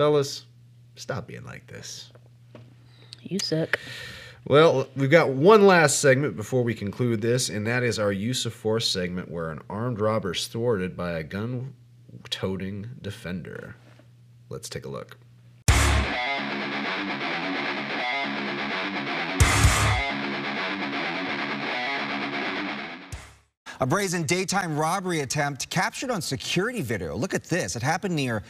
Fellas, 0.00 0.46
stop 0.96 1.26
being 1.26 1.44
like 1.44 1.66
this. 1.66 2.10
you 3.20 3.38
suck. 3.38 3.78
Well, 4.48 4.88
we've 4.96 5.10
got 5.10 5.28
one 5.28 5.66
last 5.66 5.98
segment 5.98 6.36
before 6.36 6.62
we 6.62 6.72
conclude 6.72 7.20
this, 7.20 7.50
and 7.50 7.66
that 7.66 7.82
is 7.82 7.98
our 7.98 8.10
use 8.10 8.46
of 8.46 8.54
force 8.54 8.88
segment 8.88 9.30
where 9.30 9.50
an 9.50 9.60
armed 9.68 10.00
robber 10.00 10.32
is 10.32 10.46
thwarted 10.46 10.96
by 10.96 11.10
a 11.10 11.22
gun 11.22 11.74
toting 12.30 12.88
defender. 13.02 13.76
Let's 14.48 14.70
take 14.70 14.86
a 14.86 14.88
look. 14.88 15.18
A 23.82 23.86
brazen 23.86 24.22
daytime 24.22 24.78
robbery 24.78 25.20
attempt 25.20 25.68
captured 25.68 26.10
on 26.10 26.22
security 26.22 26.80
video. 26.80 27.14
Look 27.16 27.34
at 27.34 27.44
this. 27.44 27.76
It 27.76 27.82
happened 27.82 28.16
near 28.16 28.42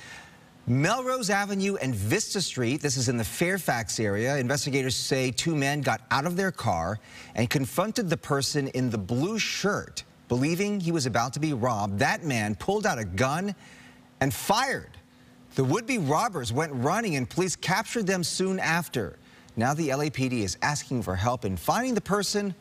Melrose 0.67 1.31
Avenue 1.31 1.77
and 1.77 1.95
Vista 1.95 2.41
Street, 2.41 2.81
this 2.81 2.97
is 2.97 3.09
in 3.09 3.17
the 3.17 3.25
Fairfax 3.25 3.99
area. 3.99 4.37
Investigators 4.37 4.95
say 4.95 5.31
two 5.31 5.57
men 5.57 5.81
got 5.81 6.03
out 6.11 6.27
of 6.27 6.37
their 6.37 6.53
car 6.53 7.01
and 7.35 7.49
confronted 7.51 8.09
the 8.09 8.17
person 8.17 8.69
in 8.69 8.91
the 8.91 8.99
blue 8.99 9.39
shirt. 9.39 10.05
Believing 10.29 10.79
he 10.79 10.93
was 10.93 11.07
about 11.07 11.33
to 11.33 11.41
be 11.41 11.53
robbed, 11.53 11.99
that 11.99 12.25
man 12.25 12.55
pulled 12.55 12.87
out 12.87 12.99
a 12.99 13.05
gun 13.05 13.55
and 14.21 14.33
fired. 14.33 14.97
The 15.57 15.65
would-be 15.65 15.99
robbers 15.99 16.53
went 16.53 16.73
running 16.73 17.17
and 17.17 17.29
police 17.29 17.57
captured 17.57 18.07
them 18.07 18.23
soon 18.23 18.61
after. 18.61 19.19
Now 19.57 19.75
the 19.75 19.89
LAPD 19.89 20.45
is 20.45 20.57
asking 20.63 21.03
for 21.03 21.17
help 21.17 21.45
in 21.45 21.57
finding 21.57 21.95
the 21.95 22.01
person 22.01 22.55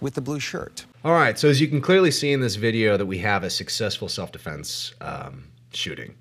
with 0.00 0.14
the 0.14 0.20
blue 0.20 0.40
shirt. 0.40 0.86
All 1.04 1.12
right, 1.12 1.38
so 1.38 1.48
as 1.48 1.60
you 1.60 1.68
can 1.68 1.80
clearly 1.80 2.10
see 2.10 2.32
in 2.32 2.40
this 2.40 2.56
video 2.56 2.96
that 2.96 3.06
we 3.06 3.18
have 3.18 3.44
a 3.44 3.50
successful 3.50 4.08
self-defense 4.08 4.94
um, 5.00 5.44
shooting. 5.72 6.14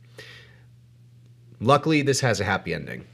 Luckily, 1.63 2.01
this 2.01 2.19
has 2.19 2.41
a 2.41 2.43
happy 2.43 2.73
ending. 2.73 3.05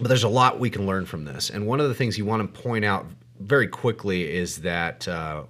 But 0.00 0.08
there's 0.08 0.24
a 0.24 0.28
lot 0.28 0.58
we 0.58 0.70
can 0.70 0.86
learn 0.86 1.06
from 1.06 1.24
this. 1.24 1.50
And 1.50 1.66
one 1.66 1.80
of 1.80 1.88
the 1.88 1.94
things 1.94 2.18
you 2.18 2.24
want 2.24 2.42
to 2.42 2.60
point 2.60 2.84
out 2.84 3.06
very 3.38 3.68
quickly 3.68 4.34
is 4.34 4.58
that 4.62 5.06
uh, 5.06 5.44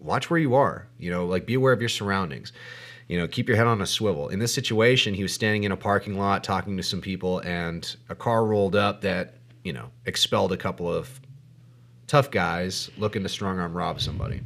watch 0.00 0.30
where 0.30 0.38
you 0.38 0.54
are. 0.54 0.86
You 0.98 1.10
know, 1.10 1.26
like 1.26 1.46
be 1.46 1.54
aware 1.54 1.72
of 1.72 1.80
your 1.80 1.88
surroundings. 1.88 2.52
You 3.08 3.18
know, 3.18 3.26
keep 3.26 3.48
your 3.48 3.56
head 3.56 3.66
on 3.66 3.80
a 3.80 3.86
swivel. 3.86 4.28
In 4.28 4.38
this 4.38 4.52
situation, 4.52 5.14
he 5.14 5.22
was 5.22 5.32
standing 5.32 5.64
in 5.64 5.72
a 5.72 5.76
parking 5.76 6.18
lot 6.18 6.44
talking 6.44 6.76
to 6.76 6.82
some 6.82 7.00
people, 7.00 7.38
and 7.38 7.96
a 8.08 8.14
car 8.14 8.44
rolled 8.44 8.76
up 8.76 9.00
that, 9.00 9.34
you 9.64 9.72
know, 9.72 9.90
expelled 10.04 10.52
a 10.52 10.56
couple 10.56 10.92
of 10.92 11.20
tough 12.06 12.30
guys 12.30 12.90
looking 12.98 13.22
to 13.22 13.28
strong 13.28 13.58
arm 13.58 13.74
rob 13.74 14.00
somebody. 14.00 14.40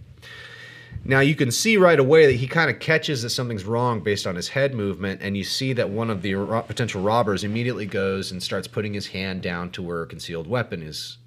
Now 1.04 1.18
you 1.20 1.34
can 1.34 1.50
see 1.50 1.76
right 1.76 1.98
away 1.98 2.26
that 2.26 2.36
he 2.36 2.46
kind 2.46 2.70
of 2.70 2.78
catches 2.78 3.22
that 3.22 3.30
something's 3.30 3.64
wrong 3.64 4.00
based 4.00 4.26
on 4.26 4.36
his 4.36 4.48
head 4.48 4.72
movement, 4.72 5.20
and 5.20 5.36
you 5.36 5.42
see 5.42 5.72
that 5.72 5.90
one 5.90 6.10
of 6.10 6.22
the 6.22 6.36
ro- 6.36 6.62
potential 6.62 7.02
robbers 7.02 7.42
immediately 7.42 7.86
goes 7.86 8.30
and 8.30 8.40
starts 8.40 8.68
putting 8.68 8.94
his 8.94 9.08
hand 9.08 9.42
down 9.42 9.70
to 9.72 9.82
where 9.82 10.02
a 10.02 10.06
concealed 10.06 10.46
weapon 10.46 10.80
is. 10.82 11.18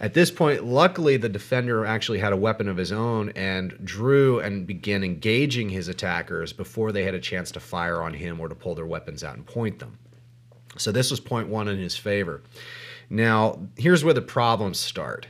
At 0.00 0.14
this 0.14 0.30
point, 0.30 0.64
luckily, 0.64 1.16
the 1.16 1.28
defender 1.28 1.84
actually 1.84 2.18
had 2.18 2.32
a 2.32 2.36
weapon 2.36 2.68
of 2.68 2.76
his 2.76 2.92
own 2.92 3.30
and 3.30 3.78
drew 3.84 4.40
and 4.40 4.66
began 4.66 5.04
engaging 5.04 5.68
his 5.70 5.88
attackers 5.88 6.52
before 6.52 6.92
they 6.92 7.04
had 7.04 7.14
a 7.14 7.20
chance 7.20 7.50
to 7.52 7.60
fire 7.60 8.02
on 8.02 8.14
him 8.14 8.40
or 8.40 8.48
to 8.48 8.54
pull 8.54 8.74
their 8.74 8.86
weapons 8.86 9.22
out 9.24 9.36
and 9.36 9.46
point 9.46 9.78
them. 9.78 9.98
So 10.76 10.92
this 10.92 11.10
was 11.10 11.20
point 11.20 11.48
one 11.48 11.68
in 11.68 11.78
his 11.78 11.96
favor. 11.96 12.42
Now, 13.10 13.60
here's 13.76 14.04
where 14.04 14.14
the 14.14 14.22
problems 14.22 14.78
start 14.78 15.26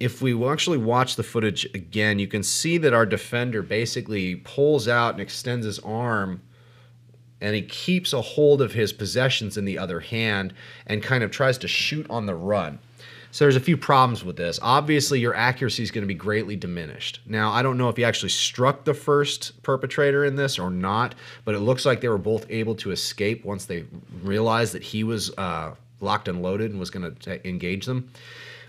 if 0.00 0.22
we 0.22 0.48
actually 0.48 0.78
watch 0.78 1.16
the 1.16 1.22
footage 1.22 1.66
again, 1.74 2.18
you 2.18 2.26
can 2.26 2.42
see 2.42 2.78
that 2.78 2.94
our 2.94 3.04
defender 3.04 3.62
basically 3.62 4.36
pulls 4.36 4.88
out 4.88 5.12
and 5.12 5.20
extends 5.20 5.66
his 5.66 5.78
arm 5.80 6.40
and 7.42 7.54
he 7.54 7.62
keeps 7.62 8.12
a 8.12 8.20
hold 8.20 8.60
of 8.62 8.72
his 8.72 8.92
possessions 8.92 9.56
in 9.56 9.64
the 9.66 9.78
other 9.78 10.00
hand 10.00 10.54
and 10.86 11.02
kind 11.02 11.22
of 11.22 11.30
tries 11.30 11.58
to 11.58 11.68
shoot 11.68 12.06
on 12.10 12.26
the 12.26 12.34
run. 12.34 12.78
So 13.32 13.44
there's 13.44 13.56
a 13.56 13.60
few 13.60 13.76
problems 13.76 14.24
with 14.24 14.36
this. 14.36 14.58
Obviously, 14.60 15.20
your 15.20 15.34
accuracy 15.34 15.82
is 15.82 15.90
going 15.90 16.02
to 16.02 16.08
be 16.08 16.14
greatly 16.14 16.56
diminished. 16.56 17.20
Now, 17.26 17.52
I 17.52 17.62
don't 17.62 17.78
know 17.78 17.88
if 17.88 17.96
he 17.96 18.04
actually 18.04 18.30
struck 18.30 18.84
the 18.84 18.92
first 18.92 19.62
perpetrator 19.62 20.24
in 20.24 20.34
this 20.34 20.58
or 20.58 20.68
not, 20.68 21.14
but 21.44 21.54
it 21.54 21.60
looks 21.60 21.86
like 21.86 22.00
they 22.00 22.08
were 22.08 22.18
both 22.18 22.44
able 22.50 22.74
to 22.76 22.90
escape 22.90 23.44
once 23.44 23.66
they 23.66 23.84
realized 24.22 24.74
that 24.74 24.82
he 24.82 25.04
was 25.04 25.30
uh, 25.38 25.74
locked 26.00 26.26
and 26.26 26.42
loaded 26.42 26.72
and 26.72 26.80
was 26.80 26.90
going 26.90 27.14
to 27.14 27.48
engage 27.48 27.86
them 27.86 28.10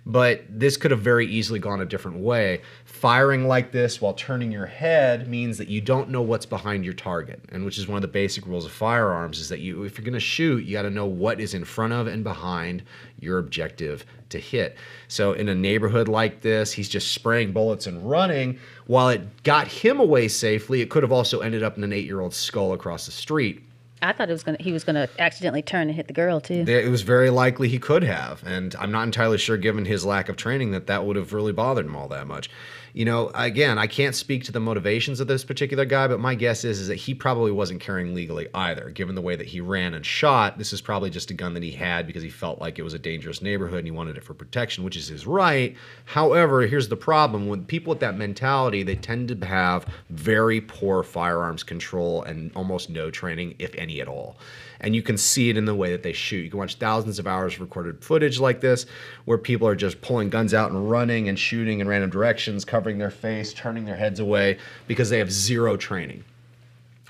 but 0.06 0.44
this 0.50 0.78
could 0.78 0.92
have 0.92 1.02
very 1.02 1.28
easily 1.28 1.60
gone 1.60 1.82
a 1.82 1.86
different 1.86 2.18
way. 2.18 2.62
Firing 2.86 3.48
like 3.48 3.72
this 3.72 4.02
while 4.02 4.14
turning 4.14 4.52
your 4.52 4.66
head 4.66 5.28
means 5.28 5.58
that 5.58 5.68
you 5.68 5.82
don't 5.82 6.10
know 6.10 6.22
what's 6.22 6.46
behind 6.46 6.84
your 6.84 6.94
target, 6.94 7.42
and 7.50 7.64
which 7.66 7.78
is 7.78 7.88
one 7.88 7.98
of 7.98 8.02
the 8.02 8.08
basic 8.08 8.46
rules 8.46 8.66
of 8.66 8.72
firearms 8.72 9.40
is 9.40 9.50
that 9.50 9.60
you 9.60 9.84
if 9.84 9.98
you're 9.98 10.06
going 10.06 10.14
to 10.14 10.20
shoot, 10.20 10.66
you 10.66 10.74
got 10.74 10.84
to 10.84 10.90
know 10.90 11.06
what 11.06 11.40
is 11.40 11.54
in 11.54 11.64
front 11.64 11.94
of 11.94 12.08
and 12.08 12.24
behind 12.24 12.84
your 13.20 13.38
objective 13.38 14.06
to 14.30 14.40
hit. 14.40 14.78
So 15.08 15.34
in 15.34 15.50
a 15.50 15.56
neighborhood 15.56 16.08
like 16.08 16.42
this, 16.42 16.72
he's 16.72 16.90
just 16.90 17.12
spraying 17.12 17.52
bullets 17.52 17.86
and 17.88 18.10
running. 18.10 18.60
While 18.88 19.10
it 19.10 19.44
got 19.44 19.68
him 19.68 20.00
away 20.00 20.28
safely, 20.28 20.82
it 20.82 20.90
could 20.90 21.04
have 21.04 21.12
also 21.12 21.42
ended 21.42 21.64
up 21.64 21.78
in 21.78 21.84
an 21.84 21.92
8-year-old 21.92 22.34
skull 22.34 22.74
across 22.74 23.06
the 23.06 23.12
street. 23.12 23.64
I 24.02 24.14
thought 24.14 24.30
it 24.30 24.34
was 24.34 24.44
gonna 24.44 24.58
he 24.60 24.72
was 24.72 24.84
gonna 24.84 25.08
accidentally 25.20 25.62
turn 25.62 25.88
and 25.88 25.96
hit 25.96 26.08
the 26.08 26.14
girl 26.14 26.42
too. 26.42 26.66
It 26.68 26.90
was 26.90 27.04
very 27.04 27.30
likely 27.30 27.68
he 27.68 27.80
could 27.80 28.04
have, 28.04 28.44
and 28.46 28.76
I'm 28.76 28.92
not 28.92 29.04
entirely 29.04 29.38
sure, 29.38 29.58
given 29.58 29.86
his 29.86 30.06
lack 30.06 30.30
of 30.30 30.38
training, 30.38 30.72
that 30.72 30.88
that 30.88 31.06
would 31.06 31.16
have 31.16 31.34
really 31.34 31.52
bothered 31.54 31.86
him 31.86 31.96
all 31.96 32.08
that 32.10 32.28
much 32.28 32.50
you 32.94 33.06
know, 33.06 33.32
again, 33.34 33.78
I 33.78 33.88
can't 33.88 34.16
speak 34.16 34.44
to 34.46 34.52
the 34.52 34.60
motivations 34.60 35.20
of 35.20 35.28
this 35.28 35.44
particular 35.44 35.86
guy, 35.86 36.08
but 36.08 36.20
my 36.20 36.36
guess 36.36 36.64
is 36.64 36.80
is 36.80 36.88
that 36.88 36.96
he 36.96 37.14
probably 37.14 37.52
wasn't 37.52 37.80
carrying 37.80 38.14
legally 38.14 38.48
either, 38.54 38.90
given 38.90 39.16
the 39.16 39.22
way 39.22 39.36
that 39.36 39.48
he 39.48 39.62
ran 39.62 39.94
and 39.94 40.06
shot. 40.06 40.58
This 40.58 40.74
is 40.74 40.82
probably 40.82 41.10
just 41.10 41.32
a 41.32 41.34
gun 41.34 41.54
that 41.54 41.64
he 41.64 41.72
had 41.72 42.08
because 42.08 42.24
he 42.24 42.30
felt 42.30 42.60
like 42.60 42.80
it 42.80 42.84
was 42.84 42.94
a 42.94 43.00
dangerous 43.00 43.42
neighborhood 43.42 43.80
and 43.80 43.88
he 43.88 43.92
wanted 43.92 44.18
it 44.18 44.24
for 44.24 44.34
protection, 44.34 44.84
which 44.84 44.98
is 44.98 45.08
his 45.08 45.26
right. 45.26 45.76
However, 46.06 46.62
here's 46.62 46.90
the 46.90 46.98
problem: 46.98 47.48
when 47.48 47.66
people 47.66 47.92
with 47.92 48.00
that 48.00 48.18
mentality, 48.18 48.84
they 48.84 48.96
tend 48.96 49.28
to 49.30 49.46
have 49.46 49.86
very 50.10 50.62
poor 50.62 51.04
firearms 51.04 51.64
control 51.64 52.24
and 52.24 52.52
almost 52.56 52.90
no 52.90 53.10
training, 53.10 53.56
if 53.60 53.74
any 53.76 54.02
at 54.02 54.08
all 54.08 54.38
and 54.82 54.96
you 54.96 55.02
can 55.02 55.18
see 55.18 55.50
it 55.50 55.58
in 55.58 55.66
the 55.66 55.76
way 55.76 55.92
that 55.92 56.04
they 56.04 56.12
shoot. 56.12 56.44
You 56.44 56.50
can 56.50 56.60
watch 56.60 56.76
thousands 56.76 57.20
of 57.20 57.28
hours 57.28 57.54
of 57.54 57.62
recorded 57.62 58.04
footage 58.04 58.40
like 58.40 58.60
this 58.60 58.86
where 59.26 59.38
people 59.38 59.68
are 59.68 59.76
just 59.76 60.02
pulling 60.02 60.30
guns 60.30 60.54
out 60.54 60.72
and 60.72 60.90
running 60.90 61.30
and 61.30 61.40
shooting 61.40 61.80
in 61.80 61.88
random 61.88 62.10
directions, 62.10 62.66
covering 62.66 62.98
their 62.98 63.12
face, 63.12 63.54
turning 63.54 63.86
their 63.86 63.96
heads 63.96 64.20
away 64.20 64.58
because 64.88 65.10
they 65.10 65.20
have 65.20 65.32
zero 65.32 65.78
training 65.78 66.24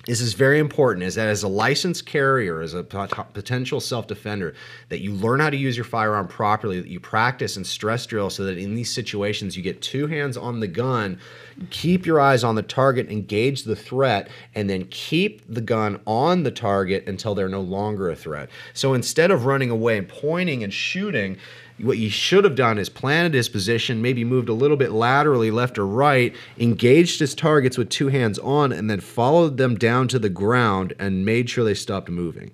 this 0.06 0.22
is 0.22 0.34
very 0.34 0.60
important 0.60 1.04
is 1.04 1.16
that 1.16 1.28
as 1.28 1.44
a 1.44 1.48
licensed 1.48 2.06
carrier 2.06 2.62
as 2.62 2.74
a 2.74 2.84
potential 2.84 3.80
self-defender 3.80 4.54
that 4.90 5.02
you 5.02 5.14
learn 5.14 5.40
how 5.40 5.50
to 5.50 5.58
use 5.58 5.78
your 5.78 5.86
firearm 5.86 6.28
properly 6.28 6.80
that 6.80 6.90
you 6.90 7.00
practice 7.00 7.56
and 7.56 7.66
stress 7.66 8.06
drill 8.06 8.30
so 8.30 8.44
that 8.44 8.58
in 8.58 8.76
these 8.76 8.92
situations 8.92 9.56
you 9.56 9.64
get 9.64 9.82
two 9.82 10.08
hands 10.08 10.38
on 10.38 10.60
the 10.60 10.68
gun 10.68 11.20
keep 11.70 12.06
your 12.06 12.20
eyes 12.20 12.44
on 12.44 12.56
the 12.56 12.62
target 12.62 13.10
engage 13.10 13.64
the 13.64 13.76
threat 13.76 14.30
and 14.56 14.70
then 14.70 14.86
keep 14.86 15.42
the 15.54 15.62
gun 15.62 16.00
on 16.08 16.44
the 16.44 16.52
target 16.52 17.08
until 17.08 17.36
they're 17.36 17.50
no 17.50 17.62
longer 17.62 18.10
a 18.10 18.16
threat. 18.16 18.50
So 18.74 18.94
instead 18.94 19.32
of 19.32 19.46
running 19.46 19.70
away 19.70 19.98
and 19.98 20.08
pointing 20.08 20.64
and 20.64 20.74
shooting 20.74 21.38
what 21.84 21.98
you 21.98 22.10
should 22.10 22.44
have 22.44 22.56
done 22.56 22.78
is 22.78 22.90
planted 22.90 23.34
his 23.34 23.50
position, 23.50 24.02
maybe 24.02 24.24
moved 24.24 24.50
a 24.50 24.54
little 24.54 24.78
bit 24.78 24.92
laterally 24.92 25.52
left 25.52 25.78
or 25.78 25.86
right, 25.86 26.36
engaged 26.58 27.20
his 27.20 27.36
targets 27.36 27.78
with 27.78 27.90
two 27.90 28.08
hands 28.08 28.40
on, 28.40 28.72
and 28.72 28.90
then 28.90 29.00
followed 29.00 29.58
them 29.58 29.76
down 29.76 30.08
to 30.10 30.20
the 30.20 30.30
ground 30.30 30.94
and 31.00 31.26
made 31.26 31.50
sure 31.50 31.64
they 31.64 31.74
stopped 31.74 32.10
moving. 32.10 32.52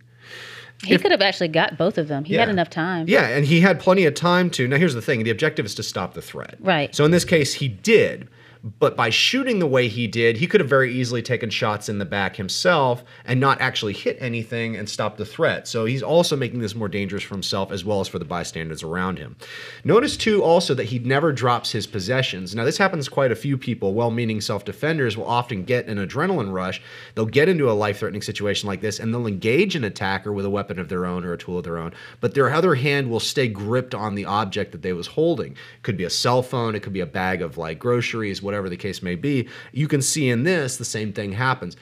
He 0.84 0.94
if, 0.94 1.02
could 1.02 1.12
have 1.12 1.22
actually 1.22 1.48
got 1.48 1.78
both 1.78 1.98
of 1.98 2.08
them. 2.08 2.24
He 2.24 2.34
yeah. 2.34 2.42
had 2.42 2.50
enough 2.50 2.70
time. 2.70 3.08
Yeah, 3.08 3.28
and 3.28 3.46
he 3.46 3.62
had 3.62 3.80
plenty 3.80 4.06
of 4.06 4.14
time 4.14 4.50
to. 4.52 4.68
Now, 4.68 4.78
here's 4.78 4.94
the 4.94 5.02
thing 5.02 5.24
the 5.24 5.32
objective 5.32 5.66
is 5.66 5.74
to 5.76 5.84
stop 5.84 6.14
the 6.14 6.22
threat. 6.22 6.56
Right. 6.60 6.96
So, 6.96 7.04
in 7.04 7.12
this 7.12 7.26
case, 7.26 7.56
he 7.56 7.68
did. 7.68 8.30
But 8.80 8.98
by 8.98 9.10
shooting 9.10 9.60
the 9.60 9.68
way 9.68 9.88
he 9.88 10.08
did, 10.08 10.38
he 10.38 10.48
could 10.48 10.60
have 10.60 10.70
very 10.70 10.94
easily 10.94 11.22
taken 11.22 11.50
shots 11.50 11.90
in 11.90 12.00
the 12.00 12.06
back 12.06 12.36
himself 12.36 13.04
and 13.24 13.40
not 13.40 13.62
actually 13.62 13.94
hit 13.94 14.18
anything 14.20 14.76
and 14.76 14.90
stop 14.90 15.16
the 15.16 15.26
threat. 15.26 15.68
So 15.68 15.86
he's 15.86 16.04
also 16.04 16.36
making 16.36 16.60
this 16.60 16.76
more 16.76 16.90
dangerous 16.90 17.24
for 17.24 17.36
himself 17.36 17.72
as 17.72 17.86
well 17.86 18.02
as 18.02 18.08
for 18.08 18.20
the 18.20 18.26
bystanders 18.26 18.84
around 18.84 19.20
him. 19.20 19.38
Notice 19.84 20.18
too 20.18 20.44
also 20.44 20.74
that 20.74 20.86
he 20.86 21.00
never 21.00 21.32
drops 21.32 21.72
his 21.72 21.88
possessions. 21.88 22.54
Now 22.56 22.66
this 22.66 22.78
happens 22.78 23.08
quite 23.08 23.32
a 23.32 23.36
few 23.36 23.58
people. 23.58 23.94
Well-meaning 23.94 24.42
self-defenders 24.42 25.16
will 25.16 25.28
often 25.28 25.64
get 25.64 25.88
an 25.88 25.98
adrenaline 25.98 26.52
rush. 26.52 26.82
They'll 27.16 27.26
get 27.26 27.50
into 27.50 27.70
a 27.70 27.74
life-threatening 27.74 28.22
situation 28.22 28.68
like 28.68 28.82
this 28.82 29.00
and 29.00 29.14
they'll 29.14 29.28
engage 29.28 29.76
an 29.76 29.86
attacker 29.86 30.34
with 30.34 30.46
a 30.46 30.50
weapon 30.50 30.78
of 30.80 30.90
their 30.90 31.06
own 31.06 31.24
or 31.24 31.34
a 31.34 31.38
tool 31.38 31.60
of 31.60 31.64
their 31.64 31.78
own. 31.78 31.94
But 32.20 32.34
their 32.34 32.54
other 32.54 32.76
hand 32.76 33.10
will 33.10 33.20
stay 33.20 33.48
gripped 33.48 33.96
on 33.96 34.16
the 34.16 34.26
object 34.26 34.74
that 34.74 34.82
they 34.82 34.94
was 34.94 35.08
holding. 35.08 35.54
It 35.54 35.84
could 35.84 35.98
be 35.98 36.04
a 36.04 36.10
cell 36.10 36.42
phone. 36.42 36.76
It 36.76 36.82
could 36.82 36.94
be 36.94 37.00
a 37.00 37.06
bag 37.06 37.42
of 37.42 37.58
like 37.58 37.80
groceries, 37.80 38.42
whatever 38.42 38.57
whatever 38.58 38.70
the 38.70 38.78
case 38.78 39.04
may 39.04 39.16
be, 39.16 39.48
you 39.72 39.88
can 39.88 40.02
see 40.02 40.30
in 40.30 40.42
this 40.44 40.78
the 40.78 40.86
same 40.86 41.14
thing 41.14 41.34
happens. 41.34 41.78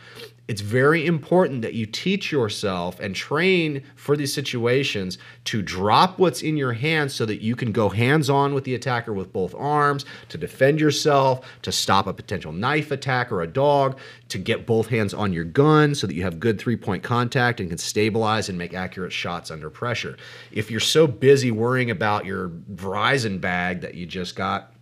It's 0.47 0.61
very 0.61 1.07
important 1.07 1.63
that 1.63 1.73
you 1.73 1.87
teach 1.87 2.31
yourself 2.31 2.99
and 2.99 3.15
train 3.15 3.81
for 3.95 4.15
these 4.15 4.31
situations 4.31 5.17
to 5.45 5.63
drop 5.63 6.19
what's 6.19 6.43
in 6.43 6.55
your 6.55 6.73
hands 6.73 7.15
so 7.15 7.25
that 7.25 7.41
you 7.41 7.55
can 7.55 7.71
go 7.71 7.89
hands 7.89 8.29
on 8.29 8.53
with 8.53 8.63
the 8.63 8.75
attacker 8.75 9.11
with 9.11 9.33
both 9.33 9.55
arms, 9.55 10.05
to 10.29 10.37
defend 10.37 10.79
yourself, 10.79 11.43
to 11.63 11.71
stop 11.71 12.05
a 12.05 12.13
potential 12.13 12.51
knife 12.51 12.91
attack 12.91 13.31
or 13.31 13.41
a 13.41 13.47
dog, 13.47 13.97
to 14.29 14.37
get 14.37 14.67
both 14.67 14.87
hands 14.89 15.15
on 15.15 15.33
your 15.33 15.45
gun 15.45 15.95
so 15.95 16.05
that 16.05 16.13
you 16.13 16.21
have 16.21 16.39
good 16.39 16.59
three 16.59 16.77
point 16.77 17.01
contact 17.01 17.59
and 17.59 17.69
can 17.69 17.79
stabilize 17.79 18.47
and 18.47 18.55
make 18.55 18.75
accurate 18.75 19.13
shots 19.13 19.49
under 19.49 19.71
pressure. 19.71 20.15
If 20.51 20.69
you're 20.69 20.79
so 20.79 21.07
busy 21.07 21.49
worrying 21.49 21.89
about 21.89 22.25
your 22.25 22.49
Verizon 22.49 23.41
bag 23.41 23.81
that 23.81 23.95
you 23.95 24.05
just 24.05 24.35
got, 24.35 24.74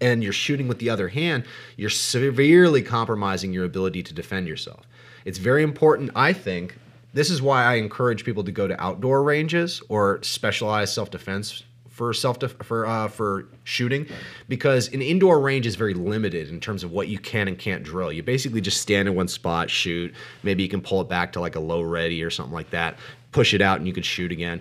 and 0.00 0.22
you're 0.22 0.32
shooting 0.32 0.68
with 0.68 0.78
the 0.78 0.90
other 0.90 1.08
hand, 1.08 1.44
you're 1.76 1.90
severely 1.90 2.82
compromising 2.82 3.52
your 3.52 3.64
ability 3.64 4.02
to 4.04 4.14
defend 4.14 4.46
yourself. 4.46 4.86
It's 5.24 5.38
very 5.38 5.62
important, 5.62 6.10
I 6.14 6.32
think. 6.32 6.78
This 7.14 7.30
is 7.30 7.42
why 7.42 7.64
I 7.64 7.74
encourage 7.74 8.24
people 8.24 8.44
to 8.44 8.52
go 8.52 8.68
to 8.68 8.80
outdoor 8.80 9.22
ranges 9.22 9.82
or 9.88 10.22
specialized 10.22 10.94
self 10.94 11.10
defense 11.10 11.64
for 11.98 12.14
self 12.14 12.38
for 12.62 12.86
uh, 12.86 13.08
for 13.08 13.48
shooting 13.64 14.06
because 14.48 14.86
an 14.92 15.02
indoor 15.02 15.40
range 15.40 15.66
is 15.66 15.74
very 15.74 15.94
limited 15.94 16.48
in 16.48 16.60
terms 16.60 16.84
of 16.84 16.92
what 16.92 17.08
you 17.08 17.18
can 17.18 17.48
and 17.48 17.58
can't 17.58 17.82
drill. 17.82 18.12
You 18.12 18.22
basically 18.22 18.60
just 18.60 18.80
stand 18.80 19.08
in 19.08 19.16
one 19.16 19.26
spot, 19.26 19.68
shoot. 19.68 20.14
Maybe 20.44 20.62
you 20.62 20.68
can 20.68 20.80
pull 20.80 21.00
it 21.00 21.08
back 21.08 21.32
to 21.32 21.40
like 21.40 21.56
a 21.56 21.60
low 21.60 21.82
ready 21.82 22.22
or 22.22 22.30
something 22.30 22.54
like 22.54 22.70
that. 22.70 22.98
Push 23.32 23.52
it 23.52 23.60
out 23.60 23.78
and 23.78 23.86
you 23.88 23.92
can 23.92 24.04
shoot 24.04 24.30
again. 24.30 24.60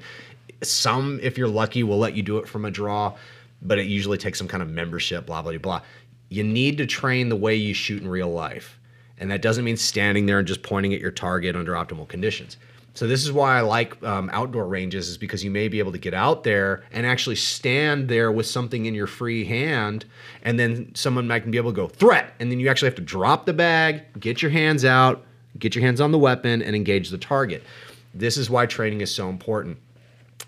Some, 0.63 1.19
if 1.21 1.37
you're 1.37 1.47
lucky, 1.47 1.83
will 1.83 1.99
let 1.99 2.15
you 2.15 2.23
do 2.23 2.39
it 2.39 2.47
from 2.47 2.65
a 2.65 2.71
draw, 2.71 3.15
but 3.61 3.79
it 3.79 3.87
usually 3.87 4.17
takes 4.17 4.37
some 4.37 4.47
kind 4.47 4.63
of 4.63 4.69
membership. 4.69 5.25
Blah 5.25 5.41
blah 5.41 5.57
blah. 5.57 5.81
You 6.29 6.43
need 6.43 6.77
to 6.79 6.85
train 6.85 7.29
the 7.29 7.35
way 7.35 7.55
you 7.55 7.73
shoot 7.73 8.01
in 8.01 8.07
real 8.09 8.29
life, 8.29 8.79
and 9.17 9.31
that 9.31 9.41
doesn't 9.41 9.63
mean 9.63 9.77
standing 9.77 10.25
there 10.25 10.39
and 10.39 10.47
just 10.47 10.61
pointing 10.63 10.93
at 10.93 10.99
your 10.99 11.11
target 11.11 11.55
under 11.55 11.73
optimal 11.73 12.07
conditions. 12.07 12.57
So 12.93 13.05
this 13.05 13.23
is 13.23 13.31
why 13.31 13.59
I 13.59 13.61
like 13.61 14.01
um, 14.03 14.27
outdoor 14.33 14.65
ranges, 14.65 15.07
is 15.07 15.19
because 15.19 15.43
you 15.43 15.51
may 15.51 15.67
be 15.67 15.77
able 15.77 15.91
to 15.91 15.99
get 15.99 16.15
out 16.15 16.43
there 16.43 16.83
and 16.91 17.05
actually 17.05 17.35
stand 17.35 18.09
there 18.09 18.31
with 18.31 18.47
something 18.47 18.87
in 18.87 18.95
your 18.95 19.05
free 19.05 19.45
hand, 19.45 20.05
and 20.41 20.59
then 20.59 20.93
someone 20.95 21.27
might 21.27 21.49
be 21.49 21.57
able 21.57 21.71
to 21.71 21.75
go 21.75 21.87
threat, 21.87 22.33
and 22.39 22.51
then 22.51 22.59
you 22.59 22.69
actually 22.69 22.87
have 22.87 22.95
to 22.95 23.03
drop 23.03 23.45
the 23.45 23.53
bag, 23.53 24.01
get 24.19 24.41
your 24.41 24.49
hands 24.49 24.83
out, 24.83 25.23
get 25.59 25.75
your 25.75 25.83
hands 25.85 26.01
on 26.01 26.11
the 26.11 26.17
weapon, 26.17 26.63
and 26.63 26.75
engage 26.75 27.09
the 27.09 27.19
target. 27.19 27.63
This 28.15 28.35
is 28.35 28.49
why 28.49 28.65
training 28.65 29.01
is 29.01 29.13
so 29.13 29.29
important. 29.29 29.77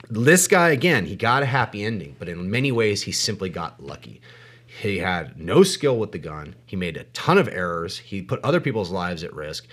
This 0.09 0.47
guy 0.47 0.69
again, 0.69 1.05
he 1.05 1.15
got 1.15 1.43
a 1.43 1.47
happy 1.47 1.83
ending, 1.83 2.15
but 2.17 2.29
in 2.29 2.49
many 2.49 2.71
ways 2.71 3.03
he 3.03 3.11
simply 3.11 3.49
got 3.49 3.83
lucky. 3.83 4.21
He 4.65 4.99
had 4.99 5.39
no 5.39 5.63
skill 5.63 5.97
with 5.97 6.11
the 6.11 6.19
gun. 6.19 6.55
He 6.65 6.75
made 6.75 6.97
a 6.97 7.03
ton 7.05 7.37
of 7.37 7.47
errors. 7.47 7.97
He 7.97 8.21
put 8.21 8.43
other 8.43 8.61
people's 8.61 8.91
lives 8.91 9.23
at 9.23 9.33
risk, 9.33 9.67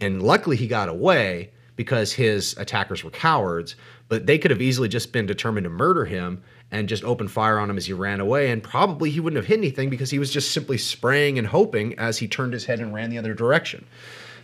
and 0.00 0.22
luckily 0.22 0.56
he 0.56 0.66
got 0.66 0.88
away 0.88 1.50
because 1.76 2.12
his 2.12 2.54
attackers 2.58 3.02
were 3.02 3.10
cowards, 3.10 3.74
but 4.08 4.26
they 4.26 4.38
could 4.38 4.50
have 4.50 4.60
easily 4.60 4.88
just 4.88 5.12
been 5.12 5.24
determined 5.24 5.64
to 5.64 5.70
murder 5.70 6.04
him 6.04 6.42
and 6.70 6.88
just 6.88 7.04
open 7.04 7.26
fire 7.26 7.58
on 7.58 7.70
him 7.70 7.78
as 7.78 7.86
he 7.86 7.92
ran 7.92 8.20
away. 8.20 8.50
And 8.50 8.62
probably 8.62 9.10
he 9.10 9.18
wouldn't 9.18 9.38
have 9.38 9.46
hit 9.46 9.58
anything 9.58 9.88
because 9.88 10.10
he 10.10 10.18
was 10.18 10.30
just 10.30 10.52
simply 10.52 10.78
spraying 10.78 11.38
and 11.38 11.46
hoping 11.46 11.98
as 11.98 12.18
he 12.18 12.28
turned 12.28 12.52
his 12.52 12.66
head 12.66 12.80
and 12.80 12.92
ran 12.92 13.08
the 13.10 13.18
other 13.18 13.34
direction. 13.34 13.86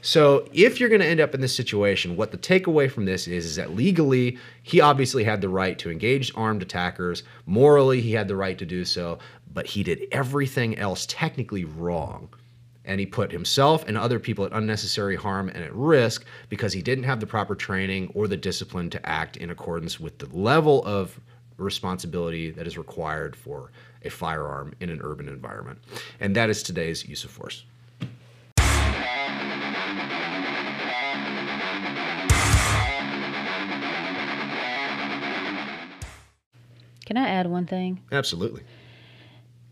So 0.02 0.48
if 0.52 0.78
you're 0.78 0.88
going 0.88 1.00
to 1.00 1.06
end 1.06 1.20
up 1.20 1.34
in 1.34 1.40
this 1.40 1.54
situation, 1.54 2.16
what 2.16 2.30
the 2.30 2.38
takeaway 2.38 2.90
from 2.90 3.04
this 3.04 3.26
is 3.26 3.44
is 3.44 3.56
that 3.56 3.74
legally 3.74 4.38
he 4.62 4.80
obviously 4.80 5.24
had 5.24 5.40
the 5.40 5.48
right 5.48 5.78
to 5.78 5.90
engage 5.90 6.32
armed 6.34 6.62
attackers. 6.62 7.22
Morally, 7.46 8.00
he 8.00 8.12
had 8.12 8.28
the 8.28 8.36
right 8.36 8.58
to 8.58 8.66
do 8.66 8.84
so, 8.84 9.18
but 9.52 9.66
he 9.66 9.82
did 9.82 10.06
everything 10.12 10.78
else 10.78 11.06
technically 11.08 11.64
wrong 11.64 12.28
and 12.86 13.00
he 13.00 13.06
put 13.06 13.32
himself 13.32 13.84
and 13.86 13.98
other 13.98 14.18
people 14.18 14.44
at 14.44 14.52
unnecessary 14.52 15.16
harm 15.16 15.48
and 15.48 15.62
at 15.62 15.74
risk 15.74 16.24
because 16.48 16.72
he 16.72 16.80
didn't 16.80 17.04
have 17.04 17.20
the 17.20 17.26
proper 17.26 17.54
training 17.54 18.10
or 18.14 18.28
the 18.28 18.36
discipline 18.36 18.88
to 18.90 19.08
act 19.08 19.36
in 19.36 19.50
accordance 19.50 19.98
with 19.98 20.18
the 20.18 20.26
level 20.26 20.84
of 20.84 21.20
responsibility 21.58 22.50
that 22.50 22.66
is 22.66 22.78
required 22.78 23.34
for 23.34 23.72
a 24.04 24.10
firearm 24.10 24.74
in 24.80 24.88
an 24.88 25.00
urban 25.02 25.28
environment. 25.28 25.78
And 26.20 26.36
that 26.36 26.48
is 26.48 26.62
today's 26.62 27.06
use 27.06 27.24
of 27.24 27.30
force. 27.30 27.64
Can 37.06 37.16
I 37.16 37.28
add 37.28 37.46
one 37.46 37.64
thing? 37.66 38.00
Absolutely. 38.12 38.62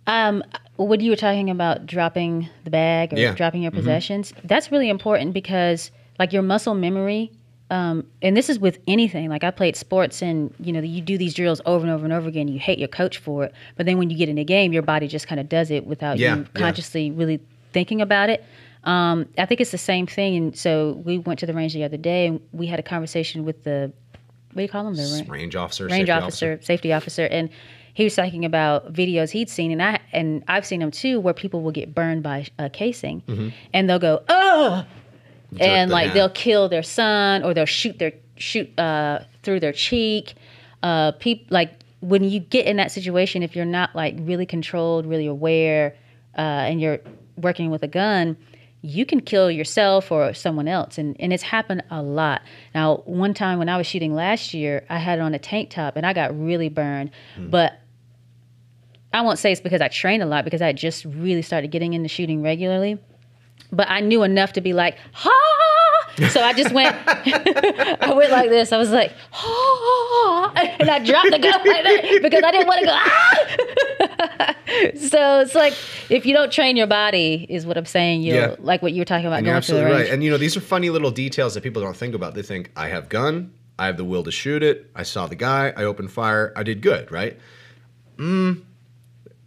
Um, 0.07 0.43
when 0.77 1.01
you 1.01 1.11
were 1.11 1.17
talking 1.17 1.51
about 1.51 1.87
dropping 1.87 2.49
the 2.65 2.71
bag 2.71 3.13
or 3.13 3.19
Yeah. 3.19 3.35
dropping 3.35 3.63
your 3.63 3.73
Mhm. 3.73 3.77
possessions, 3.77 4.33
that's 4.45 4.71
really 4.71 4.89
important 4.89 5.33
because 5.35 5.91
like 6.19 6.33
your 6.33 6.43
muscle 6.43 6.75
memory, 6.75 7.33
um, 7.71 8.07
and 8.23 8.37
this 8.37 8.49
is 8.51 8.59
with 8.59 8.79
anything. 8.87 9.29
Like 9.31 9.43
I 9.45 9.51
played 9.51 9.75
sports 9.77 10.23
and 10.23 10.53
you 10.63 10.73
know 10.73 10.81
you 10.81 11.01
do 11.01 11.17
these 11.19 11.35
drills 11.35 11.61
over 11.67 11.85
and 11.85 11.93
over 11.93 12.05
and 12.05 12.13
over 12.13 12.29
again. 12.29 12.47
You 12.49 12.59
hate 12.59 12.79
your 12.79 12.89
coach 12.89 13.19
for 13.19 13.45
it, 13.45 13.53
but 13.77 13.87
then 13.87 13.99
when 13.99 14.11
you 14.11 14.17
get 14.17 14.29
in 14.29 14.39
a 14.39 14.45
game, 14.45 14.73
your 14.73 14.83
body 14.83 15.09
just 15.09 15.27
kind 15.27 15.41
of 15.41 15.49
does 15.49 15.71
it 15.71 15.87
without 15.87 16.19
Yeah, 16.19 16.37
you 16.37 16.41
yeah. 16.43 16.61
consciously 16.61 17.11
really 17.11 17.41
thinking 17.73 18.01
about 18.01 18.29
it. 18.31 18.45
Um, 18.85 19.27
I 19.39 19.47
think 19.47 19.63
it's 19.63 19.71
the 19.73 19.79
same 19.79 20.07
thing. 20.07 20.37
And 20.37 20.57
so 20.57 21.01
we 21.05 21.17
went 21.17 21.41
to 21.41 21.47
the 21.47 21.55
range 21.55 21.73
the 21.73 21.83
other 21.85 21.97
day 21.97 22.27
and 22.27 22.39
we 22.53 22.67
had 22.67 22.79
a 22.79 22.83
conversation 22.83 23.45
with 23.45 23.65
the 23.65 23.91
what 24.55 24.61
do 24.61 24.63
you 24.63 24.69
call 24.69 24.85
them? 24.85 24.95
The 24.95 25.25
ra- 25.29 25.33
Range 25.35 25.57
officer, 25.57 25.85
range 25.87 25.93
safety 26.09 26.13
officer, 26.13 26.59
safety 26.63 26.93
officer, 26.93 27.25
and 27.27 27.51
he 27.93 28.05
was 28.05 28.15
talking 28.17 28.45
about 28.45 28.93
videos 28.93 29.31
he'd 29.31 29.49
seen, 29.51 29.71
and 29.71 29.83
I 29.83 30.01
and 30.13 30.43
I've 30.49 30.65
seen 30.67 30.81
them 30.81 30.91
too, 30.91 31.21
where 31.21 31.35
people 31.35 31.61
will 31.63 31.73
get 31.73 31.95
burned 31.95 32.23
by 32.23 32.47
a 32.59 32.71
casing, 32.71 33.23
Mhm. 33.29 33.53
and 33.73 33.89
they'll 33.91 33.99
go 33.99 34.23
oh, 34.29 34.85
and 35.61 35.91
like 35.91 36.07
hand. 36.07 36.17
they'll 36.17 36.29
kill 36.31 36.69
their 36.69 36.83
son 36.83 37.43
or 37.45 37.53
they'll 37.55 37.67
shoot 37.67 37.99
their 37.99 38.13
shoot 38.37 38.77
uh, 38.79 39.21
through 39.43 39.61
their 39.61 39.73
cheek. 39.73 40.35
Uh, 40.83 41.13
peop, 41.13 41.47
like 41.51 41.71
when 42.01 42.25
you 42.25 42.41
get 42.41 42.67
in 42.67 42.77
that 42.77 42.91
situation, 42.93 43.43
if 43.43 43.55
you're 43.57 43.65
not 43.65 43.95
like 43.95 44.15
really 44.21 44.47
controlled, 44.47 45.07
really 45.07 45.27
aware, 45.27 45.95
uh, 46.37 46.41
and 46.41 46.81
you're 46.81 46.99
working 47.37 47.71
with 47.71 47.83
a 47.83 47.89
gun, 47.89 48.37
you 48.85 49.07
can 49.07 49.21
kill 49.21 49.51
yourself 49.51 50.13
or 50.13 50.35
someone 50.35 50.69
else. 50.69 50.99
And, 50.99 51.17
and 51.19 51.33
it's 51.33 51.43
happened 51.43 51.83
a 51.91 52.03
lot. 52.03 52.43
Now, 52.75 52.99
one 53.07 53.33
time 53.33 53.59
when 53.59 53.71
I 53.71 53.79
was 53.79 53.87
shooting 53.87 54.15
last 54.15 54.53
year, 54.53 54.85
I 54.91 54.99
had 54.99 55.21
on 55.21 55.33
a 55.33 55.39
tank 55.39 55.71
top 55.71 55.97
and 55.97 56.05
I 56.05 56.13
got 56.13 56.39
really 56.39 56.69
burned. 56.69 57.11
Hmm. 57.35 57.49
But 57.49 57.81
I 59.11 59.23
won't 59.23 59.39
say 59.39 59.53
it's 59.53 59.63
because 59.63 59.81
I 59.81 59.89
trained 59.89 60.23
a 60.23 60.27
lot 60.27 60.45
because 60.45 60.61
I 60.61 60.75
just 60.75 61.07
really 61.07 61.41
started 61.41 61.71
getting 61.71 61.95
into 61.95 62.11
shooting 62.11 62.43
regularly. 62.43 62.99
But 63.73 63.89
I 63.89 64.01
knew 64.01 64.23
enough 64.23 64.53
to 64.53 64.61
be 64.61 64.75
like, 64.75 64.99
ha! 65.13 65.31
So 66.31 66.41
I 66.43 66.53
just 66.53 66.73
went, 66.73 66.95
I 67.07 68.13
went 68.15 68.31
like 68.31 68.49
this. 68.51 68.71
I 68.73 68.77
was 68.79 68.91
like, 68.91 69.13
ha! 69.33 70.53
And 70.79 70.89
I 70.89 70.99
dropped 71.05 71.31
the 71.31 71.39
gun 71.39 71.67
like 71.67 71.85
that 71.85 72.19
because 72.23 72.43
I 72.45 72.51
didn't 72.53 72.67
want 72.69 72.81
to 72.81 72.87
go, 72.87 72.93
ah! 72.95 74.55
so 74.97 75.41
it's 75.41 75.55
like, 75.55 75.75
if 76.11 76.25
you 76.27 76.35
don't 76.35 76.53
train 76.53 76.77
your 76.77 76.87
body, 76.87 77.47
is 77.49 77.67
what 77.67 77.77
I'm 77.77 77.87
saying. 77.87 78.23
You'll, 78.23 78.37
Yeah. 78.37 78.57
like 78.61 78.81
what 78.83 78.93
you 78.93 79.01
were 79.01 79.05
talking 79.05 79.27
about 79.27 79.39
And 79.39 79.47
you're 79.47 79.57
absolutely 79.57 79.91
right. 79.91 80.09
And 80.09 80.23
you 80.23 80.31
know, 80.31 80.39
these 80.39 80.57
are 80.57 80.61
funny 80.61 80.91
little 80.91 81.11
details 81.11 81.55
that 81.55 81.63
people 81.63 81.83
don't 81.83 81.97
think 81.97 82.15
about. 82.15 82.35
They 82.35 82.43
think, 82.43 82.71
I 82.77 82.89
have 82.89 83.09
gun, 83.09 83.53
I 83.79 83.87
have 83.87 83.97
the 83.97 84.05
will 84.05 84.23
to 84.25 84.31
shoot 84.31 84.63
it, 84.63 84.91
I 84.95 85.03
saw 85.03 85.27
the 85.27 85.35
guy, 85.37 85.73
I 85.77 85.85
opened 85.85 86.13
fire, 86.13 86.53
I 86.55 86.63
did 86.63 86.81
good, 86.81 87.11
right? 87.11 87.39
Mm, 88.19 88.63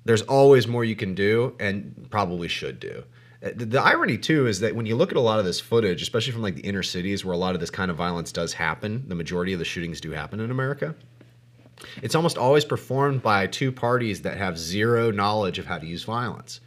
there's 0.03 0.21
always 0.23 0.67
more 0.67 0.83
you 0.83 0.95
can 0.95 1.15
do 1.15 1.55
and 1.59 2.07
probably 2.09 2.47
should 2.49 2.79
do. 2.79 3.03
The, 3.41 3.65
the 3.65 3.81
irony 3.81 4.17
too 4.17 4.47
is 4.47 4.59
that 4.61 4.75
when 4.75 4.85
you 4.85 4.95
look 4.95 5.11
at 5.11 5.17
a 5.17 5.21
lot 5.21 5.39
of 5.39 5.45
this 5.45 5.59
footage, 5.59 6.01
especially 6.01 6.33
from 6.33 6.41
like 6.41 6.55
the 6.55 6.61
inner 6.61 6.83
cities 6.83 7.23
where 7.23 7.33
a 7.33 7.37
lot 7.37 7.53
of 7.53 7.61
this 7.61 7.69
kind 7.69 7.91
of 7.91 7.97
violence 7.97 8.31
does 8.31 8.53
happen, 8.53 9.03
the 9.07 9.15
majority 9.15 9.53
of 9.53 9.59
the 9.59 9.65
shootings 9.65 10.01
do 10.01 10.11
happen 10.11 10.39
in 10.39 10.49
America. 10.49 10.95
It's 12.01 12.15
almost 12.15 12.37
always 12.37 12.65
performed 12.65 13.21
by 13.21 13.45
two 13.47 13.71
parties 13.71 14.23
that 14.23 14.37
have 14.37 14.57
zero 14.57 15.11
knowledge 15.11 15.59
of 15.59 15.67
how 15.67 15.77
to 15.77 15.85
use 15.85 16.03
violence. 16.03 16.59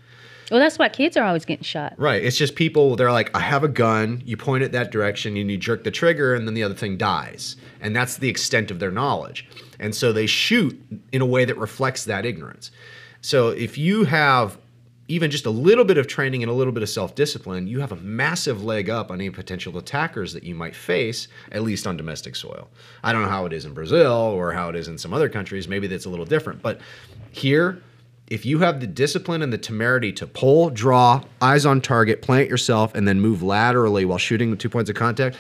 Well, 0.51 0.59
that's 0.59 0.79
why 0.79 0.89
kids 0.89 1.17
are 1.17 1.25
always 1.25 1.45
getting 1.45 1.63
shot. 1.63 1.95
Right. 1.97 2.25
It's 2.25 2.37
just 2.37 2.57
people, 2.57 2.97
they're 2.97 3.13
like, 3.13 3.35
I 3.37 3.41
have 3.41 3.63
a 3.63 3.69
gun, 3.69 4.21
you 4.25 4.37
point 4.37 4.65
it 4.65 4.73
that 4.73 4.91
direction, 4.91 5.37
and 5.37 5.51
you 5.51 5.57
jerk 5.57 5.85
the 5.85 5.93
trigger, 5.93 6.35
and 6.35 6.47
then 6.47 6.55
the 6.55 6.65
other 6.65 6.75
thing 6.75 6.97
dies. 6.97 7.55
And 7.81 7.95
that's 7.95 8.17
the 8.17 8.29
extent 8.29 8.73
of 8.73 8.81
their 8.81 8.91
knowledge. 8.91 9.49
And 9.79 9.95
so 9.95 10.13
they 10.13 10.27
shoot 10.27 10.81
in 11.13 11.23
a 11.23 11.27
way 11.27 11.45
that 11.45 11.57
reflects 11.57 12.05
that 12.05 12.27
ignorance. 12.27 12.73
So 13.21 13.51
if 13.51 13.79
you 13.79 14.05
have 14.05 14.59
even 15.11 15.29
just 15.29 15.45
a 15.45 15.51
little 15.51 15.85
bit 15.85 15.99
of 15.99 16.07
training 16.07 16.45
and 16.45 16.51
a 16.51 16.55
little 16.55 16.73
bit 16.73 16.85
of 16.85 16.89
self 16.89 17.17
discipline, 17.17 17.67
you 17.67 17.81
have 17.81 17.91
a 17.91 17.97
massive 17.97 18.63
leg 18.63 18.89
up 18.89 19.11
on 19.11 19.21
any 19.21 19.29
potential 19.29 19.77
attackers 19.77 20.33
that 20.33 20.45
you 20.45 20.55
might 20.55 20.75
face, 20.75 21.27
at 21.51 21.63
least 21.63 21.87
on 21.87 21.97
domestic 21.97 22.37
soil. 22.37 22.69
I 23.03 23.13
don't 23.13 23.23
know 23.23 23.29
how 23.29 23.45
it 23.45 23.53
is 23.53 23.65
in 23.65 23.75
Brazil 23.75 24.13
or 24.13 24.53
how 24.53 24.69
it 24.69 24.77
is 24.77 24.87
in 24.87 24.97
some 24.97 25.13
other 25.13 25.29
countries. 25.29 25.67
Maybe 25.67 25.89
that's 25.89 26.05
a 26.05 26.09
little 26.09 26.25
different. 26.25 26.63
But 26.63 26.81
here, 27.33 27.83
if 28.29 28.47
you 28.47 28.61
have 28.61 28.79
the 28.79 28.87
discipline 28.87 29.43
and 29.43 29.53
the 29.53 29.59
temerity 29.59 30.13
to 30.13 30.29
pull, 30.29 30.71
draw, 30.71 31.25
eyes 31.43 31.67
on 31.67 31.81
target, 31.81 32.23
plant 32.23 32.49
yourself, 32.49 32.95
and 32.95 33.09
then 33.09 33.21
move 33.21 33.43
laterally 33.43 34.05
while 34.05 34.19
shooting 34.19 34.49
with 34.49 34.61
two 34.61 34.71
points 34.71 34.89
of 34.89 34.95
contact, 34.95 35.37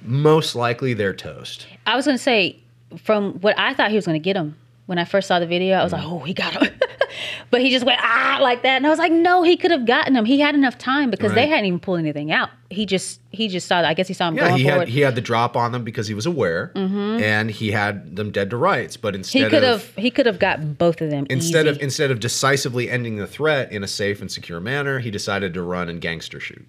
most 0.00 0.54
likely 0.54 0.94
they're 0.94 1.12
toast. 1.12 1.66
I 1.86 1.94
was 1.94 2.06
going 2.06 2.16
to 2.16 2.22
say, 2.22 2.58
from 2.96 3.34
what 3.40 3.58
I 3.58 3.74
thought 3.74 3.90
he 3.90 3.96
was 3.96 4.06
going 4.06 4.18
to 4.18 4.24
get 4.24 4.34
him 4.34 4.56
when 4.90 4.98
I 4.98 5.04
first 5.04 5.28
saw 5.28 5.38
the 5.38 5.46
video, 5.46 5.76
I 5.76 5.84
was 5.84 5.92
like, 5.92 6.02
oh, 6.04 6.18
he 6.18 6.34
got 6.34 6.52
him. 6.60 6.74
but 7.52 7.60
he 7.60 7.70
just 7.70 7.86
went, 7.86 8.00
ah, 8.02 8.38
like 8.42 8.64
that. 8.64 8.74
And 8.74 8.84
I 8.84 8.90
was 8.90 8.98
like, 8.98 9.12
no, 9.12 9.44
he 9.44 9.56
could 9.56 9.70
have 9.70 9.86
gotten 9.86 10.16
him. 10.16 10.24
He 10.24 10.40
had 10.40 10.56
enough 10.56 10.78
time 10.78 11.10
because 11.12 11.32
they 11.32 11.46
hadn't 11.46 11.66
even 11.66 11.78
pulled 11.78 12.00
anything 12.00 12.32
out. 12.32 12.50
He 12.70 12.86
just, 12.86 13.20
he 13.30 13.46
just 13.46 13.68
saw, 13.68 13.82
that. 13.82 13.88
I 13.88 13.94
guess 13.94 14.08
he 14.08 14.14
saw 14.14 14.26
him 14.26 14.34
Yeah, 14.36 14.56
he 14.56 14.64
forward. 14.64 14.80
had 14.80 14.88
he 14.88 15.00
had 15.02 15.14
the 15.14 15.20
drop 15.20 15.56
on 15.56 15.70
them 15.70 15.84
because 15.84 16.08
he 16.08 16.14
was 16.14 16.26
aware, 16.26 16.72
Mhm. 16.74 17.22
and 17.22 17.52
he 17.52 17.70
had 17.70 18.16
them 18.16 18.32
dead 18.32 18.50
to 18.50 18.56
rights. 18.56 18.96
But 18.96 19.14
instead 19.14 19.44
he 19.44 19.48
could 19.48 19.62
of 19.62 19.86
have, 19.94 19.94
he 19.96 20.10
could 20.10 20.26
have 20.26 20.40
got 20.40 20.76
both 20.76 21.00
of 21.00 21.08
them. 21.08 21.24
instead 21.30 21.66
easy. 21.66 21.76
of 21.76 21.82
instead 21.82 22.10
of 22.10 22.18
decisively 22.18 22.90
ending 22.90 23.14
the 23.16 23.28
threat 23.28 23.70
in 23.70 23.84
a 23.84 23.88
safe 23.88 24.20
and 24.20 24.28
secure 24.28 24.58
manner, 24.58 24.98
he 24.98 25.12
decided 25.12 25.54
to 25.54 25.62
run 25.62 25.88
and 25.88 26.00
gangster 26.00 26.40
shoot. 26.40 26.66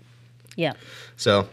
yeah. 0.56 0.74
So, 1.18 1.50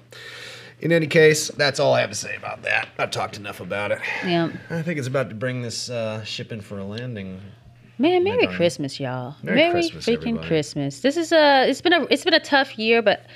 in 0.80 0.92
any 0.92 1.06
case, 1.06 1.48
that's 1.48 1.80
all 1.80 1.94
I 1.94 2.00
have 2.00 2.10
to 2.10 2.16
say 2.16 2.36
about 2.36 2.62
that. 2.62 2.88
I've 2.98 3.10
talked 3.10 3.36
enough 3.36 3.60
about 3.60 3.92
it. 3.92 4.00
Yeah. 4.24 4.50
I 4.70 4.82
think 4.82 4.98
it's 4.98 5.08
about 5.08 5.28
to 5.28 5.34
bring 5.34 5.62
this 5.62 5.90
uh, 5.90 6.22
ship 6.24 6.52
in 6.52 6.60
for 6.60 6.78
a 6.78 6.84
landing. 6.84 7.40
Man, 7.98 8.22
Merry. 8.22 8.46
Christmas, 8.46 9.00
y'all. 9.00 9.34
Merry 9.42 9.70
Christmas, 9.72 10.06
freaking 10.06 10.18
everybody. 10.18 10.46
Christmas. 10.46 11.00
This 11.00 11.16
is 11.16 11.32
a 11.32 11.68
it's 11.68 11.80
been 11.80 11.92
a 11.92 12.02
it's 12.04 12.22
been 12.22 12.34
a 12.34 12.40
tough 12.40 12.78
year, 12.78 13.02
but 13.02 13.26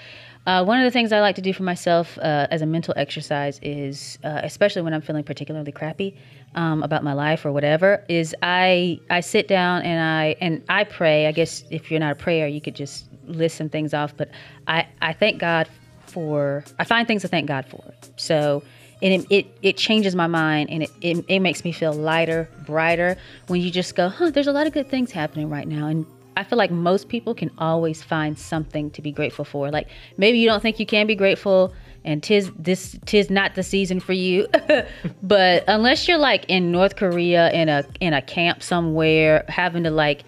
uh, 0.46 0.64
one 0.64 0.78
of 0.78 0.84
the 0.84 0.90
things 0.92 1.12
I 1.12 1.20
like 1.20 1.34
to 1.34 1.42
do 1.42 1.52
for 1.52 1.64
myself 1.64 2.16
uh, 2.18 2.46
as 2.50 2.62
a 2.62 2.66
mental 2.66 2.94
exercise 2.96 3.58
is, 3.62 4.18
uh, 4.22 4.40
especially 4.44 4.82
when 4.82 4.94
I'm 4.94 5.00
feeling 5.00 5.24
particularly 5.24 5.72
crappy, 5.72 6.16
um, 6.54 6.82
about 6.82 7.02
my 7.02 7.12
life 7.12 7.44
or 7.44 7.52
whatever 7.52 8.04
is 8.08 8.34
I 8.42 9.00
I 9.10 9.20
sit 9.20 9.48
down 9.48 9.82
and 9.82 10.00
I 10.00 10.36
and 10.40 10.62
I 10.68 10.84
pray. 10.84 11.26
I 11.26 11.32
guess 11.32 11.64
if 11.70 11.90
you're 11.90 12.00
not 12.00 12.12
a 12.12 12.16
prayer, 12.16 12.46
you 12.46 12.60
could 12.60 12.76
just 12.76 13.06
list 13.26 13.56
some 13.56 13.68
things 13.68 13.94
off. 13.94 14.16
But 14.16 14.30
I 14.68 14.86
I 15.00 15.12
thank 15.12 15.40
God 15.40 15.68
for 16.12 16.64
I 16.78 16.84
find 16.84 17.08
things 17.08 17.22
to 17.22 17.28
thank 17.28 17.46
God 17.48 17.66
for. 17.66 17.82
So 18.16 18.62
and 19.02 19.12
it, 19.12 19.26
it, 19.30 19.58
it 19.62 19.76
changes 19.76 20.14
my 20.14 20.28
mind 20.28 20.70
and 20.70 20.84
it, 20.84 20.90
it, 21.00 21.24
it 21.26 21.40
makes 21.40 21.64
me 21.64 21.72
feel 21.72 21.92
lighter, 21.92 22.48
brighter 22.64 23.16
when 23.48 23.60
you 23.60 23.68
just 23.70 23.96
go, 23.96 24.08
huh, 24.08 24.30
there's 24.30 24.46
a 24.46 24.52
lot 24.52 24.68
of 24.68 24.72
good 24.72 24.88
things 24.88 25.10
happening 25.10 25.50
right 25.50 25.66
now. 25.66 25.88
And 25.88 26.06
I 26.36 26.44
feel 26.44 26.56
like 26.56 26.70
most 26.70 27.08
people 27.08 27.34
can 27.34 27.50
always 27.58 28.00
find 28.00 28.38
something 28.38 28.90
to 28.92 29.02
be 29.02 29.10
grateful 29.10 29.44
for. 29.44 29.70
Like 29.70 29.88
maybe 30.16 30.38
you 30.38 30.46
don't 30.46 30.60
think 30.62 30.78
you 30.78 30.86
can 30.86 31.08
be 31.08 31.16
grateful 31.16 31.74
and 32.04 32.22
tis 32.22 32.50
this 32.58 32.96
tis 33.04 33.28
not 33.28 33.56
the 33.56 33.64
season 33.64 33.98
for 33.98 34.12
you. 34.12 34.46
but 35.22 35.64
unless 35.66 36.06
you're 36.06 36.18
like 36.18 36.44
in 36.48 36.70
North 36.70 36.94
Korea 36.94 37.50
in 37.50 37.68
a 37.68 37.84
in 38.00 38.12
a 38.12 38.22
camp 38.22 38.62
somewhere 38.62 39.44
having 39.48 39.82
to 39.82 39.90
like 39.90 40.22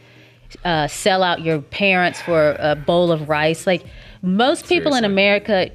uh, 0.65 0.89
sell 0.89 1.23
out 1.23 1.43
your 1.43 1.61
parents 1.61 2.21
for 2.21 2.57
a 2.59 2.75
bowl 2.75 3.11
of 3.13 3.29
rice, 3.29 3.67
like 3.67 3.85
most 4.25 4.67
people 4.67 4.95
in 4.95 5.05
America 5.05 5.71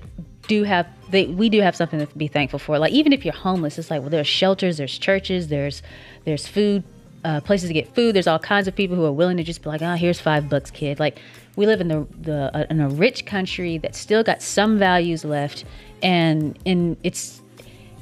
do 0.47 0.63
have 0.63 0.87
they 1.11 1.27
we 1.27 1.49
do 1.49 1.61
have 1.61 1.75
something 1.75 2.05
to 2.05 2.17
be 2.17 2.27
thankful 2.27 2.57
for. 2.59 2.79
Like 2.79 2.91
even 2.91 3.13
if 3.13 3.23
you're 3.23 3.33
homeless, 3.33 3.77
it's 3.77 3.91
like 3.91 4.01
well 4.01 4.09
there's 4.09 4.27
shelters, 4.27 4.77
there's 4.77 4.97
churches, 4.97 5.49
there's 5.49 5.83
there's 6.25 6.47
food, 6.47 6.83
uh, 7.23 7.41
places 7.41 7.69
to 7.69 7.73
get 7.73 7.93
food. 7.93 8.15
There's 8.15 8.27
all 8.27 8.39
kinds 8.39 8.67
of 8.67 8.75
people 8.75 8.95
who 8.95 9.05
are 9.05 9.11
willing 9.11 9.37
to 9.37 9.43
just 9.43 9.61
be 9.61 9.69
like, 9.69 9.83
oh, 9.83 9.93
here's 9.93 10.19
five 10.19 10.49
bucks, 10.49 10.71
kid. 10.71 10.99
Like 10.99 11.19
we 11.55 11.67
live 11.67 11.79
in 11.79 11.89
the 11.89 12.07
the 12.21 12.57
uh, 12.57 12.65
in 12.71 12.81
a 12.81 12.89
rich 12.89 13.27
country 13.27 13.77
that 13.77 13.95
still 13.95 14.23
got 14.23 14.41
some 14.41 14.79
values 14.79 15.23
left, 15.23 15.63
and 16.01 16.57
and 16.65 16.97
it's 17.03 17.41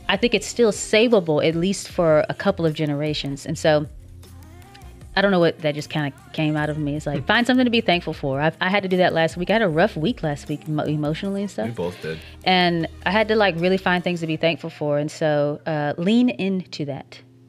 I 0.07 0.15
think 0.15 0.33
it's 0.33 0.47
still 0.47 0.71
savable 0.71 1.45
at 1.45 1.55
least 1.55 1.89
for 1.89 2.25
a 2.29 2.33
couple 2.33 2.65
of 2.65 2.73
generations. 2.73 3.45
And 3.45 3.59
so 3.59 3.85
I 5.17 5.21
don't 5.21 5.31
know 5.31 5.39
what 5.39 5.57
that 5.61 5.73
just 5.73 5.89
kind 5.89 6.13
of 6.13 6.33
came 6.33 6.55
out 6.55 6.69
of 6.69 6.77
me. 6.77 6.95
It's 6.95 7.07
like 7.07 7.25
find 7.25 7.47
something 7.47 7.65
to 7.65 7.71
be 7.71 7.81
thankful 7.81 8.13
for. 8.13 8.39
I, 8.39 8.51
I 8.61 8.69
had 8.69 8.83
to 8.83 8.89
do 8.89 8.97
that 8.97 9.13
last 9.13 9.35
week. 9.35 9.49
I 9.49 9.53
had 9.53 9.63
a 9.63 9.67
rough 9.67 9.97
week 9.97 10.21
last 10.21 10.47
week 10.47 10.67
emotionally 10.67 11.41
and 11.41 11.49
stuff. 11.49 11.65
We 11.69 11.71
both 11.73 11.99
did. 12.03 12.19
and 12.43 12.87
I 13.03 13.09
had 13.09 13.27
to 13.29 13.35
like 13.35 13.55
really 13.57 13.77
find 13.77 14.03
things 14.03 14.19
to 14.19 14.27
be 14.27 14.37
thankful 14.37 14.69
for. 14.69 14.99
And 14.99 15.09
so 15.09 15.59
uh, 15.65 15.95
lean 15.97 16.29
into 16.29 16.85
that. 16.85 17.19